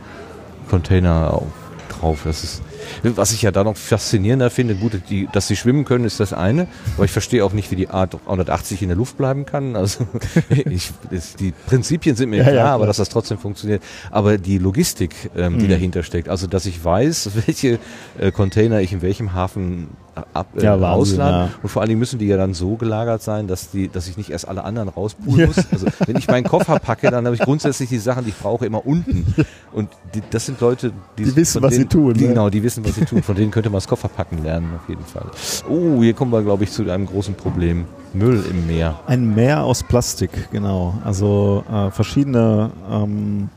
Container 0.69 1.33
auf, 1.33 1.43
drauf. 1.89 2.21
Das 2.23 2.43
ist, 2.43 2.61
was 3.03 3.31
ich 3.31 3.41
ja 3.41 3.51
da 3.51 3.63
noch 3.63 3.77
faszinierender 3.77 4.49
finde, 4.49 4.75
gut, 4.75 4.93
die, 5.09 5.27
dass 5.31 5.47
sie 5.47 5.55
schwimmen 5.55 5.85
können, 5.85 6.05
ist 6.05 6.19
das 6.19 6.33
eine, 6.33 6.67
aber 6.95 7.05
ich 7.05 7.11
verstehe 7.11 7.43
auch 7.45 7.53
nicht, 7.53 7.71
wie 7.71 7.75
die 7.75 7.89
Art 7.89 8.15
180 8.15 8.81
in 8.81 8.89
der 8.89 8.97
Luft 8.97 9.17
bleiben 9.17 9.45
kann. 9.45 9.75
Also 9.75 10.07
ich, 10.49 10.91
das, 11.11 11.35
die 11.35 11.53
Prinzipien 11.67 12.15
sind 12.15 12.29
mir 12.29 12.37
Ja, 12.37 12.43
klar, 12.43 12.55
ja, 12.55 12.65
aber 12.75 12.85
dass 12.87 12.97
das 12.97 13.09
trotzdem 13.09 13.37
funktioniert. 13.37 13.81
Aber 14.11 14.37
die 14.37 14.57
Logistik, 14.57 15.13
ähm, 15.35 15.57
die 15.59 15.65
Mhm. 15.65 15.69
dahinter 15.69 16.03
steckt, 16.03 16.29
also 16.29 16.47
dass 16.47 16.65
ich 16.65 16.83
weiß, 16.83 17.31
welche 17.47 17.79
äh, 18.19 18.31
Container 18.31 18.81
ich 18.81 18.93
in 18.93 19.01
welchem 19.01 19.33
Hafen 19.33 19.89
ab, 20.33 20.47
äh, 20.55 20.63
Ja, 20.63 20.79
Wahnsinn, 20.79 21.19
ausladen 21.21 21.49
ja. 21.51 21.59
und 21.61 21.69
vor 21.69 21.81
allen 21.81 21.89
Dingen 21.89 21.99
müssen 21.99 22.19
die 22.19 22.27
ja 22.27 22.37
dann 22.37 22.53
so 22.53 22.75
gelagert 22.75 23.21
sein, 23.21 23.47
dass 23.47 23.71
die, 23.71 23.87
dass 23.87 24.07
ich 24.07 24.17
nicht 24.17 24.29
erst 24.29 24.47
alle 24.47 24.63
anderen 24.63 24.89
rauspulen 24.89 25.47
muss. 25.47 25.57
Also 25.71 25.87
wenn 26.05 26.17
ich 26.17 26.27
meinen 26.27 26.43
Koffer 26.43 26.79
packe, 26.79 27.09
dann 27.09 27.25
habe 27.25 27.35
ich 27.35 27.41
grundsätzlich 27.41 27.89
die 27.89 27.97
Sachen, 27.97 28.23
die 28.23 28.29
ich 28.29 28.37
brauche, 28.37 28.65
immer 28.65 28.85
unten. 28.85 29.25
Und 29.71 29.89
die, 30.13 30.21
das 30.29 30.45
sind 30.45 30.59
Leute, 30.61 30.91
die, 31.17 31.23
Die 31.23 31.35
wissen, 31.35 31.61
was 31.61 31.73
sie 31.73 31.79
denen, 31.79 31.89
tun, 31.89 32.13
Die, 32.13 32.21
ne? 32.23 32.27
Genau, 32.29 32.49
die 32.49 32.63
wissen, 32.63 32.85
was 32.85 32.95
sie 32.95 33.05
tun. 33.05 33.23
Von 33.23 33.35
denen 33.35 33.51
könnte 33.51 33.69
man 33.69 33.77
das 33.77 33.87
Kofferpacken 33.87 34.43
lernen, 34.43 34.69
auf 34.81 34.87
jeden 34.89 35.05
Fall. 35.05 35.25
Oh, 35.69 36.01
hier 36.01 36.13
kommen 36.13 36.31
wir, 36.31 36.41
glaube 36.41 36.63
ich, 36.63 36.71
zu 36.71 36.89
einem 36.89 37.05
großen 37.05 37.35
Problem. 37.35 37.85
Müll 38.13 38.43
im 38.49 38.67
Meer. 38.67 38.99
Ein 39.07 39.33
Meer 39.33 39.63
aus 39.63 39.81
Plastik, 39.81 40.29
genau. 40.51 40.93
Also 41.03 41.63
äh, 41.71 41.89
verschiedene 41.89 42.69
ähm, 42.91 43.49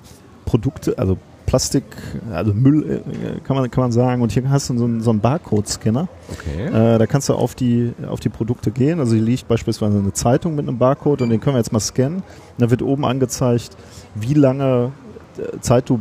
Produkte, 0.46 0.96
also 0.98 1.18
Plastik, 1.46 1.84
also 2.32 2.52
Müll 2.52 3.02
äh, 3.04 3.40
kann 3.40 3.56
man, 3.56 3.70
kann 3.70 3.82
man 3.82 3.92
sagen. 3.92 4.20
Und 4.20 4.32
hier 4.32 4.48
hast 4.50 4.68
du 4.68 4.76
so 4.76 4.84
einen, 4.84 5.00
so 5.00 5.10
einen 5.10 5.20
Barcode-Scanner. 5.20 6.08
Okay. 6.30 6.66
Äh, 6.66 6.98
da 6.98 7.06
kannst 7.06 7.28
du 7.28 7.34
auf 7.34 7.54
die, 7.54 7.92
auf 8.08 8.20
die 8.20 8.28
Produkte 8.28 8.70
gehen. 8.72 9.00
Also 9.00 9.14
hier 9.14 9.22
liegt 9.22 9.48
beispielsweise 9.48 9.98
eine 9.98 10.12
Zeitung 10.12 10.54
mit 10.56 10.68
einem 10.68 10.78
Barcode 10.78 11.22
und 11.22 11.30
den 11.30 11.40
können 11.40 11.54
wir 11.54 11.60
jetzt 11.60 11.72
mal 11.72 11.80
scannen. 11.80 12.16
Und 12.18 12.24
da 12.58 12.70
wird 12.70 12.82
oben 12.82 13.04
angezeigt, 13.04 13.76
wie 14.14 14.34
lange 14.34 14.92
äh, 15.38 15.60
Zeit 15.60 15.88
du 15.88 16.00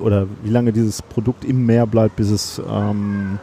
oder 0.00 0.26
wie 0.42 0.50
lange 0.50 0.72
dieses 0.72 1.02
Produkt 1.02 1.44
im 1.44 1.66
Meer 1.66 1.86
bleibt, 1.86 2.16
bis 2.16 2.30
es 2.30 2.60
ähm, 2.68 3.38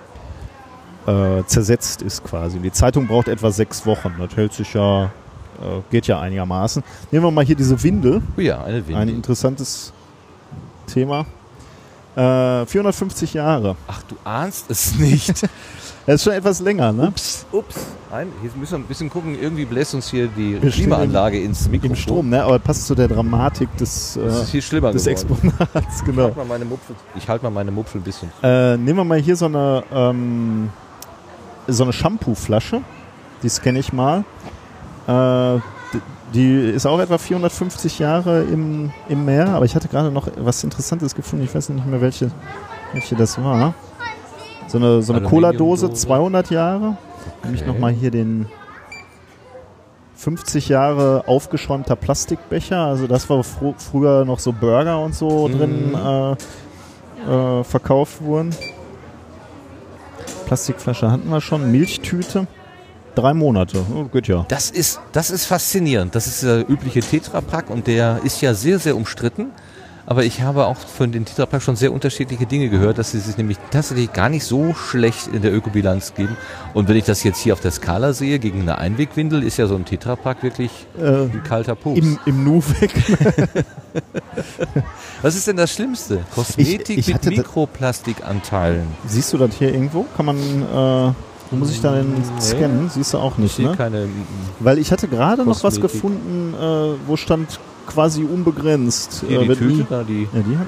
äh, 1.07 1.43
zersetzt 1.45 2.01
ist 2.01 2.23
quasi. 2.23 2.57
Und 2.57 2.63
die 2.63 2.71
Zeitung 2.71 3.07
braucht 3.07 3.27
etwa 3.27 3.51
sechs 3.51 3.85
Wochen. 3.85 4.13
Das 4.17 4.35
hält 4.35 4.53
sich 4.53 4.73
ja, 4.73 5.05
äh, 5.05 5.81
geht 5.91 6.07
ja 6.07 6.19
einigermaßen. 6.19 6.83
Nehmen 7.11 7.25
wir 7.25 7.31
mal 7.31 7.45
hier 7.45 7.55
diese 7.55 7.81
Windel. 7.83 8.21
Oh 8.37 8.41
ja, 8.41 8.63
eine 8.63 8.77
Ein 8.77 8.87
Windel. 8.87 9.15
interessantes 9.15 9.93
Thema. 10.85 11.25
Äh, 12.15 12.65
450 12.65 13.33
Jahre. 13.33 13.75
Ach, 13.87 14.01
du 14.03 14.15
ahnst 14.23 14.69
es 14.69 14.95
nicht. 14.95 15.43
Das 16.05 16.15
ist 16.15 16.23
schon 16.23 16.33
etwas 16.33 16.59
länger, 16.59 16.91
ne? 16.91 17.07
Ups, 17.07 17.47
ups. 17.51 17.75
Nein, 18.11 18.27
jetzt 18.43 18.55
müssen 18.55 18.73
wir 18.73 18.77
ein 18.77 18.83
bisschen 18.83 19.09
gucken. 19.09 19.35
Irgendwie 19.41 19.65
bläst 19.65 19.95
uns 19.95 20.07
hier 20.11 20.27
die 20.27 20.59
Klimaanlage 20.59 21.39
ins 21.41 21.67
Mikrofon. 21.67 21.89
Im 21.89 21.95
Strom, 21.95 22.29
ne? 22.29 22.43
Aber 22.43 22.59
passt 22.59 22.85
zu 22.85 22.93
der 22.93 23.07
Dramatik 23.07 23.75
des, 23.77 24.15
äh, 24.15 24.19
des 24.21 24.51
geworden. 24.69 24.97
Exponats, 25.07 25.99
Ich 25.99 26.05
genau. 26.05 26.25
halte 26.25 26.45
mal 26.45 26.59
ich 27.15 27.27
halte 27.27 27.43
mal 27.45 27.49
meine 27.49 27.71
Mupfel 27.71 28.01
ein 28.01 28.03
bisschen. 28.03 28.29
Äh, 28.43 28.77
nehmen 28.77 28.99
wir 28.99 29.03
mal 29.03 29.17
hier 29.17 29.35
so 29.35 29.45
eine, 29.45 29.83
ähm, 29.91 30.69
so 31.67 31.81
eine 31.83 31.91
Shampoo-Flasche. 31.91 32.81
Die 33.41 33.49
scanne 33.49 33.79
ich 33.79 33.91
mal. 33.91 34.23
Äh, 35.07 35.59
die 36.35 36.69
ist 36.69 36.85
auch 36.85 36.99
etwa 36.99 37.17
450 37.17 37.99
Jahre 37.99 38.43
im, 38.43 38.91
im 39.09 39.25
Meer, 39.25 39.49
aber 39.49 39.65
ich 39.65 39.75
hatte 39.75 39.87
gerade 39.87 40.11
noch 40.11 40.27
was 40.37 40.63
Interessantes 40.63 41.15
gefunden. 41.15 41.45
Ich 41.45 41.55
weiß 41.55 41.69
nicht 41.69 41.85
mehr, 41.87 42.01
welche, 42.01 42.29
welche 42.93 43.15
das 43.15 43.41
war. 43.41 43.73
So 44.67 44.77
eine, 44.77 45.01
so 45.01 45.13
eine 45.13 45.21
Cola-Dose, 45.21 45.85
Aluminiumdose. 45.85 46.07
200 46.07 46.49
Jahre. 46.51 46.97
Okay. 47.43 47.65
nochmal 47.65 47.91
hier 47.93 48.11
den 48.11 48.47
50 50.15 50.69
Jahre 50.69 51.23
aufgeschäumter 51.27 51.95
Plastikbecher. 51.95 52.79
Also 52.79 53.07
das 53.07 53.29
war 53.29 53.43
fr 53.43 53.73
früher 53.77 54.25
noch 54.25 54.39
so 54.39 54.51
Burger 54.51 54.99
und 54.99 55.13
so 55.15 55.47
Mhm. 55.47 55.57
drin 55.57 55.93
äh, 55.95 56.31
äh, 57.59 57.63
verkauft 57.63 58.21
wurden. 58.21 58.49
Plastikflasche 60.45 61.11
hatten 61.11 61.29
wir 61.29 61.41
schon. 61.41 61.71
Milchtüte. 61.71 62.47
Drei 63.15 63.33
Monate. 63.33 63.83
Oh, 63.93 64.03
geht 64.05 64.27
ja. 64.27 64.45
Das 64.49 64.69
ist, 64.69 64.99
das 65.13 65.29
ist 65.29 65.45
faszinierend. 65.45 66.13
Das 66.15 66.27
ist 66.27 66.43
der 66.43 66.69
übliche 66.69 66.99
Tetrapack 66.99 67.69
und 67.69 67.87
der 67.87 68.19
ist 68.23 68.41
ja 68.41 68.53
sehr, 68.53 68.77
sehr 68.79 68.95
umstritten. 68.95 69.47
Aber 70.07 70.23
ich 70.23 70.41
habe 70.43 70.67
auch 70.67 70.77
von 70.77 71.11
den 71.11 71.25
Tetrapack 71.25 71.63
schon 71.63 71.75
sehr 71.75 71.91
unterschiedliche 71.91 72.45
Dinge 72.45 72.69
gehört, 72.69 72.99
dass 72.99 73.09
sie 73.09 73.19
sich 73.19 73.37
nämlich 73.37 73.57
tatsächlich 73.71 74.13
gar 74.13 74.29
nicht 74.29 74.43
so 74.43 74.75
schlecht 74.75 75.25
in 75.33 75.41
der 75.41 75.51
Ökobilanz 75.51 76.13
geben. 76.13 76.37
Und 76.75 76.87
wenn 76.87 76.95
ich 76.95 77.05
das 77.05 77.23
jetzt 77.23 77.39
hier 77.39 77.53
auf 77.53 77.59
der 77.59 77.71
Skala 77.71 78.13
sehe, 78.13 78.37
gegen 78.37 78.61
eine 78.61 78.77
Einwegwindel, 78.77 79.41
ist 79.41 79.57
ja 79.57 79.65
so 79.65 79.73
ein 79.75 79.83
Tetrapack 79.83 80.43
wirklich 80.43 80.69
Äh, 81.01 81.23
ein 81.23 81.41
kalter 81.43 81.73
Pups. 81.73 81.97
Im, 81.97 82.19
Im 82.27 82.43
Nu 82.43 82.61
weg. 82.79 82.91
Was 85.23 85.35
ist 85.35 85.47
denn 85.47 85.57
das 85.57 85.71
Schlimmste? 85.73 86.19
Kosmetik 86.35 86.99
ich 86.99 87.07
mit 87.07 87.15
hatte 87.15 87.29
da- 87.31 87.37
Mikroplastikanteilen. 87.37 88.85
Siehst 89.07 89.33
du 89.33 89.37
das 89.39 89.55
hier 89.55 89.73
irgendwo? 89.73 90.05
Kann 90.15 90.25
man, 90.27 90.37
äh, 90.37 91.13
wo 91.51 91.57
muss 91.57 91.71
ich 91.71 91.81
da 91.81 91.93
denn 91.93 92.11
Nee. 92.13 92.41
scannen? 92.41 92.89
Siehst 92.89 93.13
du 93.13 93.17
auch 93.19 93.33
Ich 93.33 93.37
nicht, 93.37 93.55
sehe 93.55 93.69
ne? 93.69 93.75
keine. 93.77 94.07
Weil 94.59 94.77
ich 94.79 94.91
hatte 94.91 95.07
gerade 95.07 95.43
noch 95.45 95.63
was 95.63 95.79
gefunden, 95.79 96.53
äh, 96.59 96.95
wo 97.07 97.15
stand 97.17 97.59
quasi 97.87 98.23
unbegrenzt. 98.23 99.23
Hier 99.27 99.41
äh, 99.41 99.47
die 99.47 99.55
Tüte, 99.55 99.65
nie- 99.65 99.85
da 99.89 100.03
die. 100.03 100.23
Ja, 100.33 100.41
die 100.41 100.57
hat. 100.57 100.67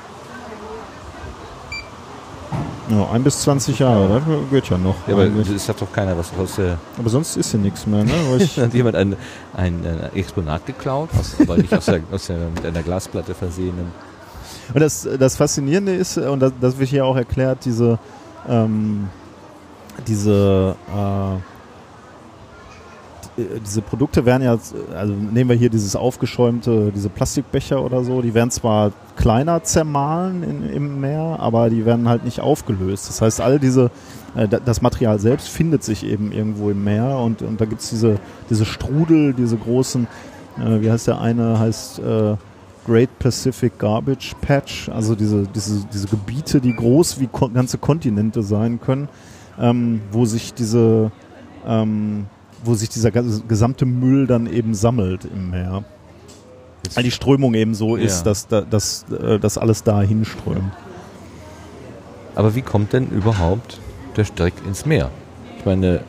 Ja, 2.89 3.05
ein 3.11 3.21
bis 3.21 3.41
20 3.41 3.80
Jahre, 3.80 4.07
das 4.07 4.23
geht 4.49 4.69
ja 4.69 4.78
noch. 4.78 4.95
Ja, 5.07 5.13
aber 5.15 5.25
es 5.53 5.67
hat 5.67 5.82
doch 5.82 5.91
keiner 5.91 6.17
was 6.17 6.32
aus 6.39 6.55
der. 6.55 6.78
aber 6.97 7.09
sonst 7.09 7.36
ist 7.36 7.51
hier 7.51 7.59
nichts 7.59 7.86
mehr, 7.86 8.05
ne? 8.05 8.11
Ich, 8.39 8.57
Hat 8.59 8.73
jemand 8.73 8.95
ein, 8.95 9.17
ein, 9.53 9.86
ein 9.86 10.09
Exponat 10.15 10.65
geklaut, 10.65 11.09
aus, 11.19 11.36
aber 11.41 11.57
nicht 11.57 11.73
aus 11.73 11.86
der, 11.88 11.99
aus 12.13 12.28
der, 12.28 12.38
mit 12.55 12.65
einer 12.65 12.84
Glasplatte 12.84 13.36
versehenen. 13.36 13.91
Und 14.73 14.80
das, 14.80 15.05
das 15.19 15.36
Faszinierende 15.36 15.95
ist, 15.95 16.15
äh, 16.15 16.28
und 16.28 16.39
das, 16.39 16.53
das 16.61 16.80
wird 16.80 16.89
hier 16.89 17.03
auch 17.05 17.17
erklärt, 17.17 17.65
diese, 17.65 17.99
ähm, 18.47 19.09
diese, 20.05 20.75
äh, 20.93 21.39
die- 23.37 23.59
diese 23.65 23.81
Produkte 23.81 24.25
werden 24.25 24.43
ja, 24.43 24.57
also 24.95 25.13
nehmen 25.13 25.49
wir 25.49 25.55
hier 25.55 25.69
dieses 25.69 25.95
aufgeschäumte, 25.95 26.91
diese 26.95 27.09
Plastikbecher 27.09 27.83
oder 27.83 28.03
so, 28.03 28.21
die 28.21 28.33
werden 28.33 28.51
zwar 28.51 28.91
kleiner 29.15 29.63
zermahlen 29.63 30.43
in, 30.43 30.69
im 30.69 31.01
Meer, 31.01 31.37
aber 31.39 31.69
die 31.69 31.85
werden 31.85 32.07
halt 32.09 32.25
nicht 32.25 32.39
aufgelöst. 32.39 33.09
Das 33.09 33.21
heißt, 33.21 33.41
all 33.41 33.59
diese, 33.59 33.91
äh, 34.35 34.47
da- 34.47 34.59
das 34.59 34.81
Material 34.81 35.19
selbst 35.19 35.49
findet 35.49 35.83
sich 35.83 36.03
eben 36.05 36.31
irgendwo 36.31 36.69
im 36.69 36.83
Meer 36.83 37.17
und, 37.19 37.41
und 37.41 37.61
da 37.61 37.65
gibt's 37.65 37.89
diese, 37.89 38.19
diese 38.49 38.65
Strudel, 38.65 39.33
diese 39.33 39.57
großen, 39.57 40.07
äh, 40.59 40.81
wie 40.81 40.89
heißt 40.91 41.07
der 41.07 41.21
eine, 41.21 41.59
heißt 41.59 41.99
äh, 41.99 42.35
Great 42.87 43.19
Pacific 43.19 43.77
Garbage 43.77 44.33
Patch, 44.41 44.87
also 44.89 45.13
diese, 45.13 45.43
diese, 45.53 45.85
diese 45.93 46.07
Gebiete, 46.07 46.61
die 46.61 46.73
groß 46.73 47.19
wie 47.19 47.27
ganze 47.53 47.77
Kontinente 47.77 48.41
sein 48.41 48.79
können, 48.79 49.09
ähm, 49.60 50.01
wo 50.12 50.26
sich 50.26 50.53
diese, 50.53 51.12
ähm, 51.66 52.26
wo 52.64 52.74
sich 52.76 52.89
dieser 52.89 53.12
gesamte 53.12 53.86
Müll 53.86 54.28
dann 54.28 54.47
eben 54.47 54.74
sammelt 54.74 55.26
im 55.26 55.51
Meer. 55.51 55.84
Weil 56.93 57.03
die 57.03 57.12
Strömung 57.12 57.53
eben 57.53 57.74
so 57.76 57.95
ist, 57.95 58.20
Ja. 58.20 58.24
dass, 58.26 58.47
da- 58.47 58.62
dass, 58.62 59.05
äh, 59.12 59.39
dass 59.39 59.58
alles 59.58 59.84
da 59.84 60.01
hinströmt. 60.01 60.72
Aber 62.36 62.55
wie 62.55 62.62
kommt 62.62 62.93
denn 62.93 63.08
überhaupt 63.10 63.80
der 64.16 64.26
Dreck 64.26 64.53
ins 64.66 64.86
Meer? 64.86 65.10
Ich 65.58 65.66
meine, 65.66 66.01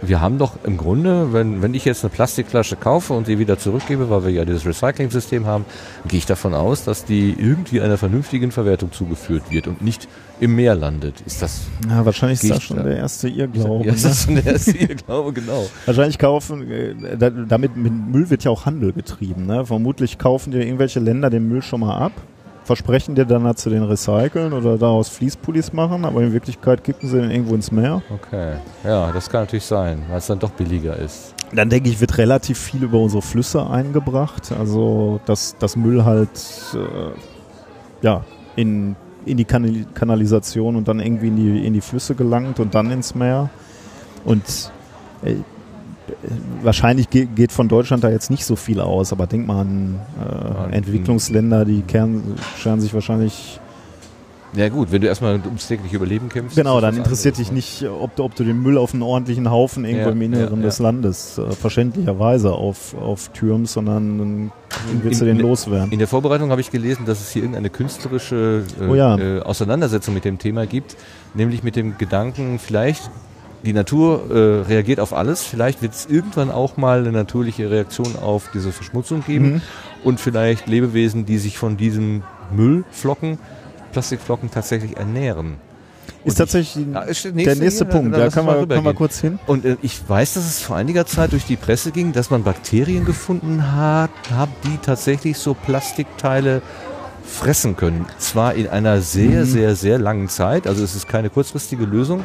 wir 0.00 0.20
haben 0.20 0.38
doch 0.38 0.52
im 0.64 0.76
Grunde, 0.76 1.32
wenn, 1.32 1.60
wenn 1.60 1.74
ich 1.74 1.84
jetzt 1.84 2.04
eine 2.04 2.10
Plastikflasche 2.10 2.76
kaufe 2.76 3.14
und 3.14 3.26
sie 3.26 3.40
wieder 3.40 3.58
zurückgebe, 3.58 4.08
weil 4.10 4.22
wir 4.24 4.30
ja 4.30 4.44
dieses 4.44 4.64
Recycling-System 4.64 5.44
haben, 5.44 5.64
gehe 6.06 6.18
ich 6.18 6.26
davon 6.26 6.54
aus, 6.54 6.84
dass 6.84 7.04
die 7.04 7.32
irgendwie 7.36 7.80
einer 7.80 7.98
vernünftigen 7.98 8.52
Verwertung 8.52 8.92
zugeführt 8.92 9.50
wird 9.50 9.66
und 9.66 9.82
nicht 9.82 10.06
im 10.40 10.54
Meer 10.54 10.74
landet. 10.74 11.20
Ist 11.26 11.42
das, 11.42 11.62
Ja, 11.88 12.04
wahrscheinlich 12.04 12.42
ist 12.42 12.50
das 12.50 12.62
schon 12.62 12.76
da- 12.78 12.82
der 12.84 12.96
erste 12.98 13.28
Irrglaube. 13.28 13.86
ja, 13.86 13.92
ist 13.92 14.04
ne? 14.04 14.08
das 14.10 14.24
schon 14.24 14.34
der 14.36 14.46
erste 14.46 14.72
Glaube, 14.74 15.32
genau. 15.32 15.66
Wahrscheinlich 15.86 16.18
kaufen, 16.18 16.70
äh, 16.70 16.94
da, 17.18 17.30
damit 17.30 17.76
mit 17.76 17.92
Müll 17.92 18.30
wird 18.30 18.44
ja 18.44 18.50
auch 18.50 18.64
Handel 18.66 18.92
getrieben. 18.92 19.46
Ne? 19.46 19.66
Vermutlich 19.66 20.18
kaufen 20.18 20.50
dir 20.52 20.64
irgendwelche 20.64 21.00
Länder 21.00 21.28
den 21.30 21.48
Müll 21.48 21.62
schon 21.62 21.80
mal 21.80 21.96
ab, 21.98 22.12
versprechen 22.64 23.14
dir 23.14 23.24
dann 23.24 23.44
dazu 23.44 23.70
den 23.70 23.82
recyceln 23.82 24.52
oder 24.52 24.76
daraus 24.78 25.08
Fließpullis 25.08 25.72
machen, 25.72 26.04
aber 26.04 26.22
in 26.22 26.32
Wirklichkeit 26.32 26.84
kippen 26.84 27.08
sie 27.08 27.20
den 27.20 27.30
irgendwo 27.30 27.54
ins 27.54 27.72
Meer. 27.72 28.02
Okay. 28.12 28.52
Ja, 28.84 29.10
das 29.10 29.28
kann 29.30 29.42
natürlich 29.42 29.64
sein, 29.64 30.02
weil 30.08 30.18
es 30.18 30.26
dann 30.26 30.38
doch 30.38 30.50
billiger 30.50 30.96
ist. 30.96 31.34
Dann 31.52 31.70
denke 31.70 31.88
ich, 31.88 31.98
wird 31.98 32.18
relativ 32.18 32.58
viel 32.58 32.82
über 32.82 32.98
unsere 32.98 33.22
Flüsse 33.22 33.66
eingebracht. 33.68 34.52
Also, 34.52 35.18
dass 35.24 35.56
das 35.58 35.76
Müll 35.76 36.04
halt 36.04 36.28
äh, 36.74 37.18
ja, 38.02 38.22
in, 38.54 38.96
in 39.26 39.36
die 39.36 39.44
Kanal 39.44 39.86
Kanalisation 39.94 40.76
und 40.76 40.88
dann 40.88 41.00
irgendwie 41.00 41.28
in 41.28 41.36
die, 41.36 41.66
in 41.66 41.72
die 41.72 41.80
Flüsse 41.80 42.14
gelangt 42.14 42.60
und 42.60 42.74
dann 42.74 42.90
ins 42.90 43.14
Meer. 43.14 43.50
Und 44.24 44.72
äh, 45.22 45.36
wahrscheinlich 46.62 47.10
ge 47.10 47.26
geht 47.26 47.52
von 47.52 47.68
Deutschland 47.68 48.04
da 48.04 48.10
jetzt 48.10 48.30
nicht 48.30 48.44
so 48.44 48.56
viel 48.56 48.80
aus, 48.80 49.12
aber 49.12 49.26
denk 49.26 49.46
mal 49.46 49.60
an 49.60 50.00
äh, 50.70 50.76
Entwicklungsländer, 50.76 51.64
die 51.64 51.82
kehren, 51.82 52.22
scheren 52.56 52.80
sich 52.80 52.94
wahrscheinlich. 52.94 53.60
Ja 54.54 54.68
gut, 54.70 54.90
wenn 54.90 55.02
du 55.02 55.08
erstmal 55.08 55.34
ums 55.44 55.68
tägliche 55.68 55.96
Überleben 55.96 56.30
kämpfst. 56.30 56.56
Genau, 56.56 56.80
dann 56.80 56.96
interessiert 56.96 57.36
dich 57.36 57.52
nicht, 57.52 57.84
ob 57.86 58.16
du, 58.16 58.24
ob 58.24 58.34
du 58.34 58.44
den 58.44 58.62
Müll 58.62 58.78
auf 58.78 58.94
einen 58.94 59.02
ordentlichen 59.02 59.50
Haufen 59.50 59.84
irgendwo 59.84 60.06
Ja, 60.06 60.12
im 60.12 60.22
Inneren 60.22 60.60
ja, 60.60 60.66
des 60.66 60.78
ja. 60.78 60.84
Landes 60.84 61.36
äh, 61.38 61.52
verständlicherweise 61.52 62.52
auf, 62.52 62.94
auf 62.94 63.28
türmst, 63.32 63.74
sondern 63.74 64.18
dann 64.18 64.52
willst 65.02 65.20
du 65.20 65.26
In- 65.26 65.32
den 65.32 65.40
in- 65.40 65.42
loswerden. 65.46 65.92
In 65.92 65.98
der 65.98 66.08
Vorbereitung 66.08 66.50
habe 66.50 66.62
ich 66.62 66.70
gelesen, 66.70 67.04
dass 67.04 67.20
es 67.20 67.30
hier 67.30 67.42
irgendeine 67.42 67.68
künstlerische 67.68 68.64
äh, 68.80 68.84
Oh 68.84 68.94
äh, 68.94 69.40
Auseinandersetzung 69.40 70.14
mit 70.14 70.24
dem 70.24 70.38
Thema 70.38 70.66
gibt, 70.66 70.96
nämlich 71.34 71.62
mit 71.62 71.76
dem 71.76 71.98
Gedanken, 71.98 72.58
vielleicht 72.58 73.10
die 73.66 73.72
Natur 73.72 74.30
äh, 74.30 74.68
reagiert 74.68 75.00
auf 75.00 75.12
alles, 75.12 75.42
vielleicht 75.44 75.82
wird 75.82 75.92
es 75.92 76.06
irgendwann 76.06 76.50
auch 76.50 76.76
mal 76.76 77.00
eine 77.00 77.12
natürliche 77.12 77.70
Reaktion 77.70 78.16
auf 78.16 78.48
diese 78.54 78.72
Verschmutzung 78.72 79.24
geben 79.26 79.52
Mhm. 79.54 79.60
und 80.04 80.20
vielleicht 80.20 80.68
Lebewesen, 80.68 81.26
die 81.26 81.38
sich 81.38 81.58
von 81.58 81.76
diesem 81.76 82.22
Müllflocken, 82.54 83.38
Plastikflocken 83.92 84.50
tatsächlich 84.50 84.96
ernähren. 84.96 85.54
Ist 86.24 86.32
Und 86.32 86.38
tatsächlich 86.38 86.86
Ja, 86.92 87.00
ist 87.02 87.24
der 87.24 87.32
der 87.32 87.36
nächste 87.44 87.62
nächste 87.64 87.84
hier, 87.84 87.92
Punkt. 87.92 88.12
Da 88.14 88.18
mal 88.18 88.24
man, 88.24 88.32
kann 88.32 88.44
man 88.46 88.58
rübergehen. 88.58 88.94
kurz 88.96 89.20
hin. 89.20 89.38
Und 89.46 89.64
äh, 89.64 89.76
ich 89.82 90.00
weiß, 90.08 90.34
dass 90.34 90.46
es 90.46 90.60
vor 90.62 90.76
einiger 90.76 91.06
Zeit 91.06 91.32
durch 91.32 91.44
die 91.44 91.56
Presse 91.56 91.90
ging, 91.92 92.12
dass 92.12 92.30
man 92.30 92.42
Bakterien 92.42 93.04
gefunden 93.04 93.72
hat, 93.76 94.10
hat 94.34 94.48
die 94.64 94.78
tatsächlich 94.78 95.38
so 95.38 95.54
Plastikteile 95.54 96.60
fressen 97.24 97.76
können. 97.76 98.06
Zwar 98.18 98.54
in 98.54 98.68
einer 98.68 99.00
sehr, 99.00 99.40
Mhm. 99.42 99.44
sehr, 99.44 99.76
sehr 99.76 99.98
langen 99.98 100.28
Zeit, 100.28 100.66
also 100.66 100.82
es 100.82 100.96
ist 100.96 101.08
keine 101.08 101.28
kurzfristige 101.30 101.84
Lösung, 101.84 102.22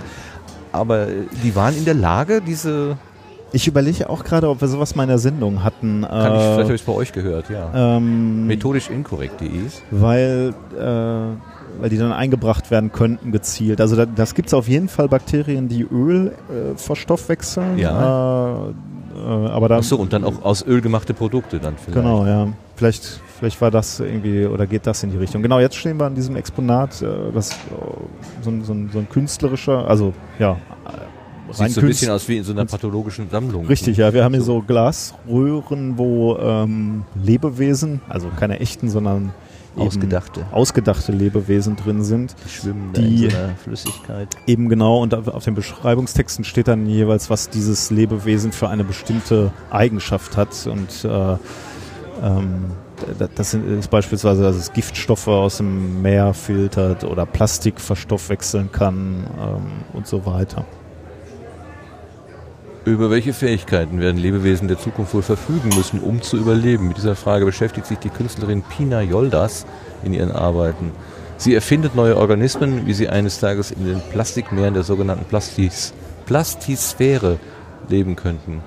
aber 0.72 1.08
äh, 1.10 1.14
die 1.44 1.56
waren 1.56 1.76
in 1.78 1.84
der 1.86 1.94
Lage, 1.94 2.42
diese 2.42 2.98
Ich 3.52 3.68
überlege 3.68 4.10
auch 4.10 4.24
gerade, 4.24 4.50
ob 4.50 4.62
wir 4.62 4.68
sowas 4.70 4.96
mal 4.96 5.04
in 5.04 5.10
der 5.10 5.20
Sendung 5.20 5.64
hatten. 5.64 6.02
Kann 6.10 6.36
ich, 6.36 6.42
vielleicht 6.42 6.60
habe 6.64 6.74
ich 6.74 6.82
es 6.82 6.88
bei 6.88 6.94
euch 6.94 7.12
gehört, 7.12 7.50
ja. 7.52 7.98
ähm, 7.98 8.48
Methodisch 8.48 8.90
inkorrekt.de. 8.90 9.50
weil, 9.92 10.54
äh, 10.80 11.53
weil 11.80 11.90
die 11.90 11.98
dann 11.98 12.12
eingebracht 12.12 12.72
werden 12.72 12.92
könnten 12.92 13.32
gezielt. 13.32 13.82
Also 13.82 13.96
da, 13.96 14.06
das 14.06 14.36
gibt 14.36 14.48
es 14.50 14.54
auf 14.54 14.68
jeden 14.68 14.88
Fall 14.90 15.08
Bakterien, 15.08 15.68
die 15.68 15.84
Öl 15.84 16.28
äh, 16.50 16.78
verstoffwechseln. 16.78 17.78
Ja. 17.78 18.68
Äh, 18.68 18.70
äh, 19.16 19.50
aber 19.50 19.70
dann, 19.70 19.80
Achso, 19.80 19.96
und 19.98 20.12
dann 20.14 20.24
auch 20.24 20.44
aus 20.44 20.66
Öl 20.66 20.82
gemachte 20.82 21.14
Produkte 21.14 21.60
dann 21.60 21.76
vielleicht. 21.78 21.94
Genau, 22.02 22.26
ja. 22.26 22.48
Vielleicht, 22.76 23.20
vielleicht 23.40 23.62
war 23.62 23.70
das 23.70 24.00
irgendwie 24.00 24.46
oder 24.46 24.66
geht 24.66 24.88
das 24.88 25.04
in 25.04 25.12
die 25.12 25.18
Richtung. 25.18 25.42
Genau, 25.44 25.60
jetzt 25.60 25.76
stehen 25.76 26.00
wir 26.00 26.06
an 26.06 26.16
diesem 26.16 26.36
Exponat, 26.36 27.02
äh, 27.02 27.08
das 27.34 27.52
äh, 27.52 27.56
so, 28.42 28.50
ein- 28.50 28.64
so, 28.64 28.74
ein- 28.74 28.90
so 28.92 29.00
ein 29.00 29.08
künstlerischer, 29.10 29.88
also 29.88 30.14
ja, 30.40 30.58
Sieht 31.52 31.72
so 31.72 31.82
ein 31.82 31.88
bisschen 31.88 32.10
aus 32.10 32.28
wie 32.28 32.38
in 32.38 32.44
so 32.44 32.52
einer 32.54 32.66
pathologischen 32.66 33.30
Sammlung. 33.30 33.68
Richtig, 33.68 33.98
ja. 33.98 34.12
Wir 34.12 34.24
haben 34.24 34.34
hier 34.34 34.42
so 34.42 34.62
Glasröhren, 34.62 35.98
wo 36.00 36.36
ähm, 36.38 37.04
Lebewesen, 37.22 38.02
also 38.10 38.30
keine 38.40 38.60
echten, 38.60 38.90
sondern 38.90 39.32
Ausgedachte. 39.76 40.46
ausgedachte 40.52 41.12
Lebewesen 41.12 41.76
drin 41.76 42.04
sind. 42.04 42.36
Die 42.46 42.50
schwimmen 42.50 42.94
Die- 42.94 43.26
in 43.26 43.30
so 43.32 43.38
einer 43.38 43.56
Flüssigkeit. 43.56 44.36
Eben 44.48 44.70
genau, 44.70 45.02
und 45.02 45.14
auf 45.14 45.44
den 45.44 45.56
Beschreibungstexten 45.56 46.44
steht 46.46 46.68
dann 46.68 46.86
jeweils, 46.86 47.30
was 47.30 47.50
dieses 47.50 47.90
Lebewesen 47.90 48.52
für 48.52 48.70
eine 48.70 48.84
bestimmte 48.84 49.52
Eigenschaft 49.72 50.38
hat. 50.38 50.50
Und 50.68 51.04
äh, 51.06 51.38
ähm, 52.24 52.66
das 53.36 53.52
sind- 53.52 53.68
ist 53.80 53.90
beispielsweise, 53.90 54.44
dass 54.44 54.56
es 54.56 54.72
Giftstoffe 54.74 55.28
aus 55.28 55.58
dem 55.58 56.02
Meer 56.02 56.34
filtert 56.34 57.04
oder 57.04 57.26
Plastik 57.26 57.82
verstoffwechseln 57.82 58.72
kann 58.72 59.26
ähm, 59.40 59.62
und 59.94 60.08
so 60.08 60.26
weiter. 60.26 60.66
Über 62.86 63.10
welche 63.10 63.32
Fähigkeiten 63.32 64.02
werden 64.02 64.18
Lebewesen 64.18 64.68
der 64.68 64.78
Zukunft 64.78 65.14
wohl 65.14 65.22
verfügen 65.22 65.70
müssen, 65.74 66.02
um 66.02 66.22
zu 66.22 66.36
überleben? 66.36 66.90
Mit 66.90 66.98
dieser 66.98 67.16
Frage 67.16 67.46
beschäftigt 67.46 67.88
sich 67.88 67.98
die 67.98 68.10
Künstlerin 68.10 68.62
Pina 68.62 69.02
Yoldas 69.02 69.66
in 70.04 70.14
ihren 70.14 70.34
Arbeiten. 70.34 70.92
Sie 71.38 71.56
erfindet 71.56 71.96
neue 71.96 72.18
Organismen, 72.18 72.86
wie 72.86 72.94
sie 72.94 73.08
eines 73.08 73.40
Tages 73.40 73.72
in 73.72 73.86
den 73.86 74.02
Plastikmeeren 74.12 74.74
der 74.74 74.84
sogenannten 74.84 75.24
Plastis 75.24 75.94
Plastisphäre 76.26 77.40
leben 77.88 78.18
könnten. 78.18 78.62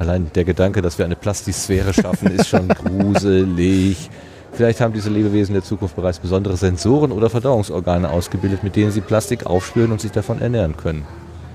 Allein 0.00 0.32
der 0.34 0.44
Gedanke, 0.44 0.82
dass 0.82 0.98
wir 0.98 1.04
eine 1.04 1.16
Plastisphäre 1.16 1.94
schaffen, 1.94 2.32
ist 2.32 2.48
schon 2.48 2.68
gruselig. 2.68 4.10
Vielleicht 4.52 4.80
haben 4.80 4.94
diese 4.94 5.10
Lebewesen 5.10 5.54
der 5.54 5.62
Zukunft 5.62 5.94
bereits 5.94 6.18
besondere 6.18 6.56
Sensoren 6.56 7.12
oder 7.12 7.30
Verdauungsorgane 7.30 8.10
ausgebildet, 8.10 8.64
mit 8.64 8.74
denen 8.74 8.90
sie 8.90 9.00
Plastik 9.00 9.46
aufspüren 9.46 9.92
und 9.92 10.00
sich 10.00 10.10
davon 10.10 10.40
ernähren 10.40 10.76
können. 10.76 11.04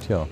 Tja. 0.07 0.27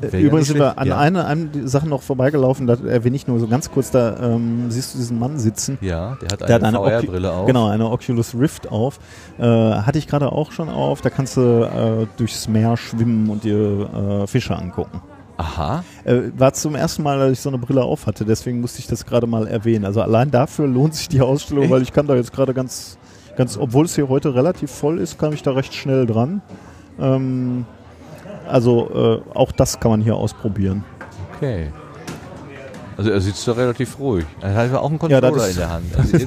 Wäre 0.00 0.18
ja 0.18 0.26
Übrigens 0.26 0.48
nicht 0.48 0.58
sind 0.58 0.58
wir 0.58 0.78
an 0.78 0.88
ja. 0.88 0.98
einer, 0.98 1.26
einer 1.26 1.48
Sache 1.64 1.88
noch 1.88 2.02
vorbeigelaufen, 2.02 2.66
da 2.66 2.74
erwähne 2.74 3.16
ich 3.16 3.26
nur 3.26 3.38
so 3.38 3.46
ganz 3.46 3.70
kurz, 3.70 3.90
da 3.90 4.16
ähm, 4.34 4.70
siehst 4.70 4.94
du 4.94 4.98
diesen 4.98 5.18
Mann 5.18 5.38
sitzen. 5.38 5.78
Ja, 5.80 6.16
der 6.20 6.28
hat 6.30 6.40
Der 6.40 6.54
hat 6.54 6.64
eine, 6.64 6.80
eine 6.80 7.00
VR-Brille 7.00 7.32
auf. 7.32 7.46
Genau, 7.46 7.68
eine 7.68 7.90
Oculus 7.90 8.34
Rift 8.34 8.70
auf. 8.70 8.98
Äh, 9.38 9.44
hatte 9.44 9.98
ich 9.98 10.06
gerade 10.06 10.32
auch 10.32 10.52
schon 10.52 10.68
auf. 10.68 11.00
Da 11.00 11.10
kannst 11.10 11.36
du 11.36 11.40
äh, 11.40 12.06
durchs 12.16 12.48
Meer 12.48 12.76
schwimmen 12.76 13.30
und 13.30 13.44
dir 13.44 14.22
äh, 14.22 14.26
Fische 14.26 14.56
angucken. 14.56 15.00
Aha. 15.40 15.84
Äh, 16.04 16.30
war 16.36 16.52
zum 16.52 16.74
ersten 16.74 17.02
Mal, 17.02 17.18
dass 17.18 17.32
ich 17.32 17.40
so 17.40 17.48
eine 17.48 17.56
Brille 17.56 17.82
auf 17.82 18.06
hatte, 18.06 18.26
deswegen 18.26 18.60
musste 18.60 18.78
ich 18.80 18.86
das 18.86 19.06
gerade 19.06 19.26
mal 19.26 19.46
erwähnen. 19.46 19.86
Also 19.86 20.02
allein 20.02 20.30
dafür 20.30 20.66
lohnt 20.66 20.94
sich 20.94 21.08
die 21.08 21.22
Ausstellung, 21.22 21.64
Echt? 21.64 21.72
weil 21.72 21.82
ich 21.82 21.92
kam 21.94 22.06
da 22.06 22.14
jetzt 22.14 22.32
gerade 22.32 22.52
ganz, 22.52 22.98
ganz, 23.36 23.56
obwohl 23.56 23.86
es 23.86 23.94
hier 23.94 24.10
heute 24.10 24.34
relativ 24.34 24.70
voll 24.70 24.98
ist, 24.98 25.18
kam 25.18 25.32
ich 25.32 25.42
da 25.42 25.52
recht 25.52 25.72
schnell 25.72 26.04
dran. 26.04 26.42
Ähm, 26.98 27.64
also 28.50 29.22
äh, 29.34 29.36
auch 29.36 29.52
das 29.52 29.80
kann 29.80 29.90
man 29.92 30.00
hier 30.00 30.16
ausprobieren. 30.16 30.84
Okay. 31.36 31.68
Also 32.96 33.10
er 33.12 33.20
sitzt 33.22 33.48
da 33.48 33.52
relativ 33.52 33.98
ruhig. 33.98 34.26
Er 34.42 34.54
hat 34.54 34.74
auch 34.74 34.84
einen 34.90 34.98
Ja, 35.08 35.20
Controller 35.20 35.44
ist- 35.46 35.50
in 35.52 35.56
der 35.56 35.70
Hand. 35.70 35.86
Also 35.96 36.18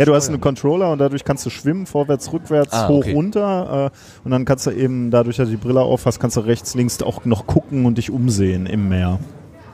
Ja, 0.00 0.04
du 0.04 0.14
hast 0.14 0.28
einen 0.28 0.40
Controller 0.40 0.90
und 0.90 0.98
dadurch 0.98 1.22
kannst 1.24 1.46
du 1.46 1.50
schwimmen, 1.50 1.86
vorwärts, 1.86 2.32
rückwärts, 2.32 2.72
Ah, 2.72 2.88
hoch, 2.88 2.98
okay. 2.98 3.12
runter. 3.12 3.92
Äh, 3.94 4.24
und 4.24 4.32
dann 4.32 4.44
kannst 4.44 4.66
du 4.66 4.72
eben, 4.72 5.12
dadurch, 5.12 5.36
dass 5.36 5.46
du 5.48 5.52
die 5.56 5.62
Brille 5.62 5.80
auf 5.80 6.06
hast, 6.06 6.18
kannst 6.18 6.36
du 6.36 6.40
rechts, 6.40 6.74
links 6.74 7.00
auch 7.04 7.24
noch 7.24 7.46
gucken 7.46 7.86
und 7.86 7.98
dich 7.98 8.10
umsehen 8.10 8.66
im 8.66 8.88
Meer. 8.88 9.20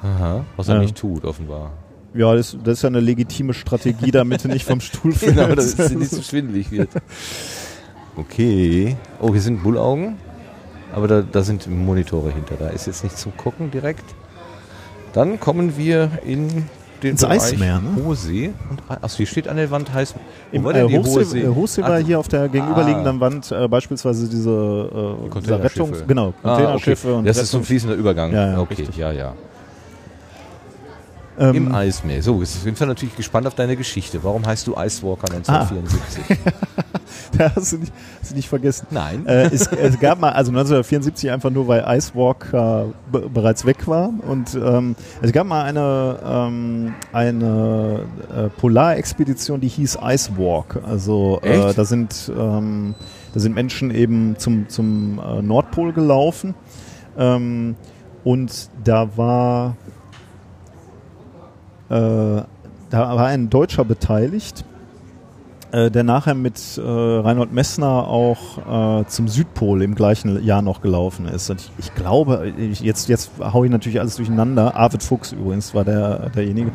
Aha, 0.03 0.45
was 0.57 0.69
er 0.69 0.75
Ja. 0.75 0.81
nicht 0.83 0.97
tut, 0.97 1.25
offenbar. 1.25 1.71
Ja, 2.13 2.35
das, 2.35 2.57
das 2.63 2.75
ist 2.75 2.83
ja 2.83 2.89
eine 2.89 3.01
legitime 3.01 3.55
Strategie, 3.55 4.11
damit 4.11 4.45
du 4.45 4.49
nicht 4.49 4.67
vom 4.67 4.81
Stuhl 4.81 5.13
fällst. 5.15 5.37
Genau, 5.37 5.55
dass 5.55 5.79
es 5.79 5.93
nicht 5.95 6.11
so 6.11 6.21
schwindelig 6.21 6.71
wird. 6.71 6.91
Okay. 8.17 8.97
Oh, 9.21 9.33
hier 9.33 9.41
sind 9.41 9.63
Bullaugen. 9.65 10.17
Aber 10.95 11.09
da, 11.09 11.23
da 11.23 11.43
sind 11.43 11.67
Monitore 11.69 12.31
hinter. 12.31 12.55
Da 12.59 12.69
ist 12.69 12.87
jetzt 12.87 13.03
nicht 13.05 13.19
zum 13.19 13.37
Gucken 13.37 13.71
direkt. 13.71 14.05
Dann 15.13 15.41
kommen 15.41 15.77
wir 15.77 16.11
in 16.25 16.49
den 17.03 17.11
Ins 17.13 17.21
Bereich 17.23 17.43
Eismeer, 17.43 17.81
ne? 17.81 18.03
Hohsee. 18.05 18.53
Und, 18.71 18.81
achso, 19.03 19.17
hier 19.19 19.27
steht 19.27 19.49
an 19.49 19.57
der 19.57 19.71
Wand 19.71 19.93
heiß. 19.93 20.15
Wo 20.15 20.21
Im 20.57 20.65
war 20.65 20.75
äh, 20.75 20.83
Hochsee, 20.85 20.99
Hohe 21.11 21.25
See? 21.25 21.41
äh, 21.43 21.49
Hochsee 21.49 21.83
Ah, 21.83 21.89
war 21.89 21.99
hier 21.99 22.19
auf 22.19 22.29
der 22.29 22.49
gegenüberliegenden 22.49 23.17
ah. 23.19 23.21
Wand 23.21 23.53
äh, 23.53 23.69
beispielsweise 23.69 24.29
diese 24.29 24.51
äh, 24.51 25.29
Containerschiffe. 25.29 25.65
Rettungs... 25.83 26.05
Genau, 26.07 26.33
Ah, 26.43 26.55
Containerschiffe 26.57 27.09
okay. 27.09 27.19
und 27.19 27.25
Das 27.27 27.39
ist 27.39 27.51
so 27.51 27.59
ein 27.59 27.63
Rettungs- 27.63 27.67
fließender 27.67 27.97
Übergang. 27.97 28.33
Ja, 28.33 28.53
ja, 28.53 28.59
okay, 28.61 28.75
richtig. 28.75 28.97
ja, 28.97 29.13
ja. 29.13 29.35
ähm, 31.39 31.55
Im 31.55 31.75
Eismeer. 31.75 32.23
So, 32.23 32.41
jetzt 32.41 32.63
sind 32.63 32.79
wir 32.79 32.87
natürlich 32.87 33.17
gespannt 33.17 33.47
auf 33.47 33.55
deine 33.55 33.77
Geschichte. 33.77 34.23
Warum 34.23 34.47
heißt 34.47 34.67
du 34.67 34.73
Icewalker 34.77 35.31
1974? 35.33 36.39
Da 37.39 37.53
hast 37.57 37.73
du 37.73 37.79
nicht, 37.79 37.93
hast 38.21 38.33
du 38.33 38.37
nicht 38.37 38.49
vergessen. 38.49 38.87
Nein. 38.91 39.27
Äh, 39.27 39.51
es, 39.53 39.67
es 39.67 39.99
gab 39.99 40.21
mal, 40.21 40.31
also 40.31 40.51
1974 40.51 41.31
einfach 41.31 41.51
nur, 41.51 41.69
weil 41.69 41.85
Icewalk 41.87 42.51
be 42.51 43.29
bereits 43.33 43.65
weg 43.65 43.87
war. 43.87 44.11
Und 44.27 44.55
ähm, 44.55 44.97
es 45.23 45.33
gab 45.33 45.47
mal 45.47 45.65
eine, 45.65 46.19
ähm, 46.25 46.95
eine 47.13 48.01
äh, 48.35 48.49
Polarexpedition, 48.61 49.61
die 49.61 49.69
hieß 49.69 49.99
Icewalk. 50.03 50.81
Also 50.87 51.41
äh, 51.43 51.73
da 51.75 51.85
sind 51.85 52.31
ähm, 52.37 52.95
da 53.35 53.41
sind 53.41 53.55
Menschen 53.55 53.91
eben 53.91 54.39
zum, 54.39 54.69
zum 54.69 55.19
äh, 55.19 55.43
Nordpol 55.43 55.93
gelaufen. 55.93 56.55
Ähm, 57.19 57.75
und 58.23 58.71
da 58.85 59.17
war 59.17 59.77
äh, 61.91 61.95
da 61.95 62.47
war 62.91 63.27
ein 63.27 63.51
Deutscher 63.51 63.85
beteiligt 63.85 64.65
äh, 65.75 65.91
der 65.91 66.05
nachher 66.05 66.35
mit 66.35 66.79
äh, 66.79 66.81
Reinhold 66.81 67.53
Messner 67.53 68.07
auch 68.07 69.01
äh, 69.01 69.07
zum 69.07 69.27
Südpol 69.27 69.83
im 69.83 69.97
gleichen 69.97 70.45
Jahr 70.45 70.63
noch 70.63 70.81
gelaufen 70.81 71.27
ist. 71.27 71.51
Und 71.51 71.61
ich, 71.61 71.71
ich 71.87 71.95
glaube, 71.97 72.53
ich, 72.57 72.81
jetzt, 72.81 73.09
jetzt 73.09 73.33
hau 73.41 73.65
ich 73.65 73.71
natürlich 73.73 73.99
alles 73.99 74.15
durcheinander. 74.15 74.77
Arvid 74.77 75.03
Fuchs 75.03 75.33
übrigens 75.33 75.75
war 75.75 75.85
der, 75.85 76.31
derjenige. 76.31 76.71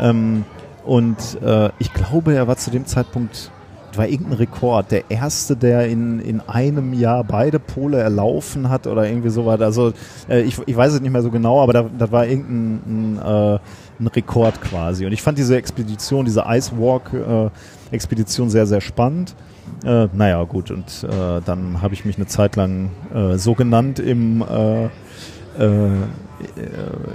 Ähm, 0.00 0.44
und 0.84 1.40
äh, 1.40 1.70
ich 1.78 1.92
glaube, 1.94 2.34
er 2.34 2.48
war 2.48 2.56
zu 2.56 2.72
dem 2.72 2.84
Zeitpunkt, 2.84 3.52
war 3.94 4.08
irgendein 4.08 4.38
Rekord, 4.38 4.90
der 4.90 5.08
erste, 5.08 5.54
der 5.54 5.86
in, 5.86 6.18
in 6.18 6.40
einem 6.40 6.94
Jahr 6.94 7.22
beide 7.22 7.60
Pole 7.60 7.98
erlaufen 7.98 8.70
hat 8.70 8.88
oder 8.88 9.06
irgendwie 9.06 9.30
so 9.30 9.46
was. 9.46 9.60
Also 9.60 9.92
äh, 10.28 10.40
ich, 10.40 10.58
ich 10.66 10.76
weiß 10.76 10.94
es 10.94 11.00
nicht 11.00 11.12
mehr 11.12 11.22
so 11.22 11.30
genau, 11.30 11.62
aber 11.62 11.72
da, 11.72 11.84
das 11.96 12.10
war 12.10 12.26
irgendein 12.26 13.18
ein, 13.18 13.18
äh, 13.18 13.58
ein 14.00 14.06
Rekord 14.08 14.60
quasi. 14.60 15.06
Und 15.06 15.12
ich 15.12 15.22
fand 15.22 15.38
diese 15.38 15.56
Expedition, 15.56 16.24
diese 16.24 16.44
Icewalk-Expedition 17.92 18.50
sehr, 18.50 18.66
sehr 18.66 18.80
spannend. 18.80 19.34
Äh, 19.84 20.08
naja, 20.12 20.42
gut, 20.44 20.70
und 20.70 21.04
äh, 21.04 21.40
dann 21.44 21.82
habe 21.82 21.94
ich 21.94 22.04
mich 22.04 22.16
eine 22.16 22.26
Zeit 22.26 22.56
lang 22.56 22.90
äh, 23.14 23.36
so 23.36 23.54
genannt 23.54 23.98
im, 23.98 24.42
äh, 24.42 24.84
äh, 24.84 24.90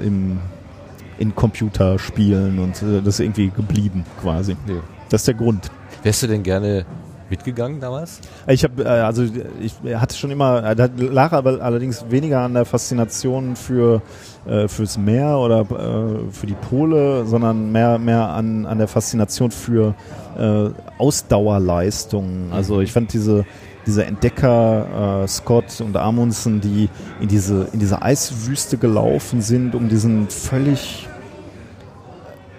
im 0.04 0.40
in 1.20 1.34
Computerspielen 1.34 2.60
und 2.60 2.80
äh, 2.84 3.02
das 3.02 3.16
ist 3.16 3.20
irgendwie 3.22 3.50
geblieben 3.50 4.06
quasi. 4.22 4.56
Nee. 4.68 4.82
Das 5.10 5.22
ist 5.22 5.28
der 5.28 5.34
Grund. 5.34 5.72
Wärst 6.04 6.22
du 6.22 6.28
denn 6.28 6.44
gerne 6.44 6.86
mitgegangen 7.30 7.80
damals? 7.80 8.20
Ich 8.48 8.64
habe 8.64 8.84
äh, 8.84 8.88
also 8.88 9.24
ich 9.60 9.74
hatte 9.96 10.16
schon 10.16 10.32
immer 10.32 10.64
äh, 10.64 10.76
da 10.76 10.90
lag 10.98 11.34
aber 11.34 11.62
allerdings 11.62 12.06
weniger 12.10 12.42
an 12.42 12.54
der 12.54 12.66
Faszination 12.66 13.56
für 13.56 14.02
äh, 14.46 14.68
fürs 14.68 14.98
Meer 14.98 15.38
oder 15.38 15.62
äh, 15.62 16.32
für 16.32 16.48
die 16.48 16.56
Pole, 16.56 17.26
sondern 17.26 17.72
mehr 17.72 17.98
mehr 18.00 18.30
an 18.30 18.66
an 18.66 18.78
der 18.78 18.88
Faszination 18.88 19.52
für 19.52 19.96
äh, 20.38 20.70
Ausdauerleistungen. 20.98 22.52
Also 22.52 22.82
ich 22.82 22.92
fand 22.92 23.14
diese 23.14 23.46
diese 23.86 24.06
Entdecker 24.06 25.24
äh, 25.24 25.28
Scott 25.28 25.82
und 25.82 25.96
Amundsen, 25.96 26.62
die 26.62 26.90
in 27.22 27.28
diese 27.28 27.68
in 27.74 27.80
diese 27.80 28.02
Eiswüste 28.02 28.78
gelaufen 28.78 29.42
sind, 29.42 29.76
um 29.76 29.90
diesen 29.90 30.30
völlig 30.30 31.07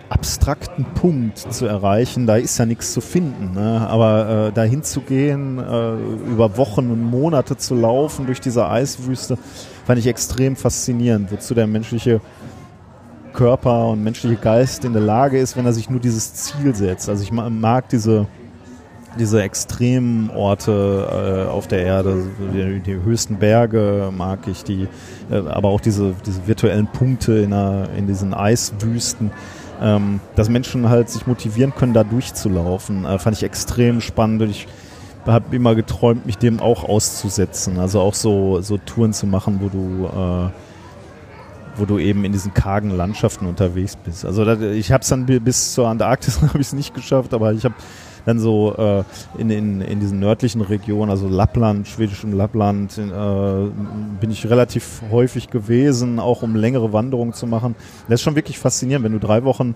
abstrakten 0.09 0.87
Punkt 0.95 1.39
zu 1.39 1.67
erreichen, 1.67 2.27
da 2.27 2.37
ist 2.37 2.57
ja 2.59 2.67
nichts 2.67 2.93
zu 2.93 3.01
finden. 3.01 3.53
Ne? 3.55 3.87
Aber 3.89 4.49
äh, 4.49 4.53
dahin 4.53 4.83
zu 4.83 5.01
gehen, 5.01 5.59
äh, 5.59 5.95
über 6.31 6.57
Wochen 6.57 6.91
und 6.91 7.03
Monate 7.03 7.57
zu 7.57 7.75
laufen 7.75 8.27
durch 8.27 8.41
diese 8.41 8.69
Eiswüste, 8.69 9.37
fand 9.87 9.99
ich 9.99 10.07
extrem 10.07 10.57
faszinierend, 10.57 11.31
wozu 11.31 11.55
der 11.55 11.67
menschliche 11.67 12.21
Körper 13.35 13.89
und 13.89 14.03
menschliche 14.03 14.37
Geist 14.37 14.85
in 14.85 14.95
der 14.95 15.03
Lage 15.03 15.39
ist, 15.39 15.57
wenn 15.57 15.67
er 15.67 15.73
sich 15.73 15.91
nur 15.91 16.01
dieses 16.01 16.35
Ziel 16.35 16.75
setzt. 16.75 17.09
Also 17.09 17.23
ich 17.23 17.31
ma- 17.31 17.51
mag 17.51 17.89
diese, 17.91 18.27
diese 19.19 19.43
extremen 19.43 20.31
Orte 20.31 21.47
äh, 21.47 21.51
auf 21.51 21.69
der 21.69 21.83
Erde, 21.83 22.25
die, 22.53 22.81
die, 22.81 22.95
höchsten 22.95 23.37
Berge 23.37 24.11
mag 24.17 24.41
ich, 24.49 24.65
die, 24.65 24.89
äh, 25.31 25.37
aber 25.37 25.69
auch 25.69 25.81
diese, 25.81 26.15
diese 26.27 26.47
virtuellen 26.47 26.87
Punkte 26.87 27.35
in, 27.39 27.53
einer, 27.53 27.89
in 27.97 28.07
diesen 28.07 28.33
Eiswüsten, 28.33 29.31
ähm, 29.81 30.21
dass 30.37 30.49
Menschen 30.49 30.89
halt 30.89 31.09
sich 31.09 31.27
motivieren 31.27 31.75
können, 31.75 31.95
da 31.95 32.05
durchzulaufen, 32.05 33.05
äh, 33.05 33.19
fand 33.19 33.37
ich 33.37 33.43
extrem 33.43 34.01
spannend. 34.01 34.43
Ich 34.43 34.67
habe 35.27 35.55
immer 35.55 35.75
geträumt, 35.75 36.27
mich 36.27 36.39
dem 36.39 36.61
auch 36.61 36.85
auszusetzen, 36.85 37.79
also 37.79 38.01
auch 38.01 38.15
so, 38.15 38.61
so 38.61 38.79
Touren 38.79 39.13
zu 39.13 39.27
machen, 39.27 39.61
wo 39.61 39.69
du 39.69 40.07
äh, 40.07 40.51
wo 41.79 41.85
du 41.85 41.99
eben 41.99 42.25
in 42.25 42.33
diesen 42.33 42.55
kargen 42.55 42.91
Landschaften 42.91 43.47
unterwegs 43.47 43.97
bist. 43.97 44.25
Also 44.25 44.45
da, 44.45 44.61
ich 44.61 44.93
habe 44.93 45.03
es 45.03 45.09
dann 45.09 45.27
bis 45.27 45.75
zur 45.75 45.89
Antarktis 45.89 46.43
habe 46.43 46.59
ich 46.59 46.69
es 46.69 46.73
nicht 46.73 46.95
geschafft, 46.95 47.33
aber 47.35 47.53
ich 47.53 47.65
habe 47.65 47.75
dann 48.29 48.39
so 48.39 48.75
äh, 48.77 49.05
in, 49.41 49.49
in, 49.49 49.81
in 49.81 50.01
diesen 50.01 50.21
nördlichen 50.21 50.61
Regionen, 50.61 51.11
also 51.11 51.29
Lappland, 51.29 51.89
schwedischem 51.89 52.35
Lappland, 52.35 52.99
in, 52.99 53.11
äh, 53.11 53.71
bin 54.21 54.31
ich 54.31 54.49
relativ 54.51 55.01
häufig 55.11 55.49
gewesen, 55.49 56.21
auch 56.21 56.43
um 56.43 56.55
längere 56.55 56.93
Wanderungen 56.93 57.33
zu 57.33 57.47
machen. 57.47 57.75
Das 58.07 58.21
ist 58.21 58.23
schon 58.23 58.37
wirklich 58.37 58.59
faszinierend, 58.59 59.03
wenn 59.07 59.13
du 59.13 59.19
drei 59.19 59.45
Wochen 59.45 59.75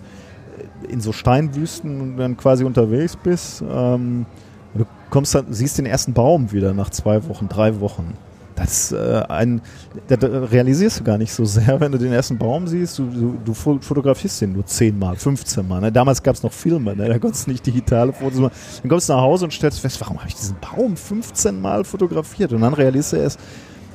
in 0.87 1.01
so 1.01 1.13
Steinwüsten 1.13 2.19
dann 2.19 2.37
quasi 2.37 2.65
unterwegs 2.65 3.17
bist. 3.17 3.65
Ähm, 3.67 4.27
du 4.75 4.85
kommst 5.09 5.35
dann, 5.35 5.47
siehst 5.49 5.79
den 5.79 5.87
ersten 5.87 6.13
Baum 6.13 6.53
wieder 6.53 6.75
nach 6.75 6.91
zwei 6.91 7.27
Wochen, 7.29 7.49
drei 7.49 7.81
Wochen 7.81 8.13
das, 8.55 8.93
äh, 8.93 9.23
ein, 9.29 9.61
das 10.09 10.19
realisierst 10.23 11.01
du 11.01 11.05
gar 11.05 11.19
nicht 11.19 11.33
so 11.33 11.45
sehr, 11.45 11.81
wenn 11.81 11.93
du 11.93 11.99
den 11.99 12.13
ersten 12.13 12.39
Baum 12.39 12.67
siehst. 12.67 12.99
Du, 12.99 13.07
du, 13.07 13.39
du 13.45 13.55
fotografierst 13.55 14.41
den 14.41 14.53
nur 14.53 14.67
10 14.67 14.99
Mal, 14.99 15.17
15 15.17 15.67
Mal. 15.67 15.81
Ne? 15.81 15.93
Damals 15.93 16.23
gab 16.23 16.35
es 16.35 16.43
noch 16.43 16.53
Filme, 16.53 16.97
ne? 16.97 17.09
da 17.09 17.19
konntest 17.19 17.47
du 17.47 17.51
nicht 17.51 17.67
digitale 17.67 18.13
Fotos 18.13 18.39
machen. 18.39 18.53
Dann 18.83 18.91
kommst 18.91 19.09
du 19.09 19.15
nach 19.15 19.23
Hause 19.23 19.45
und 19.47 19.53
stellst 19.53 19.81
fest, 19.81 20.01
warum 20.01 20.19
habe 20.19 20.29
ich 20.29 20.35
diesen 20.35 20.57
Baum 20.61 20.97
15 20.97 21.61
Mal 21.61 21.85
fotografiert? 21.85 22.53
Und 22.53 22.63
dann 22.63 22.75
realisierst 22.75 23.13
du 23.13 23.17
erst, 23.17 23.41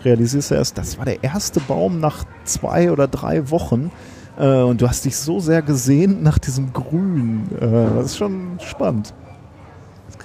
realisierst 0.03 0.51
du 0.51 0.55
erst, 0.55 0.77
das 0.77 0.97
war 0.97 1.05
der 1.05 1.23
erste 1.23 1.59
Baum 1.59 1.99
nach 1.99 2.23
zwei 2.43 2.91
oder 2.91 3.07
drei 3.07 3.49
Wochen. 3.51 3.91
Äh, 4.37 4.61
und 4.61 4.81
du 4.81 4.87
hast 4.87 5.05
dich 5.05 5.17
so 5.17 5.39
sehr 5.39 5.61
gesehnt 5.61 6.21
nach 6.23 6.37
diesem 6.37 6.73
Grün. 6.73 7.47
Äh, 7.59 7.95
das 7.95 8.07
ist 8.07 8.17
schon 8.17 8.59
spannend 8.59 9.13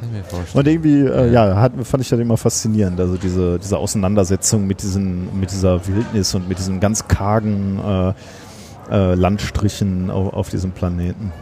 kann 0.03 0.11
ich 0.11 0.17
mir 0.19 0.25
vorstellen. 0.25 0.59
Und 0.59 0.71
irgendwie, 0.71 1.01
äh, 1.07 1.33
ja, 1.33 1.57
hat, 1.57 1.73
fand 1.85 2.03
ich 2.03 2.09
das 2.09 2.19
immer 2.19 2.37
faszinierend, 2.37 2.99
also 3.01 3.17
diese, 3.17 3.59
diese 3.59 3.79
Auseinandersetzung 3.79 4.67
mit, 4.67 4.83
diesen, 4.83 5.39
mit 5.39 5.51
dieser 5.51 5.87
Wildnis 5.87 6.35
und 6.35 6.49
mit 6.49 6.59
diesen 6.59 6.81
ganz 6.81 7.07
kargen 7.09 7.79
äh, 7.79 8.13
äh, 8.91 9.15
Landstrichen 9.15 10.11
auf, 10.11 10.33
auf 10.33 10.51
diesem 10.51 10.73
Planeten. 10.73 11.33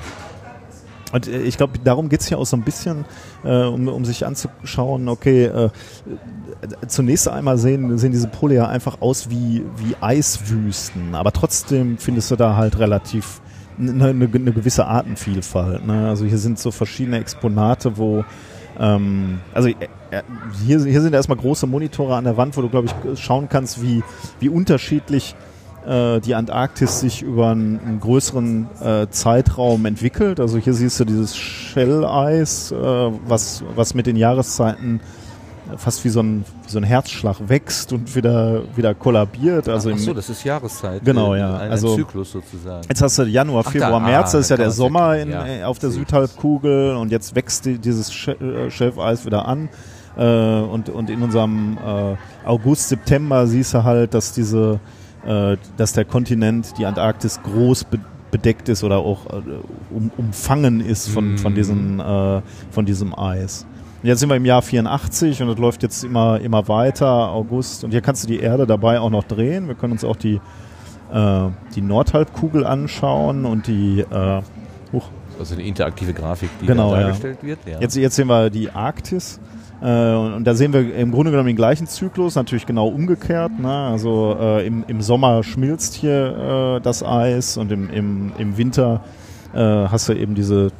Und 1.12 1.26
äh, 1.26 1.40
ich 1.42 1.56
glaube, 1.56 1.78
darum 1.82 2.08
geht 2.08 2.20
es 2.20 2.28
hier 2.28 2.38
auch 2.38 2.46
so 2.46 2.56
ein 2.56 2.62
bisschen, 2.62 3.04
äh, 3.44 3.64
um, 3.64 3.88
um 3.88 4.04
sich 4.04 4.26
anzuschauen, 4.26 5.08
okay, 5.08 5.46
äh, 5.46 5.70
zunächst 6.86 7.28
einmal 7.28 7.56
sehen, 7.56 7.96
sehen 7.98 8.12
diese 8.12 8.28
Pole 8.28 8.54
ja 8.54 8.68
einfach 8.68 9.00
aus 9.00 9.30
wie, 9.30 9.64
wie 9.76 9.96
Eiswüsten, 10.00 11.14
aber 11.14 11.32
trotzdem 11.32 11.96
findest 11.96 12.30
du 12.30 12.36
da 12.36 12.56
halt 12.56 12.78
relativ 12.78 13.40
eine, 13.78 14.08
eine, 14.08 14.26
eine 14.26 14.52
gewisse 14.52 14.86
Artenvielfalt. 14.86 15.86
Ne? 15.86 16.08
Also 16.08 16.26
hier 16.26 16.36
sind 16.36 16.58
so 16.58 16.70
verschiedene 16.70 17.18
Exponate, 17.18 17.96
wo 17.96 18.24
ähm, 18.80 19.40
also 19.52 19.68
äh, 19.68 19.74
äh, 20.10 20.22
hier, 20.64 20.82
hier 20.82 21.00
sind 21.02 21.14
erstmal 21.14 21.38
große 21.38 21.66
Monitore 21.66 22.16
an 22.16 22.24
der 22.24 22.36
Wand, 22.36 22.56
wo 22.56 22.62
du, 22.62 22.68
glaube 22.68 22.88
ich, 22.88 23.20
schauen 23.20 23.48
kannst, 23.48 23.82
wie, 23.82 24.02
wie 24.40 24.48
unterschiedlich 24.48 25.34
äh, 25.86 26.20
die 26.20 26.34
Antarktis 26.34 27.00
sich 27.00 27.22
über 27.22 27.50
einen, 27.50 27.78
einen 27.80 28.00
größeren 28.00 28.68
äh, 28.82 29.06
Zeitraum 29.10 29.84
entwickelt. 29.84 30.40
Also 30.40 30.58
hier 30.58 30.72
siehst 30.72 30.98
du 30.98 31.04
dieses 31.04 31.36
Schelleis, 31.36 32.72
äh, 32.72 32.76
was, 32.76 33.62
was 33.76 33.94
mit 33.94 34.06
den 34.06 34.16
Jahreszeiten 34.16 35.00
fast 35.76 36.04
wie 36.04 36.08
so 36.08 36.20
ein, 36.20 36.44
wie 36.64 36.70
so 36.70 36.78
ein 36.78 36.84
Herzschlag 36.84 37.36
wächst 37.48 37.92
und 37.92 38.14
wieder, 38.14 38.62
wieder 38.76 38.94
kollabiert. 38.94 39.68
Also 39.68 39.90
Ach 39.92 39.98
so, 39.98 40.14
das 40.14 40.28
ist 40.28 40.44
Jahreszeit. 40.44 41.04
Genau, 41.04 41.34
ja. 41.34 41.56
Ein, 41.58 41.70
also, 41.70 41.96
Zyklus 41.96 42.32
sozusagen. 42.32 42.86
Jetzt 42.88 43.02
hast 43.02 43.18
du 43.18 43.24
Januar, 43.24 43.64
Februar, 43.64 43.92
da, 43.92 44.00
März, 44.00 44.32
das 44.32 44.42
ist 44.42 44.50
ja 44.50 44.56
der 44.56 44.70
Sommer 44.70 45.16
in, 45.16 45.30
ja, 45.30 45.46
äh, 45.46 45.64
auf 45.64 45.78
der 45.78 45.90
Südhalbkugel 45.90 46.96
und 46.96 47.10
jetzt 47.10 47.34
wächst 47.34 47.64
die, 47.66 47.78
dieses 47.78 48.10
äh, 48.28 48.70
Schelfeis 48.70 49.26
wieder 49.26 49.46
an. 49.46 49.68
Äh, 50.16 50.60
und, 50.60 50.88
und 50.88 51.10
in 51.10 51.22
unserem 51.22 51.78
äh, 51.78 52.16
August, 52.46 52.88
September 52.88 53.46
siehst 53.46 53.74
du 53.74 53.84
halt, 53.84 54.14
dass 54.14 54.32
diese, 54.32 54.80
äh, 55.24 55.56
dass 55.76 55.92
der 55.92 56.04
Kontinent, 56.04 56.78
die 56.78 56.86
Antarktis 56.86 57.40
groß 57.42 57.84
be 57.84 58.00
bedeckt 58.30 58.68
ist 58.68 58.84
oder 58.84 58.98
auch 58.98 59.26
äh, 59.26 59.42
um, 59.92 60.10
umfangen 60.16 60.80
ist 60.80 61.08
von, 61.08 61.36
von, 61.36 61.54
diesen, 61.54 61.98
äh, 61.98 62.42
von 62.70 62.86
diesem 62.86 63.12
Eis. 63.18 63.66
Jetzt 64.02 64.20
sind 64.20 64.30
wir 64.30 64.36
im 64.36 64.46
Jahr 64.46 64.62
84 64.62 65.42
und 65.42 65.50
es 65.50 65.58
läuft 65.58 65.82
jetzt 65.82 66.04
immer, 66.04 66.40
immer 66.40 66.66
weiter, 66.68 67.30
August. 67.32 67.84
Und 67.84 67.90
hier 67.90 68.00
kannst 68.00 68.24
du 68.24 68.28
die 68.28 68.40
Erde 68.40 68.66
dabei 68.66 68.98
auch 68.98 69.10
noch 69.10 69.24
drehen. 69.24 69.68
Wir 69.68 69.74
können 69.74 69.92
uns 69.92 70.04
auch 70.04 70.16
die, 70.16 70.40
äh, 71.12 71.48
die 71.74 71.82
Nordhalbkugel 71.82 72.64
anschauen 72.64 73.44
und 73.44 73.66
die 73.66 74.00
äh, 74.00 74.40
huch. 74.92 75.04
Also 75.38 75.54
eine 75.54 75.64
interaktive 75.64 76.14
Grafik, 76.14 76.48
die 76.62 76.66
genau, 76.66 76.92
dargestellt 76.94 77.38
ja. 77.42 77.48
wird. 77.48 77.58
Ja. 77.66 77.80
Jetzt, 77.80 77.96
jetzt 77.96 78.16
sehen 78.16 78.28
wir 78.28 78.48
die 78.48 78.70
Arktis. 78.70 79.38
Äh, 79.82 80.14
und 80.14 80.44
da 80.44 80.54
sehen 80.54 80.72
wir 80.72 80.94
im 80.94 81.10
Grunde 81.10 81.30
genommen 81.30 81.48
den 81.48 81.56
gleichen 81.56 81.86
Zyklus, 81.86 82.36
natürlich 82.36 82.64
genau 82.64 82.88
umgekehrt. 82.88 83.58
Ne? 83.58 83.70
Also 83.70 84.34
äh, 84.40 84.66
im, 84.66 84.84
im 84.88 85.02
Sommer 85.02 85.42
schmilzt 85.42 85.92
hier 85.92 86.78
äh, 86.78 86.80
das 86.80 87.02
Eis 87.02 87.58
und 87.58 87.70
im, 87.70 87.90
im, 87.90 88.32
im 88.38 88.56
Winter 88.56 89.02
äh, 89.52 89.58
hast 89.58 90.08
du 90.08 90.14
eben 90.14 90.34
diese, 90.34 90.70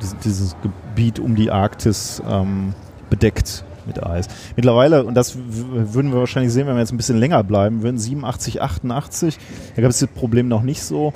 dieses, 0.00 0.16
dieses 0.18 0.56
Gebiet 0.62 1.18
um 1.18 1.34
die 1.34 1.50
Arktis 1.50 2.22
ähm, 2.28 2.74
bedeckt 3.08 3.64
mit 3.86 4.04
Eis. 4.04 4.26
Mittlerweile, 4.56 5.04
und 5.04 5.14
das 5.14 5.36
würden 5.36 6.12
wir 6.12 6.20
wahrscheinlich 6.20 6.52
sehen, 6.52 6.66
wenn 6.66 6.74
wir 6.74 6.80
jetzt 6.80 6.92
ein 6.92 6.96
bisschen 6.96 7.18
länger 7.18 7.42
bleiben 7.42 7.82
würden, 7.82 7.98
87, 7.98 8.62
88, 8.62 9.38
da 9.74 9.82
gab 9.82 9.90
es 9.90 9.98
das 9.98 10.08
Problem 10.08 10.48
noch 10.48 10.62
nicht 10.62 10.82
so, 10.82 11.12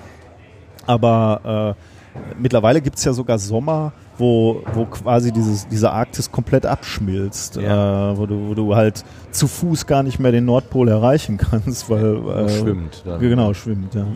aber 0.86 1.76
äh, 1.76 2.20
mittlerweile 2.38 2.80
gibt 2.80 2.98
es 2.98 3.04
ja 3.04 3.12
sogar 3.12 3.38
Sommer, 3.38 3.92
wo, 4.18 4.62
wo 4.74 4.84
quasi 4.86 5.32
dieses, 5.32 5.68
diese 5.68 5.90
Arktis 5.90 6.30
komplett 6.30 6.66
abschmilzt, 6.66 7.56
ja. 7.56 8.12
äh, 8.12 8.18
wo, 8.18 8.26
du, 8.26 8.48
wo 8.48 8.54
du 8.54 8.76
halt 8.76 9.04
zu 9.30 9.46
Fuß 9.48 9.86
gar 9.86 10.02
nicht 10.02 10.18
mehr 10.18 10.32
den 10.32 10.44
Nordpol 10.44 10.88
erreichen 10.88 11.36
kannst, 11.38 11.90
weil 11.90 12.16
äh, 12.28 12.48
schwimmt. 12.48 13.02
Dann. 13.04 13.20
Genau, 13.20 13.54
schwimmt, 13.54 13.94
ja. 13.94 14.06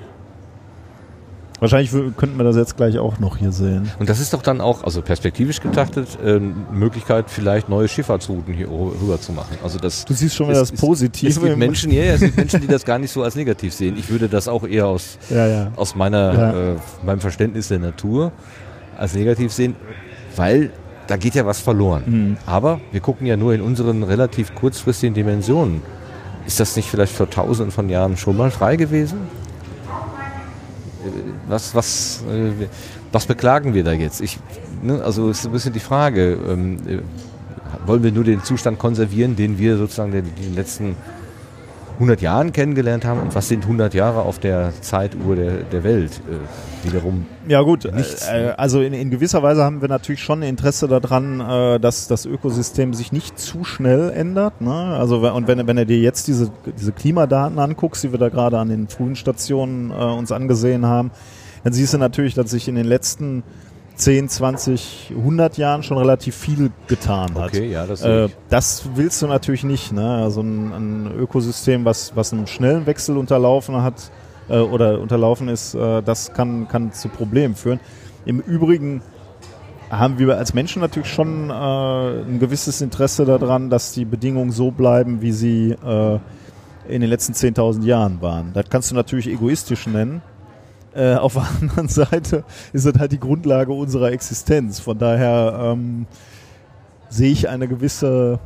Wahrscheinlich 1.60 1.90
könnten 2.16 2.36
wir 2.36 2.44
das 2.44 2.56
jetzt 2.56 2.76
gleich 2.76 2.98
auch 2.98 3.18
noch 3.18 3.36
hier 3.36 3.50
sehen. 3.50 3.90
Und 3.98 4.08
das 4.08 4.20
ist 4.20 4.32
doch 4.32 4.42
dann 4.42 4.60
auch, 4.60 4.84
also 4.84 5.02
perspektivisch 5.02 5.60
getrachtet, 5.60 6.18
äh, 6.24 6.38
Möglichkeit, 6.38 7.26
vielleicht 7.28 7.68
neue 7.68 7.88
Schifffahrtsrouten 7.88 8.54
hier 8.54 8.68
rüber 8.68 9.20
zu 9.20 9.32
machen. 9.32 9.58
Also 9.62 9.78
das 9.78 10.04
du 10.04 10.14
siehst 10.14 10.36
schon 10.36 10.48
wieder 10.48 10.60
das 10.60 10.70
Positive. 10.72 11.28
Es 11.28 11.40
gibt 11.40 11.56
Menschen, 11.56 11.90
ja, 11.90 12.02
es 12.04 12.20
gibt 12.20 12.36
Menschen, 12.36 12.60
die 12.60 12.68
das 12.68 12.84
gar 12.84 12.98
nicht 12.98 13.10
so 13.10 13.22
als 13.22 13.34
negativ 13.34 13.74
sehen. 13.74 13.96
Ich 13.98 14.08
würde 14.08 14.28
das 14.28 14.46
auch 14.46 14.64
eher 14.64 14.86
aus, 14.86 15.18
ja, 15.30 15.46
ja. 15.46 15.72
aus 15.74 15.96
meiner, 15.96 16.32
ja. 16.34 16.72
äh, 16.72 16.76
meinem 17.04 17.20
Verständnis 17.20 17.68
der 17.68 17.80
Natur 17.80 18.30
als 18.96 19.14
negativ 19.14 19.52
sehen, 19.52 19.74
weil 20.36 20.70
da 21.08 21.16
geht 21.16 21.34
ja 21.34 21.44
was 21.44 21.60
verloren. 21.60 22.02
Mhm. 22.06 22.36
Aber 22.46 22.80
wir 22.92 23.00
gucken 23.00 23.26
ja 23.26 23.36
nur 23.36 23.52
in 23.54 23.62
unseren 23.62 24.04
relativ 24.04 24.54
kurzfristigen 24.54 25.14
Dimensionen. 25.14 25.82
Ist 26.46 26.60
das 26.60 26.76
nicht 26.76 26.88
vielleicht 26.88 27.12
vor 27.12 27.28
tausenden 27.28 27.72
von 27.72 27.88
Jahren 27.88 28.16
schon 28.16 28.36
mal 28.36 28.50
frei 28.50 28.76
gewesen? 28.76 29.18
Was, 31.48 31.74
was, 31.74 32.24
äh, 32.30 32.66
was 33.12 33.26
beklagen 33.26 33.74
wir 33.74 33.84
da 33.84 33.92
jetzt? 33.92 34.20
Ich, 34.20 34.38
ne, 34.82 35.02
also 35.02 35.30
ist 35.30 35.46
ein 35.46 35.52
bisschen 35.52 35.72
die 35.72 35.80
Frage, 35.80 36.38
ähm, 36.48 36.76
äh, 36.86 36.98
wollen 37.86 38.02
wir 38.02 38.12
nur 38.12 38.24
den 38.24 38.42
Zustand 38.42 38.78
konservieren, 38.78 39.36
den 39.36 39.58
wir 39.58 39.76
sozusagen 39.76 40.12
in 40.12 40.24
den 40.24 40.54
letzten 40.54 40.96
100 41.98 42.20
Jahren 42.20 42.52
kennengelernt 42.52 43.04
haben 43.04 43.20
und 43.20 43.34
was 43.34 43.48
sind 43.48 43.64
100 43.64 43.92
Jahre 43.92 44.22
auf 44.22 44.38
der 44.38 44.72
Zeituhr 44.80 45.34
der, 45.34 45.62
der 45.64 45.82
Welt 45.82 46.20
äh, 46.30 46.86
wiederum 46.86 47.26
ja 47.48 47.60
gut 47.62 47.92
nichts, 47.92 48.28
äh, 48.28 48.54
also 48.56 48.80
in, 48.80 48.92
in, 48.92 49.10
gewisser 49.10 49.42
Weise 49.42 49.64
haben 49.64 49.80
wir 49.80 49.88
natürlich 49.88 50.22
schon 50.22 50.42
Interesse 50.42 50.86
daran 50.86 51.40
äh, 51.40 51.80
dass 51.80 52.06
das 52.06 52.24
Ökosystem 52.24 52.94
sich 52.94 53.10
nicht 53.10 53.38
zu 53.40 53.64
schnell 53.64 54.10
ändert 54.10 54.60
ne? 54.60 54.72
also 54.72 55.28
und 55.28 55.48
wenn, 55.48 55.66
wenn 55.66 55.76
du 55.76 55.86
dir 55.86 55.98
jetzt 55.98 56.28
diese 56.28 56.52
diese 56.78 56.92
Klimadaten 56.92 57.58
anguckst 57.58 58.04
die 58.04 58.12
wir 58.12 58.18
da 58.18 58.28
gerade 58.28 58.58
an 58.58 58.68
den 58.68 58.88
frühen 58.88 59.16
Stationen 59.16 59.90
äh, 59.90 59.94
uns 59.94 60.30
angesehen 60.30 60.86
haben 60.86 61.10
dann 61.64 61.72
siehst 61.72 61.94
du 61.94 61.98
natürlich 61.98 62.34
dass 62.34 62.50
sich 62.50 62.68
in 62.68 62.76
den 62.76 62.86
letzten 62.86 63.42
10, 63.98 64.28
20, 64.28 65.12
100 65.16 65.58
Jahren 65.58 65.82
schon 65.82 65.98
relativ 65.98 66.36
viel 66.36 66.70
getan 66.86 67.34
hat. 67.34 67.48
Okay, 67.48 67.70
ja, 67.70 67.84
das, 67.84 68.02
äh, 68.02 68.28
das 68.48 68.88
willst 68.94 69.20
du 69.22 69.26
natürlich 69.26 69.64
nicht. 69.64 69.92
Ne? 69.92 70.08
Also 70.22 70.40
ein, 70.40 70.72
ein, 70.72 71.18
Ökosystem, 71.18 71.84
was, 71.84 72.14
was 72.14 72.32
einen 72.32 72.46
schnellen 72.46 72.86
Wechsel 72.86 73.16
unterlaufen 73.16 73.82
hat 73.82 74.12
äh, 74.48 74.58
oder 74.58 75.00
unterlaufen 75.00 75.48
ist, 75.48 75.74
äh, 75.74 76.02
das 76.02 76.32
kann, 76.32 76.68
kann 76.68 76.92
zu 76.92 77.08
Problemen 77.08 77.56
führen. 77.56 77.80
Im 78.24 78.40
Übrigen 78.40 79.02
haben 79.90 80.18
wir 80.18 80.36
als 80.36 80.54
Menschen 80.54 80.80
natürlich 80.80 81.12
schon 81.12 81.50
äh, 81.50 81.52
ein 81.52 82.38
gewisses 82.38 82.80
Interesse 82.80 83.24
daran, 83.24 83.70
dass 83.70 83.92
die 83.92 84.04
Bedingungen 84.04 84.52
so 84.52 84.70
bleiben, 84.70 85.22
wie 85.22 85.32
sie 85.32 85.70
äh, 85.70 86.18
in 86.88 87.00
den 87.00 87.10
letzten 87.10 87.32
10.000 87.32 87.84
Jahren 87.84 88.20
waren. 88.20 88.52
Das 88.52 88.66
kannst 88.70 88.90
du 88.90 88.94
natürlich 88.94 89.28
egoistisch 89.28 89.86
nennen. 89.86 90.22
Äh, 90.94 91.14
auf 91.14 91.34
der 91.34 91.46
anderen 91.60 91.88
Seite 91.88 92.44
ist 92.72 92.86
das 92.86 92.94
halt 92.98 93.12
die 93.12 93.20
Grundlage 93.20 93.72
unserer 93.72 94.12
Existenz. 94.12 94.80
Von 94.80 94.98
daher 94.98 95.74
ähm, 95.74 96.06
sehe 97.08 97.30
ich 97.30 97.48
eine 97.48 97.68
gewisse 97.68 98.40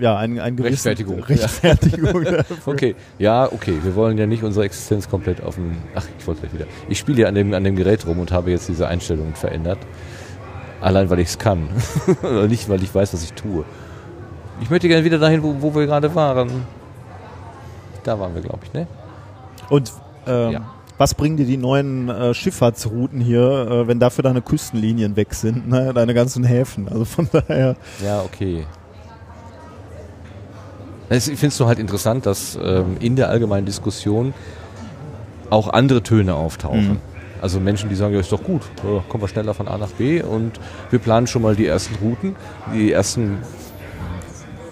ja, 0.00 0.16
ein, 0.16 0.40
ein 0.40 0.56
gewissen 0.56 0.72
Rechtfertigung. 0.72 1.22
Rechtfertigung 1.22 2.24
dafür. 2.24 2.56
Okay, 2.66 2.96
ja, 3.18 3.50
okay. 3.52 3.78
Wir 3.82 3.94
wollen 3.94 4.18
ja 4.18 4.26
nicht 4.26 4.42
unsere 4.42 4.66
Existenz 4.66 5.08
komplett 5.08 5.42
auf 5.42 5.54
dem. 5.54 5.76
Ach, 5.94 6.04
ich 6.18 6.26
wollte 6.26 6.40
gleich 6.42 6.54
wieder. 6.54 6.66
Ich 6.88 6.98
spiele 6.98 7.22
ja 7.22 7.28
an 7.28 7.34
dem, 7.34 7.54
an 7.54 7.62
dem 7.62 7.76
Gerät 7.76 8.06
rum 8.06 8.18
und 8.18 8.32
habe 8.32 8.50
jetzt 8.50 8.68
diese 8.68 8.88
Einstellungen 8.88 9.34
verändert. 9.34 9.78
Allein 10.80 11.08
weil 11.10 11.20
ich 11.20 11.28
es 11.28 11.38
kann. 11.38 11.68
Nicht, 12.48 12.68
weil 12.68 12.82
ich 12.82 12.94
weiß, 12.94 13.14
was 13.14 13.22
ich 13.22 13.32
tue. 13.34 13.64
Ich 14.60 14.70
möchte 14.70 14.88
gerne 14.88 15.04
wieder 15.04 15.18
dahin, 15.18 15.42
wo, 15.42 15.54
wo 15.60 15.74
wir 15.74 15.86
gerade 15.86 16.14
waren. 16.14 16.50
Da 18.02 18.18
waren 18.18 18.34
wir, 18.34 18.42
glaube 18.42 18.60
ich, 18.64 18.72
ne? 18.72 18.86
Und 19.70 19.92
ähm, 20.26 20.52
Ja. 20.52 20.60
was 20.98 21.14
bringen 21.14 21.36
dir 21.36 21.46
die 21.46 21.56
neuen 21.56 22.08
äh, 22.08 22.34
Schifffahrtsrouten 22.34 23.20
hier, 23.20 23.40
äh, 23.40 23.88
wenn 23.88 23.98
dafür 24.00 24.22
deine 24.22 24.42
Küstenlinien 24.42 25.16
weg 25.16 25.34
sind, 25.34 25.68
ne? 25.68 25.92
deine 25.94 26.14
ganzen 26.14 26.44
Häfen? 26.44 26.88
Also 26.88 27.04
von 27.04 27.28
daher. 27.32 27.76
Ja, 28.04 28.22
okay. 28.22 28.64
Ich 31.10 31.24
finde 31.24 31.46
es 31.48 31.58
nur 31.58 31.68
halt 31.68 31.78
interessant, 31.78 32.26
dass 32.26 32.58
ähm, 32.60 32.96
in 33.00 33.14
der 33.14 33.28
allgemeinen 33.28 33.66
Diskussion 33.66 34.32
auch 35.50 35.68
andere 35.68 36.02
Töne 36.02 36.34
auftauchen. 36.34 36.88
Mhm. 36.94 37.00
Also 37.42 37.60
Menschen, 37.60 37.90
die 37.90 37.94
sagen, 37.94 38.14
ja, 38.14 38.20
ist 38.20 38.32
doch 38.32 38.42
gut, 38.42 38.62
kommen 39.10 39.22
wir 39.22 39.28
schneller 39.28 39.52
von 39.52 39.68
A 39.68 39.76
nach 39.76 39.90
B 39.90 40.22
und 40.22 40.52
wir 40.88 40.98
planen 40.98 41.26
schon 41.26 41.42
mal 41.42 41.54
die 41.54 41.66
ersten 41.66 41.94
Routen. 41.96 42.34
Die 42.74 42.90
ersten 42.90 43.36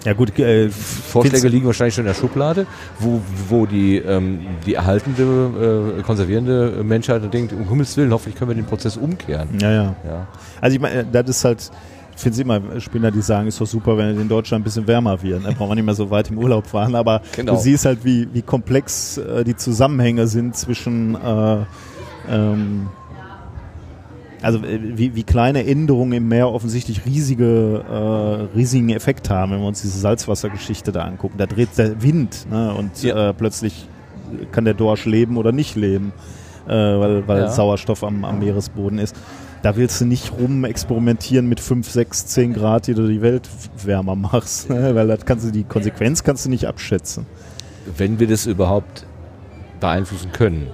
Ja 0.05 0.13
gut, 0.13 0.37
äh, 0.37 0.69
Vorschläge 0.69 1.47
liegen 1.47 1.65
wahrscheinlich 1.65 1.95
schon 1.95 2.03
in 2.03 2.07
der 2.07 2.13
Schublade, 2.13 2.65
wo, 2.99 3.21
wo 3.47 3.65
die, 3.65 3.97
ähm, 3.97 4.41
die 4.65 4.73
erhaltende, 4.73 5.95
äh, 5.99 6.01
konservierende 6.01 6.83
Menschheit 6.83 7.33
denkt, 7.33 7.53
um 7.53 7.67
Himmels 7.69 7.95
Willen, 7.95 8.11
hoffentlich 8.11 8.35
können 8.35 8.49
wir 8.51 8.55
den 8.55 8.65
Prozess 8.65 8.97
umkehren. 8.97 9.47
Ja, 9.61 9.71
ja. 9.71 9.95
Ja. 10.05 10.27
Also 10.59 10.75
ich 10.75 10.81
meine, 10.81 11.05
das 11.05 11.29
ist 11.29 11.45
halt, 11.45 11.71
ich 12.15 12.21
finde 12.21 12.33
es 12.35 12.39
immer 12.39 12.79
Spinner, 12.81 13.11
die 13.11 13.21
sagen, 13.21 13.47
ist 13.47 13.59
doch 13.61 13.65
super, 13.65 13.97
wenn 13.97 14.09
es 14.15 14.21
in 14.21 14.27
Deutschland 14.27 14.61
ein 14.61 14.65
bisschen 14.65 14.85
wärmer 14.87 15.21
wird. 15.23 15.45
Da 15.45 15.51
brauchen 15.51 15.69
wir 15.71 15.75
nicht 15.75 15.85
mehr 15.85 15.95
so 15.95 16.09
weit 16.11 16.29
im 16.29 16.37
Urlaub 16.37 16.67
fahren, 16.67 16.95
aber 16.95 17.21
Genau. 17.35 17.53
du 17.53 17.59
siehst 17.59 17.85
halt, 17.85 18.03
wie, 18.03 18.27
wie 18.33 18.41
komplex 18.41 19.17
äh, 19.17 19.43
die 19.43 19.55
Zusammenhänge 19.55 20.27
sind 20.27 20.55
zwischen 20.57 21.15
äh, 21.15 21.57
ähm, 22.29 22.87
also 24.43 24.59
äh, 24.59 24.79
wie, 24.97 25.15
wie 25.15 25.23
kleine 25.23 25.65
Änderungen 25.65 26.13
im 26.13 26.27
Meer 26.27 26.49
offensichtlich 26.49 27.05
riesige, 27.05 27.83
äh, 27.89 28.55
riesigen 28.57 28.89
Effekt 28.89 29.29
haben, 29.29 29.51
wenn 29.53 29.59
wir 29.61 29.67
uns 29.67 29.81
diese 29.81 29.97
Salzwassergeschichte 29.99 30.91
da 30.91 31.03
angucken. 31.03 31.35
Da 31.37 31.45
dreht 31.45 31.69
der 31.77 32.01
Wind 32.03 32.45
ne, 32.51 32.73
und 32.73 33.01
Ja. 33.03 33.29
äh, 33.29 33.33
plötzlich 33.33 33.87
kann 34.51 34.65
der 34.65 34.73
Dorsch 34.73 35.05
leben 35.05 35.37
oder 35.37 35.51
nicht 35.51 35.75
leben, 35.75 36.11
äh, 36.67 36.71
weil, 36.71 37.27
weil 37.27 37.41
Ja. 37.41 37.47
Sauerstoff 37.49 38.03
am, 38.03 38.25
am 38.25 38.39
Meeresboden 38.39 38.99
ist. 38.99 39.15
Da 39.61 39.77
willst 39.77 40.01
du 40.01 40.05
nicht 40.05 40.33
rum 40.33 40.65
experimentieren 40.65 41.47
mit 41.47 41.61
5, 41.61 41.89
6, 41.89 42.25
10 42.27 42.53
Grad, 42.53 42.87
die 42.87 42.93
du 42.95 43.07
die 43.07 43.21
Welt 43.21 43.47
wärmer 43.83 44.15
machst, 44.15 44.69
ne? 44.69 44.93
weil 44.93 45.07
das 45.07 45.25
kannst 45.25 45.45
du, 45.47 45.51
die 45.51 45.63
Konsequenz 45.63 46.23
kannst 46.23 46.45
du 46.45 46.49
nicht 46.49 46.65
abschätzen. 46.65 47.25
wenn 47.97 48.19
wir 48.19 48.27
das 48.27 48.45
überhaupt 48.45 49.05
beeinflussen 49.79 50.31
können. 50.33 50.67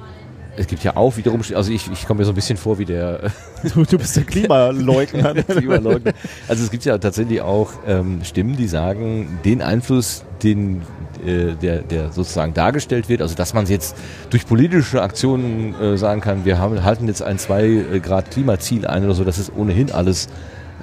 Es 0.59 0.67
gibt 0.67 0.83
ja 0.83 0.97
auch 0.97 1.15
wiederum, 1.15 1.41
also 1.55 1.71
ich, 1.71 1.89
ich 1.89 2.05
komme 2.05 2.19
mir 2.19 2.25
so 2.25 2.33
ein 2.33 2.35
bisschen 2.35 2.57
vor 2.57 2.79
wie 2.79 2.85
der 2.85 3.31
Du, 3.73 3.85
du 3.85 3.97
bist 3.97 4.17
der 4.17 4.23
Klimaleugner. 4.25 5.33
der 5.33 5.43
Klimaleugner. 5.43 6.11
Also 6.49 6.65
es 6.65 6.69
gibt 6.69 6.83
ja 6.83 6.97
tatsächlich 6.97 7.39
auch 7.39 7.71
ähm, 7.87 8.19
Stimmen, 8.25 8.57
die 8.57 8.67
sagen, 8.67 9.39
den 9.45 9.61
Einfluss, 9.61 10.25
den 10.43 10.81
äh, 11.25 11.53
der, 11.61 11.81
der 11.81 12.11
sozusagen 12.11 12.53
dargestellt 12.53 13.07
wird, 13.07 13.21
also 13.21 13.35
dass 13.35 13.53
man 13.53 13.67
jetzt 13.67 13.95
durch 14.31 14.45
politische 14.45 15.01
Aktionen 15.01 15.79
äh, 15.79 15.97
sagen 15.97 16.19
kann, 16.19 16.43
wir 16.43 16.57
haben, 16.57 16.83
halten 16.83 17.07
jetzt 17.07 17.23
ein 17.23 17.39
2 17.39 17.99
Grad 18.03 18.31
Klimaziel 18.31 18.85
ein 18.85 19.05
oder 19.05 19.13
so, 19.13 19.23
das 19.23 19.37
ist 19.37 19.53
ohnehin 19.55 19.93
alles 19.93 20.27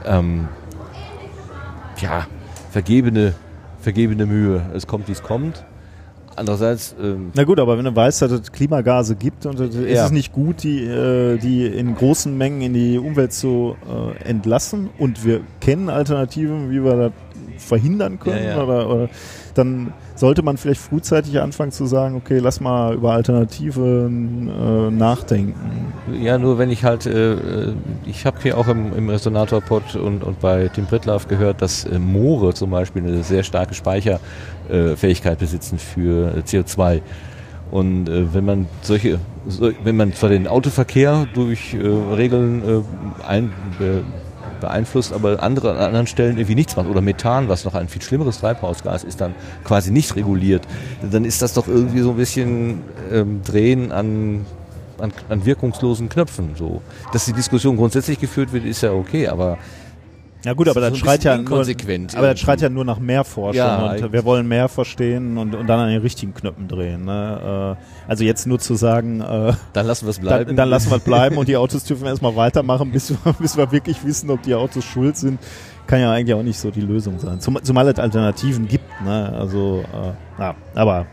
ähm, 0.06 0.48
ja, 2.00 2.26
vergebene, 2.70 3.34
vergebene 3.82 4.24
Mühe. 4.24 4.62
Es 4.74 4.86
kommt, 4.86 5.08
wie 5.08 5.12
es 5.12 5.22
kommt. 5.22 5.64
Andererseits, 6.36 6.94
ähm, 7.02 7.30
Na 7.34 7.44
gut, 7.44 7.58
aber 7.58 7.78
wenn 7.78 7.84
du 7.86 7.96
weißt, 7.96 8.22
dass 8.22 8.30
es 8.30 8.52
Klimagase 8.52 9.16
gibt 9.16 9.46
und 9.46 9.58
es 9.58 9.74
ist 9.74 9.88
Ja. 9.90 10.04
es 10.04 10.12
nicht 10.12 10.32
gut, 10.32 10.62
die, 10.62 10.84
äh, 10.84 11.38
die 11.38 11.66
in 11.66 11.94
großen 11.94 12.36
Mengen 12.36 12.60
in 12.60 12.74
die 12.74 12.98
Umwelt 12.98 13.32
zu 13.32 13.74
äh, 14.22 14.22
entlassen 14.28 14.90
und 14.98 15.24
wir 15.24 15.40
kennen 15.60 15.88
Alternativen, 15.88 16.70
wie 16.70 16.84
wir 16.84 16.96
das 16.96 17.12
verhindern 17.64 18.18
können, 18.20 18.44
Ja, 18.44 18.50
ja. 18.56 18.62
Oder, 18.62 18.90
oder 18.90 19.08
dann 19.56 19.92
sollte 20.14 20.42
man 20.42 20.56
vielleicht 20.56 20.80
frühzeitig 20.80 21.40
anfangen 21.40 21.72
zu 21.72 21.86
sagen, 21.86 22.16
okay, 22.16 22.38
lass 22.38 22.60
mal 22.60 22.94
über 22.94 23.12
Alternativen 23.12 24.48
äh, 24.48 24.90
nachdenken. 24.90 25.92
Ja, 26.20 26.38
nur 26.38 26.58
wenn 26.58 26.70
ich 26.70 26.84
halt, 26.84 27.06
äh, 27.06 27.32
äh, 27.34 27.74
ich 28.06 28.26
habe 28.26 28.38
hier 28.42 28.58
auch 28.58 28.68
im, 28.68 28.96
im 28.96 29.08
Resonator-Pod 29.08 29.96
und, 29.96 30.24
und 30.24 30.40
bei 30.40 30.68
Tim 30.68 30.86
Prittlaff 30.86 31.28
gehört, 31.28 31.62
dass 31.62 31.84
äh, 31.84 31.98
Moore 31.98 32.54
zum 32.54 32.70
Beispiel 32.70 33.02
eine 33.02 33.22
sehr 33.22 33.42
starke 33.42 33.74
Speicherfähigkeit 33.74 35.38
besitzen 35.38 35.78
für 35.78 36.34
äh, 36.36 36.40
CO2. 36.40 37.02
Und 37.70 38.08
äh, 38.08 38.32
wenn 38.32 38.44
man 38.44 38.66
solche, 38.82 39.18
so, 39.48 39.70
wenn 39.82 39.96
man 39.96 40.12
zwar 40.12 40.30
den 40.30 40.46
Autoverkehr 40.46 41.26
durch 41.34 41.74
äh, 41.74 41.86
Regeln 42.14 42.62
äh, 42.62 43.26
ein, 43.26 43.52
be, 43.78 44.04
beeinflusst, 44.60 45.12
aber 45.12 45.42
andere 45.42 45.72
an 45.72 45.78
anderen 45.78 46.06
Stellen 46.06 46.36
irgendwie 46.36 46.54
nichts 46.54 46.76
macht 46.76 46.88
oder 46.88 47.00
Methan, 47.00 47.48
was 47.48 47.64
noch 47.64 47.74
ein 47.74 47.88
viel 47.88 48.02
schlimmeres 48.02 48.40
Treibhausgas 48.40 49.04
ist, 49.04 49.20
dann 49.20 49.34
quasi 49.64 49.90
nicht 49.90 50.16
reguliert, 50.16 50.62
dann 51.02 51.24
ist 51.24 51.42
das 51.42 51.54
doch 51.54 51.68
irgendwie 51.68 52.00
so 52.00 52.10
ein 52.10 52.16
bisschen 52.16 52.82
ähm, 53.12 53.42
Drehen 53.42 53.92
an 53.92 54.46
an, 54.98 55.12
an 55.28 55.44
wirkungslosen 55.44 56.08
Knöpfen. 56.08 56.54
So. 56.56 56.80
Dass 57.12 57.24
die 57.26 57.32
Diskussion 57.32 57.76
grundsätzlich 57.76 58.18
geführt 58.18 58.52
wird, 58.52 58.64
ist 58.64 58.82
ja 58.82 58.92
okay, 58.92 59.28
aber 59.28 59.58
Ja 60.46 60.52
gut, 60.52 60.68
aber 60.68 60.74
So 60.74 60.80
das 60.80 60.92
ein 60.92 60.96
schreit 60.96 61.24
ja 61.24 61.36
nur, 61.36 61.58
aber 61.58 62.28
das 62.28 62.38
schreit 62.38 62.60
ja 62.60 62.68
nur 62.68 62.84
nach 62.84 63.00
mehr 63.00 63.24
Forschung 63.24 63.56
Ja, 63.56 63.94
und 63.94 64.12
wir 64.12 64.24
wollen 64.24 64.46
mehr 64.46 64.68
verstehen 64.68 65.38
und, 65.38 65.56
und 65.56 65.66
dann 65.66 65.80
an 65.80 65.88
den 65.88 66.00
richtigen 66.00 66.34
Knöpfen 66.34 66.68
drehen. 66.68 67.04
Ne? 67.04 67.76
Äh, 67.76 68.08
also 68.08 68.22
jetzt 68.22 68.46
nur 68.46 68.60
zu 68.60 68.76
sagen, 68.76 69.20
äh, 69.20 69.54
dann 69.72 69.86
lassen 69.86 70.06
wir 70.06 70.10
es 70.10 70.20
bleiben. 70.20 70.46
Dann, 70.46 70.54
dann 70.54 70.68
lassen 70.68 70.90
wir 70.90 70.98
es 70.98 71.02
bleiben 71.04 71.36
und 71.36 71.48
die 71.48 71.56
Autos 71.56 71.82
dürfen 71.82 72.06
erstmal 72.06 72.36
weitermachen, 72.36 72.92
bis 72.92 73.10
wir, 73.10 73.32
bis 73.40 73.56
wir 73.56 73.72
wirklich 73.72 74.04
wissen, 74.04 74.30
ob 74.30 74.40
die 74.42 74.54
Autos 74.54 74.84
schuld 74.84 75.16
sind. 75.16 75.40
Kann 75.88 75.98
ja 75.98 76.12
eigentlich 76.12 76.34
auch 76.36 76.44
nicht 76.44 76.60
so 76.60 76.70
die 76.70 76.80
Lösung 76.80 77.18
sein. 77.18 77.40
Zum, 77.40 77.58
zumal 77.64 77.88
es 77.88 77.98
Alternativen 77.98 78.68
gibt. 78.68 78.88
Ne? 79.04 79.32
Also, 79.36 79.82
äh, 79.92 80.40
ja, 80.40 80.54
aber 80.76 81.06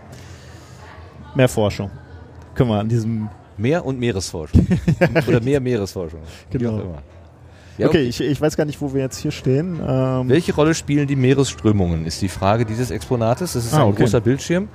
mehr 1.34 1.50
Forschung. 1.50 1.90
Können 2.54 2.70
wir 2.70 2.80
an 2.80 2.88
diesem. 2.88 3.30
Mehr 3.58 3.84
und 3.84 4.00
Meeresforschung. 4.00 4.68
Oder 5.28 5.42
mehr 5.42 5.60
Meeresforschung. 5.60 6.20
Wie 6.52 6.58
Genau. 6.60 6.76
auch 6.76 6.82
immer. 6.82 7.13
Ja, 7.78 7.88
okay, 7.88 8.04
ich, 8.04 8.22
ich 8.22 8.40
weiß 8.40 8.56
gar 8.56 8.66
nicht, 8.66 8.82
wo 8.82 8.94
wir 8.94 9.02
jetzt 9.02 9.18
hier 9.18 9.32
stehen. 9.32 9.80
Ähm, 9.86 10.30
Welche 10.30 10.54
Rolle 10.54 10.74
spielen 10.76 11.08
die 11.08 11.16
Meeresströmungen, 11.16 12.06
ist 12.06 12.22
die 12.22 12.28
Frage 12.30 12.66
dieses 12.66 12.92
Exponates. 12.92 13.54
Das 13.54 13.66
ist 13.66 13.74
Ah, 13.74 13.82
ein 13.84 13.88
okay. 13.90 14.04
großer 14.04 14.22
Bildschirm 14.22 14.68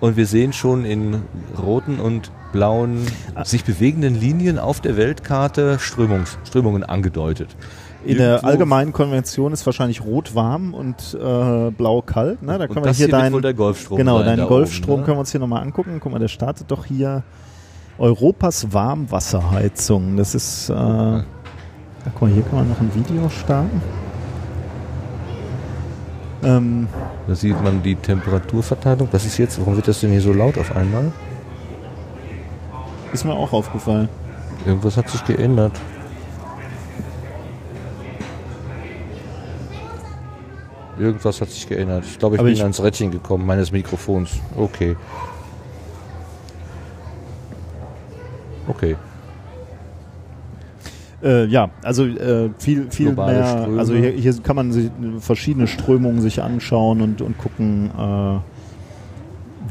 und 0.00 0.16
wir 0.16 0.26
sehen 0.26 0.52
schon 0.52 0.84
in 0.84 1.22
roten 1.64 2.00
und 2.00 2.32
blauen 2.52 3.06
Ah. 3.34 3.44
sich 3.44 3.64
bewegenden 3.64 4.18
Linien 4.18 4.58
auf 4.58 4.80
der 4.80 4.96
Weltkarte 4.96 5.78
Strömungs, 5.78 6.36
Strömungen 6.44 6.82
angedeutet. 6.84 7.48
in 8.04 8.18
der 8.18 8.38
irgendwo- 8.38 8.46
allgemeinen 8.48 8.92
Konvention 8.92 9.52
ist 9.52 9.64
wahrscheinlich 9.64 10.02
rot 10.04 10.34
warm 10.34 10.74
und 10.74 11.14
äh, 11.14 11.70
blau 11.70 12.02
kalt. 12.02 12.42
Ne? 12.42 12.58
Da 12.58 12.66
können 12.66 12.80
wir 12.84 12.88
das 12.88 12.96
hier 12.96 13.06
hier 13.06 13.12
deinen 13.16 13.40
der 13.40 13.54
Golfstrom 13.54 13.96
Genau, 13.96 14.18
sein, 14.18 14.26
deinen 14.36 14.48
Golfstrom 14.48 14.94
oben, 14.94 15.00
ne? 15.02 15.06
können 15.06 15.16
wir 15.18 15.20
uns 15.20 15.30
hier 15.30 15.38
nochmal 15.40 15.62
angucken. 15.62 15.98
Guck 16.00 16.10
mal, 16.10 16.18
der 16.18 16.26
startet 16.26 16.68
doch 16.72 16.84
hier 16.84 17.22
Europas 17.98 18.72
Warmwasserheizung. 18.72 20.16
Das 20.16 20.34
ist, 20.34 20.68
äh, 20.68 20.74
ja, 22.04 22.10
guck 22.12 22.22
mal, 22.22 22.30
hier 22.30 22.42
kann 22.42 22.56
man 22.58 22.68
noch 22.68 22.80
ein 22.80 22.94
Video 22.94 23.28
starten. 23.28 23.80
Ähm, 26.44 26.88
Da 27.28 27.34
sieht 27.36 27.62
man 27.62 27.82
die 27.82 27.94
Temperaturverteilung. 27.94 29.08
Was 29.12 29.24
ist 29.24 29.38
jetzt? 29.38 29.60
Warum 29.60 29.76
wird 29.76 29.86
das 29.86 30.00
denn 30.00 30.10
hier 30.10 30.20
so 30.20 30.32
laut 30.32 30.58
auf 30.58 30.74
einmal? 30.74 31.12
ist 33.12 33.24
mir 33.24 33.34
auch 33.34 33.52
aufgefallen. 33.52 34.08
Irgendwas 34.64 34.96
hat 34.96 35.08
sich 35.10 35.22
geändert. 35.26 35.78
Irgendwas 40.98 41.40
hat 41.40 41.50
sich 41.50 41.68
geändert. 41.68 42.04
Ich 42.04 42.18
glaube, 42.18 42.36
ich 42.36 42.40
Aber 42.40 42.46
bin 42.46 42.54
ich- 42.54 42.62
ans 42.62 42.82
Rädchen 42.82 43.10
gekommen 43.10 43.46
meines 43.46 43.72
Mikrofons. 43.72 44.40
Okay. 44.56 44.96
Okay. 48.68 48.96
Äh, 51.22 51.46
ja, 51.46 51.70
also 51.82 52.04
äh, 52.04 52.50
viel, 52.58 52.90
viel 52.90 53.06
Globale 53.06 53.32
mehr. 53.32 53.46
Ströme. 53.46 53.78
Also 53.78 53.94
hier, 53.94 54.10
hier 54.10 54.34
kann 54.42 54.56
man 54.56 54.72
sich, 54.72 54.90
verschiedene 55.18 55.66
Strömungen 55.66 56.20
sich 56.20 56.42
anschauen 56.42 57.00
und, 57.00 57.22
und 57.22 57.38
gucken, 57.38 57.90
äh, 57.96 58.38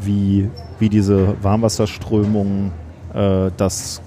wie, 0.05 0.49
wie 0.79 0.89
diese 0.89 1.35
Warmwasserströmungen 1.41 2.71
äh, 3.13 3.51
das 3.57 4.01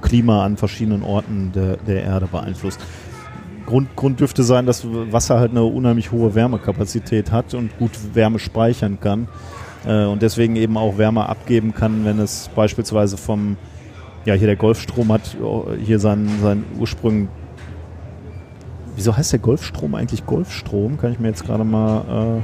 Klima 0.00 0.44
an 0.44 0.56
verschiedenen 0.56 1.02
Orten 1.02 1.52
der, 1.54 1.76
der 1.76 2.02
Erde 2.02 2.26
beeinflusst. 2.26 2.80
Grund, 3.66 3.94
Grund 3.94 4.20
dürfte 4.20 4.42
sein, 4.42 4.66
dass 4.66 4.84
Wasser 4.84 5.38
halt 5.38 5.52
eine 5.52 5.62
unheimlich 5.62 6.10
hohe 6.10 6.34
Wärmekapazität 6.34 7.30
hat 7.30 7.54
und 7.54 7.78
gut 7.78 7.92
Wärme 8.14 8.38
speichern 8.38 8.98
kann 9.00 9.28
äh, 9.86 10.04
und 10.04 10.22
deswegen 10.22 10.56
eben 10.56 10.76
auch 10.76 10.98
Wärme 10.98 11.28
abgeben 11.28 11.74
kann, 11.74 12.04
wenn 12.04 12.18
es 12.18 12.50
beispielsweise 12.54 13.16
vom 13.16 13.56
ja, 14.24 14.34
hier 14.34 14.46
der 14.46 14.56
Golfstrom 14.56 15.12
hat 15.12 15.36
oh, 15.42 15.66
hier 15.84 15.98
seinen, 15.98 16.28
seinen 16.40 16.64
Ursprung 16.78 17.28
wieso 18.96 19.16
heißt 19.16 19.32
der 19.32 19.40
Golfstrom 19.40 19.94
eigentlich 19.94 20.26
Golfstrom? 20.26 20.98
Kann 20.98 21.12
ich 21.12 21.18
mir 21.18 21.28
jetzt 21.28 21.44
gerade 21.44 21.64
mal 21.64 22.40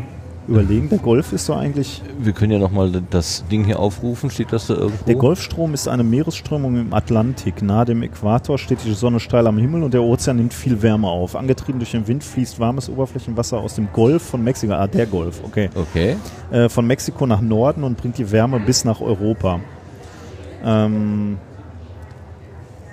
äh, 0.48 0.50
überlegen. 0.50 0.88
Der 0.88 0.98
Golf 0.98 1.32
ist 1.32 1.48
doch 1.48 1.56
eigentlich. 1.56 2.02
Wir 2.18 2.32
können 2.32 2.52
ja 2.52 2.58
nochmal 2.58 2.90
das 3.10 3.44
Ding 3.50 3.64
hier 3.64 3.78
aufrufen. 3.78 4.30
Steht 4.30 4.52
das 4.52 4.66
da 4.66 4.74
irgendwo? 4.74 5.04
Der 5.04 5.14
Golfstrom 5.14 5.74
ist 5.74 5.88
eine 5.88 6.04
Meeresströmung 6.04 6.76
im 6.76 6.94
Atlantik. 6.94 7.62
Nahe 7.62 7.84
dem 7.84 8.02
Äquator 8.02 8.58
steht 8.58 8.78
die 8.84 8.92
Sonne 8.94 9.20
steil 9.20 9.46
am 9.46 9.58
Himmel 9.58 9.82
und 9.82 9.94
der 9.94 10.02
Ozean 10.02 10.36
nimmt 10.36 10.54
viel 10.54 10.80
Wärme 10.82 11.08
auf. 11.08 11.36
Angetrieben 11.36 11.78
durch 11.78 11.92
den 11.92 12.06
Wind 12.08 12.24
fließt 12.24 12.58
warmes 12.58 12.88
Oberflächenwasser 12.88 13.58
aus 13.58 13.74
dem 13.74 13.88
Golf 13.92 14.22
von 14.22 14.42
Mexiko. 14.42 14.72
Ah, 14.72 14.86
der 14.86 15.06
Golf, 15.06 15.40
okay. 15.44 15.68
Okay. 15.74 16.16
Äh, 16.50 16.68
von 16.68 16.86
Mexiko 16.86 17.26
nach 17.26 17.40
Norden 17.40 17.84
und 17.84 17.96
bringt 17.96 18.18
die 18.18 18.30
Wärme 18.30 18.58
bis 18.60 18.84
nach 18.84 19.00
Europa. 19.00 19.60
Ähm, 20.64 21.38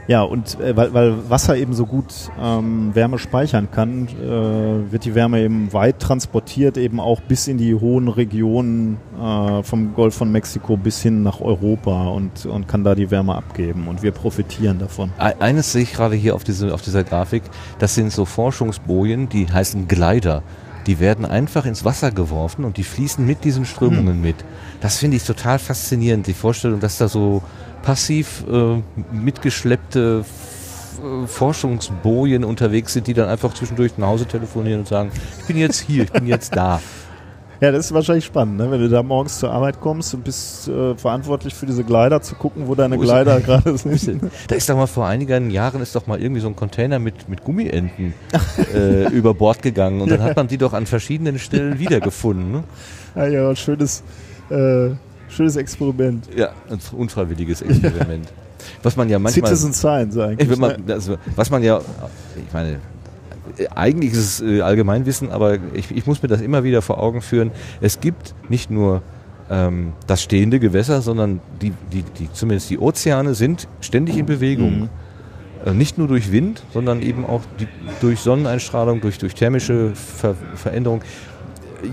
ja, 0.08 0.22
und 0.22 0.60
äh, 0.60 0.76
weil, 0.78 0.94
weil 0.94 1.30
Wasser 1.30 1.58
eben 1.58 1.74
so 1.74 1.86
gut 1.86 2.14
ähm, 2.42 2.94
Wärme 2.94 3.18
speichern 3.18 3.70
kann, 3.72 4.08
äh, 4.08 4.92
wird 4.92 5.06
die 5.06 5.16
Wärme 5.16 5.42
eben 5.42 5.74
weit 5.74 6.00
transportiert, 6.00 6.78
eben 6.78 7.00
auch 7.00 7.22
bis 7.22 7.48
in 7.48 7.58
die 7.58 7.74
hohen 7.74 8.08
Regionen 8.08 8.98
äh, 9.20 9.64
vom 9.64 9.96
Golf 9.96 10.16
von 10.16 10.32
Mexiko 10.32 10.78
bis 10.78 11.02
hin 11.02 11.24
nach 11.24 11.42
Europa 11.42 12.08
und, 12.10 12.46
und 12.46 12.68
kann 12.68 12.84
da 12.84 12.94
die 12.94 13.10
Wärme 13.10 13.36
abgeben. 13.36 13.88
Und 13.88 14.04
wir 14.04 14.12
profitieren 14.12 14.78
davon. 14.78 15.12
Eines 15.18 15.72
sehe 15.72 15.84
ich 15.84 15.94
gerade 15.94 16.16
hier 16.16 16.36
auf, 16.36 16.44
diese, 16.44 16.74
auf 16.74 16.82
dieser 16.82 17.04
Grafik, 17.04 17.44
das 17.80 17.96
sind 17.96 18.12
so 18.12 18.26
Forschungsbojen, 18.26 19.30
die 19.30 19.52
heißen 19.52 19.88
Glider. 19.88 20.44
Die 20.86 21.00
werden 21.00 21.26
einfach 21.26 21.66
ins 21.66 21.84
Wasser 21.84 22.12
geworfen 22.12 22.64
und 22.64 22.78
die 22.78 22.84
fließen 22.84 23.26
mit 23.26 23.44
diesen 23.44 23.66
Strömungen 23.66 24.16
hm. 24.16 24.22
mit. 24.22 24.36
Das 24.82 24.98
finde 24.98 25.18
ich 25.18 25.24
total 25.24 25.58
faszinierend, 25.58 26.28
die 26.28 26.34
Vorstellung, 26.34 26.80
dass 26.80 27.00
da 27.00 27.08
so 27.08 27.42
passiv 27.86 28.44
äh, 28.52 28.82
mitgeschleppte 29.16 30.26
äh, 30.26 31.28
Forschungsbojen 31.28 32.44
unterwegs 32.44 32.94
sind, 32.94 33.08
die 33.08 33.14
dann 33.14 33.30
einfach 33.30 33.54
zwischendurch 33.54 33.98
nach 33.98 34.08
Hause 34.08 34.26
telefonieren 34.26 34.80
und 34.80 34.88
sagen, 34.88 35.12
ich 35.40 35.46
bin 35.46 35.58
jetzt 35.58 35.80
hier, 35.82 36.04
ich 36.04 36.12
bin 36.12 36.28
jetzt 36.28 36.56
da. 36.56 36.82
Ja, 37.62 37.72
das 37.72 37.86
ist 37.86 37.94
wahrscheinlich 37.94 38.26
spannend, 38.26 38.58
ne? 38.58 38.70
wenn 38.70 38.82
du 38.82 38.90
da 38.90 39.02
morgens 39.02 39.40
zur 39.40 39.50
Arbeit 39.50 39.80
kommst 39.80 40.14
und 40.14 40.26
bist 40.26 40.68
äh, 40.68 40.94
verantwortlich 40.96 41.54
für 41.54 41.66
diese 41.66 41.86
Glider 41.86 42.22
zu 42.22 42.36
gucken, 42.36 42.68
wo 42.68 42.76
deine 42.76 42.98
wo 42.98 43.00
Glider 43.00 43.40
gerade 43.46 43.78
sind. 43.78 44.24
Da 44.50 44.56
ist 44.56 44.70
doch 44.70 44.76
mal 44.76 44.88
vor 44.88 45.08
einigen 45.08 45.50
Jahren 45.50 45.82
ist 45.82 45.96
doch 45.96 46.06
mal 46.06 46.22
irgendwie 46.22 46.42
so 46.42 46.50
ein 46.50 46.56
Container 46.58 47.00
mit, 47.00 47.30
mit 47.30 47.46
Gummienten 47.46 48.14
äh, 48.74 49.08
über 49.14 49.34
Bord 49.34 49.62
gegangen 49.62 50.02
und 50.02 50.12
dann 50.12 50.22
hat 50.22 50.36
man 50.36 50.50
die 50.50 50.58
doch 50.58 50.74
an 50.74 50.86
verschiedenen 50.86 51.40
Stellen 51.40 51.80
wiedergefunden. 51.80 52.52
Ne? 52.52 52.64
Ja, 53.16 53.28
ja, 53.28 53.56
schönes, 53.56 54.04
äh, 54.50 54.90
Schönes 55.30 55.56
Experiment. 55.56 56.28
Ja, 56.36 56.50
ein 56.70 56.80
unfreiwilliges 56.92 57.62
Experiment. 57.62 58.32
Was 58.84 58.96
man 58.96 59.10
ja 59.10 59.20
manchmal. 59.20 59.50
Citizen 59.50 59.74
Science 59.74 60.18
eigentlich. 60.18 60.58
Man, 60.58 60.90
also, 60.90 61.18
was 61.36 61.52
man 61.52 61.62
ja, 61.62 61.80
ich 62.36 62.54
meine, 62.54 62.80
eigentlich 63.76 64.14
ist 64.14 64.18
es 64.18 64.42
äh, 64.42 64.62
Allgemeinwissen, 64.62 65.32
aber 65.32 65.58
ich, 65.74 65.92
ich, 65.92 66.06
muss 66.06 66.22
mir 66.22 66.30
das 66.30 66.42
immer 66.42 66.64
wieder 66.64 66.82
vor 66.82 67.02
Augen 67.02 67.22
führen. 67.22 67.52
Es 67.82 68.00
gibt 68.00 68.34
nicht 68.50 68.72
nur 68.72 69.02
ähm, 69.50 69.94
das 70.08 70.24
stehende 70.24 70.60
Gewässer, 70.60 71.02
sondern 71.02 71.42
die, 71.62 71.74
die, 71.92 72.04
die, 72.04 72.32
zumindest 72.32 72.70
die 72.70 72.80
Ozeane 72.80 73.36
sind 73.36 73.68
ständig 73.82 74.18
in 74.18 74.26
Bewegung. 74.26 74.80
Mhm. 74.80 74.90
Äh, 75.66 75.74
nicht 75.74 75.98
nur 75.98 76.08
durch 76.08 76.32
Wind, 76.32 76.64
sondern 76.74 77.02
eben 77.02 77.26
auch 77.26 77.42
die, 77.60 77.68
durch 78.02 78.20
Sonneneinstrahlung, 78.20 79.02
durch, 79.02 79.18
durch 79.18 79.36
thermische 79.36 79.92
Ver 79.96 80.36
Veränderung 80.56 81.02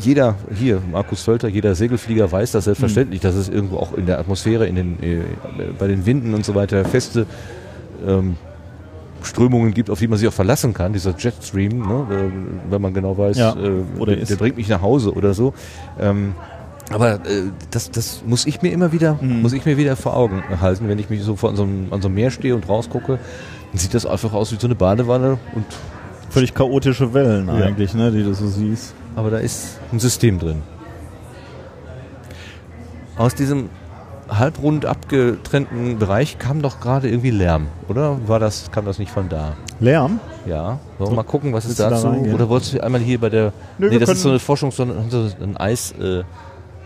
jeder 0.01 0.37
hier, 0.55 0.81
Markus 0.91 1.23
Völter, 1.23 1.49
jeder 1.49 1.75
Segelflieger 1.75 2.31
weiß 2.31 2.53
das 2.53 2.65
selbstverständlich, 2.65 3.23
mhm. 3.23 3.27
dass 3.27 3.35
es 3.35 3.49
irgendwo 3.49 3.77
auch 3.77 3.93
in 3.95 4.07
der 4.07 4.19
Atmosphäre, 4.19 4.67
in 4.67 4.75
den, 4.75 5.03
äh, 5.03 5.23
bei 5.79 5.87
den 5.87 6.07
Winden 6.07 6.35
und 6.35 6.45
so 6.45 6.55
weiter 6.55 6.85
feste 6.85 7.27
ähm, 8.07 8.37
Strömungen 9.23 9.73
gibt, 9.73 9.91
auf 9.91 9.99
die 9.99 10.09
man 10.09 10.19
sich 10.19 10.29
auch 10.29 10.33
verlassen 10.33 10.75
kann, 10.75 10.93
dieser 10.93 11.15
Jetstream, 11.17 11.87
ne, 11.87 12.07
äh, 12.11 12.71
wenn 12.71 12.83
man 12.83 12.93
genau 12.95 13.17
weiß, 13.17 13.37
ja, 13.37 13.53
äh, 13.53 14.05
der, 14.07 14.17
der, 14.17 14.37
bringt 14.37 14.57
mich 14.57 14.69
nach 14.69 14.83
Hause 14.83 15.13
oder 15.13 15.35
so. 15.35 15.55
Ähm, 16.01 16.35
aber 16.91 17.15
äh, 17.15 17.51
das, 17.71 17.91
das 17.91 18.23
muss 18.27 18.47
ich 18.47 18.63
mir 18.63 18.73
immer 18.73 18.93
wieder, 18.93 19.19
mhm. 19.21 19.43
muss 19.43 19.53
ich 19.53 19.65
mir 19.65 19.77
wieder 19.77 19.97
vor 19.97 20.17
Augen 20.17 20.43
halten, 20.61 20.89
wenn 20.89 20.99
ich 20.99 21.09
mich 21.09 21.23
so 21.23 21.37
vor 21.37 21.55
so 21.55 21.63
einem, 21.63 21.93
an 21.93 22.03
so 22.03 22.09
einem 22.09 22.17
Meer 22.17 22.31
stehe 22.31 22.55
und 22.55 22.69
rausgucke, 22.69 23.19
dann 23.71 23.79
sieht 23.79 23.95
das 23.95 24.07
einfach 24.07 24.33
aus 24.33 24.53
wie 24.53 24.57
so 24.57 24.67
eine 24.67 24.75
Badewanne 24.75 25.39
und 25.55 25.65
völlig 26.29 26.55
chaotische 26.55 27.15
Wellen 27.15 27.47
ja. 27.47 27.55
eigentlich, 27.55 27.95
ne, 27.95 28.11
die 28.11 28.23
du 28.23 28.35
so 28.35 28.47
siehst 28.49 28.95
aber 29.17 29.31
da 29.31 29.39
ist 29.39 29.79
ein 29.93 30.01
System 30.01 30.39
drin. 30.39 30.63
Aus 33.17 33.35
diesem 33.35 33.69
halbrund 34.29 34.87
abgetrennten 34.87 35.99
Bereich 35.99 36.39
kam 36.39 36.63
doch 36.63 36.81
gerade 36.81 37.09
irgendwie 37.09 37.31
Lärm, 37.31 37.67
oder? 37.89 38.17
War 38.27 38.39
das, 38.39 38.71
kam 38.71 38.87
das 38.87 38.99
nicht 38.99 39.11
von 39.11 39.29
da? 39.29 39.53
Lärm? 39.81 40.21
Ja. 40.47 40.79
Wollen 40.99 41.11
wir 41.11 41.17
mal 41.17 41.23
gucken, 41.23 41.53
was 41.53 41.65
ist 41.65 41.79
dazu? 41.79 42.09
Da 42.09 42.35
oder 42.35 42.49
wolltest 42.49 42.75
du 42.75 42.83
einmal 42.83 43.01
hier 43.01 43.21
bei 43.21 43.29
der. 43.29 43.53
Nö, 43.79 43.91
nee, 43.91 43.99
das 43.99 44.09
ist 44.09 44.23
so 44.23 44.31
eine 44.31 44.39
Forschung, 44.39 44.71
so 44.71 44.83
ein 44.83 45.57
Eis. 45.57 45.93
Äh, 45.93 46.25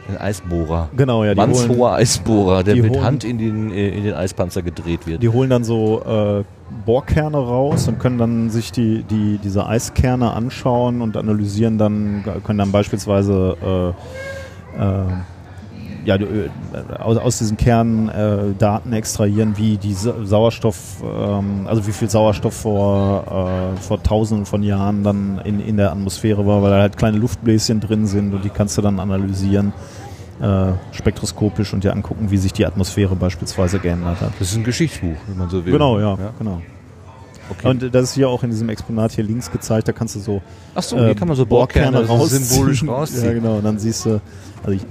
ein 0.09 0.17
Eisbohrer. 0.17 0.89
Genau, 0.97 1.25
ja. 1.25 1.35
Mannshoher 1.35 1.95
Eisbohrer, 1.95 2.63
der 2.63 2.77
mit 2.77 3.01
Hand 3.01 3.25
in 3.25 3.39
den, 3.39 3.71
in 3.71 4.05
den 4.05 4.15
Eispanzer 4.15 4.63
gedreht 4.63 5.07
wird. 5.07 5.23
Die 5.23 5.29
holen 5.29 5.51
dann 5.51 5.65
so 5.65 6.03
äh, 6.03 6.45
Bohrkerne 6.85 7.39
raus 7.39 7.89
und 7.89 7.99
können 7.99 8.19
dann 8.19 8.51
sich 8.51 8.73
die, 8.73 9.03
die, 9.03 9.39
diese 9.43 9.67
Eiskerne 9.67 10.33
anschauen 10.33 11.01
und 11.01 11.17
analysieren 11.17 11.79
dann, 11.79 12.25
können 12.45 12.59
dann 12.59 12.73
beispielsweise 12.73 13.95
äh, 14.77 14.83
äh, 14.83 15.05
ja, 16.07 16.15
äh, 16.15 16.49
aus, 16.99 17.17
aus 17.19 17.39
diesen 17.39 17.57
Kernen 17.57 18.09
äh, 18.09 18.55
Daten 18.59 18.93
extrahieren, 18.93 19.57
wie 19.57 19.77
die 19.77 19.93
Sauerstoff, 19.93 21.03
ähm, 21.03 21.67
also 21.67 21.87
wie 21.87 21.93
viel 21.93 22.09
Sauerstoff 22.09 22.55
vor, 22.55 23.75
äh, 23.77 23.81
vor 23.81 24.03
tausenden 24.03 24.47
von 24.47 24.63
Jahren 24.63 25.03
dann 25.03 25.41
in, 25.45 25.61
in 25.61 25.77
der 25.77 25.91
Atmosphäre 25.91 26.47
war, 26.47 26.63
weil 26.63 26.71
da 26.71 26.79
halt 26.79 26.97
kleine 26.97 27.19
Luftbläschen 27.19 27.81
drin 27.81 28.07
sind 28.07 28.33
und 28.33 28.45
die 28.45 28.51
kannst 28.51 28.79
du 28.79 28.83
dann 28.83 29.01
analysieren. 29.01 29.73
Äh, 30.41 30.73
spektroskopisch 30.93 31.73
und 31.73 31.83
dir 31.83 31.95
angucken, 31.95 32.31
wie 32.31 32.37
sich 32.37 32.53
die 32.53 32.67
Atmosphäre 32.67 33.17
beispielsweise 33.17 33.79
geändert 33.79 34.21
hat. 34.21 34.33
Das 34.39 34.51
ist 34.51 34.57
ein 34.57 34.65
Geschichtsbuch, 34.65 35.17
wenn 35.27 35.39
man 35.39 35.49
so 35.49 35.65
will. 35.65 35.73
Genau, 35.73 35.99
ja, 35.99 36.11
ja. 36.11 36.35
genau. 36.39 36.61
Okay. 37.49 37.69
Und 37.69 37.95
das 37.95 38.11
ist 38.11 38.15
hier 38.17 38.29
auch 38.29 38.43
in 38.43 38.51
diesem 38.51 38.69
Exponat 38.69 39.13
hier 39.13 39.25
links 39.25 39.51
gezeigt, 39.51 39.89
da 39.89 39.93
kannst 39.93 40.15
du 40.15 40.21
so 40.21 40.43
Ach 40.75 40.83
so, 40.83 40.99
hier 40.99 41.09
äh, 41.09 41.15
kann 41.15 41.27
man 41.27 41.39
so 41.39 41.47
Bohrkerne, 41.47 42.01
Bohrkerne 42.01 42.21
raus 42.21 42.31
symbolisch 42.31 42.87
rausziehen. 42.87 43.25
Ja, 43.25 43.33
genau, 43.33 43.57
und 43.57 43.65
dann 43.65 43.79
siehst 43.79 44.05
du, 44.05 44.21
also 44.63 44.73
ich, 44.73 44.83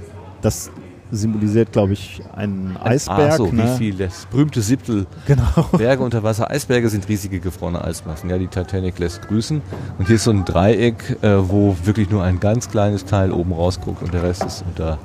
das 0.42 0.72
symbolisiert, 1.10 1.72
glaube 1.72 1.92
ich, 1.92 2.22
einen 2.34 2.76
Eisberg. 2.76 3.32
Ach 3.32 3.36
so, 3.36 3.46
ne? 3.46 3.64
wie 3.64 3.78
viel? 3.78 3.94
Das 3.94 4.26
berühmte 4.26 4.60
Siebtel. 4.60 5.06
Genau. 5.26 5.68
Berge 5.76 6.02
unter 6.02 6.22
Wasser. 6.22 6.50
Eisberge 6.50 6.88
sind 6.88 7.08
riesige 7.08 7.40
gefrorene 7.40 7.82
Eismassen. 7.82 8.30
Ja, 8.30 8.38
die 8.38 8.48
Titanic 8.48 8.98
lässt 8.98 9.22
grüßen. 9.28 9.62
Und 9.98 10.06
hier 10.06 10.16
ist 10.16 10.24
so 10.24 10.30
ein 10.30 10.44
Dreieck, 10.44 11.16
äh, 11.22 11.48
wo 11.48 11.76
wirklich 11.84 12.10
nur 12.10 12.22
ein 12.22 12.40
ganz 12.40 12.68
kleines 12.68 13.04
Teil 13.04 13.32
oben 13.32 13.52
rausguckt 13.52 14.02
und 14.02 14.12
der 14.12 14.22
Rest 14.22 14.44
ist 14.44 14.64
unter 14.66 14.98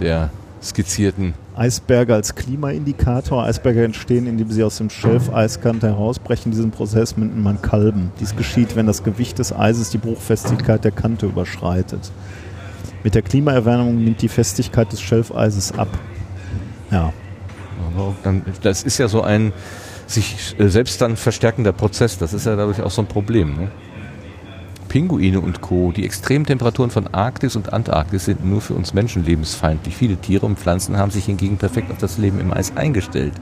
der 0.00 0.30
skizzierten. 0.62 1.34
Eisberge 1.54 2.14
als 2.14 2.34
Klimaindikator. 2.34 3.44
Eisberge 3.44 3.84
entstehen, 3.84 4.26
indem 4.26 4.50
sie 4.50 4.62
aus 4.62 4.78
dem 4.78 4.90
Schelfeiskante 4.90 5.88
herausbrechen. 5.88 6.52
Diesen 6.52 6.70
Prozess 6.70 7.16
nennt 7.16 7.36
man 7.42 7.60
Kalben. 7.60 8.10
Dies 8.20 8.36
geschieht, 8.36 8.76
wenn 8.76 8.86
das 8.86 9.02
Gewicht 9.02 9.38
des 9.38 9.52
Eises 9.52 9.90
die 9.90 9.98
Bruchfestigkeit 9.98 10.84
der 10.84 10.92
Kante 10.92 11.26
überschreitet. 11.26 12.10
Mit 13.04 13.14
der 13.14 13.22
Klimaerwärmung 13.22 14.02
nimmt 14.02 14.22
die 14.22 14.28
Festigkeit 14.28 14.92
des 14.92 15.00
Schelfeises 15.00 15.72
ab. 15.78 15.88
Ja. 16.90 17.12
das 18.62 18.82
ist 18.82 18.98
ja 18.98 19.08
so 19.08 19.22
ein 19.22 19.52
sich 20.06 20.54
äh, 20.58 20.68
selbst 20.68 21.00
dann 21.00 21.16
verstärkender 21.16 21.72
Prozess. 21.72 22.18
Das 22.18 22.32
ist 22.32 22.46
ja 22.46 22.56
dadurch 22.56 22.82
auch 22.82 22.90
so 22.90 23.02
ein 23.02 23.08
Problem. 23.08 23.56
Ne? 23.56 23.70
Pinguine 24.88 25.40
und 25.40 25.62
Co. 25.62 25.90
Die 25.90 26.04
Extremtemperaturen 26.04 26.90
von 26.90 27.06
Arktis 27.14 27.56
und 27.56 27.72
Antarktis 27.72 28.26
sind 28.26 28.44
nur 28.44 28.60
für 28.60 28.74
uns 28.74 28.92
Menschen 28.92 29.24
lebensfeindlich. 29.24 29.96
Viele 29.96 30.16
Tiere 30.16 30.44
und 30.44 30.58
Pflanzen 30.58 30.98
haben 30.98 31.10
sich 31.10 31.24
hingegen 31.24 31.56
perfekt 31.56 31.90
auf 31.90 31.96
das 31.96 32.18
Leben 32.18 32.38
im 32.38 32.52
Eis 32.52 32.76
eingestellt. 32.76 33.32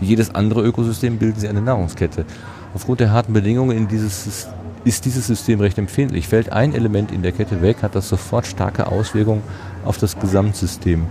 Wie 0.00 0.06
jedes 0.06 0.34
andere 0.34 0.62
Ökosystem 0.62 1.16
bilden 1.16 1.40
sie 1.40 1.48
eine 1.48 1.62
Nahrungskette. 1.62 2.26
Aufgrund 2.74 3.00
der 3.00 3.10
harten 3.10 3.32
Bedingungen 3.32 3.74
in 3.74 3.88
dieses, 3.88 4.48
ist 4.88 5.04
dieses 5.04 5.26
System 5.26 5.60
recht 5.60 5.78
empfindlich. 5.78 6.28
Fällt 6.28 6.50
ein 6.50 6.74
Element 6.74 7.12
in 7.12 7.22
der 7.22 7.32
Kette 7.32 7.60
weg, 7.62 7.82
hat 7.82 7.94
das 7.94 8.08
sofort 8.08 8.46
starke 8.46 8.86
Auswirkungen 8.86 9.42
auf 9.84 9.98
das 9.98 10.18
Gesamtsystem. 10.18 11.06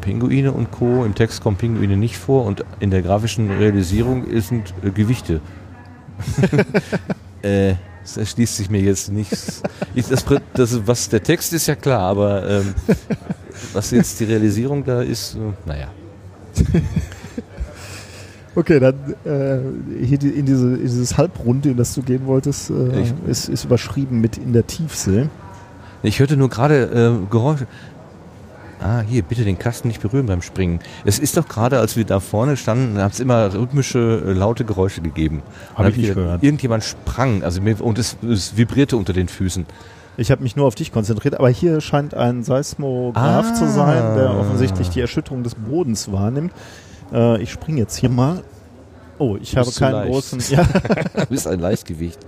Pinguine 0.00 0.52
und 0.52 0.70
Co. 0.70 1.04
Im 1.04 1.14
Text 1.14 1.40
kommen 1.40 1.56
Pinguine 1.56 1.96
nicht 1.96 2.16
vor 2.16 2.44
und 2.44 2.64
in 2.80 2.90
der 2.90 3.02
grafischen 3.02 3.50
Realisierung 3.50 4.24
sind 4.40 4.74
äh, 4.82 4.90
Gewichte. 4.90 5.40
äh, 7.42 7.74
das 8.02 8.16
erschließt 8.16 8.56
sich 8.56 8.70
mir 8.70 8.80
jetzt 8.80 9.10
nicht. 9.10 9.32
Ich, 9.94 10.06
das, 10.06 10.24
das, 10.54 10.86
was 10.86 11.08
der 11.08 11.22
Text 11.22 11.52
ist 11.52 11.66
ja 11.66 11.74
klar, 11.74 12.02
aber 12.02 12.48
ähm, 12.48 12.74
was 13.72 13.90
jetzt 13.90 14.20
die 14.20 14.24
Realisierung 14.24 14.84
da 14.84 15.02
ist, 15.02 15.34
äh, 15.34 15.38
naja. 15.66 15.88
Okay, 18.56 18.80
dann 18.80 18.94
äh, 19.24 19.58
hier 20.04 20.18
die, 20.18 20.30
in, 20.30 20.46
diese, 20.46 20.68
in 20.74 20.80
dieses 20.82 21.16
Halbrunde, 21.18 21.70
in 21.70 21.76
das 21.76 21.94
du 21.94 22.02
gehen 22.02 22.26
wolltest, 22.26 22.70
äh, 22.70 23.04
ist, 23.28 23.48
ist 23.50 23.64
überschrieben 23.64 24.20
mit 24.20 24.38
in 24.38 24.52
der 24.54 24.66
Tiefsee. 24.66 25.28
Ich 26.02 26.18
hörte 26.20 26.36
nur 26.36 26.48
gerade 26.48 26.84
äh, 27.22 27.30
Geräusche. 27.30 27.66
Ah, 28.80 29.00
hier, 29.00 29.22
bitte 29.22 29.44
den 29.44 29.58
Kasten 29.58 29.88
nicht 29.88 30.02
berühren 30.02 30.26
beim 30.26 30.42
Springen. 30.42 30.80
Es 31.04 31.18
ist 31.18 31.36
doch 31.36 31.48
gerade, 31.48 31.78
als 31.80 31.96
wir 31.96 32.04
da 32.04 32.20
vorne 32.20 32.56
standen, 32.56 32.98
hat 32.98 33.12
es 33.14 33.20
immer 33.20 33.52
rhythmische, 33.54 34.22
äh, 34.26 34.32
laute 34.32 34.64
Geräusche 34.64 35.00
gegeben. 35.00 35.42
Hab 35.74 35.80
Und 35.86 35.90
ich 35.92 35.96
nicht 35.96 36.04
wieder- 36.10 36.14
gehört. 36.22 36.42
Irgendjemand 36.42 36.84
sprang, 36.84 37.42
also 37.42 37.60
mir, 37.62 37.80
und 37.80 37.98
es, 37.98 38.16
es 38.26 38.56
vibrierte 38.56 38.96
unter 38.96 39.12
den 39.12 39.28
Füßen. 39.28 39.64
Ich 40.18 40.30
habe 40.30 40.42
mich 40.42 40.56
nur 40.56 40.66
auf 40.66 40.74
dich 40.74 40.92
konzentriert, 40.92 41.34
aber 41.38 41.50
hier 41.50 41.82
scheint 41.82 42.14
ein 42.14 42.42
Seismograph 42.42 43.46
Ah. 43.50 43.54
zu 43.54 43.68
sein, 43.68 44.16
der 44.16 44.34
offensichtlich 44.34 44.88
die 44.88 45.00
Erschütterung 45.00 45.42
des 45.42 45.54
Bodens 45.54 46.10
wahrnimmt. 46.10 46.52
Äh, 47.12 47.42
ich 47.42 47.50
springe 47.52 47.78
jetzt 47.80 47.96
hier 47.96 48.10
mal. 48.10 48.42
Oh, 49.18 49.36
ich 49.40 49.56
habe 49.56 49.70
keinen 49.70 50.10
großen. 50.10 50.40
Ja, 50.50 50.64
Du 50.64 51.26
bist 51.26 51.46
ein 51.46 51.60
Leichtgewicht. 51.60 52.18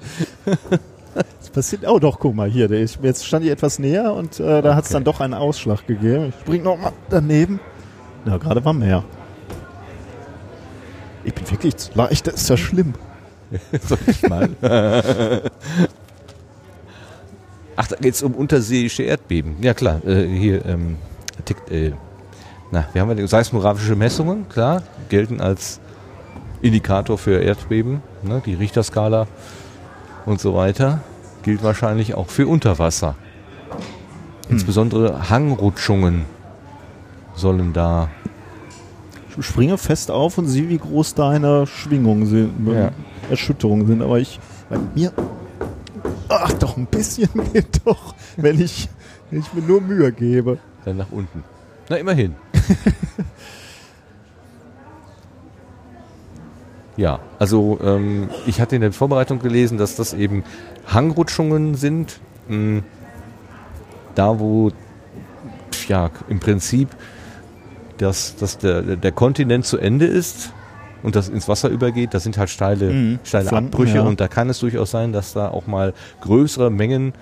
es 1.43 1.51
passiert. 1.51 1.87
Oh, 1.87 1.99
doch, 1.99 2.19
guck 2.19 2.35
mal 2.35 2.49
hier. 2.49 2.69
Der 2.69 2.81
ist, 2.81 2.99
jetzt 3.03 3.27
stand 3.27 3.45
ich 3.45 3.51
etwas 3.51 3.79
näher 3.79 4.13
und 4.15 4.41
äh, 4.41 4.63
da 4.63 4.75
hat 4.75 4.85
es 4.85 4.91
Okay. 4.91 4.95
dann 4.95 5.05
doch 5.05 5.21
einen 5.21 5.35
Ausschlag 5.35 5.87
gegeben. 5.87 6.27
Ich 6.31 6.35
spring 6.41 6.63
noch 6.63 6.79
mal 6.79 6.93
daneben. 7.11 7.61
Na, 8.25 8.37
gerade 8.39 8.65
war 8.65 8.73
mehr. 8.73 9.05
Ich 11.25 11.35
bin 11.35 11.51
wirklich 11.51 11.77
zu 11.77 11.91
leicht, 11.95 12.27
das 12.27 12.35
ist 12.35 12.49
ja 12.49 12.57
schlimm. 12.57 12.95
Soll 13.87 13.99
ich 14.07 14.23
mal? 14.29 14.49
Ach, 17.77 17.87
da 17.87 17.97
geht's 17.97 18.23
um 18.23 18.35
unterseeische 18.35 19.03
Erdbeben. 19.05 19.57
Ja 19.61 19.75
klar, 19.75 20.01
äh, 20.07 20.27
hier, 20.27 20.65
ähm, 20.67 20.97
tickt, 21.45 21.71
äh, 21.71 21.93
na, 22.71 22.87
wir 22.93 23.01
haben 23.03 23.09
ja 23.09 23.15
die 23.15 23.27
seismografische 23.27 23.97
Messungen, 23.97 24.49
klar, 24.49 24.83
gelten 25.09 25.41
als 25.41 25.81
Indikator 26.61 27.19
für 27.19 27.41
Erdbeben, 27.41 28.03
ne, 28.23 28.43
die 28.45 28.55
Richterskala 28.55 29.27
und 30.27 30.41
so 30.41 30.55
weiter, 30.55 31.01
gilt 31.43 31.63
wahrscheinlich 31.63 32.15
auch 32.15 32.29
für 32.29 32.47
Unterwasser. 32.47 33.15
Insbesondere 34.49 35.29
Hangrutschungen 35.31 36.25
sollen 37.35 37.73
da 37.73 38.09
Ich 39.39 39.45
springe 39.47 39.79
fest 39.79 40.11
auf 40.11 40.39
und 40.39 40.47
sehe, 40.47 40.69
wie 40.69 40.79
groß 40.79 41.15
deine 41.15 41.67
Schwingungen 41.67 42.27
sind, 42.27 42.67
Ja. 42.67 42.91
Erschütterungen 43.31 43.87
sind. 43.87 44.03
Aber 44.03 44.19
ich, 44.19 44.41
bei 44.69 44.79
mir, 44.95 45.13
ach 46.29 46.53
doch, 46.55 46.77
ein 46.77 46.87
bisschen 46.87 47.29
geht 47.53 47.81
doch, 47.85 48.15
wenn 48.37 48.61
ich, 48.61 48.89
wenn 49.31 49.41
ich 49.41 49.53
mir 49.53 49.63
nur 49.63 49.81
Mühe 49.81 50.11
gebe. 50.13 50.59
dann 50.85 50.97
nach 50.97 51.11
unten. 51.13 51.45
Na, 51.89 51.97
immerhin. 51.97 52.35
ja, 56.97 57.21
also 57.39 57.79
ähm, 57.83 58.29
ich 58.47 58.61
hatte 58.61 58.77
in 58.77 58.83
der 58.83 58.93
Vorbereitung 58.93 59.39
gelesen, 59.39 59.79
dass 59.79 59.97
das 59.97 60.15
eben 60.15 60.45
Hangrutschungen 60.87 61.75
sind. 61.75 62.21
Mh, 62.49 62.83
da, 64.15 64.41
wo 64.41 64.73
ja 65.87 66.11
im 66.29 66.41
Prinzip 66.41 66.89
dass, 67.99 68.37
dass 68.37 68.59
der, 68.59 68.83
der 68.83 69.13
Kontinent 69.13 69.67
zu 69.67 69.79
Ende 69.79 70.07
ist 70.07 70.53
und 71.03 71.17
das 71.17 71.29
ins 71.29 71.49
Wasser 71.49 71.69
übergeht, 71.69 72.15
das 72.15 72.23
sind 72.23 72.39
halt 72.39 72.51
steile, 72.51 72.93
Mhm. 72.93 73.19
steile 73.25 73.49
Flanken, 73.49 73.73
Abbrüche 73.73 73.97
ja. 73.97 74.03
und 74.03 74.21
da 74.21 74.29
kann 74.29 74.49
es 74.49 74.61
durchaus 74.61 74.91
sein, 74.91 75.13
dass 75.13 75.33
da 75.33 75.49
auch 75.49 75.67
mal 75.67 75.95
größere 76.21 76.71
Mengen 76.71 77.13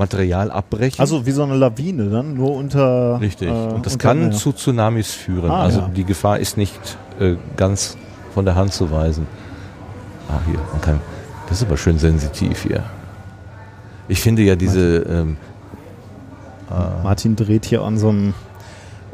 Material 0.00 0.50
abbrechen. 0.50 1.00
Also 1.00 1.26
wie 1.26 1.30
so 1.30 1.44
eine 1.44 1.54
Lawine 1.54 2.10
dann, 2.10 2.34
nur 2.34 2.54
unter. 2.54 3.20
Richtig. 3.20 3.48
äh, 3.48 3.52
und 3.52 3.86
das 3.86 3.98
kann 3.98 4.18
Meer. 4.18 4.30
zu 4.32 4.52
Tsunamis 4.52 5.12
führen. 5.12 5.50
Ah, 5.50 5.62
also 5.62 5.80
ja. 5.80 5.88
die 5.88 6.04
Gefahr 6.04 6.38
ist 6.40 6.56
nicht 6.56 6.80
äh, 7.20 7.36
ganz 7.56 7.96
von 8.34 8.44
der 8.44 8.56
Hand 8.56 8.72
zu 8.72 8.90
weisen. 8.90 9.26
Ah, 10.28 10.40
hier, 10.46 10.58
man 10.72 10.80
kann. 10.80 11.00
Das 11.48 11.58
ist 11.58 11.66
aber 11.66 11.76
schön 11.76 11.98
sensitiv 11.98 12.62
hier. 12.62 12.82
Ich 14.08 14.20
finde 14.20 14.42
ja 14.42 14.56
diese 14.56 14.98
ähm, 14.98 15.36
Martin 17.02 17.36
dreht 17.36 17.64
hier 17.64 17.82
an 17.82 17.98
so 17.98 18.10
einem, 18.10 18.34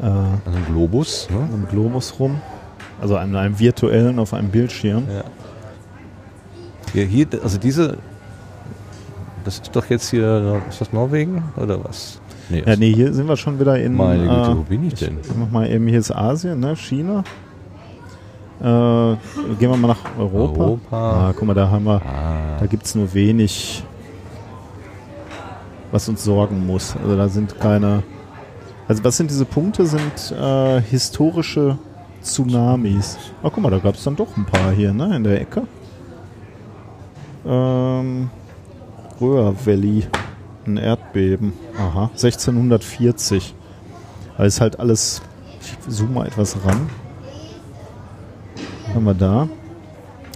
äh, 0.01 0.07
an 0.07 0.41
also 0.45 0.59
ein 0.59 0.67
Globus, 0.67 1.29
ne? 1.31 1.47
so 1.51 1.57
einem 1.57 1.69
Globus 1.69 2.19
rum. 2.19 2.41
Also 3.01 3.17
an 3.17 3.35
einem 3.37 3.59
virtuellen 3.59 4.19
auf 4.19 4.33
einem 4.35 4.51
Bildschirm. 4.51 5.05
Ja. 5.09 5.25
Hier, 6.93 7.05
hier, 7.05 7.27
also 7.43 7.59
diese, 7.59 7.99
das 9.47 9.61
ist 9.61 9.75
doch 9.75 9.87
jetzt 9.87 10.11
hier, 10.11 10.61
ist 10.69 10.81
das 10.81 10.93
Norwegen 10.93 11.43
oder 11.57 11.83
was? 11.85 12.21
Nee, 12.49 12.63
Ja, 12.67 12.77
nee, 12.77 12.93
hier 12.93 13.13
sind 13.13 13.29
wir 13.29 13.37
schon 13.37 13.59
wieder 13.59 13.79
in. 13.79 13.95
Meine 13.97 14.23
Güte, 14.23 14.51
äh, 14.51 14.57
wo 14.57 14.63
bin 14.63 14.87
ich 14.87 14.95
denn? 14.95 15.19
Ich 15.23 15.35
mach 15.37 15.51
mal 15.51 15.71
eben, 15.71 15.87
hier 15.87 15.99
ist 15.99 16.11
Asien, 16.15 16.61
ne? 16.61 16.77
China. 16.77 17.25
Äh, 18.61 18.65
gehen 18.65 19.71
wir 19.71 19.77
mal 19.77 19.89
nach 19.89 20.19
Europa. 20.19 20.61
Europa. 20.63 21.29
Ah, 21.29 21.33
guck 21.37 21.47
mal, 21.47 21.55
da 21.55 21.69
haben 21.71 21.85
wir, 21.85 22.01
Ah, 22.03 22.59
da 22.59 22.67
gibt 22.67 22.85
es 22.87 22.95
nur 22.95 23.13
wenig, 23.15 23.83
was 25.93 26.09
uns 26.09 26.25
sorgen 26.25 26.67
muss. 26.67 26.97
Also 26.97 27.17
da 27.17 27.29
sind 27.29 27.59
keine. 27.61 28.03
Also 28.89 29.03
was 29.05 29.17
sind 29.17 29.31
diese 29.31 29.45
Punkte? 29.45 29.85
Sind 29.87 30.33
äh, 30.41 30.81
historische 30.81 31.79
Tsunamis. 32.23 33.19
Ah, 33.43 33.51
guck 33.53 33.59
mal, 33.63 33.71
da 33.71 33.79
gab 33.79 33.95
es 33.97 34.05
dann 34.05 34.17
doch 34.17 34.37
ein 34.37 34.45
paar 34.47 34.73
hier, 34.73 34.93
ne? 34.95 35.17
In 35.17 35.25
der 35.25 35.41
Ecke. 35.41 35.63
Ähm, 37.47 38.31
Röhr 39.21 39.55
Valley. 39.65 40.05
Ein 40.67 40.77
Erdbeben. 40.79 41.53
Aha. 41.79 42.11
1640. 42.13 43.55
Da 44.37 44.45
ist 44.45 44.61
halt 44.61 44.81
alles. 44.81 45.23
Ich 45.61 45.79
zoome 45.89 46.15
mal 46.15 46.27
etwas 46.27 46.57
ran. 46.65 46.89
Haben 48.95 49.05
wir 49.05 49.15
da? 49.15 49.49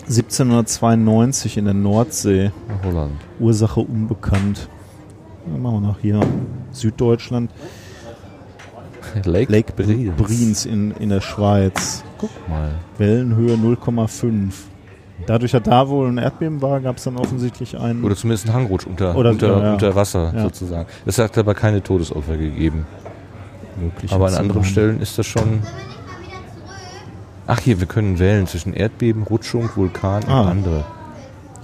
1792 0.03 1.57
in 1.57 1.67
der 1.67 1.75
Nordsee. 1.75 2.51
Holland. 2.85 3.13
Ursache 3.39 3.81
unbekannt. 3.81 4.69
Dann 5.47 5.63
machen 5.63 5.83
wir 5.83 5.89
nach 5.89 5.99
hier. 6.01 6.21
Süddeutschland. 6.73 7.51
Lake, 9.25 9.53
Lake 9.53 9.73
Brienz. 9.73 10.17
Brienz 10.17 10.67
in, 10.67 10.93
in 10.93 11.09
der 11.09 11.21
Schweiz. 11.21 12.05
Guck 12.19 12.31
mal. 12.49 12.71
Wellenhöhe 12.99 13.55
0,5. 13.55 14.53
Dadurch, 15.31 15.53
dass 15.53 15.63
da 15.63 15.89
wohl 15.89 16.09
ein 16.09 16.19
Erdbeben 16.19 16.61
war, 16.61 16.81
gab 16.81 16.97
es 16.97 17.05
dann 17.05 17.17
offensichtlich 17.17 17.79
einen. 17.79 18.03
Oder 18.03 18.17
zumindest 18.17 18.49
ein 18.49 18.53
Hangrutsch 18.53 18.85
unter, 18.85 19.15
Oder- 19.15 19.31
unter, 19.31 19.47
ja, 19.59 19.63
ja. 19.63 19.73
unter 19.75 19.95
Wasser 19.95 20.33
Ja. 20.35 20.43
sozusagen. 20.43 20.89
Es 21.07 21.19
hat 21.19 21.39
aber 21.39 21.55
keine 21.55 21.81
Todesopfer 21.85 22.37
gegeben. 22.37 22.85
möglichen 23.81 24.13
Aber 24.13 24.27
an 24.27 24.35
anderen. 24.35 24.65
Stellen 24.65 25.01
ist 25.01 25.17
das 25.19 25.27
schon. 25.27 25.63
Ach 27.47 27.61
hier, 27.61 27.79
wir 27.79 27.87
können 27.87 28.19
wählen 28.19 28.49
zwischen 28.49 28.75
Erdbeben, 28.75 29.23
Rutschung, 29.23 29.71
Vulkan 29.77 30.25
Ah. 30.27 30.41
und 30.41 30.49
andere. 30.49 30.85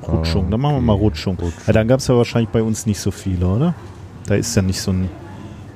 Rutschung. 0.07 0.49
Dann 0.49 0.61
machen 0.61 0.77
wir 0.77 0.81
mal 0.83 0.93
Rutschung. 0.93 1.35
Rutschung. 1.35 1.61
Ja, 1.67 1.73
dann 1.73 1.89
gab 1.89 1.99
es 1.99 2.07
ja 2.07 2.17
wahrscheinlich 2.17 2.51
bei 2.51 2.63
uns 2.63 2.87
nicht 2.87 3.01
so 3.01 3.11
viele, 3.11 3.49
oder? 3.49 3.75
Da 4.29 4.37
ist 4.37 4.55
ja 4.55 4.63
nicht 4.63 4.81
so 4.81 4.93
ein. 4.93 5.11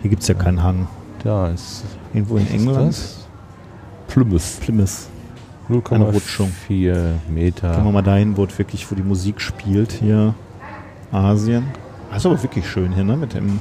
Hier 0.02 0.10
gibt 0.10 0.22
es 0.22 0.28
ja 0.28 0.34
keinen 0.34 0.62
Hang. 0.62 0.86
Da 1.24 1.48
ist. 1.48 1.82
Irgendwo 2.14 2.36
in 2.36 2.48
England. 2.52 2.88
das? 2.90 3.26
Plymouth. 4.06 4.60
Plymouth. 4.60 5.08
Eine 5.90 6.04
Rutschung. 6.04 6.50
0,4 6.68 6.68
Gehen 6.68 7.20
wir 7.26 7.32
Meter. 7.32 7.82
mal 7.92 8.02
dahin, 8.02 8.36
wo 8.36 8.46
wirklich, 8.56 8.90
wo 8.90 8.94
die 8.94 9.02
Musik 9.02 9.40
spielt. 9.40 9.92
Hier. 9.92 10.34
Asien. 11.12 11.64
Das 12.10 12.18
ist 12.18 12.26
aber 12.26 12.42
wirklich 12.42 12.68
schön 12.68 12.92
hier, 12.92 13.04
ne? 13.04 13.16
Mit 13.16 13.34
dem. 13.34 13.60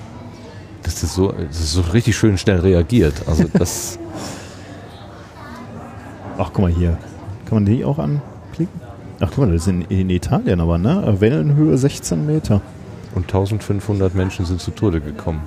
Das 0.83 1.03
ist 1.03 1.13
so, 1.13 1.31
das 1.31 1.59
ist 1.59 1.73
so 1.73 1.81
richtig 1.81 2.17
schön 2.17 2.37
schnell 2.37 2.59
reagiert. 2.59 3.27
Also 3.27 3.45
das. 3.53 3.99
Ach, 6.37 6.51
guck 6.53 6.59
mal 6.59 6.71
hier. 6.71 6.97
Kann 7.45 7.63
man 7.63 7.65
die 7.65 7.83
auch 7.83 7.99
anklicken? 7.99 8.81
Ach, 9.19 9.29
guck 9.29 9.39
mal, 9.39 9.51
das 9.51 9.63
ist 9.63 9.67
in, 9.67 9.81
in 9.83 10.09
Italien 10.09 10.61
aber, 10.61 10.77
ne? 10.77 11.15
Wellenhöhe 11.19 11.77
16 11.77 12.25
Meter. 12.25 12.61
und 13.15 13.23
1500 13.23 14.15
Menschen 14.15 14.45
sind 14.45 14.61
zu 14.61 14.71
Tode 14.71 15.01
gekommen. 15.01 15.41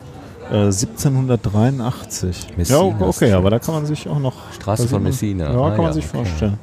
Äh, 0.52 0.66
1783. 0.66 2.58
Messina 2.58 2.78
ja, 2.78 3.06
okay, 3.06 3.32
aber 3.32 3.48
da 3.48 3.58
kann 3.58 3.74
man 3.74 3.86
sich 3.86 4.06
auch 4.06 4.18
noch. 4.18 4.52
Straße 4.52 4.86
von 4.86 5.02
man- 5.02 5.10
Messina. 5.10 5.50
Ja, 5.50 5.58
Ah, 5.58 5.70
kann 5.70 5.78
man 5.78 5.86
ja, 5.86 5.92
sich 5.94 6.04
okay. 6.04 6.16
vorstellen. 6.18 6.58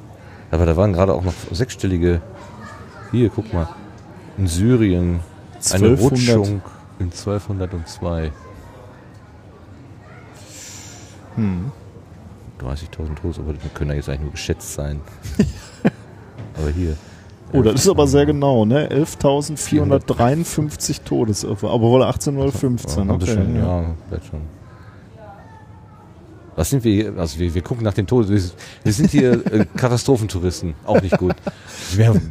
Aber 0.51 0.67
da 0.67 0.77
waren 0.77 0.93
gerade 0.93 1.11
auch 1.13 1.23
noch 1.23 1.33
sechsstellige. 1.51 2.21
Hier, 3.11 3.29
guck 3.29 3.51
mal. 3.51 3.67
In 4.37 4.45
Syrien 4.45 5.21
eine 5.71 5.87
1200. 5.97 5.99
Rutschung 6.37 6.61
in 6.99 7.11
1202. 7.11 8.31
Hm. 11.35 11.71
30.000 12.59 13.15
Todes, 13.15 13.39
aber 13.39 13.53
das 13.53 13.73
können 13.73 13.89
ja 13.89 13.95
jetzt 13.95 14.09
eigentlich 14.09 14.21
nur 14.21 14.31
geschätzt 14.33 14.71
sein. 14.73 15.01
aber 16.57 16.69
hier. 16.69 16.95
Oh, 17.51 17.63
das 17.63 17.81
ist 17.81 17.89
aber 17.89 18.07
sehr 18.07 18.25
genau, 18.25 18.65
ne? 18.65 18.89
11.453 18.91 21.03
Todesopfer. 21.03 21.69
Aber 21.69 21.89
wohl 21.89 22.03
1815. 22.03 23.03
Ja, 23.03 23.09
haben 23.09 23.19
sie 23.21 23.31
Okay, 23.31 23.41
schon, 23.41 23.55
ja. 23.55 23.81
ja, 23.81 23.85
vielleicht 24.07 24.25
schon. 24.27 24.41
Was 26.55 26.69
sind 26.69 26.83
wir? 26.83 27.17
Also 27.17 27.39
wir, 27.39 27.53
wir 27.53 27.61
gucken 27.61 27.85
nach 27.85 27.93
den 27.93 28.05
Todes. 28.05 28.53
Wir, 28.83 28.91
sind 28.91 29.11
hier 29.11 29.45
äh, 29.51 29.65
Katastrophentouristen. 29.77 30.73
Auch 30.85 31.01
nicht 31.01 31.17
gut. 31.17 31.35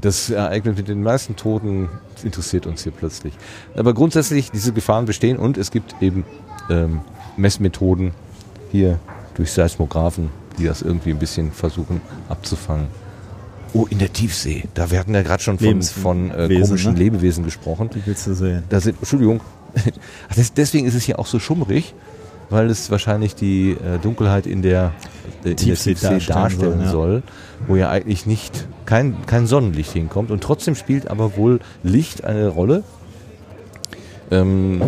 Das 0.02 0.28
Ereignis 0.28 0.76
mit 0.76 0.88
den 0.88 1.02
meisten 1.02 1.34
Toten 1.34 1.88
interessiert 2.22 2.66
uns 2.66 2.82
hier 2.82 2.92
plötzlich. 2.92 3.32
Aber 3.74 3.94
grundsätzlich 3.94 4.50
diese 4.50 4.74
Gefahren 4.74 5.06
bestehen 5.06 5.38
und 5.38 5.56
es 5.56 5.70
gibt 5.70 5.94
eben 6.02 6.24
ähm, 6.68 7.00
Messmethoden 7.38 8.12
hier 8.70 8.98
durch 9.34 9.50
Seismographen, 9.50 10.28
die 10.58 10.66
das 10.66 10.82
irgendwie 10.82 11.10
ein 11.10 11.18
bisschen 11.18 11.50
versuchen 11.50 12.02
abzufangen. 12.28 12.88
Oh, 13.74 13.86
in 13.90 13.98
der 13.98 14.12
Tiefsee. 14.12 14.64
Da 14.74 14.90
wir 14.90 14.98
hatten 14.98 15.14
ja 15.14 15.22
gerade 15.22 15.42
schon 15.42 15.58
von, 15.58 15.82
von 15.82 16.30
äh, 16.30 16.48
ne? 16.48 16.60
komischen 16.60 16.96
Lebewesen 16.96 17.44
gesprochen. 17.44 17.90
Die 17.94 18.02
willst 18.04 18.26
du 18.26 18.34
sehen. 18.34 18.64
Da 18.68 18.80
sind, 18.80 18.98
Entschuldigung, 18.98 19.40
deswegen 20.56 20.86
ist 20.86 20.94
es 20.94 21.04
hier 21.04 21.18
auch 21.18 21.26
so 21.26 21.38
schummrig, 21.38 21.94
weil 22.50 22.70
es 22.70 22.90
wahrscheinlich 22.90 23.34
die 23.34 23.72
äh, 23.72 23.98
Dunkelheit 24.00 24.46
in 24.46 24.62
der, 24.62 24.92
äh, 25.44 25.50
in 25.50 25.56
Tiefsee 25.56 25.94
der 25.94 26.00
Tiefsee 26.00 26.08
darstellen 26.08 26.42
darstellen 26.42 26.80
soll, 26.80 26.90
soll, 26.90 27.14
ja. 27.14 27.68
wo 27.68 27.76
ja 27.76 27.90
eigentlich 27.90 28.26
nicht 28.26 28.66
kein, 28.86 29.16
kein 29.26 29.46
Sonnenlicht 29.46 29.92
hinkommt. 29.92 30.30
Und 30.30 30.42
trotzdem 30.42 30.74
spielt 30.74 31.08
aber 31.08 31.36
wohl 31.36 31.60
Licht 31.82 32.24
eine 32.24 32.48
Rolle. 32.48 32.84
Ähm, 34.30 34.82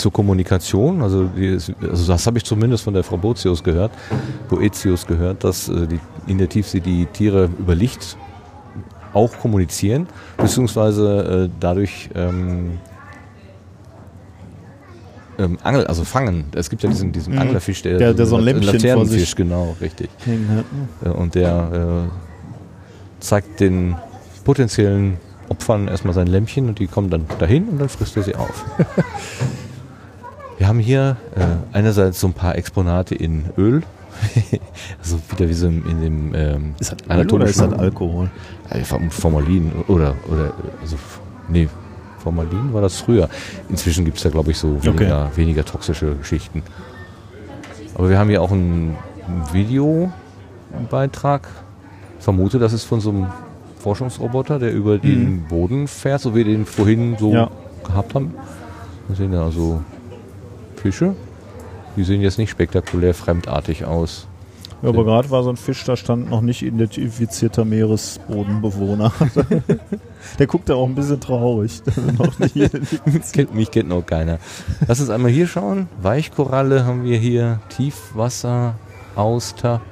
zur 0.00 0.12
Kommunikation, 0.12 1.02
also, 1.02 1.24
die, 1.24 1.52
also 1.82 2.06
das 2.12 2.26
habe 2.26 2.38
ich 2.38 2.44
zumindest 2.44 2.84
von 2.84 2.94
der 2.94 3.04
Frau 3.04 3.16
Boetius 3.16 3.62
gehört, 3.62 3.92
Boetius 4.48 5.06
gehört, 5.06 5.44
dass 5.44 5.68
äh, 5.68 5.86
die, 5.86 6.00
in 6.26 6.38
der 6.38 6.48
Tiefsee 6.48 6.80
die 6.80 7.06
Tiere 7.06 7.48
über 7.58 7.74
Licht 7.74 8.16
auch 9.12 9.32
kommunizieren, 9.38 10.06
beziehungsweise 10.36 11.48
äh, 11.48 11.56
dadurch 11.60 12.08
ähm, 12.14 12.78
ähm, 15.38 15.58
Angel, 15.62 15.86
also 15.86 16.04
fangen. 16.04 16.44
Es 16.54 16.68
gibt 16.70 16.82
ja 16.82 16.88
diesen, 16.88 17.12
diesen 17.12 17.34
Mhm. 17.34 17.40
Anglerfisch, 17.40 17.82
der, 17.82 17.98
Der- 17.98 18.14
der 18.14 18.26
so 18.26 18.36
ein 18.36 18.42
Lämpchen 18.42 18.64
vor 18.68 18.74
Laternenfisch, 18.74 19.20
sich- 19.20 19.36
genau, 19.36 19.76
richtig. 19.80 20.10
Hat, 20.20 20.26
ne? 20.26 20.64
Äh, 21.04 21.08
Und 21.08 21.34
der 21.34 22.08
äh, 22.08 23.22
zeigt 23.22 23.60
den 23.60 23.96
potenziellen 24.44 25.16
Opfern 25.48 25.88
erstmal 25.88 26.14
sein 26.14 26.26
Lämpchen 26.28 26.68
und 26.68 26.78
die 26.78 26.86
kommen 26.86 27.10
dann 27.10 27.24
dahin 27.38 27.68
und 27.68 27.78
dann 27.80 27.88
frisst 27.88 28.16
er 28.16 28.22
sie 28.22 28.34
auf. 28.36 28.64
Wir 30.60 30.68
haben 30.68 30.78
hier 30.78 31.16
äh, 31.36 31.46
einerseits 31.72 32.20
so 32.20 32.26
ein 32.26 32.34
paar 32.34 32.54
Exponate 32.54 33.14
in 33.14 33.46
Öl, 33.56 33.82
also 35.02 35.18
wieder 35.30 35.48
wie 35.48 35.54
so 35.54 35.68
in 35.68 36.02
dem 36.02 36.34
ähm, 36.34 36.74
Ist 36.78 36.92
das 36.92 36.98
Öl 37.18 37.30
oder 37.32 37.46
ist 37.46 37.58
das 37.58 37.72
Alkohol? 37.72 38.28
Form- 38.84 39.10
Formalin 39.10 39.72
oder, 39.88 40.14
oder 40.30 40.52
also, 40.82 40.96
nee, 41.48 41.66
Formalin 42.18 42.74
war 42.74 42.82
das 42.82 43.00
früher. 43.00 43.30
Inzwischen 43.70 44.04
gibt 44.04 44.18
es 44.18 44.22
da, 44.22 44.28
glaube 44.28 44.50
ich, 44.50 44.58
so 44.58 44.84
weniger, 44.84 45.30
weniger 45.34 45.64
toxische 45.64 46.14
Geschichten. 46.16 46.62
Aber 47.94 48.10
wir 48.10 48.18
haben 48.18 48.28
hier 48.28 48.42
auch 48.42 48.52
einen 48.52 48.98
Videobeitrag. 49.54 51.48
Ich 52.18 52.24
vermute, 52.24 52.58
das 52.58 52.74
ist 52.74 52.84
von 52.84 53.00
so 53.00 53.08
einem 53.08 53.28
Forschungsroboter, 53.78 54.58
der 54.58 54.74
über 54.74 54.98
den 54.98 55.44
Boden 55.48 55.88
fährt, 55.88 56.20
so 56.20 56.32
wie 56.34 56.44
wir 56.44 56.44
den 56.44 56.66
vorhin 56.66 57.16
so 57.18 57.32
Ja. 57.32 57.50
gehabt 57.82 58.14
haben. 58.14 58.34
Wir 59.08 59.16
sehen 59.16 59.32
da 59.32 59.42
also 59.46 59.80
Fische. 60.80 61.14
Die 61.96 62.04
sehen 62.04 62.20
jetzt 62.20 62.38
nicht 62.38 62.50
spektakulär 62.50 63.14
fremdartig 63.14 63.84
aus. 63.84 64.26
Ja, 64.82 64.88
aber 64.88 65.04
gerade 65.04 65.28
war 65.30 65.42
so 65.42 65.50
ein 65.50 65.56
Fisch, 65.56 65.84
da 65.84 65.94
stand 65.94 66.30
noch 66.30 66.40
nicht 66.40 66.62
identifizierter 66.62 67.66
Meeresbodenbewohner. 67.66 69.12
Der 70.38 70.46
guckt 70.46 70.70
da 70.70 70.74
auch 70.74 70.86
ein 70.86 70.94
bisschen 70.94 71.20
traurig. 71.20 71.82
identifiziert. 72.54 73.32
kennt, 73.32 73.54
mich 73.54 73.70
kennt 73.70 73.90
noch 73.90 74.06
keiner. 74.06 74.38
Lass 74.88 75.00
uns 75.00 75.10
einmal 75.10 75.30
hier 75.30 75.46
schauen. 75.46 75.88
Weichkoralle 76.00 76.86
haben 76.86 77.04
wir 77.04 77.18
hier. 77.18 77.60
Tiefwasser, 77.68 78.76
Auster. 79.16 79.82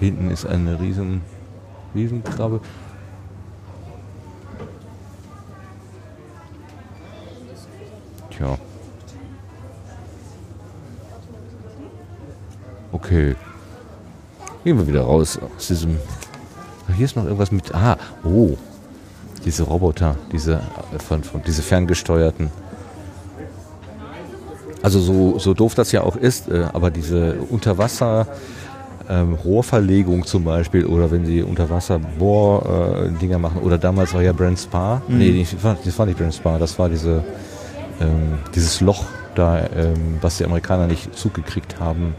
Hinten 0.00 0.30
ist 0.32 0.44
eine 0.44 0.80
riesen, 0.80 1.22
Riesenkrabbe. 1.94 2.60
Tja. 8.36 8.56
Okay. 12.92 13.34
Gehen 14.64 14.78
wir 14.78 14.86
wieder 14.86 15.02
raus 15.02 15.38
aus 15.56 15.68
diesem. 15.68 15.96
Ach, 16.90 16.94
Hier 16.94 17.04
ist 17.04 17.16
noch 17.16 17.24
irgendwas 17.24 17.52
mit. 17.52 17.74
Ah, 17.74 17.96
oh. 18.24 18.56
Diese 19.44 19.62
Roboter, 19.62 20.16
diese, 20.32 20.54
äh, 20.54 20.98
von, 20.98 21.22
von, 21.22 21.40
diese 21.46 21.62
ferngesteuerten. 21.62 22.50
Also 24.82 24.98
so, 25.00 25.38
so 25.38 25.54
doof 25.54 25.74
das 25.76 25.92
ja 25.92 26.02
auch 26.02 26.16
ist, 26.16 26.48
äh, 26.48 26.64
aber 26.72 26.90
diese 26.90 27.34
Unterwasser 27.50 28.26
ähm, 29.08 29.34
Rohrverlegung 29.34 30.24
zum 30.26 30.42
Beispiel 30.44 30.84
oder 30.86 31.10
wenn 31.12 31.24
sie 31.26 31.42
Unterwasser 31.42 31.98
Bohr 32.00 33.06
äh, 33.20 33.38
machen 33.38 33.62
oder 33.62 33.78
damals 33.78 34.12
war 34.14 34.22
ja 34.22 34.32
Brand 34.32 34.58
Spa. 34.58 35.00
Nee, 35.06 35.30
nicht- 35.30 35.54
das 35.54 35.62
war, 35.64 35.76
das 35.84 35.96
war 35.98 36.06
nicht 36.06 36.18
Brand 36.18 36.34
Spa, 36.34 36.58
das 36.58 36.76
war 36.78 36.88
diese 36.88 37.22
ähm, 38.00 38.38
dieses 38.54 38.80
Loch 38.80 39.04
da, 39.34 39.60
ähm, 39.74 40.18
was 40.20 40.38
die 40.38 40.44
Amerikaner 40.44 40.86
nicht 40.86 41.16
zugekriegt 41.16 41.78
haben, 41.80 42.14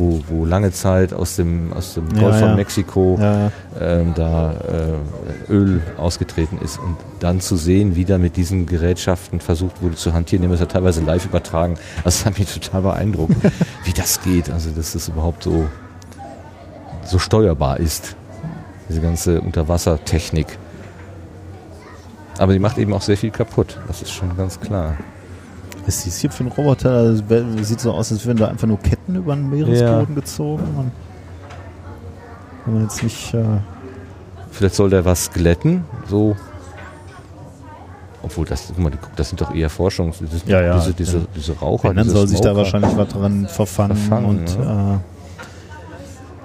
wo, 0.00 0.20
wo 0.28 0.44
lange 0.46 0.72
Zeit 0.72 1.12
aus 1.12 1.36
dem, 1.36 1.72
aus 1.72 1.94
dem 1.94 2.08
Ja, 2.14 2.22
Golf 2.22 2.38
von 2.38 2.48
ja. 2.48 2.56
Mexiko 2.56 3.18
Ja, 3.20 3.52
ähm, 3.78 4.14
da 4.14 4.52
äh, 4.52 5.52
Öl 5.52 5.82
ausgetreten 5.98 6.58
ist 6.58 6.78
und 6.78 6.96
dann 7.20 7.40
zu 7.40 7.56
sehen, 7.56 7.96
wie 7.96 8.04
da 8.04 8.18
mit 8.18 8.36
diesen 8.36 8.66
Gerätschaften 8.66 9.40
versucht 9.40 9.82
wurde 9.82 9.96
zu 9.96 10.14
hantieren, 10.14 10.42
die 10.42 10.46
haben 10.46 10.52
das 10.52 10.60
ja 10.60 10.66
teilweise 10.66 11.02
live 11.02 11.26
übertragen. 11.26 11.74
Also 11.98 12.04
das 12.04 12.26
hat 12.26 12.38
mich 12.38 12.52
total 12.52 12.82
beeindruckt, 12.82 13.36
wie 13.84 13.92
das 13.92 14.22
geht. 14.22 14.50
Also 14.50 14.70
dass 14.70 14.94
das 14.94 15.08
überhaupt 15.08 15.42
so, 15.42 15.66
so 17.04 17.18
steuerbar 17.18 17.78
ist, 17.78 18.16
diese 18.88 19.00
ganze 19.00 19.40
Unterwassertechnik. 19.40 20.58
Aber 22.38 22.54
die 22.54 22.58
macht 22.58 22.78
eben 22.78 22.94
auch 22.94 23.02
sehr 23.02 23.18
viel 23.18 23.30
kaputt, 23.30 23.78
das 23.86 24.00
ist 24.00 24.12
schon 24.12 24.34
ganz 24.34 24.58
klar. 24.60 24.96
Was 25.86 25.96
ist 25.96 26.06
dies 26.06 26.18
hier 26.18 26.30
für 26.30 26.44
ein 26.44 26.48
Roboter? 26.48 27.12
Das 27.12 27.28
wär- 27.28 27.44
sieht 27.64 27.80
so 27.80 27.92
aus, 27.92 28.12
als 28.12 28.26
wären 28.26 28.36
da 28.36 28.48
einfach 28.48 28.66
nur 28.68 28.78
Ketten 28.78 29.16
über 29.16 29.34
den 29.34 29.48
Meeresboden 29.50 30.14
gezogen. 30.14 30.62
Und 30.76 30.92
wenn 32.64 32.74
man 32.74 32.82
jetzt 32.84 33.02
nicht. 33.02 33.34
Äh, 33.34 33.44
Vielleicht 34.52 34.74
soll 34.74 34.90
der 34.90 35.04
was 35.04 35.30
glätten, 35.30 35.84
so. 36.08 36.36
Obwohl, 38.22 38.44
das, 38.44 38.64
guck 38.68 38.78
mal, 38.78 38.90
guck, 38.90 39.16
das 39.16 39.30
sind 39.30 39.40
doch 39.40 39.54
eher 39.54 39.70
Forschungs... 39.70 40.18
Das 40.20 40.42
Ja, 40.44 40.60
ja. 40.60 40.74
Diese, 40.76 40.92
diese, 40.92 41.26
diese 41.34 41.58
Raucher, 41.58 41.88
wenn, 41.88 41.96
dann 41.96 42.10
soll 42.10 42.28
sich 42.28 42.40
da 42.40 42.54
wahrscheinlich 42.54 42.94
was 42.94 43.08
dran 43.08 43.46
verfangen, 43.48 43.96
Verfangen, 43.96 44.26
und 44.26 44.42
äh, 44.50 44.98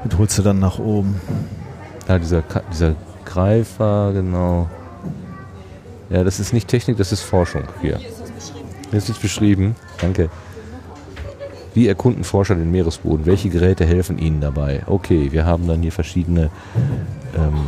das 0.07 0.18
holst 0.18 0.38
du 0.38 0.41
dann 0.44 0.60
nach 0.60 0.80
oben. 0.80 1.20
Ja, 2.07 2.18
dieser, 2.18 2.44
dieser 2.72 2.95
Greifer, 3.26 4.14
genau. 4.14 4.70
Ja, 6.10 6.24
das 6.24 6.40
ist 6.40 6.53
nicht 6.53 6.70
Technik, 6.70 6.95
das 6.98 7.12
ist 7.12 7.24
Forschung 7.24 7.64
hier. 7.82 7.99
Hier 8.90 8.98
ist 8.98 9.10
es 9.10 9.18
beschrieben. 9.18 9.76
Danke. 9.99 10.30
Wie 11.74 11.88
erkunden 11.88 12.24
Forscher 12.24 12.56
den 12.56 12.72
Meeresboden? 12.72 13.26
Welche 13.26 13.49
Geräte 13.49 13.86
helfen 13.86 14.18
ihnen 14.18 14.40
dabei? 14.40 14.84
Okay, 14.86 15.32
wir 15.32 15.45
haben 15.45 15.68
dann 15.68 15.82
hier 15.82 15.91
verschiedene 15.91 16.49
ähm, 17.36 17.68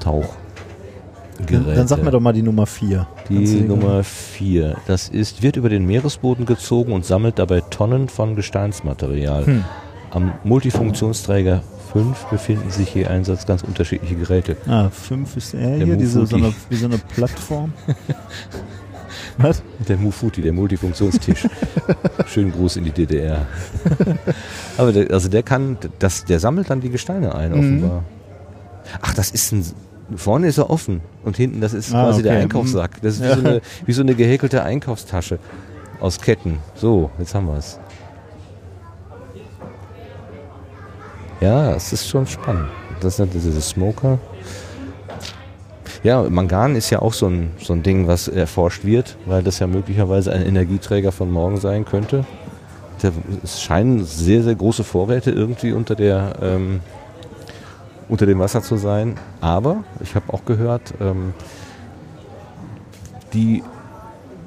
Tauchgeräte. 0.00 1.74
Dann, 1.74 1.88
sag 1.88 2.02
mir 2.02 2.10
doch 2.10 2.20
mal 2.20 2.34
die 2.34 2.42
Nummer 2.42 2.66
4. 2.66 3.06
Die 3.30 3.60
Nummer 3.62 4.04
4. 4.04 4.76
Das 4.86 5.08
ist, 5.08 5.42
wird 5.42 5.56
über 5.56 5.70
den 5.70 5.86
Meeresboden 5.86 6.44
gezogen 6.44 6.92
und 6.92 7.06
sammelt 7.06 7.38
dabei 7.38 7.62
Tonnen 7.62 8.08
von 8.08 8.36
Gesteinsmaterial. 8.36 9.46
Hm. 9.46 9.64
Am 10.10 10.32
Multifunktionsträger 10.44 11.62
5 11.92 12.26
befinden 12.26 12.70
sich 12.70 12.94
je 12.94 13.06
Einsatz 13.06 13.46
ganz 13.46 13.62
unterschiedliche 13.62 14.14
Geräte. 14.14 14.56
Ah, 14.66 14.90
5 14.90 15.36
ist 15.38 15.54
Der 15.54 15.76
hier 15.76 15.96
diese, 15.96 16.26
so 16.26 16.36
eine, 16.36 16.52
wie 16.68 16.76
so 16.76 16.86
eine 16.86 16.98
Plattform. 16.98 17.72
was? 19.38 19.62
Der 19.88 19.96
Mufuti, 19.96 20.42
der 20.42 20.52
Multifunktionstisch. 20.52 21.46
Schönen 22.26 22.52
Gruß 22.52 22.76
in 22.76 22.84
die 22.84 22.90
DDR. 22.90 23.46
Aber 24.76 24.92
der, 24.92 25.10
also 25.12 25.28
der 25.28 25.42
kann, 25.42 25.78
das, 25.98 26.24
der 26.24 26.40
sammelt 26.40 26.68
dann 26.70 26.80
die 26.80 26.90
Gesteine 26.90 27.34
ein, 27.34 27.52
Mhm. 27.52 27.58
offenbar. 27.58 28.04
Ach, 29.00 29.14
das 29.14 29.30
ist 29.30 29.52
ein, 29.52 29.64
vorne 30.16 30.46
ist 30.48 30.58
er 30.58 30.70
offen 30.70 31.00
und 31.24 31.36
hinten, 31.36 31.60
das 31.60 31.72
ist 31.74 31.94
Ah, 31.94 32.04
quasi 32.04 32.22
der 32.22 32.32
okay. 32.32 32.42
Einkaufssack. 32.42 33.00
Das 33.02 33.14
ist 33.14 33.22
wie, 33.22 33.26
Ja. 33.26 33.34
so 33.36 33.40
eine, 33.44 33.60
wie 33.86 33.92
so 33.92 34.02
eine 34.02 34.14
gehäkelte 34.14 34.62
Einkaufstasche 34.62 35.38
aus 36.00 36.20
Ketten. 36.20 36.58
So, 36.74 37.10
jetzt 37.18 37.34
haben 37.34 37.46
wir 37.46 37.56
es. 37.58 37.78
Ja, 41.40 41.74
es 41.74 41.92
ist 41.92 42.08
schon 42.08 42.26
spannend. 42.26 42.68
Das 43.00 43.16
sind 43.16 43.32
diese 43.32 43.60
Smoker. 43.60 44.18
Ja, 46.02 46.22
Mangan 46.22 46.76
ist 46.76 46.90
ja 46.90 47.00
auch 47.00 47.12
so 47.12 47.26
ein, 47.26 47.50
so 47.58 47.72
ein 47.72 47.82
Ding, 47.82 48.06
was 48.06 48.28
erforscht 48.28 48.84
wird, 48.84 49.16
weil 49.26 49.42
das 49.42 49.58
ja 49.58 49.66
möglicherweise 49.66 50.32
ein 50.32 50.46
Energieträger 50.46 51.12
von 51.12 51.30
morgen 51.30 51.58
sein 51.58 51.84
könnte. 51.84 52.24
Der, 53.02 53.12
es 53.42 53.60
scheinen 53.60 54.04
sehr, 54.04 54.42
sehr 54.42 54.54
große 54.54 54.84
Vorräte 54.84 55.30
irgendwie 55.30 55.72
unter 55.72 55.94
der 55.94 56.36
ähm, 56.42 56.80
unter 58.08 58.26
dem 58.26 58.38
Wasser 58.38 58.62
zu 58.62 58.76
sein. 58.76 59.16
Aber 59.40 59.84
ich 60.00 60.14
habe 60.14 60.32
auch 60.32 60.44
gehört, 60.44 60.94
ähm, 61.00 61.34
die, 63.32 63.62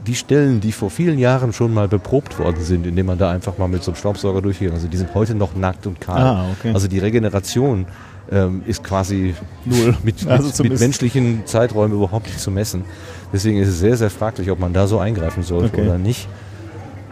die 0.08 0.16
Stellen, 0.16 0.60
die 0.62 0.72
vor 0.72 0.90
vielen 0.90 1.20
Jahren 1.20 1.54
schon 1.54 1.74
mal 1.74 1.88
beprobt 1.88 2.40
worden 2.40 2.62
sind, 2.62 2.88
indem 2.88 3.06
man 3.06 3.18
da 3.18 3.30
einfach 3.30 3.58
mal 3.58 3.68
mit 3.68 3.84
so 3.84 3.92
einem 3.92 3.98
Staubsauger 3.98 4.42
durchgeht, 4.42 4.72
also 4.72 4.88
die 4.88 4.98
sind 4.98 5.14
heute 5.14 5.36
noch 5.36 5.56
nackt 5.56 5.86
und 5.86 6.02
kahl. 6.02 6.22
Ah, 6.22 6.46
okay. 6.58 6.72
Also 6.74 6.88
die 6.88 7.00
Regeneration 7.00 7.86
ähm, 8.32 8.64
ist 8.66 8.84
quasi 8.84 9.36
Null. 9.66 9.96
mit, 10.04 10.26
Also 10.28 10.64
mit, 10.64 10.72
mit 10.72 10.80
menschlichen 10.80 11.46
Zeiträumen 11.46 11.96
überhaupt 11.96 12.28
nicht 12.28 12.40
zu 12.40 12.52
messen. 12.52 12.86
Deswegen 13.34 13.58
ist 13.58 13.68
es 13.68 13.80
sehr, 13.80 13.98
sehr 13.98 14.10
fraglich, 14.10 14.50
ob 14.52 14.60
man 14.60 14.74
da 14.74 14.88
so 14.88 15.00
eingreifen 15.00 15.44
sollte 15.44 15.74
Okay. 15.74 15.86
oder 15.86 15.98
nicht. 15.98 16.28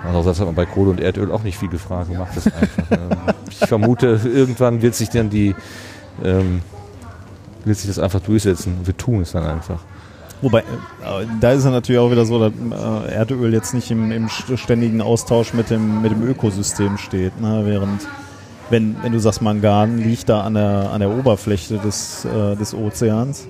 Andererseits 0.03 0.39
hat 0.39 0.45
man 0.45 0.55
bei 0.55 0.65
Kohle 0.65 0.91
und 0.91 1.01
Erdöl 1.01 1.31
auch 1.31 1.43
nicht 1.43 1.57
viel 1.57 1.67
gefragt, 1.67 2.09
macht 2.17 2.37
das 2.37 2.45
einfach. 2.47 2.91
Ähm, 2.91 3.17
ich 3.49 3.57
vermute, 3.57 4.19
irgendwann 4.23 4.81
wird 4.81 4.95
sich 4.95 5.09
dann 5.09 5.29
die, 5.29 5.55
ähm, 6.23 6.61
wird 7.65 7.77
sich 7.77 7.87
das 7.87 7.99
einfach 7.99 8.21
durchsetzen. 8.21 8.77
Wir 8.85 8.95
tun 8.95 9.21
es 9.21 9.33
dann 9.33 9.43
einfach. 9.43 9.79
Wobei, 10.41 10.63
da 11.41 11.51
ist 11.51 11.65
er 11.65 11.71
natürlich 11.71 11.99
auch 11.99 12.11
wieder 12.11 12.25
so, 12.25 12.39
dass 12.39 12.53
äh, 12.53 13.13
Erdöl 13.13 13.51
jetzt 13.53 13.73
nicht 13.73 13.91
im, 13.91 14.09
im 14.13 14.29
ständigen 14.29 15.01
Austausch 15.01 15.53
mit 15.53 15.69
dem, 15.69 16.01
mit 16.01 16.11
dem 16.11 16.25
Ökosystem 16.25 16.97
steht, 16.97 17.41
ne? 17.41 17.63
während 17.65 18.07
wenn, 18.69 18.95
wenn 19.01 19.11
du 19.11 19.19
sagst, 19.19 19.41
Mangan 19.41 19.97
liegt 19.97 20.29
da 20.29 20.41
an 20.41 20.53
der, 20.53 20.91
an 20.91 20.99
der 20.99 21.09
Oberfläche 21.09 21.77
des, 21.77 22.25
äh, 22.25 22.55
des 22.55 22.73
Ozeans, 22.73 23.47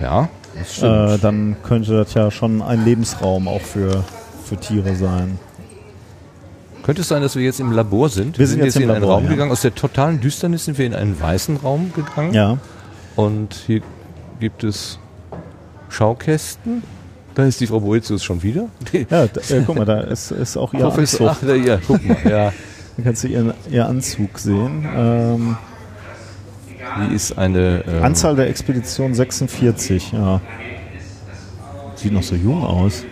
Ja, 0.00 0.28
das 0.58 0.76
stimmt. 0.76 1.10
äh, 1.10 1.18
dann 1.18 1.56
könnte 1.62 1.92
das 1.96 2.14
ja 2.14 2.30
schon 2.30 2.62
ein 2.62 2.84
Lebensraum 2.84 3.48
auch 3.48 3.60
für, 3.60 4.04
für 4.44 4.56
Tiere 4.56 4.94
sein. 4.94 5.38
Könnte 6.82 7.02
es 7.02 7.08
sein, 7.08 7.20
dass 7.20 7.36
wir 7.36 7.42
jetzt 7.42 7.60
im 7.60 7.72
Labor 7.72 8.08
sind? 8.08 8.38
Wir 8.38 8.46
sind 8.46 8.64
jetzt 8.64 8.76
im 8.76 8.84
in 8.84 8.90
einen 8.90 9.00
Labor, 9.02 9.16
Raum 9.16 9.24
ja. 9.24 9.30
gegangen. 9.30 9.52
Aus 9.52 9.60
der 9.60 9.74
totalen 9.74 10.20
Düsternis 10.20 10.64
sind 10.64 10.78
wir 10.78 10.86
in 10.86 10.94
einen 10.94 11.20
weißen 11.20 11.56
Raum 11.58 11.92
gegangen. 11.94 12.32
Ja. 12.32 12.56
Und 13.14 13.54
hier 13.66 13.82
gibt 14.40 14.64
es 14.64 14.98
Schaukästen. 15.90 16.82
Da 17.34 17.44
ist 17.44 17.60
die 17.60 17.66
Frau 17.66 17.80
Boetius 17.80 18.24
schon 18.24 18.42
wieder. 18.42 18.68
Ja, 18.92 19.26
da, 19.26 19.40
äh, 19.54 19.62
guck 19.66 19.76
mal, 19.76 19.84
da 19.84 20.00
ist, 20.00 20.30
ist 20.30 20.56
auch 20.56 20.72
ihr 20.72 20.80
Professor, 20.80 21.30
ach, 21.30 21.38
da, 21.46 21.54
ja, 21.54 21.78
guck 21.86 22.04
mal, 22.06 22.16
ja. 22.28 22.52
Da 22.98 23.04
kannst 23.04 23.22
du 23.22 23.28
ihren, 23.28 23.54
ihr 23.70 23.86
Anzug 23.86 24.38
sehen. 24.40 24.84
Ähm, 24.92 25.56
Die 27.08 27.14
ist 27.14 27.38
eine 27.38 27.84
ähm, 27.86 28.02
Anzahl 28.02 28.34
der 28.34 28.48
Expedition 28.48 29.14
46, 29.14 30.12
ja. 30.12 30.40
Sieht 31.94 32.12
noch 32.12 32.24
so 32.24 32.34
jung 32.34 32.64
aus. 32.64 33.04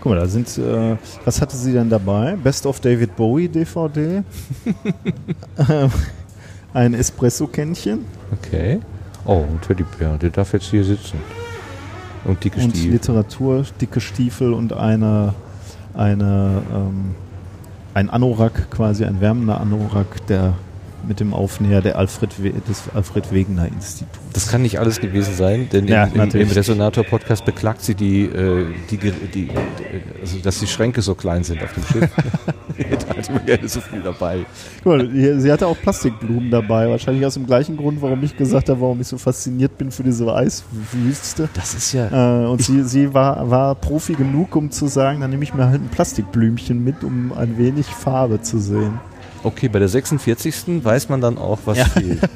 Guck 0.00 0.12
mal, 0.12 0.20
da 0.20 0.28
sind, 0.28 0.56
äh, 0.58 0.96
was 1.24 1.40
hatte 1.40 1.56
sie 1.56 1.72
denn 1.72 1.90
dabei? 1.90 2.36
Best 2.36 2.66
of 2.66 2.78
David 2.80 3.16
Bowie 3.16 3.48
DVD. 3.48 4.22
Ähm, 5.68 5.90
Ein 6.72 6.94
Espresso-Kännchen 6.94 8.04
Okay. 8.32 8.80
Oh, 9.24 9.44
ein 9.48 9.60
Teddybär, 9.60 10.18
der 10.18 10.30
darf 10.30 10.52
jetzt 10.52 10.66
hier 10.66 10.84
sitzen. 10.84 11.18
Und 12.24 12.42
dicke 12.44 12.60
und 12.60 12.70
Stiefel. 12.70 12.90
Literatur, 12.92 13.64
dicke 13.80 14.00
Stiefel 14.00 14.52
und 14.52 14.72
eine, 14.72 15.34
eine, 15.94 16.62
ähm, 16.74 17.14
ein 17.94 18.10
Anorak, 18.10 18.70
quasi 18.70 19.04
ein 19.04 19.20
wärmender 19.20 19.60
Anorak, 19.60 20.26
der 20.26 20.54
mit 21.08 21.20
dem 21.20 21.32
Aufnäher 21.34 21.80
der 21.80 21.96
Alfred 21.98 22.42
We 22.42 22.52
des 22.68 22.84
Alfred 22.94 23.32
Wegener 23.32 23.66
Instituts. 23.68 24.18
Das 24.32 24.48
kann 24.48 24.62
nicht 24.62 24.78
alles 24.80 25.00
gewesen 25.00 25.34
sein, 25.34 25.68
denn 25.72 25.86
Ja, 25.86 26.04
im, 26.04 26.20
im, 26.20 26.30
im. 26.40 26.48
Resonator-Podcast 26.50 27.44
beklagt 27.44 27.82
sie 27.82 27.94
die, 27.94 28.22
äh, 28.24 28.66
die, 28.90 28.96
die, 28.98 29.48
also 30.20 30.38
dass 30.38 30.58
die 30.58 30.66
Schränke 30.66 31.02
so 31.02 31.14
klein 31.14 31.44
sind 31.44 31.62
auf 31.62 31.72
dem 31.72 31.84
Schiff. 31.84 32.10
da 33.08 33.16
hat 33.16 33.30
man 33.32 33.46
gerne 33.46 33.68
so 33.68 33.80
viel 33.80 34.00
dabei. 34.02 34.44
Guck 34.82 34.96
mal, 34.96 35.10
hier- 35.10 35.40
sie 35.40 35.52
hatte 35.52 35.66
auch 35.66 35.76
Plastikblumen 35.80 36.50
dabei, 36.50 36.88
wahrscheinlich 36.88 37.24
aus 37.24 37.34
dem 37.34 37.46
gleichen 37.46 37.76
Grund, 37.76 38.02
warum 38.02 38.22
ich 38.24 38.36
gesagt 38.36 38.68
habe, 38.68 38.80
warum 38.80 39.00
ich 39.00 39.06
so 39.06 39.18
fasziniert 39.18 39.78
bin 39.78 39.90
für 39.92 40.02
diese 40.02 40.32
Eiswüste. 40.34 41.48
Das 41.54 41.74
ist 41.74 41.92
ja. 41.92 42.42
Äh, 42.44 42.46
und 42.46 42.60
sie, 42.62 42.82
sie 42.82 43.14
war, 43.14 43.48
war 43.50 43.74
Profi 43.76 44.14
genug, 44.14 44.56
um 44.56 44.70
zu 44.70 44.86
sagen, 44.88 45.20
dann 45.20 45.30
nehme 45.30 45.44
ich 45.44 45.54
mir 45.54 45.66
halt 45.68 45.80
ein 45.82 45.88
Plastikblümchen 45.88 46.82
mit, 46.82 47.04
um 47.04 47.32
ein 47.32 47.56
wenig 47.58 47.86
Farbe 47.86 48.40
zu 48.42 48.58
sehen. 48.58 48.98
Okay, 49.44 49.68
bei 49.68 49.78
der 49.78 49.88
46. 49.88 50.82
weiß 50.84 51.08
man 51.08 51.20
dann 51.20 51.38
auch, 51.38 51.58
was 51.64 51.78
Ja. 51.78 51.84
fehlt. 51.86 52.20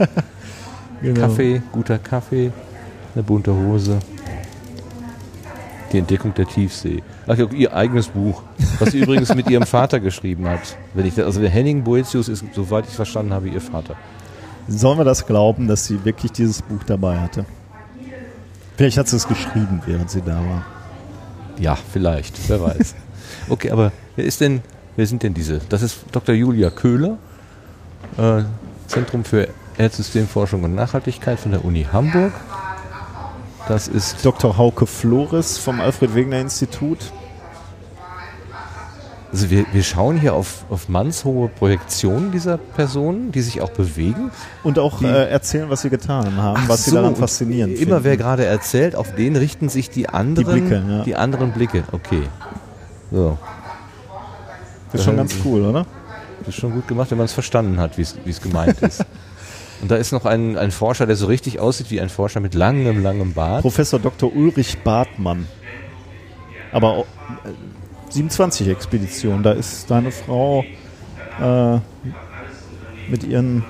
Genau. 1.01 1.21
Kaffee, 1.21 1.63
guter 1.71 1.97
Kaffee, 1.99 2.51
eine 3.15 3.23
bunte 3.23 3.55
Hose. 3.55 4.01
Die 5.93 5.99
Entdeckung 5.99 6.35
der 6.35 6.47
Tiefsee. 6.47 7.05
Ach 7.29 7.37
ja, 7.39 7.47
ihr 7.53 7.73
eigenes 7.73 8.09
Buch, 8.09 8.43
was 8.81 8.91
sie 8.91 8.99
übrigens 9.03 9.33
mit 9.33 9.49
ihrem 9.49 9.65
Vater 9.65 10.01
geschrieben 10.01 10.49
hat. 10.49 10.77
Wenn 10.95 11.07
ich, 11.07 11.17
also 11.25 11.41
der 11.41 11.51
Henning 11.51 11.85
Boetius 11.85 12.27
ist, 12.29 12.45
soweit 12.53 12.85
ich 12.89 12.95
verstanden 12.95 13.33
habe, 13.33 13.49
ihr 13.49 13.61
Vater. 13.61 13.95
Sollen 14.67 14.99
wir 14.99 15.05
das 15.05 15.25
glauben, 15.25 15.69
dass 15.69 15.87
sie 15.87 16.05
wirklich 16.05 16.33
dieses 16.33 16.63
Buch 16.63 16.83
dabei 16.85 17.21
hatte? 17.21 17.45
Vielleicht 18.77 18.99
hat 18.99 19.07
sie 19.09 19.17
es 19.17 19.29
geschrieben, 19.29 19.81
während 19.87 20.11
sie 20.11 20.21
da 20.21 20.35
war. 20.37 20.65
Ja, 21.61 21.77
vielleicht, 21.93 22.49
wer 22.49 22.61
weiß. 22.61 22.95
Okay, 23.49 23.71
aber 23.71 23.93
wer 24.17 24.25
ist 24.25 24.41
denn, 24.41 24.63
wer 24.99 25.07
sind 25.07 25.23
denn 25.23 25.33
diese? 25.33 25.61
Das 25.69 25.81
ist 25.83 26.01
Dr. 26.11 26.35
Julia 26.35 26.71
Köhler, 26.71 27.17
äh, 28.19 28.43
Zentrum 28.89 29.23
für 29.25 29.47
Erdsystemforschung 29.79 30.65
und 30.65 30.75
Nachhaltigkeit 30.75 31.39
von 31.39 31.53
der 31.53 31.65
Uni 31.65 31.87
Hamburg. 31.91 32.33
Das 33.69 33.87
ist 33.87 34.25
Dr. 34.27 34.57
Hauke 34.59 34.87
Flores 34.87 35.57
vom 35.59 35.81
Alfred 35.81 36.15
Wegener 36.17 36.41
Institut. 36.41 36.99
Also 39.31 39.51
wir, 39.51 39.67
wir 39.73 39.83
schauen 39.85 40.19
hier 40.19 40.35
auf, 40.35 40.65
auf 40.71 40.89
mannshohe 40.89 41.49
Projektionen 41.49 42.33
dieser 42.33 42.57
Personen, 42.57 43.31
die 43.31 43.43
sich 43.43 43.61
auch 43.61 43.71
bewegen. 43.71 44.33
Und 44.65 44.79
auch 44.81 44.99
Die- 44.99 45.05
äh, 45.05 45.29
erzählen, 45.29 45.69
was 45.71 45.83
sie 45.83 45.91
getan 45.91 46.37
haben, 46.39 46.61
Ach 46.65 46.69
was 46.69 46.85
sie 46.87 46.91
so, 46.91 46.97
daran 46.97 47.11
und 47.13 47.19
faszinierend 47.19 47.75
Immer 47.75 47.85
finden. 47.97 48.05
wer 48.05 48.17
gerade 48.17 48.47
erzählt, 48.47 48.97
auf 48.97 49.15
den 49.15 49.37
richten 49.37 49.69
sich 49.69 49.91
die 49.91 50.09
anderen, 50.09 50.67
Blicke, 50.67 50.83
ja. 50.89 51.03
die 51.05 51.15
anderen 51.15 51.53
Blicke. 51.53 51.85
Okay. 51.93 52.23
So, 53.13 53.37
Das 54.93 55.01
ist 55.01 55.05
schon 55.05 55.17
ganz 55.17 55.35
cool, 55.45 55.63
oder? 55.65 55.87
das 56.41 56.49
ist 56.49 56.61
schon 56.61 56.73
gut 56.73 56.87
gemacht, 56.89 57.11
wenn 57.11 57.19
man 57.19 57.25
es 57.27 57.33
verstanden 57.33 57.79
hat, 57.79 57.99
wie 57.99 58.03
es 58.03 58.41
gemeint 58.41 58.81
ist. 58.81 59.05
Und 59.81 59.91
da 59.91 59.97
ist 59.97 60.13
noch 60.13 60.25
ein, 60.25 60.57
ein 60.59 60.71
Forscher, 60.73 61.07
der 61.07 61.15
so 61.15 61.27
richtig 61.27 61.61
aussieht 61.61 61.91
wie 61.91 62.01
ein 62.01 62.09
Forscher 62.09 62.41
mit 62.41 62.55
langem, 62.55 63.03
langem 63.03 63.33
Bart. 63.33 63.63
Professor 63.63 64.01
Dr. 64.01 64.35
Ulrich 64.35 64.79
Bartmann. 64.79 65.47
Aber 66.73 66.89
auch, 66.91 67.07
äh, 67.45 68.13
27 68.13 68.69
Expedition, 68.69 69.43
da 69.43 69.53
ist 69.53 69.91
deine 69.91 70.11
Frau 70.11 70.65
äh, 71.41 71.79
mit 73.09 73.23
ihren 73.25 73.65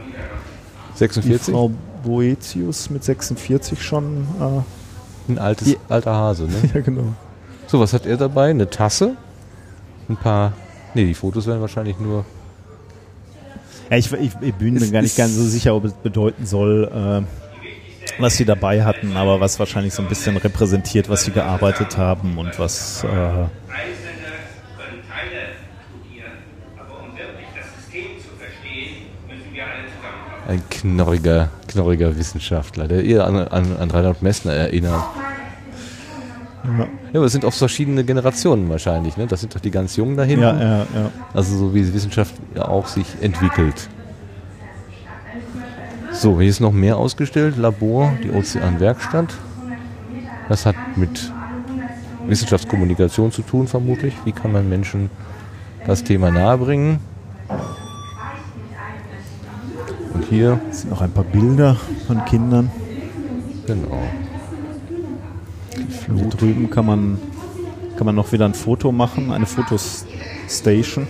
die 0.94 0.98
46? 0.98 1.52
Frau 1.52 1.70
Boetius 2.04 2.88
mit 2.90 3.04
46 3.04 3.82
schon. 3.82 4.26
Äh, 4.40 5.32
Ein 5.32 5.38
altes, 5.38 5.68
Die- 5.68 5.78
alter 5.88 6.14
Hase, 6.14 6.44
ne? 6.44 6.54
ja, 6.74 6.80
genau. 6.80 7.12
So, 7.66 7.80
was 7.80 7.92
hat 7.92 8.06
er 8.06 8.16
dabei? 8.16 8.50
Eine 8.50 8.70
Tasse? 8.70 9.16
Ein 10.08 10.16
paar... 10.16 10.52
Nee, 10.94 11.06
die 11.06 11.14
Fotos 11.14 11.46
werden 11.46 11.60
wahrscheinlich 11.60 11.98
nur... 11.98 12.24
Ja, 13.90 13.96
ich, 13.96 14.12
ich, 14.12 14.32
ich 14.40 14.54
bin 14.54 14.74
mir 14.74 14.90
gar 14.90 15.02
nicht 15.02 15.16
ganz 15.16 15.34
so 15.34 15.44
sicher, 15.44 15.74
ob 15.74 15.84
es 15.84 15.92
bedeuten 15.92 16.44
soll, 16.44 16.90
äh, 16.92 18.20
was 18.20 18.36
sie 18.36 18.44
dabei 18.44 18.84
hatten, 18.84 19.16
aber 19.16 19.40
was 19.40 19.58
wahrscheinlich 19.58 19.94
so 19.94 20.02
ein 20.02 20.08
bisschen 20.08 20.36
repräsentiert, 20.36 21.08
was 21.08 21.24
sie 21.24 21.30
gearbeitet 21.30 21.96
haben 21.96 22.36
und 22.36 22.58
was. 22.58 23.04
Äh. 23.04 23.46
Ein 30.48 30.62
knorriger, 30.70 31.50
knorriger 31.66 32.16
Wissenschaftler, 32.16 32.88
der 32.88 33.04
eher 33.04 33.26
an, 33.26 33.36
an, 33.36 33.76
an 33.76 33.90
Reinhard 33.90 34.22
Messner 34.22 34.54
erinnert. 34.54 35.04
Ja, 36.64 36.86
aber 37.14 37.26
es 37.26 37.32
sind 37.32 37.44
auch 37.44 37.52
verschiedene 37.52 38.04
Generationen 38.04 38.68
wahrscheinlich, 38.68 39.16
ne? 39.16 39.26
Das 39.26 39.40
sind 39.40 39.54
doch 39.54 39.60
die 39.60 39.70
ganz 39.70 39.96
Jungen 39.96 40.16
da 40.16 40.24
hinten. 40.24 40.42
ja, 40.42 40.60
ja, 40.60 40.78
ja. 40.78 41.10
Also 41.32 41.56
so 41.56 41.74
wie 41.74 41.82
die 41.82 41.94
Wissenschaft 41.94 42.34
ja 42.54 42.68
auch 42.68 42.86
sich 42.86 43.06
entwickelt. 43.20 43.88
So, 46.12 46.40
hier 46.40 46.50
ist 46.50 46.60
noch 46.60 46.72
mehr 46.72 46.96
ausgestellt. 46.96 47.56
Labor, 47.56 48.12
die 48.24 48.30
Ozeanwerkstatt. 48.30 49.34
Das 50.48 50.66
hat 50.66 50.74
mit 50.96 51.32
Wissenschaftskommunikation 52.26 53.30
zu 53.30 53.42
tun, 53.42 53.68
vermutlich. 53.68 54.14
Wie 54.24 54.32
kann 54.32 54.52
man 54.52 54.68
Menschen 54.68 55.10
das 55.86 56.02
Thema 56.02 56.30
nahebringen? 56.30 56.98
Und 60.14 60.24
hier, 60.28 60.60
sind 60.70 60.90
noch 60.90 61.02
ein 61.02 61.12
paar 61.12 61.24
Bilder 61.24 61.76
von 62.06 62.24
Kindern. 62.24 62.70
genau. 63.66 64.02
Und 66.08 66.16
hier 66.18 66.28
drüben 66.28 66.70
kann 66.70 66.86
man, 66.86 67.18
kann 67.96 68.06
man 68.06 68.14
noch 68.14 68.32
wieder 68.32 68.44
ein 68.44 68.54
Foto 68.54 68.92
machen, 68.92 69.32
eine 69.32 69.46
Fotostation. 69.46 71.06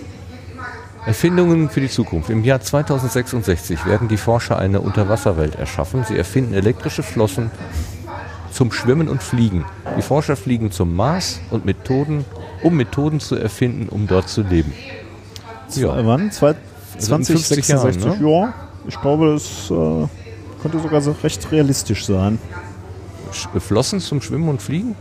Erfindungen 1.07 1.71
für 1.71 1.81
die 1.81 1.89
Zukunft. 1.89 2.29
Im 2.29 2.45
Jahr 2.45 2.61
2066 2.61 3.87
werden 3.87 4.09
die 4.09 4.19
Forscher 4.19 4.59
eine 4.59 4.81
Unterwasserwelt 4.81 5.55
erschaffen. 5.55 6.05
Sie 6.05 6.19
erfinden 6.19 6.53
elektrische 6.53 7.03
Flossen 7.03 7.51
zum 8.53 8.73
Schwimmen 8.73 9.09
und 9.09 9.23
Fliegen. 9.23 9.65
Die 9.97 10.03
Forscher 10.03 10.37
fliegen 10.37 10.71
zum 10.71 10.95
Mars 10.95 11.41
und 11.51 11.65
Methoden, 11.65 12.25
um 12.63 12.77
Methoden 12.77 13.21
zu 13.21 13.37
erfinden, 13.37 13.89
um 13.89 14.07
dort 14.07 14.29
zu 14.29 14.43
leben. 14.43 14.73
Ja. 15.75 16.05
Wann? 16.05 16.31
Zwei, 16.31 16.55
Also 16.95 17.15
in 17.15 17.25
50 17.25 17.65
2066? 17.65 18.05
Jahren, 18.05 18.23
ne? 18.23 18.31
Ja, 18.31 18.55
ich 18.87 19.01
glaube, 19.01 19.33
das 19.33 19.71
äh, 19.71 20.09
könnte 20.63 20.81
sogar 20.81 21.01
so 21.01 21.15
recht 21.23 21.51
realistisch 21.53 22.05
sein. 22.07 22.39
Flossen 23.33 24.01
zum 24.01 24.21
Schwimmen 24.21 24.49
und 24.49 24.63
Fliegen? 24.63 24.95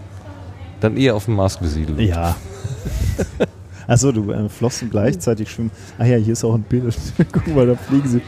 Dann 0.79 0.97
eher 0.97 1.15
auf 1.15 1.25
dem 1.25 1.35
Mars 1.35 1.57
besiedelt. 1.57 1.99
Ja. 1.99 2.35
Achso, 3.87 4.11
du 4.11 4.31
äh, 4.31 4.49
Flossen 4.49 4.89
gleichzeitig 4.89 5.49
schwimmen. 5.49 5.71
Ah 5.97 6.05
ja, 6.05 6.17
hier 6.17 6.33
ist 6.33 6.43
auch 6.43 6.53
ein 6.55 6.63
Bild. 6.63 6.95
Guck 7.31 7.47
mal, 7.55 7.65
da 7.65 7.75
fliegen 7.75 8.07
sie, 8.07 8.21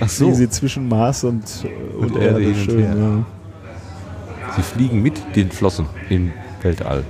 Ach 0.00 0.08
fliegen 0.08 0.32
so, 0.34 0.38
sie 0.38 0.50
zwischen 0.50 0.88
Mars 0.88 1.22
und, 1.24 1.44
und, 1.98 2.10
Und 2.10 2.16
Erde 2.20 2.42
Erde. 2.42 2.48
und 2.48 2.56
Schön, 2.56 2.78
her. 2.80 2.96
ja. 2.96 3.26
sie 4.56 4.62
fliegen 4.62 5.02
mit 5.02 5.36
den 5.36 5.50
Flossen 5.50 5.86
im 6.10 6.32
Weltall. 6.62 7.04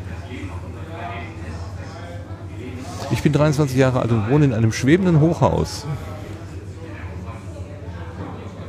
Ich 3.11 3.23
bin 3.23 3.33
23 3.33 3.77
Jahre 3.77 4.01
alt 4.01 4.11
und 4.11 4.29
wohne 4.31 4.45
in 4.47 4.53
einem 4.53 4.73
schwebenden 4.73 5.21
Hochhaus. 5.21 5.87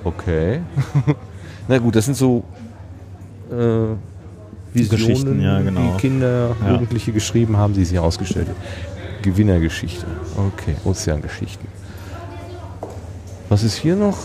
Okay. 0.04 0.62
Na 1.68 1.80
gut, 1.80 1.96
das 1.96 2.06
sind 2.06 2.16
so 2.16 2.46
äh, 3.52 3.96
Visionen, 4.74 4.90
Geschichten, 4.90 5.42
ja, 5.42 5.62
genau. 5.62 5.94
die 5.94 6.02
Kinder, 6.02 6.56
Ja. 6.64 6.74
Jugendliche 6.74 7.12
geschrieben 7.12 7.58
haben, 7.58 7.74
die 7.74 7.86
sie 7.86 8.00
ausgestellt 8.00 8.48
haben. 8.50 8.58
Gewinnergeschichte. 9.22 10.06
Okay, 10.36 10.76
Ozeangeschichten. 10.86 11.68
Was 13.50 13.64
ist 13.64 13.76
hier 13.76 13.96
noch? 13.96 14.18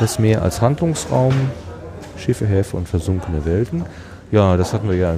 Das 0.00 0.18
Meer 0.18 0.42
als 0.42 0.60
Handlungsraum, 0.60 1.34
Schiffe, 2.16 2.46
Häfen 2.46 2.78
und 2.78 2.88
versunkene 2.88 3.44
Welten. 3.44 3.84
Ja, 4.32 4.56
das 4.56 4.72
hatten 4.72 4.88
wir 4.88 4.96
ja 4.96 5.14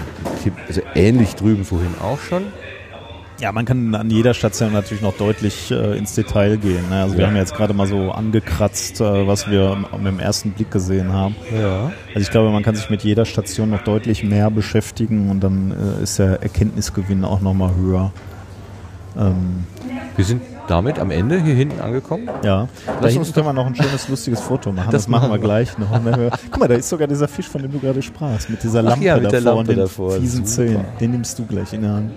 also 0.68 0.82
ähnlich 0.94 1.34
drüben 1.34 1.64
vorhin 1.64 1.94
auch 2.02 2.18
schon. 2.18 2.44
Ja, 3.38 3.52
man 3.52 3.66
kann 3.66 3.94
an 3.94 4.08
jeder 4.08 4.32
Station 4.32 4.72
natürlich 4.72 5.02
noch 5.02 5.14
deutlich 5.16 5.70
äh, 5.70 5.98
ins 5.98 6.14
Detail 6.14 6.56
gehen. 6.56 6.88
Ne? 6.88 7.02
Also 7.02 7.14
wir 7.16 7.20
Ja. 7.22 7.26
haben 7.26 7.34
ja 7.34 7.42
jetzt 7.42 7.54
gerade 7.54 7.74
mal 7.74 7.86
so 7.86 8.10
angekratzt, 8.10 9.00
äh, 9.02 9.26
was 9.26 9.50
wir 9.50 9.76
mit 9.98 10.06
dem 10.06 10.18
ersten 10.20 10.52
Blick 10.52 10.70
gesehen 10.70 11.12
haben. 11.12 11.36
Ja. 11.54 11.92
Also 12.14 12.20
ich 12.20 12.30
glaube, 12.30 12.50
man 12.50 12.62
kann 12.62 12.74
sich 12.76 12.88
mit 12.88 13.02
jeder 13.02 13.26
Station 13.26 13.68
noch 13.70 13.82
deutlich 13.84 14.24
mehr 14.24 14.50
beschäftigen 14.50 15.28
und 15.30 15.40
dann 15.40 15.70
äh, 16.00 16.02
ist 16.02 16.18
der 16.18 16.42
Erkenntnisgewinn 16.42 17.24
auch 17.26 17.42
nochmal 17.42 17.74
höher. 17.76 18.10
Ähm, 19.18 19.64
Wir 20.16 20.24
sind 20.24 20.40
damit 20.66 20.98
am 20.98 21.10
Ende 21.10 21.40
hier 21.42 21.54
hinten 21.54 21.80
angekommen. 21.80 22.28
ja, 22.42 22.68
da 22.86 22.92
Lass 23.00 23.12
hinten 23.12 23.18
uns 23.18 23.32
können 23.34 23.46
wir 23.46 23.52
noch 23.52 23.66
ein 23.66 23.74
schönes, 23.74 24.08
lustiges 24.08 24.40
Foto 24.40 24.72
machen. 24.72 24.88
Das, 24.90 25.02
Das 25.02 25.08
machen 25.08 25.28
wir 25.28 25.34
wir. 25.36 25.40
gleich 25.42 25.76
noch. 25.76 25.90
Ne? 26.02 26.16
Wir- 26.16 26.30
Guck 26.50 26.60
mal, 26.60 26.68
da 26.68 26.74
ist 26.74 26.88
sogar 26.88 27.06
dieser 27.06 27.28
Fisch, 27.28 27.48
von 27.48 27.60
dem 27.60 27.70
du 27.70 27.78
gerade 27.80 28.00
sprachst, 28.00 28.48
mit 28.48 28.62
dieser 28.62 28.80
Lampe 28.82 29.04
ja, 29.04 29.14
mit 29.18 29.30
der 29.30 29.40
davor 29.42 29.44
Lampe 29.56 29.60
und 29.60 29.68
den 29.68 29.76
davor. 29.78 30.12
fiesen 30.12 30.46
Super. 30.46 30.68
Zähnen. 30.68 30.84
Den 31.00 31.10
nimmst 31.12 31.38
du 31.38 31.44
gleich 31.44 31.72
in 31.74 31.82
der 31.82 31.92
Hand. 31.92 32.10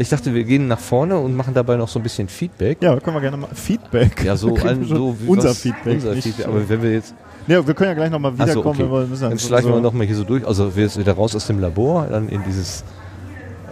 Ich 0.00 0.08
dachte, 0.08 0.32
wir 0.32 0.44
gehen 0.44 0.68
nach 0.68 0.78
vorne 0.78 1.18
und 1.18 1.34
machen 1.34 1.52
dabei 1.54 1.76
noch 1.76 1.88
so 1.88 1.98
ein 1.98 2.02
bisschen 2.04 2.28
Feedback. 2.28 2.78
Ja, 2.80 2.98
können 3.00 3.16
wir 3.16 3.20
gerne 3.20 3.36
mal. 3.36 3.48
Feedback. 3.52 4.24
Ja, 4.24 4.36
so, 4.36 4.54
ein, 4.64 4.80
wir 4.80 4.86
so 4.96 5.16
unser 5.26 5.50
was- 5.50 5.58
Feedback. 5.58 5.94
Unser 5.94 6.14
Feedback. 6.14 6.46
Aber 6.46 6.68
wenn 6.68 6.82
wir 6.82 6.92
jetzt. 6.92 7.14
Ja, 7.48 7.66
wir 7.66 7.74
können 7.74 7.88
ja 7.90 7.94
gleich 7.94 8.10
nochmal 8.10 8.32
Ach 8.38 8.46
so, 8.46 8.50
wiederkommen. 8.52 8.80
okay. 8.80 8.90
wenn 8.92 9.00
wir 9.02 9.06
müssen 9.08 9.22
Dann 9.28 9.38
so- 9.38 9.48
schleichen 9.48 9.70
wir 9.70 9.74
so- 9.76 9.80
nochmal 9.82 10.06
hier 10.06 10.14
so 10.16 10.24
durch. 10.24 10.46
Also 10.46 10.76
wir 10.76 10.88
sind 10.88 11.02
wieder 11.02 11.14
raus 11.14 11.34
aus 11.34 11.46
dem 11.48 11.58
Labor, 11.60 12.06
dann 12.06 12.28
in 12.28 12.44
dieses 12.44 12.84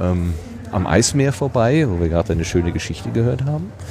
ähm, 0.01 0.35
am 0.73 0.87
Eismeer 0.89 1.33
vorbei, 1.33 1.87
wo 1.89 2.01
wir 2.01 2.09
gerade 2.09 2.33
eine 2.33 2.45
schöne 2.45 2.73
Geschichte 2.73 3.09
gehört 3.11 3.45
haben. 3.45 3.71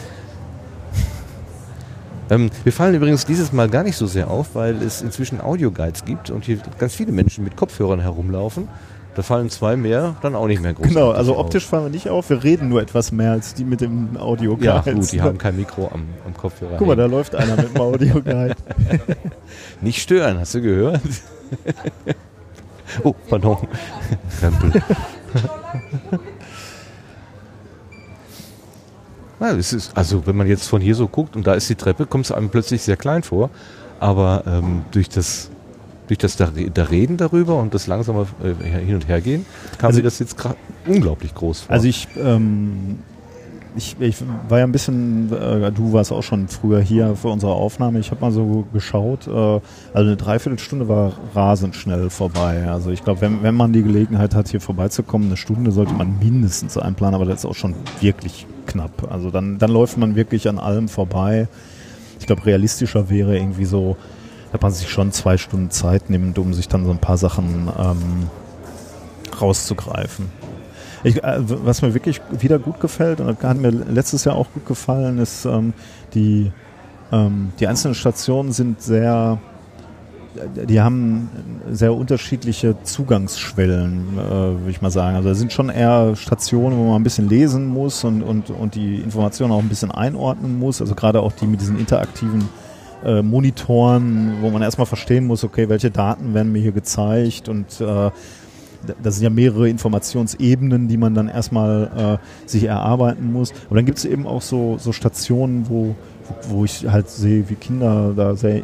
Ähm, 2.28 2.50
wir 2.64 2.74
fallen 2.74 2.96
übrigens 2.96 3.26
dieses 3.28 3.52
Mal 3.54 3.70
gar 3.70 3.84
nicht 3.84 3.98
so 3.98 4.08
sehr 4.08 4.32
auf, 4.32 4.56
weil 4.56 4.82
es 4.82 5.04
inzwischen 5.04 5.40
Audioguides 5.42 6.06
gibt 6.06 6.32
und 6.32 6.44
hier 6.44 6.58
ganz 6.80 6.96
viele 6.96 7.12
Menschen 7.12 7.44
mit 7.44 7.56
Kopfhörern 7.56 8.00
herumlaufen. 8.00 8.68
Da 9.16 9.22
fallen 9.22 9.50
zwei 9.50 9.78
mehr, 9.78 10.18
dann 10.22 10.36
auch 10.36 10.46
nicht 10.46 10.62
mehr 10.62 10.74
groß. 10.74 10.90
Genau, 10.90 11.12
also 11.12 11.38
optisch 11.38 11.66
fallen 11.66 11.86
wir 11.86 11.90
nicht 11.90 12.10
auf, 12.10 12.30
wir 12.30 12.44
reden 12.44 12.68
nur 12.68 12.82
etwas 12.82 13.14
mehr 13.14 13.32
als 13.32 13.54
die 13.54 13.64
mit 13.64 13.80
dem 13.80 14.18
audio 14.18 14.58
Ja, 14.60 14.82
gut, 14.82 15.10
die 15.14 15.22
haben 15.22 15.38
kein 15.38 15.56
Mikro 15.56 15.90
am, 15.94 16.04
am 16.26 16.36
Kopfhörer. 16.36 16.76
Guck 16.78 16.88
mal, 16.88 16.98
da 16.98 17.06
läuft 17.06 17.34
einer 17.34 17.56
mit 17.56 17.74
dem 17.74 17.82
Audio-Guide. 17.82 18.56
Nicht 19.82 20.02
stören, 20.02 20.38
hast 20.38 20.54
du 20.54 20.62
gehört? 20.62 21.02
oh, 23.04 23.16
pardon. 23.30 23.58
Rempel. 24.42 24.82
Ja, 29.40 29.52
es 29.52 29.72
ist, 29.72 29.96
also 29.96 30.28
wenn 30.28 30.36
man 30.36 30.48
jetzt 30.48 30.68
von 30.68 30.82
hier 30.82 30.96
so 30.96 31.08
guckt 31.08 31.38
und 31.38 31.48
da 31.48 31.54
ist 31.54 31.70
die 31.70 31.76
Treppe, 31.76 32.06
kommt 32.06 32.26
es 32.26 32.32
einem 32.34 32.50
plötzlich 32.50 32.82
sehr 32.82 32.98
klein 32.98 33.24
vor. 33.24 33.50
Aber 34.00 34.44
ähm, 34.46 34.84
durch 34.92 35.08
das, 35.08 35.52
durch 36.08 36.18
das 36.18 36.36
da, 36.36 36.50
da 36.74 36.84
Reden 36.84 37.18
darüber 37.18 37.56
und 37.60 37.74
das 37.74 37.88
langsame 37.88 38.28
äh, 38.44 38.64
Hin- 38.80 38.96
und 38.96 39.08
Hergehen 39.08 39.46
kam 39.78 39.88
Also- 39.88 39.98
mir 40.00 40.04
das 40.04 40.20
jetzt 40.20 40.36
unglaublich 40.88 41.34
groß 41.34 41.62
vor. 41.62 41.74
Also 41.74 41.88
ich, 41.88 42.08
ähm, 42.24 43.00
ich, 43.78 43.98
ich 44.00 44.16
war 44.48 44.60
ja 44.60 44.64
ein 44.66 44.72
bisschen, 44.72 45.32
äh, 45.34 45.72
du 45.72 45.92
warst 45.92 46.12
auch 46.14 46.24
schon 46.24 46.48
früher 46.48 46.80
hier 46.80 47.16
für 47.16 47.28
unsere 47.28 47.52
Aufnahme. 47.54 48.00
Ich 48.00 48.10
habe 48.12 48.22
mal 48.22 48.32
so 48.32 48.66
geschaut, 48.72 49.28
äh, 49.28 49.32
also 49.32 49.62
eine 49.94 50.16
Dreiviertelstunde 50.16 50.88
war 50.88 51.14
rasend 51.34 51.76
schnell 51.76 52.10
vorbei. 52.10 52.68
Also 52.70 52.92
ich 52.92 53.04
glaube, 53.04 53.22
wenn, 53.22 53.44
wenn 53.44 53.56
man 53.56 53.74
die 53.74 53.84
Gelegenheit 53.84 54.34
hat, 54.34 54.48
hier 54.48 54.62
vorbeizukommen, 54.62 55.28
eine 55.28 55.38
Stunde 55.38 55.72
sollte 55.72 55.94
man 55.94 56.20
mindestens 56.20 56.78
einplanen, 56.78 57.16
aber 57.16 57.26
das 57.26 57.40
ist 57.40 57.46
auch 57.46 57.56
schon 57.56 57.74
wirklich 58.00 58.48
knapp. 58.66 59.12
Also 59.12 59.30
dann, 59.30 59.58
dann 59.58 59.72
läuft 59.72 59.98
man 59.98 60.16
wirklich 60.16 60.48
an 60.48 60.58
allem 60.58 60.88
vorbei. 60.88 61.48
Ich 62.20 62.28
glaube, 62.28 62.46
realistischer 62.46 63.10
wäre 63.10 63.36
irgendwie 63.38 63.66
so, 63.66 63.98
dass 64.56 64.62
man 64.62 64.72
sich 64.72 64.90
schon 64.90 65.12
zwei 65.12 65.38
Stunden 65.38 65.72
Zeit 65.72 66.10
nimmt, 66.10 66.40
um 66.40 66.54
sich 66.54 66.68
dann 66.68 66.86
so 66.86 66.92
ein 66.92 67.00
paar 67.00 67.18
Sachen 67.18 67.70
ähm, 67.78 68.30
rauszugreifen. 69.40 70.30
Ich, 71.04 71.24
äh, 71.24 71.38
was 71.40 71.82
mir 71.82 71.94
wirklich 71.94 72.22
wieder 72.32 72.58
gut 72.58 72.80
gefällt, 72.80 73.20
und 73.22 73.42
hat 73.44 73.58
mir 73.58 73.70
letztes 73.70 74.26
Jahr 74.26 74.36
auch 74.36 74.48
gut 74.54 74.66
gefallen, 74.66 75.20
ist, 75.20 75.46
ähm, 75.46 75.74
die, 76.14 76.52
ähm, 77.12 77.52
die 77.60 77.68
einzelnen 77.68 77.96
Stationen 77.96 78.52
sind 78.52 78.82
sehr, 78.82 79.38
die 80.56 80.82
haben 80.82 81.30
sehr 81.72 81.94
unterschiedliche 81.94 82.76
Zugangsschwellen, 82.84 84.18
äh, 84.18 84.20
würde 84.20 84.72
ich 84.72 84.82
mal 84.82 84.92
sagen. 84.92 85.16
Also 85.16 85.30
es 85.30 85.38
sind 85.38 85.54
schon 85.54 85.70
eher 85.70 86.16
Stationen, 86.16 86.78
wo 86.78 86.86
man 86.86 87.02
ein 87.02 87.04
bisschen 87.04 87.30
lesen 87.30 87.68
muss 87.68 88.04
und, 88.04 88.24
und, 88.24 88.50
und 88.50 88.76
die 88.76 88.96
Informationen 88.96 89.52
auch 89.52 89.60
ein 89.60 89.70
bisschen 89.70 89.92
einordnen 89.92 90.58
muss. 90.58 90.82
Also 90.82 90.96
gerade 90.96 91.22
auch 91.22 91.32
die 91.34 91.46
mit 91.46 91.62
diesen 91.62 91.80
interaktiven 91.80 92.50
äh, 93.06 93.22
Monitoren, 93.22 94.38
wo 94.42 94.50
man 94.50 94.62
erstmal 94.62 94.88
verstehen 94.88 95.28
muss, 95.28 95.44
okay, 95.44 95.70
welche 95.70 95.92
Daten 95.92 96.34
werden 96.34 96.52
mir 96.52 96.62
hier 96.62 96.72
gezeigt 96.72 97.50
und 97.50 97.80
äh, 97.80 98.10
das 99.02 99.16
sind 99.16 99.24
ja 99.24 99.30
mehrere 99.30 99.70
Informationsebenen, 99.70 100.88
die 100.88 100.98
man 100.98 101.14
dann 101.14 101.28
erstmal 101.28 102.20
äh, 102.24 102.48
sich 102.48 102.66
erarbeiten 102.66 103.32
muss. 103.32 103.52
Aber 103.68 103.78
dann 103.78 103.86
gibt 103.86 103.98
es 103.98 104.06
eben 104.06 104.28
auch 104.28 104.42
so, 104.42 104.78
so 104.78 104.92
Stationen, 104.92 105.66
wo, 105.70 105.96
wo, 106.50 106.66
ich 106.66 106.88
halt 106.88 107.10
sehe, 107.10 107.50
wie 107.50 107.56
Kinder 107.56 108.14
da 108.16 108.36
sehr 108.36 108.62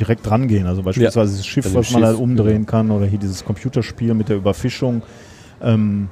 direkt 0.00 0.28
dran 0.28 0.48
gehen. 0.48 0.66
Also 0.66 0.82
beispielsweise 0.82 1.32
dieses 1.32 1.46
Schiff, 1.46 1.64
Bei 1.64 1.70
dem 1.70 1.76
was 1.76 1.90
man 1.92 2.02
Schiff, 2.02 2.08
halt 2.08 2.18
umdrehen 2.18 2.66
kann 2.66 2.90
oder 2.90 3.06
hier 3.06 3.18
dieses 3.18 3.44
Computerspiel 3.44 4.14
mit 4.14 4.28
der 4.28 4.36
Überfischung. 4.36 5.02
Ähm, 5.62 6.08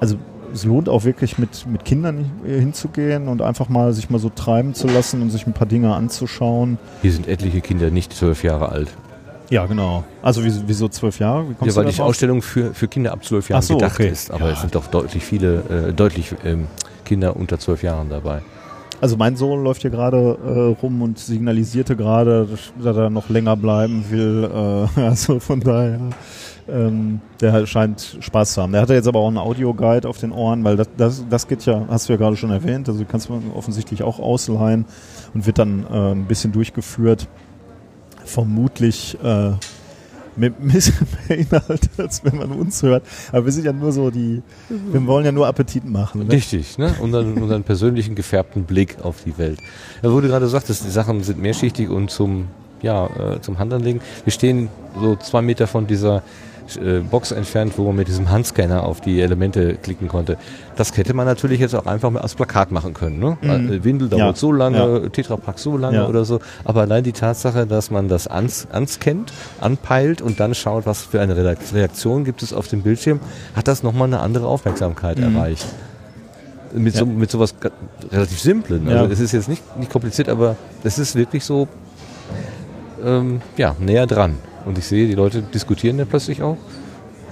also 0.00 0.16
es 0.54 0.64
lohnt 0.64 0.88
auch 0.88 1.04
wirklich 1.04 1.36
mit, 1.36 1.66
mit 1.66 1.84
Kindern 1.84 2.30
hinzugehen 2.44 3.28
und 3.28 3.42
einfach 3.42 3.68
mal 3.68 3.92
sich 3.92 4.08
mal 4.08 4.18
so 4.18 4.30
treiben 4.30 4.72
zu 4.74 4.86
lassen 4.86 5.20
und 5.20 5.30
sich 5.30 5.46
ein 5.46 5.52
paar 5.52 5.66
Dinge 5.66 5.94
anzuschauen. 5.94 6.78
Hier 7.02 7.12
sind 7.12 7.26
etliche 7.28 7.60
Kinder 7.60 7.90
nicht 7.90 8.12
zwölf 8.12 8.44
Jahre 8.44 8.70
alt. 8.70 8.88
Ja, 9.50 9.66
genau. 9.66 10.04
Also 10.22 10.42
wieso, 10.44 10.88
zwölf 10.88 11.18
Jahre? 11.18 11.44
Wie 11.60 11.68
Ja, 11.68 11.76
weil 11.76 11.84
die? 11.86 12.00
Ausstellung 12.00 12.40
für, 12.40 12.72
für 12.72 12.88
Kinder 12.88 13.12
ab 13.12 13.24
zwölf 13.24 13.48
Jahren 13.50 13.62
so, 13.62 13.74
gedacht 13.74 13.94
okay. 14.00 14.08
ist. 14.08 14.30
Aber 14.30 14.46
Ja. 14.46 14.52
es 14.52 14.60
sind 14.60 14.74
doch 14.74 14.86
deutlich 14.86 15.22
viele, 15.22 15.88
äh, 15.88 15.92
deutlich 15.92 16.34
ähm, 16.44 16.66
Kinder 17.04 17.36
unter 17.36 17.58
zwölf 17.58 17.82
Jahren 17.82 18.08
dabei. 18.08 18.40
Also 19.00 19.16
mein 19.16 19.36
Sohn 19.36 19.62
läuft 19.62 19.82
hier 19.82 19.90
gerade 19.90 20.38
äh, 20.46 20.80
rum 20.82 21.02
und 21.02 21.18
signalisierte 21.18 21.94
gerade, 21.94 22.48
dass 22.82 22.96
er 22.96 23.10
noch 23.10 23.28
länger 23.28 23.56
bleiben 23.56 24.04
will. 24.10 24.50
Äh, 24.96 25.00
also 25.08 25.40
von 25.40 25.60
daher, 25.60 26.00
ähm, 26.68 27.20
der 27.40 27.66
scheint 27.66 28.18
Spaß 28.20 28.54
zu 28.54 28.62
haben. 28.62 28.72
Der 28.72 28.80
hatte 28.80 28.94
jetzt 28.94 29.08
aber 29.08 29.20
auch 29.20 29.28
einen 29.28 29.38
Audioguide 29.38 30.08
auf 30.08 30.18
den 30.18 30.32
Ohren, 30.32 30.64
weil 30.64 30.76
das, 30.76 30.88
das, 30.96 31.24
das 31.28 31.48
geht 31.48 31.64
ja, 31.66 31.86
hast 31.88 32.08
du 32.08 32.14
ja 32.14 32.18
gerade 32.18 32.36
schon 32.36 32.50
erwähnt, 32.50 32.88
also 32.88 33.04
kannst 33.04 33.28
du 33.28 33.40
offensichtlich 33.54 34.02
auch 34.02 34.18
ausleihen 34.18 34.86
und 35.34 35.46
wird 35.46 35.58
dann 35.58 35.86
äh, 35.90 36.12
ein 36.12 36.26
bisschen 36.26 36.52
durchgeführt. 36.52 37.28
Vermutlich 38.24 39.18
äh, 39.22 39.52
mit 40.36 40.60
mehr 40.60 41.38
Inhalt, 41.38 41.90
als 41.98 42.24
wenn 42.24 42.36
man 42.36 42.52
uns 42.52 42.82
hört. 42.82 43.04
Aber 43.30 43.44
wir 43.44 43.52
sind 43.52 43.64
ja 43.64 43.72
nur 43.72 43.92
so 43.92 44.10
die, 44.10 44.42
wir 44.68 45.06
wollen 45.06 45.24
ja 45.24 45.32
nur 45.32 45.46
Appetit 45.46 45.84
machen. 45.84 46.26
Ne? 46.26 46.32
Richtig, 46.32 46.78
ne? 46.78 46.94
Unseren, 47.00 47.34
unseren 47.34 47.62
persönlichen 47.62 48.14
gefärbten 48.14 48.64
Blick 48.64 48.96
auf 49.02 49.22
die 49.24 49.36
Welt. 49.38 49.58
Ja, 50.02 50.08
du 50.08 50.20
gerade 50.20 50.48
sagtest, 50.48 50.84
die 50.84 50.90
Sachen 50.90 51.22
sind 51.22 51.40
mehrschichtig 51.40 51.88
und 51.88 52.10
zum, 52.10 52.46
ja, 52.82 53.06
äh, 53.34 53.40
zum 53.40 53.58
Hand 53.58 53.72
anlegen. 53.72 54.00
Wir 54.24 54.32
stehen 54.32 54.68
so 55.00 55.16
zwei 55.16 55.42
Meter 55.42 55.66
von 55.66 55.86
dieser 55.86 56.22
Box 57.10 57.30
entfernt, 57.30 57.74
wo 57.76 57.84
man 57.84 57.96
mit 57.96 58.08
diesem 58.08 58.30
Handscanner 58.30 58.84
auf 58.84 59.00
die 59.00 59.20
Elemente 59.20 59.74
klicken 59.74 60.08
konnte. 60.08 60.36
Das 60.76 60.96
hätte 60.96 61.12
man 61.14 61.26
natürlich 61.26 61.60
jetzt 61.60 61.74
auch 61.74 61.86
einfach 61.86 62.10
mal 62.10 62.20
als 62.20 62.34
Plakat 62.34 62.72
machen 62.72 62.94
können. 62.94 63.18
Ne? 63.18 63.36
Mhm. 63.42 63.72
Äh, 63.72 63.84
Windel 63.84 64.08
dauert 64.08 64.20
Ja, 64.22 64.34
so 64.34 64.50
lange, 64.50 64.78
ja. 64.78 65.08
Tetrapack 65.10 65.58
so 65.58 65.76
lange 65.76 65.98
Ja. 65.98 66.08
oder 66.08 66.24
so. 66.24 66.40
Aber 66.64 66.80
allein 66.82 67.04
die 67.04 67.12
Tatsache, 67.12 67.66
dass 67.66 67.90
man 67.90 68.08
das 68.08 68.26
ans, 68.26 68.66
anscannt, 68.72 69.32
anpeilt 69.60 70.22
und 70.22 70.40
dann 70.40 70.54
schaut, 70.54 70.86
was 70.86 71.02
für 71.02 71.20
eine 71.20 71.36
Reakt- 71.36 71.72
Reaktion 71.74 72.24
gibt 72.24 72.42
es 72.42 72.52
auf 72.52 72.66
dem 72.68 72.82
Bildschirm, 72.82 73.20
hat 73.54 73.68
das 73.68 73.82
nochmal 73.82 74.08
eine 74.08 74.20
andere 74.20 74.46
Aufmerksamkeit 74.46 75.18
Mhm. 75.18 75.36
erreicht. 75.36 75.66
Mit, 76.72 76.94
so, 76.96 77.06
mit 77.06 77.30
sowas 77.30 77.54
relativ 78.10 78.40
Simplen. 78.40 78.88
Also 78.88 79.04
Ja. 79.04 79.10
es 79.12 79.20
ist 79.20 79.30
jetzt 79.32 79.48
nicht, 79.48 79.62
nicht 79.78 79.92
kompliziert, 79.92 80.28
aber 80.28 80.56
es 80.82 80.98
ist 80.98 81.14
wirklich 81.14 81.44
so 81.44 81.68
ähm, 83.04 83.42
ja, 83.56 83.76
näher 83.78 84.06
dran. 84.06 84.36
Und 84.64 84.78
ich 84.78 84.86
sehe, 84.86 85.06
die 85.06 85.14
Leute 85.14 85.42
diskutieren 85.42 85.98
da 85.98 86.04
plötzlich 86.04 86.42
auch, 86.42 86.56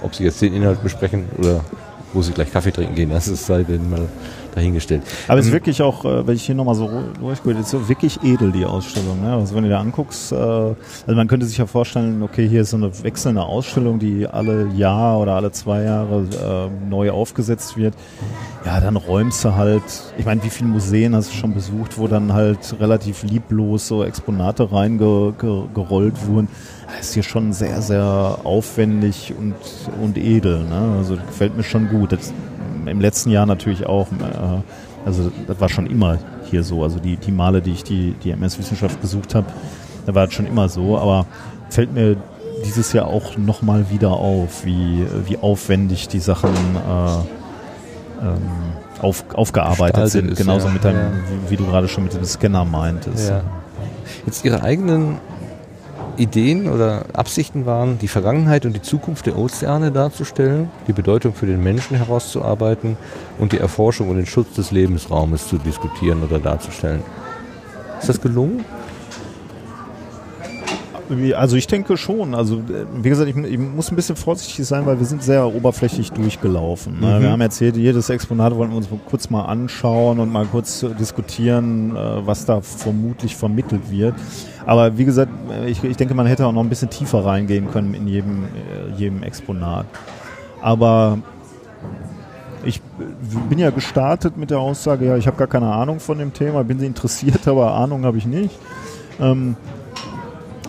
ob 0.01 0.15
sie 0.15 0.23
jetzt 0.23 0.41
den 0.41 0.53
Inhalt 0.53 0.81
besprechen 0.83 1.25
oder 1.37 1.61
wo 2.13 2.21
sie 2.21 2.31
gleich 2.31 2.51
Kaffee 2.51 2.71
trinken 2.71 2.95
gehen. 2.95 3.09
Das 3.09 3.27
ist 3.27 3.45
sei 3.45 3.63
denen 3.63 3.89
mal 3.89 4.07
dahingestellt. 4.53 5.01
Aber 5.27 5.39
es 5.39 5.45
ist 5.45 5.51
Ähm, 5.51 5.55
wirklich 5.55 5.81
auch, 5.81 6.05
äh, 6.05 6.27
wenn 6.27 6.35
ich 6.35 6.43
hier 6.43 6.55
nochmal 6.55 6.75
so 6.75 6.89
durchgehe, 7.19 7.53
ist 7.53 7.69
so 7.69 7.89
wirklich 7.89 8.23
edel, 8.23 8.51
die 8.51 8.65
Ausstellung. 8.65 9.21
Ne? 9.21 9.33
Also 9.33 9.55
wenn 9.55 9.63
du 9.63 9.69
dir 9.69 9.79
anguckst, 9.79 10.31
äh, 10.31 10.35
also 10.35 10.75
man 11.07 11.27
könnte 11.27 11.45
sich 11.45 11.57
ja 11.57 11.65
vorstellen, 11.65 12.21
okay, 12.21 12.47
hier 12.47 12.61
ist 12.61 12.69
so 12.69 12.77
eine 12.77 12.91
wechselnde 13.03 13.41
Ausstellung, 13.41 13.97
die 13.97 14.27
alle 14.27 14.67
Jahr 14.75 15.19
oder 15.19 15.33
alle 15.33 15.51
zwei 15.51 15.83
Jahre 15.83 16.69
äh, 16.69 16.87
neu 16.87 17.11
aufgesetzt 17.11 17.77
wird. 17.77 17.95
Ja, 18.65 18.79
dann 18.79 18.95
räumst 18.95 19.43
du 19.43 19.55
halt, 19.55 19.83
ich 20.17 20.25
meine, 20.25 20.43
wie 20.43 20.49
viele 20.49 20.69
Museen 20.69 21.15
hast 21.15 21.31
du 21.31 21.35
schon 21.35 21.53
besucht, 21.53 21.97
wo 21.97 22.07
dann 22.07 22.33
halt 22.33 22.75
relativ 22.79 23.23
lieblos 23.23 23.87
so 23.87 24.03
Exponate 24.03 24.71
reingerollt 24.71 26.27
wurden. 26.27 26.47
Ist 26.99 27.13
hier 27.13 27.23
schon 27.23 27.53
sehr, 27.53 27.81
sehr 27.81 28.39
aufwendig 28.43 29.33
und, 29.37 29.55
und 30.01 30.17
edel. 30.17 30.63
Ne? 30.63 30.95
Also 30.97 31.15
gefällt 31.15 31.57
mir 31.57 31.63
schon 31.63 31.89
gut. 31.89 32.11
Das, 32.11 32.33
Im 32.85 33.01
letzten 33.01 33.29
Jahr 33.31 33.45
natürlich 33.45 33.85
auch. 33.85 34.07
Äh, 34.07 34.61
also 35.05 35.31
das 35.47 35.59
war 35.59 35.69
schon 35.69 35.87
immer 35.87 36.17
hier 36.49 36.63
so. 36.63 36.83
Also 36.83 36.99
die, 36.99 37.17
die 37.17 37.31
Male, 37.31 37.61
die 37.61 37.71
ich 37.71 37.83
die, 37.83 38.15
die 38.23 38.31
MS-Wissenschaft 38.31 39.01
besucht 39.01 39.35
habe, 39.35 39.47
da 40.05 40.15
war 40.15 40.25
das 40.27 40.33
schon 40.33 40.45
immer 40.47 40.69
so. 40.69 40.97
Aber 40.97 41.25
fällt 41.69 41.93
mir 41.93 42.15
dieses 42.65 42.93
Jahr 42.93 43.07
auch 43.07 43.37
nochmal 43.37 43.89
wieder 43.89 44.11
auf, 44.11 44.65
wie, 44.65 45.05
wie 45.25 45.37
aufwendig 45.37 46.07
die 46.07 46.19
Sachen 46.19 46.49
äh, 46.51 48.25
ähm, 48.25 48.37
auf, 49.01 49.25
aufgearbeitet 49.33 50.03
Gestaltet 50.03 50.11
sind. 50.11 50.35
Genauso 50.37 50.67
ja. 50.67 50.73
mit 50.73 50.83
deinem, 50.85 50.97
Ja. 50.97 51.11
wie, 51.47 51.51
wie 51.51 51.57
du 51.57 51.65
gerade 51.65 51.87
schon 51.87 52.05
mit 52.05 52.13
dem 52.13 52.23
Scanner 52.23 52.63
meintest. 52.63 53.29
Ja. 53.29 53.41
Jetzt 54.25 54.45
Ihre 54.45 54.63
eigenen 54.63 55.17
Ideen 56.17 56.69
oder 56.69 57.05
Absichten 57.13 57.65
waren, 57.65 57.97
die 57.99 58.07
Vergangenheit 58.07 58.65
und 58.65 58.73
die 58.73 58.81
Zukunft 58.81 59.25
der 59.25 59.37
Ozeane 59.37 59.91
darzustellen, 59.91 60.69
die 60.87 60.93
Bedeutung 60.93 61.33
für 61.33 61.45
den 61.45 61.63
Menschen 61.63 61.97
herauszuarbeiten 61.97 62.97
und 63.39 63.51
die 63.51 63.57
Erforschung 63.57 64.09
und 64.09 64.17
den 64.17 64.25
Schutz 64.25 64.53
des 64.53 64.71
Lebensraumes 64.71 65.47
zu 65.47 65.57
diskutieren 65.57 66.23
oder 66.23 66.39
darzustellen. 66.39 67.01
Ist 67.99 68.09
das 68.09 68.21
gelungen? 68.21 68.63
Also 71.35 71.55
ich 71.55 71.67
denke 71.67 71.97
schon. 71.97 72.35
Also 72.35 72.57
äh, 72.57 72.85
wie 73.01 73.09
gesagt, 73.09 73.29
ich, 73.29 73.35
ich 73.35 73.57
muss 73.57 73.91
ein 73.91 73.95
bisschen 73.95 74.15
vorsichtig 74.15 74.65
sein, 74.65 74.85
weil 74.85 74.99
wir 74.99 75.05
sind 75.05 75.23
sehr 75.23 75.45
oberflächlich 75.45 76.11
durchgelaufen. 76.11 76.99
Ne? 76.99 77.17
Mhm. 77.17 77.21
Wir 77.21 77.31
haben 77.31 77.41
jetzt 77.41 77.59
jedes 77.59 78.09
Exponat 78.09 78.55
wollten 78.55 78.73
wir 78.73 78.77
uns 78.77 78.87
kurz 79.09 79.29
mal 79.29 79.45
anschauen 79.45 80.19
und 80.19 80.31
mal 80.31 80.45
kurz 80.45 80.83
äh, 80.83 80.89
diskutieren, 80.93 81.95
äh, 81.95 82.25
was 82.25 82.45
da 82.45 82.61
vermutlich 82.61 83.35
vermittelt 83.35 83.89
wird. 83.89 84.15
Aber 84.65 84.97
wie 84.97 85.05
gesagt, 85.05 85.31
ich, 85.67 85.83
ich 85.83 85.97
denke, 85.97 86.13
man 86.13 86.25
hätte 86.25 86.45
auch 86.45 86.53
noch 86.53 86.63
ein 86.63 86.69
bisschen 86.69 86.89
tiefer 86.89 87.25
reingehen 87.25 87.69
können 87.69 87.93
in 87.93 88.07
jedem, 88.07 88.45
jedem 88.97 89.21
Exponat. 89.21 89.85
Aber 90.61 91.17
ich 92.63 92.81
bin 93.49 93.59
ja 93.59 93.69
gestartet 93.69 94.37
mit 94.37 94.49
der 94.49 94.59
Aussage, 94.59 95.05
ja, 95.05 95.17
ich 95.17 95.27
habe 95.27 95.37
gar 95.37 95.47
keine 95.47 95.71
Ahnung 95.71 95.99
von 95.99 96.17
dem 96.17 96.33
Thema, 96.33 96.63
bin 96.63 96.79
interessiert, 96.79 97.47
aber 97.47 97.73
Ahnung 97.73 98.05
habe 98.05 98.17
ich 98.17 98.25
nicht. 98.25 98.57
Ähm, 99.19 99.55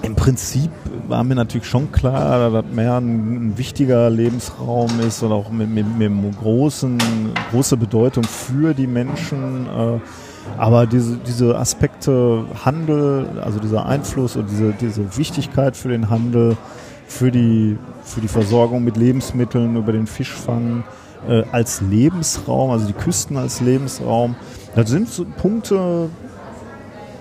im 0.05 0.14
Prinzip 0.14 0.70
war 1.09 1.24
mir 1.24 1.35
natürlich 1.35 1.66
schon 1.66 1.90
klar, 1.93 2.51
dass 2.51 2.64
Meer 2.72 2.97
ein, 2.97 3.56
wichtiger 3.56 4.10
Lebensraum 4.10 5.01
ist 5.01 5.22
und 5.22 5.32
auch 5.32 5.51
mit, 5.51 5.68
mit, 5.70 5.86
mit 5.98 6.39
großen, 6.40 6.98
große 7.51 7.76
Bedeutung 7.76 8.24
für 8.24 8.74
die 8.74 8.86
Menschen. 8.86 9.66
Äh, 9.66 9.98
aber 10.59 10.86
diese, 10.86 11.16
diese 11.16 11.59
Aspekte 11.59 12.44
Handel, 12.64 13.26
also 13.43 13.59
dieser 13.59 13.86
Einfluss 13.86 14.36
und 14.36 14.51
diese, 14.51 14.72
diese 14.72 15.16
Wichtigkeit 15.16 15.76
für 15.76 15.89
den 15.89 16.10
Handel, 16.10 16.56
für 17.06 17.31
die, 17.31 17.78
für 18.02 18.20
die 18.20 18.28
Versorgung 18.28 18.85
mit 18.85 18.97
Lebensmitteln, 18.97 19.76
über 19.76 19.93
den 19.93 20.06
Fischfang 20.06 20.85
äh, 21.28 21.44
als 21.51 21.81
Lebensraum, 21.81 22.70
also 22.70 22.86
die 22.86 22.93
Küsten 22.93 23.36
als 23.36 23.60
Lebensraum, 23.60 24.36
das 24.74 24.90
sind 24.90 25.09
so 25.09 25.24
Punkte, 25.24 26.10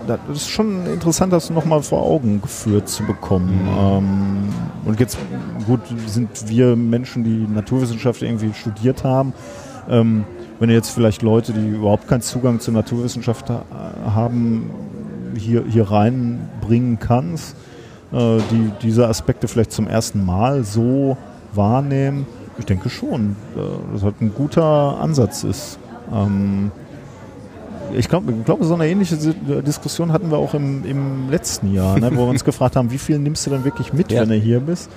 das 0.06 0.18
ist 0.28 0.48
schon 0.48 0.86
interessant, 0.86 1.32
das 1.32 1.50
nochmal 1.50 1.82
vor 1.82 2.02
Augen 2.02 2.40
geführt 2.42 2.88
zu 2.88 3.04
bekommen. 3.04 3.68
Ähm, 3.78 4.48
und 4.84 5.00
jetzt, 5.00 5.18
gut, 5.66 5.80
sind 6.06 6.48
wir 6.48 6.76
Menschen, 6.76 7.24
die 7.24 7.46
Naturwissenschaft 7.52 8.22
irgendwie 8.22 8.52
studiert 8.52 9.04
haben. 9.04 9.32
Ähm, 9.88 10.24
wenn 10.60 10.70
jetzt 10.70 10.90
vielleicht 10.90 11.22
Leute, 11.22 11.52
die 11.52 11.68
überhaupt 11.68 12.08
keinen 12.08 12.22
Zugang 12.22 12.60
zur 12.60 12.74
Naturwissenschaft 12.74 13.50
ha 13.50 13.64
haben, 14.14 14.70
hier, 15.36 15.64
hier 15.68 15.90
reinbringen 15.90 16.98
kannst, 17.00 17.56
äh, 18.12 18.38
die 18.50 18.70
diese 18.82 19.08
Aspekte 19.08 19.48
vielleicht 19.48 19.72
zum 19.72 19.88
ersten 19.88 20.24
Mal 20.24 20.64
so 20.64 21.16
wahrnehmen, 21.52 22.26
ich 22.58 22.66
denke 22.66 22.88
schon, 22.88 23.36
äh, 23.56 23.92
dass 23.92 24.02
das 24.02 24.14
ein 24.20 24.32
guter 24.34 25.00
Ansatz 25.00 25.44
ist. 25.44 25.78
Ähm, 26.12 26.70
ich 27.92 28.08
glaube, 28.08 28.32
ich 28.32 28.44
glaube, 28.44 28.64
so 28.64 28.74
eine 28.74 28.88
ähnliche 28.88 29.16
Si- 29.16 29.34
Diskussion 29.66 30.12
hatten 30.12 30.30
wir 30.30 30.38
auch 30.38 30.54
im, 30.54 30.84
im 30.84 31.30
letzten 31.30 31.72
Jahr, 31.74 31.98
ne, 31.98 32.10
wo 32.14 32.22
wir 32.24 32.28
uns 32.30 32.44
gefragt 32.44 32.76
haben, 32.76 32.90
wie 32.90 32.98
viel 32.98 33.18
nimmst 33.18 33.46
du 33.46 33.50
denn 33.50 33.64
wirklich 33.64 33.92
mit, 33.92 34.10
Ja. 34.12 34.22
wenn 34.22 34.30
du 34.30 34.34
hier 34.36 34.60
bist? 34.60 34.90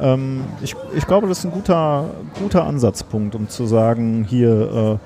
Ähm, 0.00 0.42
ich, 0.62 0.74
ich 0.96 1.06
glaube, 1.06 1.26
das 1.28 1.38
ist 1.38 1.44
ein 1.46 1.50
guter, 1.52 2.06
guter 2.40 2.64
Ansatzpunkt, 2.64 3.34
um 3.34 3.48
zu 3.48 3.66
sagen, 3.66 4.24
hier, 4.28 4.98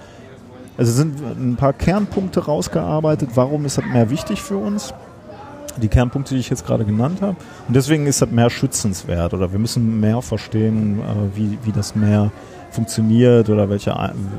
äh, 0.76 0.80
also 0.80 0.92
sind 0.92 1.20
ein 1.20 1.56
paar 1.56 1.72
Kernpunkte 1.72 2.44
rausgearbeitet, 2.44 3.30
warum 3.34 3.64
ist 3.66 3.78
das 3.78 3.84
mehr 3.84 4.10
wichtig 4.10 4.40
für 4.42 4.56
uns? 4.56 4.94
Die 5.76 5.88
Kernpunkte, 5.88 6.34
die 6.34 6.40
ich 6.40 6.50
jetzt 6.50 6.66
gerade 6.66 6.84
genannt 6.84 7.22
habe. 7.22 7.36
Und 7.68 7.76
deswegen 7.76 8.06
ist 8.06 8.20
das 8.20 8.30
mehr 8.30 8.50
schützenswert 8.50 9.32
oder 9.34 9.52
wir 9.52 9.58
müssen 9.60 10.00
mehr 10.00 10.20
verstehen, 10.22 10.98
äh, 11.00 11.36
wie, 11.36 11.58
wie 11.62 11.72
das 11.72 11.94
Meer 11.94 12.32
funktioniert 12.70 13.48
oder 13.50 13.68
welche, 13.68 13.94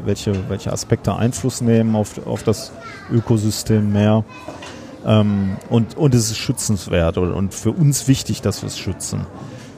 welche, 0.06 0.34
welche 0.49 0.72
Aspekte 0.72 1.16
Einfluss 1.16 1.62
nehmen 1.62 1.95
auf, 1.95 2.26
auf 2.26 2.44
das 2.44 2.72
Ökosystem 3.12 3.91
Meer. 3.91 4.24
Ähm, 5.06 5.58
und, 5.70 5.98
und 5.98 6.14
es 6.14 6.30
ist 6.32 6.38
schützenswert 6.38 7.18
und, 7.18 7.32
und 7.32 7.53
für 7.53 7.72
uns 7.72 8.08
wichtig, 8.08 8.41
dass 8.41 8.62
wir 8.62 8.68
es 8.68 8.78
schützen 8.78 9.26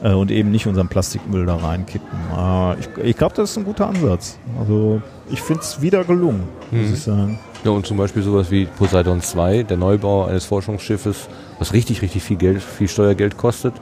äh, 0.02 0.12
und 0.12 0.30
eben 0.30 0.50
nicht 0.50 0.66
unseren 0.66 0.88
Plastikmüll 0.88 1.46
da 1.46 1.56
reinkippen. 1.56 2.18
Äh, 2.36 2.80
ich 2.80 2.88
ich 3.02 3.16
glaube, 3.16 3.34
das 3.34 3.50
ist 3.52 3.56
ein 3.56 3.64
guter 3.64 3.88
Ansatz. 3.88 4.38
Also 4.60 5.00
ich 5.30 5.40
finde 5.40 5.62
es 5.62 5.80
wieder 5.80 6.04
gelungen, 6.04 6.44
muss 6.70 6.88
Mhm. 6.88 6.94
ich 6.94 7.02
sagen. 7.02 7.38
Ja, 7.64 7.70
und 7.70 7.86
zum 7.86 7.96
Beispiel 7.96 8.22
sowas 8.22 8.50
wie 8.50 8.66
Poseidon 8.66 9.22
2, 9.22 9.62
der 9.62 9.78
Neubau 9.78 10.26
eines 10.26 10.44
Forschungsschiffes, 10.44 11.28
was 11.58 11.72
richtig, 11.72 12.02
richtig 12.02 12.22
viel 12.22 12.36
Geld, 12.36 12.62
viel 12.62 12.88
Steuergeld 12.88 13.38
kostet, 13.38 13.72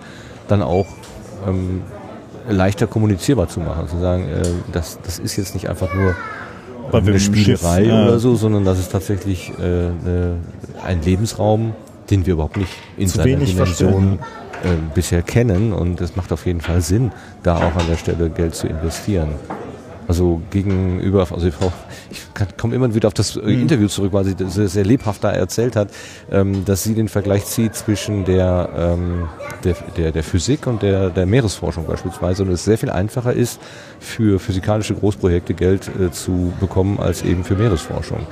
dann 0.46 0.62
auch 0.62 0.86
ähm, 1.48 1.82
leichter 2.48 2.86
kommunizierbar 2.86 3.48
zu 3.48 3.60
machen. 3.60 3.88
Zu 3.88 3.98
sagen, 3.98 4.28
äh, 4.28 4.42
das, 4.72 4.98
das 5.02 5.18
ist 5.18 5.36
jetzt 5.36 5.54
nicht 5.54 5.68
einfach 5.68 5.92
nur 5.94 6.14
wir 6.90 6.98
eine 6.98 7.20
Schiff, 7.20 7.36
Spielerei 7.36 7.84
ja. 7.84 8.04
oder 8.04 8.18
so, 8.18 8.34
sondern 8.34 8.64
das 8.64 8.78
ist 8.78 8.92
tatsächlich 8.92 9.52
äh, 9.58 9.62
eine, 9.62 10.36
ein 10.84 11.02
Lebensraum, 11.02 11.74
den 12.10 12.26
wir 12.26 12.34
überhaupt 12.34 12.56
nicht 12.56 12.72
in 12.96 13.08
Zu 13.08 13.18
seiner 13.18 13.26
wenig 13.26 13.52
Dimension 13.52 14.18
äh, 14.62 14.68
bisher 14.94 15.22
kennen. 15.22 15.72
Und 15.72 16.00
es 16.00 16.16
macht 16.16 16.32
auf 16.32 16.46
jeden 16.46 16.60
Fall 16.60 16.80
Sinn, 16.80 17.12
da 17.42 17.56
auch 17.56 17.76
an 17.76 17.86
der 17.88 17.96
Stelle 17.96 18.30
Geld 18.30 18.54
zu 18.54 18.66
investieren. 18.66 19.30
Also 20.08 20.42
gegenüber, 20.50 21.26
also 21.30 21.46
ich, 21.46 21.54
ich 22.10 22.56
komme 22.56 22.74
immer 22.74 22.92
wieder 22.94 23.08
auf 23.08 23.14
das 23.14 23.36
äh, 23.36 23.40
Interview 23.40 23.86
zurück, 23.88 24.12
weil 24.12 24.24
sie 24.24 24.34
das 24.34 24.54
sehr, 24.54 24.68
sehr 24.68 24.84
lebhaft 24.84 25.22
da 25.22 25.30
erzählt 25.30 25.76
hat, 25.76 25.88
ähm, 26.30 26.64
dass 26.64 26.82
sie 26.82 26.94
den 26.94 27.08
Vergleich 27.08 27.44
zieht 27.44 27.74
zwischen 27.74 28.24
der, 28.24 28.68
ähm, 28.76 29.28
der, 29.64 29.76
der, 29.96 30.12
der 30.12 30.24
Physik 30.24 30.66
und 30.66 30.82
der, 30.82 31.10
der 31.10 31.26
Meeresforschung 31.26 31.86
beispielsweise 31.86 32.42
und 32.42 32.50
es 32.50 32.64
sehr 32.64 32.78
viel 32.78 32.90
einfacher 32.90 33.32
ist, 33.32 33.60
für 34.00 34.40
physikalische 34.40 34.94
Großprojekte 34.94 35.54
Geld 35.54 35.90
äh, 36.00 36.10
zu 36.10 36.52
bekommen, 36.58 36.98
als 36.98 37.22
eben 37.22 37.44
für 37.44 37.54
Meeresforschung. 37.54 38.26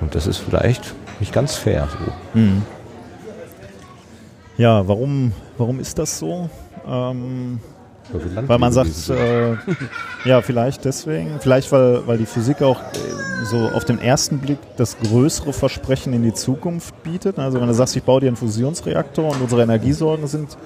Und 0.00 0.14
das 0.14 0.26
ist 0.26 0.38
vielleicht 0.38 0.94
nicht 1.20 1.32
ganz 1.32 1.56
fair 1.56 1.88
so. 1.90 2.38
Mhm. 2.38 2.62
Ja, 4.58 4.86
warum, 4.88 5.32
warum 5.58 5.80
ist 5.80 5.98
das 5.98 6.18
so? 6.18 6.48
Ähm, 6.86 7.60
Weil 8.12 8.58
man 8.58 8.72
sagt, 8.72 9.10
äh, 9.10 9.56
ja, 10.24 10.42
vielleicht 10.42 10.84
deswegen, 10.84 11.40
vielleicht 11.40 11.70
weil, 11.72 12.06
weil 12.06 12.18
die 12.18 12.26
Physik 12.26 12.62
auch 12.62 12.80
äh, 12.80 13.44
so 13.44 13.68
auf 13.68 13.84
den 13.84 14.00
ersten 14.00 14.38
Blick 14.38 14.58
das 14.76 14.96
größere 14.98 15.52
Versprechen 15.52 16.12
in 16.12 16.22
die 16.22 16.34
Zukunft 16.34 17.02
bietet. 17.02 17.38
Also 17.38 17.60
wenn 17.60 17.68
du 17.68 17.74
sagst, 17.74 17.96
ich 17.96 18.02
baue 18.02 18.20
dir 18.20 18.28
einen 18.28 18.36
Fusionsreaktor 18.36 19.30
und 19.32 19.40
unsere 19.40 19.62
Energiesorgen 19.62 20.26
sind 20.26 20.56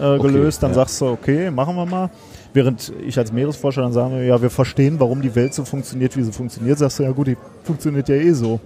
äh, 0.00 0.18
gelöst, 0.18 0.62
dann 0.62 0.70
ja. 0.70 0.76
sagst 0.76 1.00
du, 1.00 1.06
okay, 1.06 1.50
machen 1.50 1.76
wir 1.76 1.86
mal. 1.86 2.10
Während 2.52 2.92
ich 3.04 3.18
als 3.18 3.32
Meeresforscher 3.32 3.82
dann 3.82 3.92
sage, 3.92 4.24
ja, 4.24 4.40
wir 4.40 4.50
verstehen, 4.50 5.00
warum 5.00 5.20
die 5.20 5.34
Welt 5.34 5.54
so 5.54 5.64
funktioniert, 5.64 6.16
wie 6.16 6.22
sie 6.22 6.32
funktioniert, 6.32 6.78
sagst 6.78 7.00
du, 7.00 7.02
ja 7.02 7.10
gut, 7.10 7.26
die 7.26 7.36
funktioniert 7.64 8.08
ja 8.08 8.14
eh 8.14 8.32
so. 8.32 8.60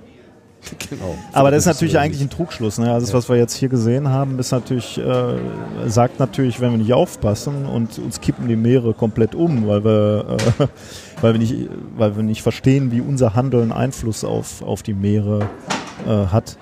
genau. 0.91 1.15
Aber 1.33 1.51
das 1.51 1.61
ist 1.61 1.67
natürlich 1.67 1.99
eigentlich 1.99 2.23
ein 2.23 2.31
Trugschluss. 2.31 2.79
Ne? 2.79 2.93
Also 2.93 3.07
das, 3.07 3.15
was 3.15 3.29
wir 3.29 3.37
jetzt 3.37 3.55
hier 3.55 3.69
gesehen 3.69 4.09
haben, 4.09 4.39
ist 4.39 4.51
natürlich, 4.51 4.99
äh, 4.99 5.37
sagt 5.87 6.19
natürlich, 6.19 6.61
wenn 6.61 6.73
wir 6.73 6.79
nicht 6.79 6.93
aufpassen 6.93 7.67
und 7.67 7.99
uns 7.99 8.21
kippen 8.21 8.49
die 8.49 8.57
Meere 8.57 8.95
komplett 8.95 9.35
um, 9.35 9.67
weil 9.67 9.85
wir, 9.85 10.39
äh, 10.61 10.67
weil 11.21 11.35
wir, 11.35 11.39
nicht, 11.39 11.69
weil 11.97 12.17
wir 12.17 12.23
nicht 12.23 12.43
verstehen, 12.43 12.93
wie 12.93 13.01
unser 13.01 13.35
Handeln 13.35 13.73
Einfluss 13.73 14.25
auf, 14.25 14.63
auf 14.63 14.83
die 14.83 14.95
Meere 14.95 15.49
äh, 16.07 16.27
hat, 16.27 16.57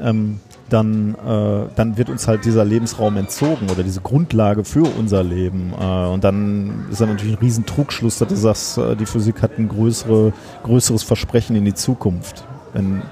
ähm, 0.00 0.40
dann, 0.72 1.14
äh, 1.14 1.68
dann 1.76 1.98
wird 1.98 2.08
uns 2.08 2.26
halt 2.26 2.44
dieser 2.44 2.64
Lebensraum 2.64 3.16
entzogen 3.16 3.68
oder 3.70 3.82
diese 3.82 4.00
Grundlage 4.00 4.64
für 4.64 4.84
unser 4.98 5.22
Leben. 5.22 5.72
Äh, 5.78 6.06
und 6.06 6.24
dann 6.24 6.86
ist 6.90 7.00
dann 7.00 7.10
natürlich 7.10 7.34
ein 7.34 7.42
riesen 7.42 7.66
Trugschluss, 7.66 8.18
dass 8.18 8.28
du 8.28 8.36
sagst, 8.36 8.78
äh, 8.78 8.96
die 8.96 9.06
Physik 9.06 9.42
hat 9.42 9.58
ein 9.58 9.68
größere, 9.68 10.32
größeres 10.64 11.02
Versprechen 11.02 11.56
in 11.56 11.64
die 11.64 11.74
Zukunft. 11.74 12.44
Wenn, 12.72 13.02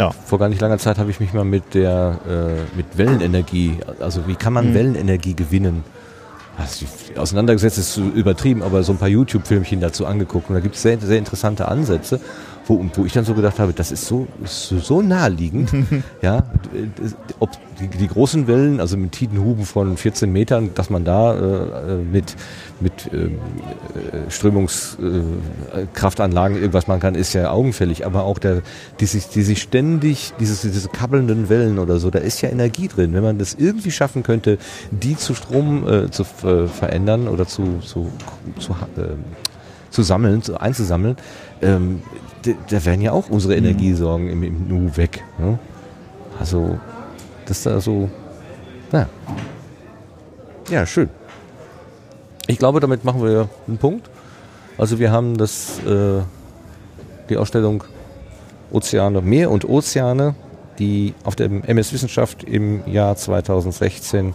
ja. 0.00 0.10
Vor 0.24 0.38
gar 0.38 0.48
nicht 0.48 0.60
langer 0.62 0.78
Zeit 0.78 0.98
habe 0.98 1.10
ich 1.10 1.20
mich 1.20 1.34
mal 1.34 1.44
mit 1.44 1.74
der 1.74 2.18
äh, 2.26 2.76
mit 2.76 2.96
Wellenenergie, 2.96 3.80
also 4.00 4.26
wie 4.26 4.34
kann 4.34 4.54
man 4.54 4.70
mhm. 4.70 4.74
Wellenenergie 4.74 5.34
gewinnen? 5.34 5.84
Also 6.56 6.86
auseinandergesetzt 7.16 7.78
ist 7.78 7.96
übertrieben, 7.96 8.62
aber 8.62 8.82
so 8.82 8.92
ein 8.92 8.98
paar 8.98 9.08
YouTube-Filmchen 9.08 9.80
dazu 9.80 10.06
angeguckt 10.06 10.48
und 10.48 10.54
da 10.54 10.60
gibt 10.60 10.74
es 10.74 10.82
sehr, 10.82 10.98
sehr 10.98 11.18
interessante 11.18 11.68
Ansätze 11.68 12.20
wo, 12.70 12.82
wo 12.94 13.04
ich 13.04 13.12
dann 13.12 13.24
so 13.24 13.34
gedacht 13.34 13.58
habe, 13.58 13.72
das 13.72 13.90
ist 13.90 14.06
so, 14.06 14.28
so, 14.44 14.78
so 14.78 15.02
naheliegend, 15.02 15.72
ja, 16.22 16.44
ob 17.40 17.50
die, 17.80 17.88
die, 17.88 18.06
großen 18.06 18.46
Wellen, 18.46 18.78
also 18.78 18.96
mit 18.96 19.10
Tidenhuben 19.12 19.64
von 19.64 19.96
14 19.96 20.30
Metern, 20.32 20.70
dass 20.74 20.88
man 20.88 21.04
da 21.04 21.34
äh, 21.34 21.96
mit, 21.96 22.36
mit 22.78 23.10
ähm, 23.12 23.32
äh, 23.32 24.30
Strömungskraftanlagen 24.30 26.56
äh, 26.56 26.60
irgendwas 26.60 26.86
machen 26.86 27.00
kann, 27.00 27.16
ist 27.16 27.32
ja 27.32 27.50
augenfällig, 27.50 28.06
aber 28.06 28.22
auch 28.22 28.38
der, 28.38 28.62
die 29.00 29.06
sich, 29.06 29.26
die 29.28 29.42
sich 29.42 29.60
ständig, 29.60 30.32
dieses, 30.38 30.62
diese 30.62 30.88
kabbelnden 30.88 31.48
Wellen 31.48 31.80
oder 31.80 31.98
so, 31.98 32.10
da 32.10 32.20
ist 32.20 32.40
ja 32.40 32.50
Energie 32.50 32.86
drin. 32.86 33.12
Wenn 33.14 33.24
man 33.24 33.38
das 33.38 33.54
irgendwie 33.54 33.90
schaffen 33.90 34.22
könnte, 34.22 34.58
die 34.92 35.16
zu 35.16 35.34
Strom 35.34 35.88
äh, 35.88 36.08
zu 36.10 36.22
äh, 36.44 36.68
verändern 36.68 37.26
oder 37.26 37.48
zu, 37.48 37.80
zu, 37.80 38.12
zu, 38.60 38.76
äh, 38.96 39.16
zu 39.90 40.02
sammeln, 40.02 40.42
zu, 40.42 40.60
einzusammeln, 40.60 41.16
ähm, 41.62 42.02
da 42.42 42.84
wären 42.84 43.00
ja 43.00 43.12
auch 43.12 43.28
unsere 43.28 43.54
mhm. 43.54 43.64
Energiesorgen 43.64 44.28
im, 44.28 44.42
im 44.42 44.68
Nu 44.68 44.96
weg. 44.96 45.24
Ne? 45.38 45.58
Also, 46.38 46.78
das 47.46 47.58
ist 47.58 47.66
da 47.66 47.80
so, 47.80 48.08
naja. 48.92 49.08
Ja, 50.70 50.86
schön. 50.86 51.08
Ich 52.46 52.58
glaube, 52.58 52.80
damit 52.80 53.04
machen 53.04 53.22
wir 53.22 53.48
einen 53.66 53.78
Punkt. 53.78 54.08
Also 54.78 54.98
wir 54.98 55.12
haben 55.12 55.36
das, 55.36 55.78
äh, 55.80 56.22
die 57.28 57.36
Ausstellung 57.36 57.84
Ozeane, 58.70 59.20
Meer 59.20 59.50
und 59.50 59.68
Ozeane, 59.68 60.34
die 60.78 61.14
auf 61.24 61.36
dem 61.36 61.62
MS 61.64 61.92
Wissenschaft 61.92 62.44
im 62.44 62.82
Jahr 62.86 63.16
2016 63.16 64.34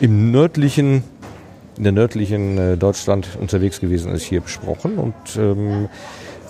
im 0.00 0.30
nördlichen, 0.30 1.02
in 1.78 1.84
der 1.84 1.92
nördlichen 1.92 2.58
äh, 2.58 2.76
Deutschland 2.76 3.28
unterwegs 3.40 3.80
gewesen 3.80 4.12
ist, 4.12 4.24
hier 4.24 4.40
besprochen. 4.40 4.98
Und 4.98 5.14
ähm, 5.36 5.88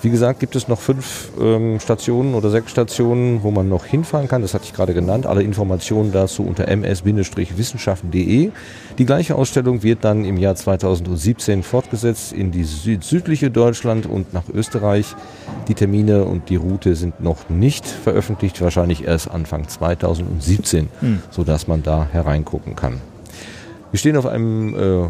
wie 0.05 0.11
gesagt, 0.11 0.39
gibt 0.39 0.55
es 0.55 0.69
noch 0.69 0.79
fünf 0.81 1.31
ähm, 1.41 1.81
Stationen 1.81 2.35
oder 2.35 2.51
sechs 2.51 2.71
Stationen, 2.71 3.43
wo 3.43 3.51
man 3.51 3.69
noch 3.69 3.87
hinfahren 3.87 4.29
kann. 4.29 4.43
Das 4.43 4.53
hatte 4.53 4.65
ich 4.65 4.75
gerade 4.75 4.93
genannt. 4.93 5.27
Alle 5.27 5.43
Informationen 5.43 6.13
dazu 6.13 6.45
unter 6.45 6.69
ms-wissenschaften.de. 6.69 8.51
Die 8.99 9.07
gleiche 9.07 9.35
Ausstellung 9.35 9.83
wird 9.83 10.05
dann 10.05 10.25
im 10.25 10.37
Jahr 10.37 10.55
2017 10.55 11.63
fortgesetzt 11.63 12.33
in 12.33 12.51
die 12.53 12.65
süd 12.65 13.03
südliche 13.03 13.51
Deutschland 13.51 14.07
und 14.07 14.35
nach 14.35 14.45
Österreich. 14.53 15.17
Die 15.69 15.75
Termine 15.75 16.25
und 16.25 16.51
die 16.51 16.57
Route 16.57 16.95
sind 16.95 17.21
noch 17.21 17.49
nicht 17.49 17.87
veröffentlicht, 17.87 18.61
wahrscheinlich 18.61 19.05
erst 19.05 19.31
Anfang 19.31 19.67
2017, 19.67 20.89
hm. 21.01 21.23
sodass 21.31 21.67
man 21.67 21.83
da 21.83 22.07
hereingucken 22.13 22.77
kann. 22.77 23.01
Wir 23.91 23.99
stehen 23.99 24.17
auf 24.17 24.27
einem 24.27 24.75
äh, 24.75 25.09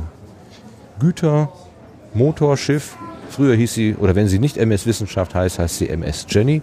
Gütermotorschiff 1.01 2.97
Früher 3.35 3.57
hieß 3.57 3.75
sie, 3.75 3.97
oder 3.97 4.15
wenn 4.15 4.29
sie 4.29 4.39
nicht 4.39 4.57
MS 4.57 4.87
Wissenschaft 4.87 5.35
heißt, 5.35 5.59
heißt 5.59 5.79
sie 5.79 5.89
MS 5.89 6.27
Jenny. 6.29 6.63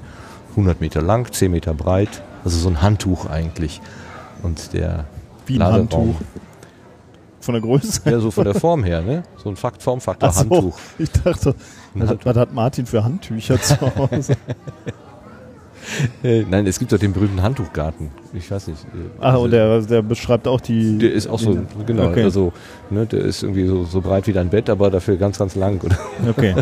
100 0.52 0.80
Meter 0.80 1.02
lang, 1.02 1.30
10 1.30 1.52
Meter 1.52 1.74
breit. 1.74 2.22
Also 2.46 2.58
so 2.58 2.70
ein 2.70 2.82
Handtuch 2.82 3.26
eigentlich. 3.26 3.82
Und 4.42 4.72
der 4.72 5.04
Wie 5.46 5.56
ein 5.56 5.60
Laderaum, 5.60 5.82
Handtuch? 5.82 6.22
Von 7.42 7.54
der 7.56 7.62
Größe? 7.62 8.02
Ja, 8.10 8.20
so 8.22 8.32
von 8.32 8.46
der 8.46 8.56
Form 8.56 8.86
her, 8.86 9.02
ne? 9.02 9.24
So 9.44 9.50
ein 9.50 9.58
Fakt, 9.58 9.84
Formfaktor 9.84 10.32
so, 10.32 10.40
Handtuch. 10.40 10.80
Ich 10.98 11.12
dachte, 11.12 11.56
was, 11.94 12.16
was 12.24 12.38
hat 12.38 12.54
Martin 12.54 12.86
für 12.86 13.04
Handtücher 13.04 13.62
zu 13.62 13.78
Hause? 13.82 14.38
Äh, 16.24 16.46
nein, 16.50 16.68
es 16.68 16.78
gibt 16.78 16.92
doch 16.92 17.00
den 17.00 17.14
berühmten 17.14 17.42
Handtuchgarten. 17.42 18.10
Ich 18.34 18.50
weiß 18.52 18.68
nicht. 18.68 18.84
Äh, 18.84 19.10
Ach, 19.20 19.40
und 19.40 19.52
der, 19.52 19.82
der 19.82 20.02
beschreibt 20.02 20.48
auch 20.48 20.62
die. 20.62 20.98
Der 21.00 21.12
ist 21.12 21.28
auch 21.28 21.40
so, 21.40 21.58
genau, 21.86 22.10
okay. 22.10 22.24
also, 22.24 22.54
ne, 22.90 23.06
der 23.06 23.22
ist 23.22 23.44
irgendwie 23.44 23.66
so, 23.66 23.84
so 23.86 24.02
breit 24.02 24.28
wie 24.28 24.34
dein 24.34 24.50
Bett, 24.50 24.70
aber 24.70 24.92
dafür 24.92 25.18
ganz, 25.18 25.40
ganz 25.40 25.56
lang. 25.56 25.82
Oder? 25.84 25.98
Okay. 26.30 26.56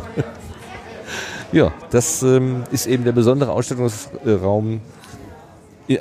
ja, 1.52 1.72
das 1.90 2.24
ähm, 2.24 2.64
ist 2.72 2.88
eben 2.88 3.04
der 3.04 3.12
besondere 3.12 3.52
Ausstellungsraum. 3.52 4.82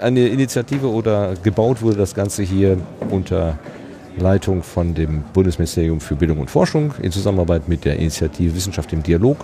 Eine 0.01 0.29
Initiative 0.29 0.89
oder 0.89 1.35
gebaut 1.43 1.81
wurde 1.83 1.97
das 1.97 2.15
Ganze 2.15 2.43
hier 2.43 2.77
unter 3.11 3.59
Leitung 4.19 4.63
von 4.63 4.95
dem 4.95 5.23
Bundesministerium 5.33 6.01
für 6.01 6.15
Bildung 6.15 6.39
und 6.39 6.51
Forschung 6.51 6.93
in 7.01 7.11
Zusammenarbeit 7.11 7.69
mit 7.69 7.85
der 7.85 7.97
Initiative 7.97 8.55
Wissenschaft 8.55 8.93
im 8.93 9.03
Dialog 9.03 9.39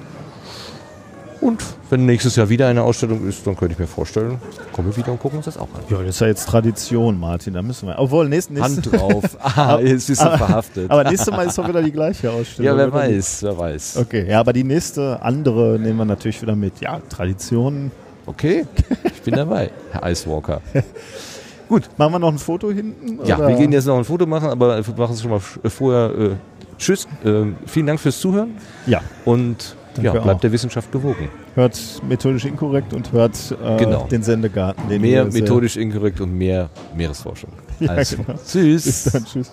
und 1.40 1.62
wenn 1.90 2.06
nächstes 2.06 2.36
Jahr 2.36 2.48
wieder 2.48 2.68
eine 2.68 2.82
Ausstellung 2.82 3.28
ist, 3.28 3.46
dann 3.46 3.56
könnte 3.56 3.74
ich 3.74 3.78
mir 3.78 3.86
vorstellen, 3.86 4.38
kommen 4.72 4.88
wir 4.90 4.96
wieder 4.96 5.12
und 5.12 5.20
gucken 5.20 5.38
uns 5.38 5.46
das 5.46 5.56
auch 5.56 5.68
an. 5.74 5.82
Ja, 5.90 5.98
das 5.98 6.08
ist 6.08 6.20
ja 6.20 6.26
jetzt 6.28 6.48
Tradition, 6.48 7.18
Martin. 7.18 7.54
Da 7.54 7.62
müssen 7.62 7.88
wir. 7.88 7.98
Obwohl, 7.98 8.28
nächsten 8.28 8.60
Hand 8.60 8.90
drauf. 8.90 9.24
Ah, 9.56 9.78
jetzt 9.78 10.08
bist 10.08 10.20
du 10.20 10.36
verhaftet. 10.36 10.90
Aber 10.90 11.04
nächstes 11.04 11.30
Mal 11.30 11.46
ist 11.46 11.56
doch 11.56 11.68
wieder 11.68 11.82
die 11.82 11.92
gleiche 11.92 12.30
Ausstellung. 12.30 12.66
Ja, 12.66 12.76
wer 12.76 12.92
weiß, 12.92 13.42
wer 13.42 13.56
weiß. 13.56 13.98
Okay, 13.98 14.28
ja, 14.28 14.40
aber 14.40 14.52
die 14.52 14.64
nächste 14.64 15.20
andere 15.22 15.78
nehmen 15.78 15.98
wir 15.98 16.04
natürlich 16.04 16.40
wieder 16.42 16.56
mit. 16.56 16.80
Ja, 16.80 17.00
Tradition. 17.08 17.90
Okay, 18.26 18.66
ich 19.04 19.22
bin 19.22 19.34
dabei, 19.34 19.70
Herr 19.92 20.10
Icewalker. 20.10 20.60
Gut, 21.68 21.88
machen 21.96 22.12
wir 22.12 22.18
noch 22.18 22.32
ein 22.32 22.38
Foto 22.38 22.70
hinten? 22.70 23.24
Ja, 23.24 23.36
oder? 23.36 23.48
wir 23.48 23.56
gehen 23.56 23.72
jetzt 23.72 23.86
noch 23.86 23.98
ein 23.98 24.04
Foto 24.04 24.26
machen, 24.26 24.48
aber 24.48 24.84
wir 24.84 24.94
machen 24.94 25.14
es 25.14 25.22
schon 25.22 25.30
mal 25.30 25.40
vorher. 25.40 26.10
Äh, 26.18 26.30
tschüss, 26.78 27.06
äh, 27.24 27.44
vielen 27.66 27.86
Dank 27.86 28.00
fürs 28.00 28.18
Zuhören. 28.18 28.56
Ja. 28.86 29.00
Und 29.24 29.76
ja, 30.02 30.12
bleibt 30.12 30.42
der 30.42 30.52
Wissenschaft 30.52 30.90
gewogen. 30.92 31.28
Hört 31.54 31.78
methodisch 32.08 32.44
inkorrekt 32.44 32.92
und 32.92 33.12
hört 33.12 33.36
äh, 33.62 33.76
genau. 33.76 34.06
den 34.10 34.22
Sendegarten. 34.22 34.88
Den 34.88 35.02
mehr 35.02 35.24
methodisch 35.24 35.76
inkorrekt 35.76 36.20
und 36.20 36.36
mehr 36.36 36.70
Meeresforschung. 36.96 37.50
ja, 37.80 37.90
also, 37.90 38.16
genau. 38.16 38.38
Tschüss. 38.46 39.04
Dann, 39.04 39.24
tschüss. 39.24 39.52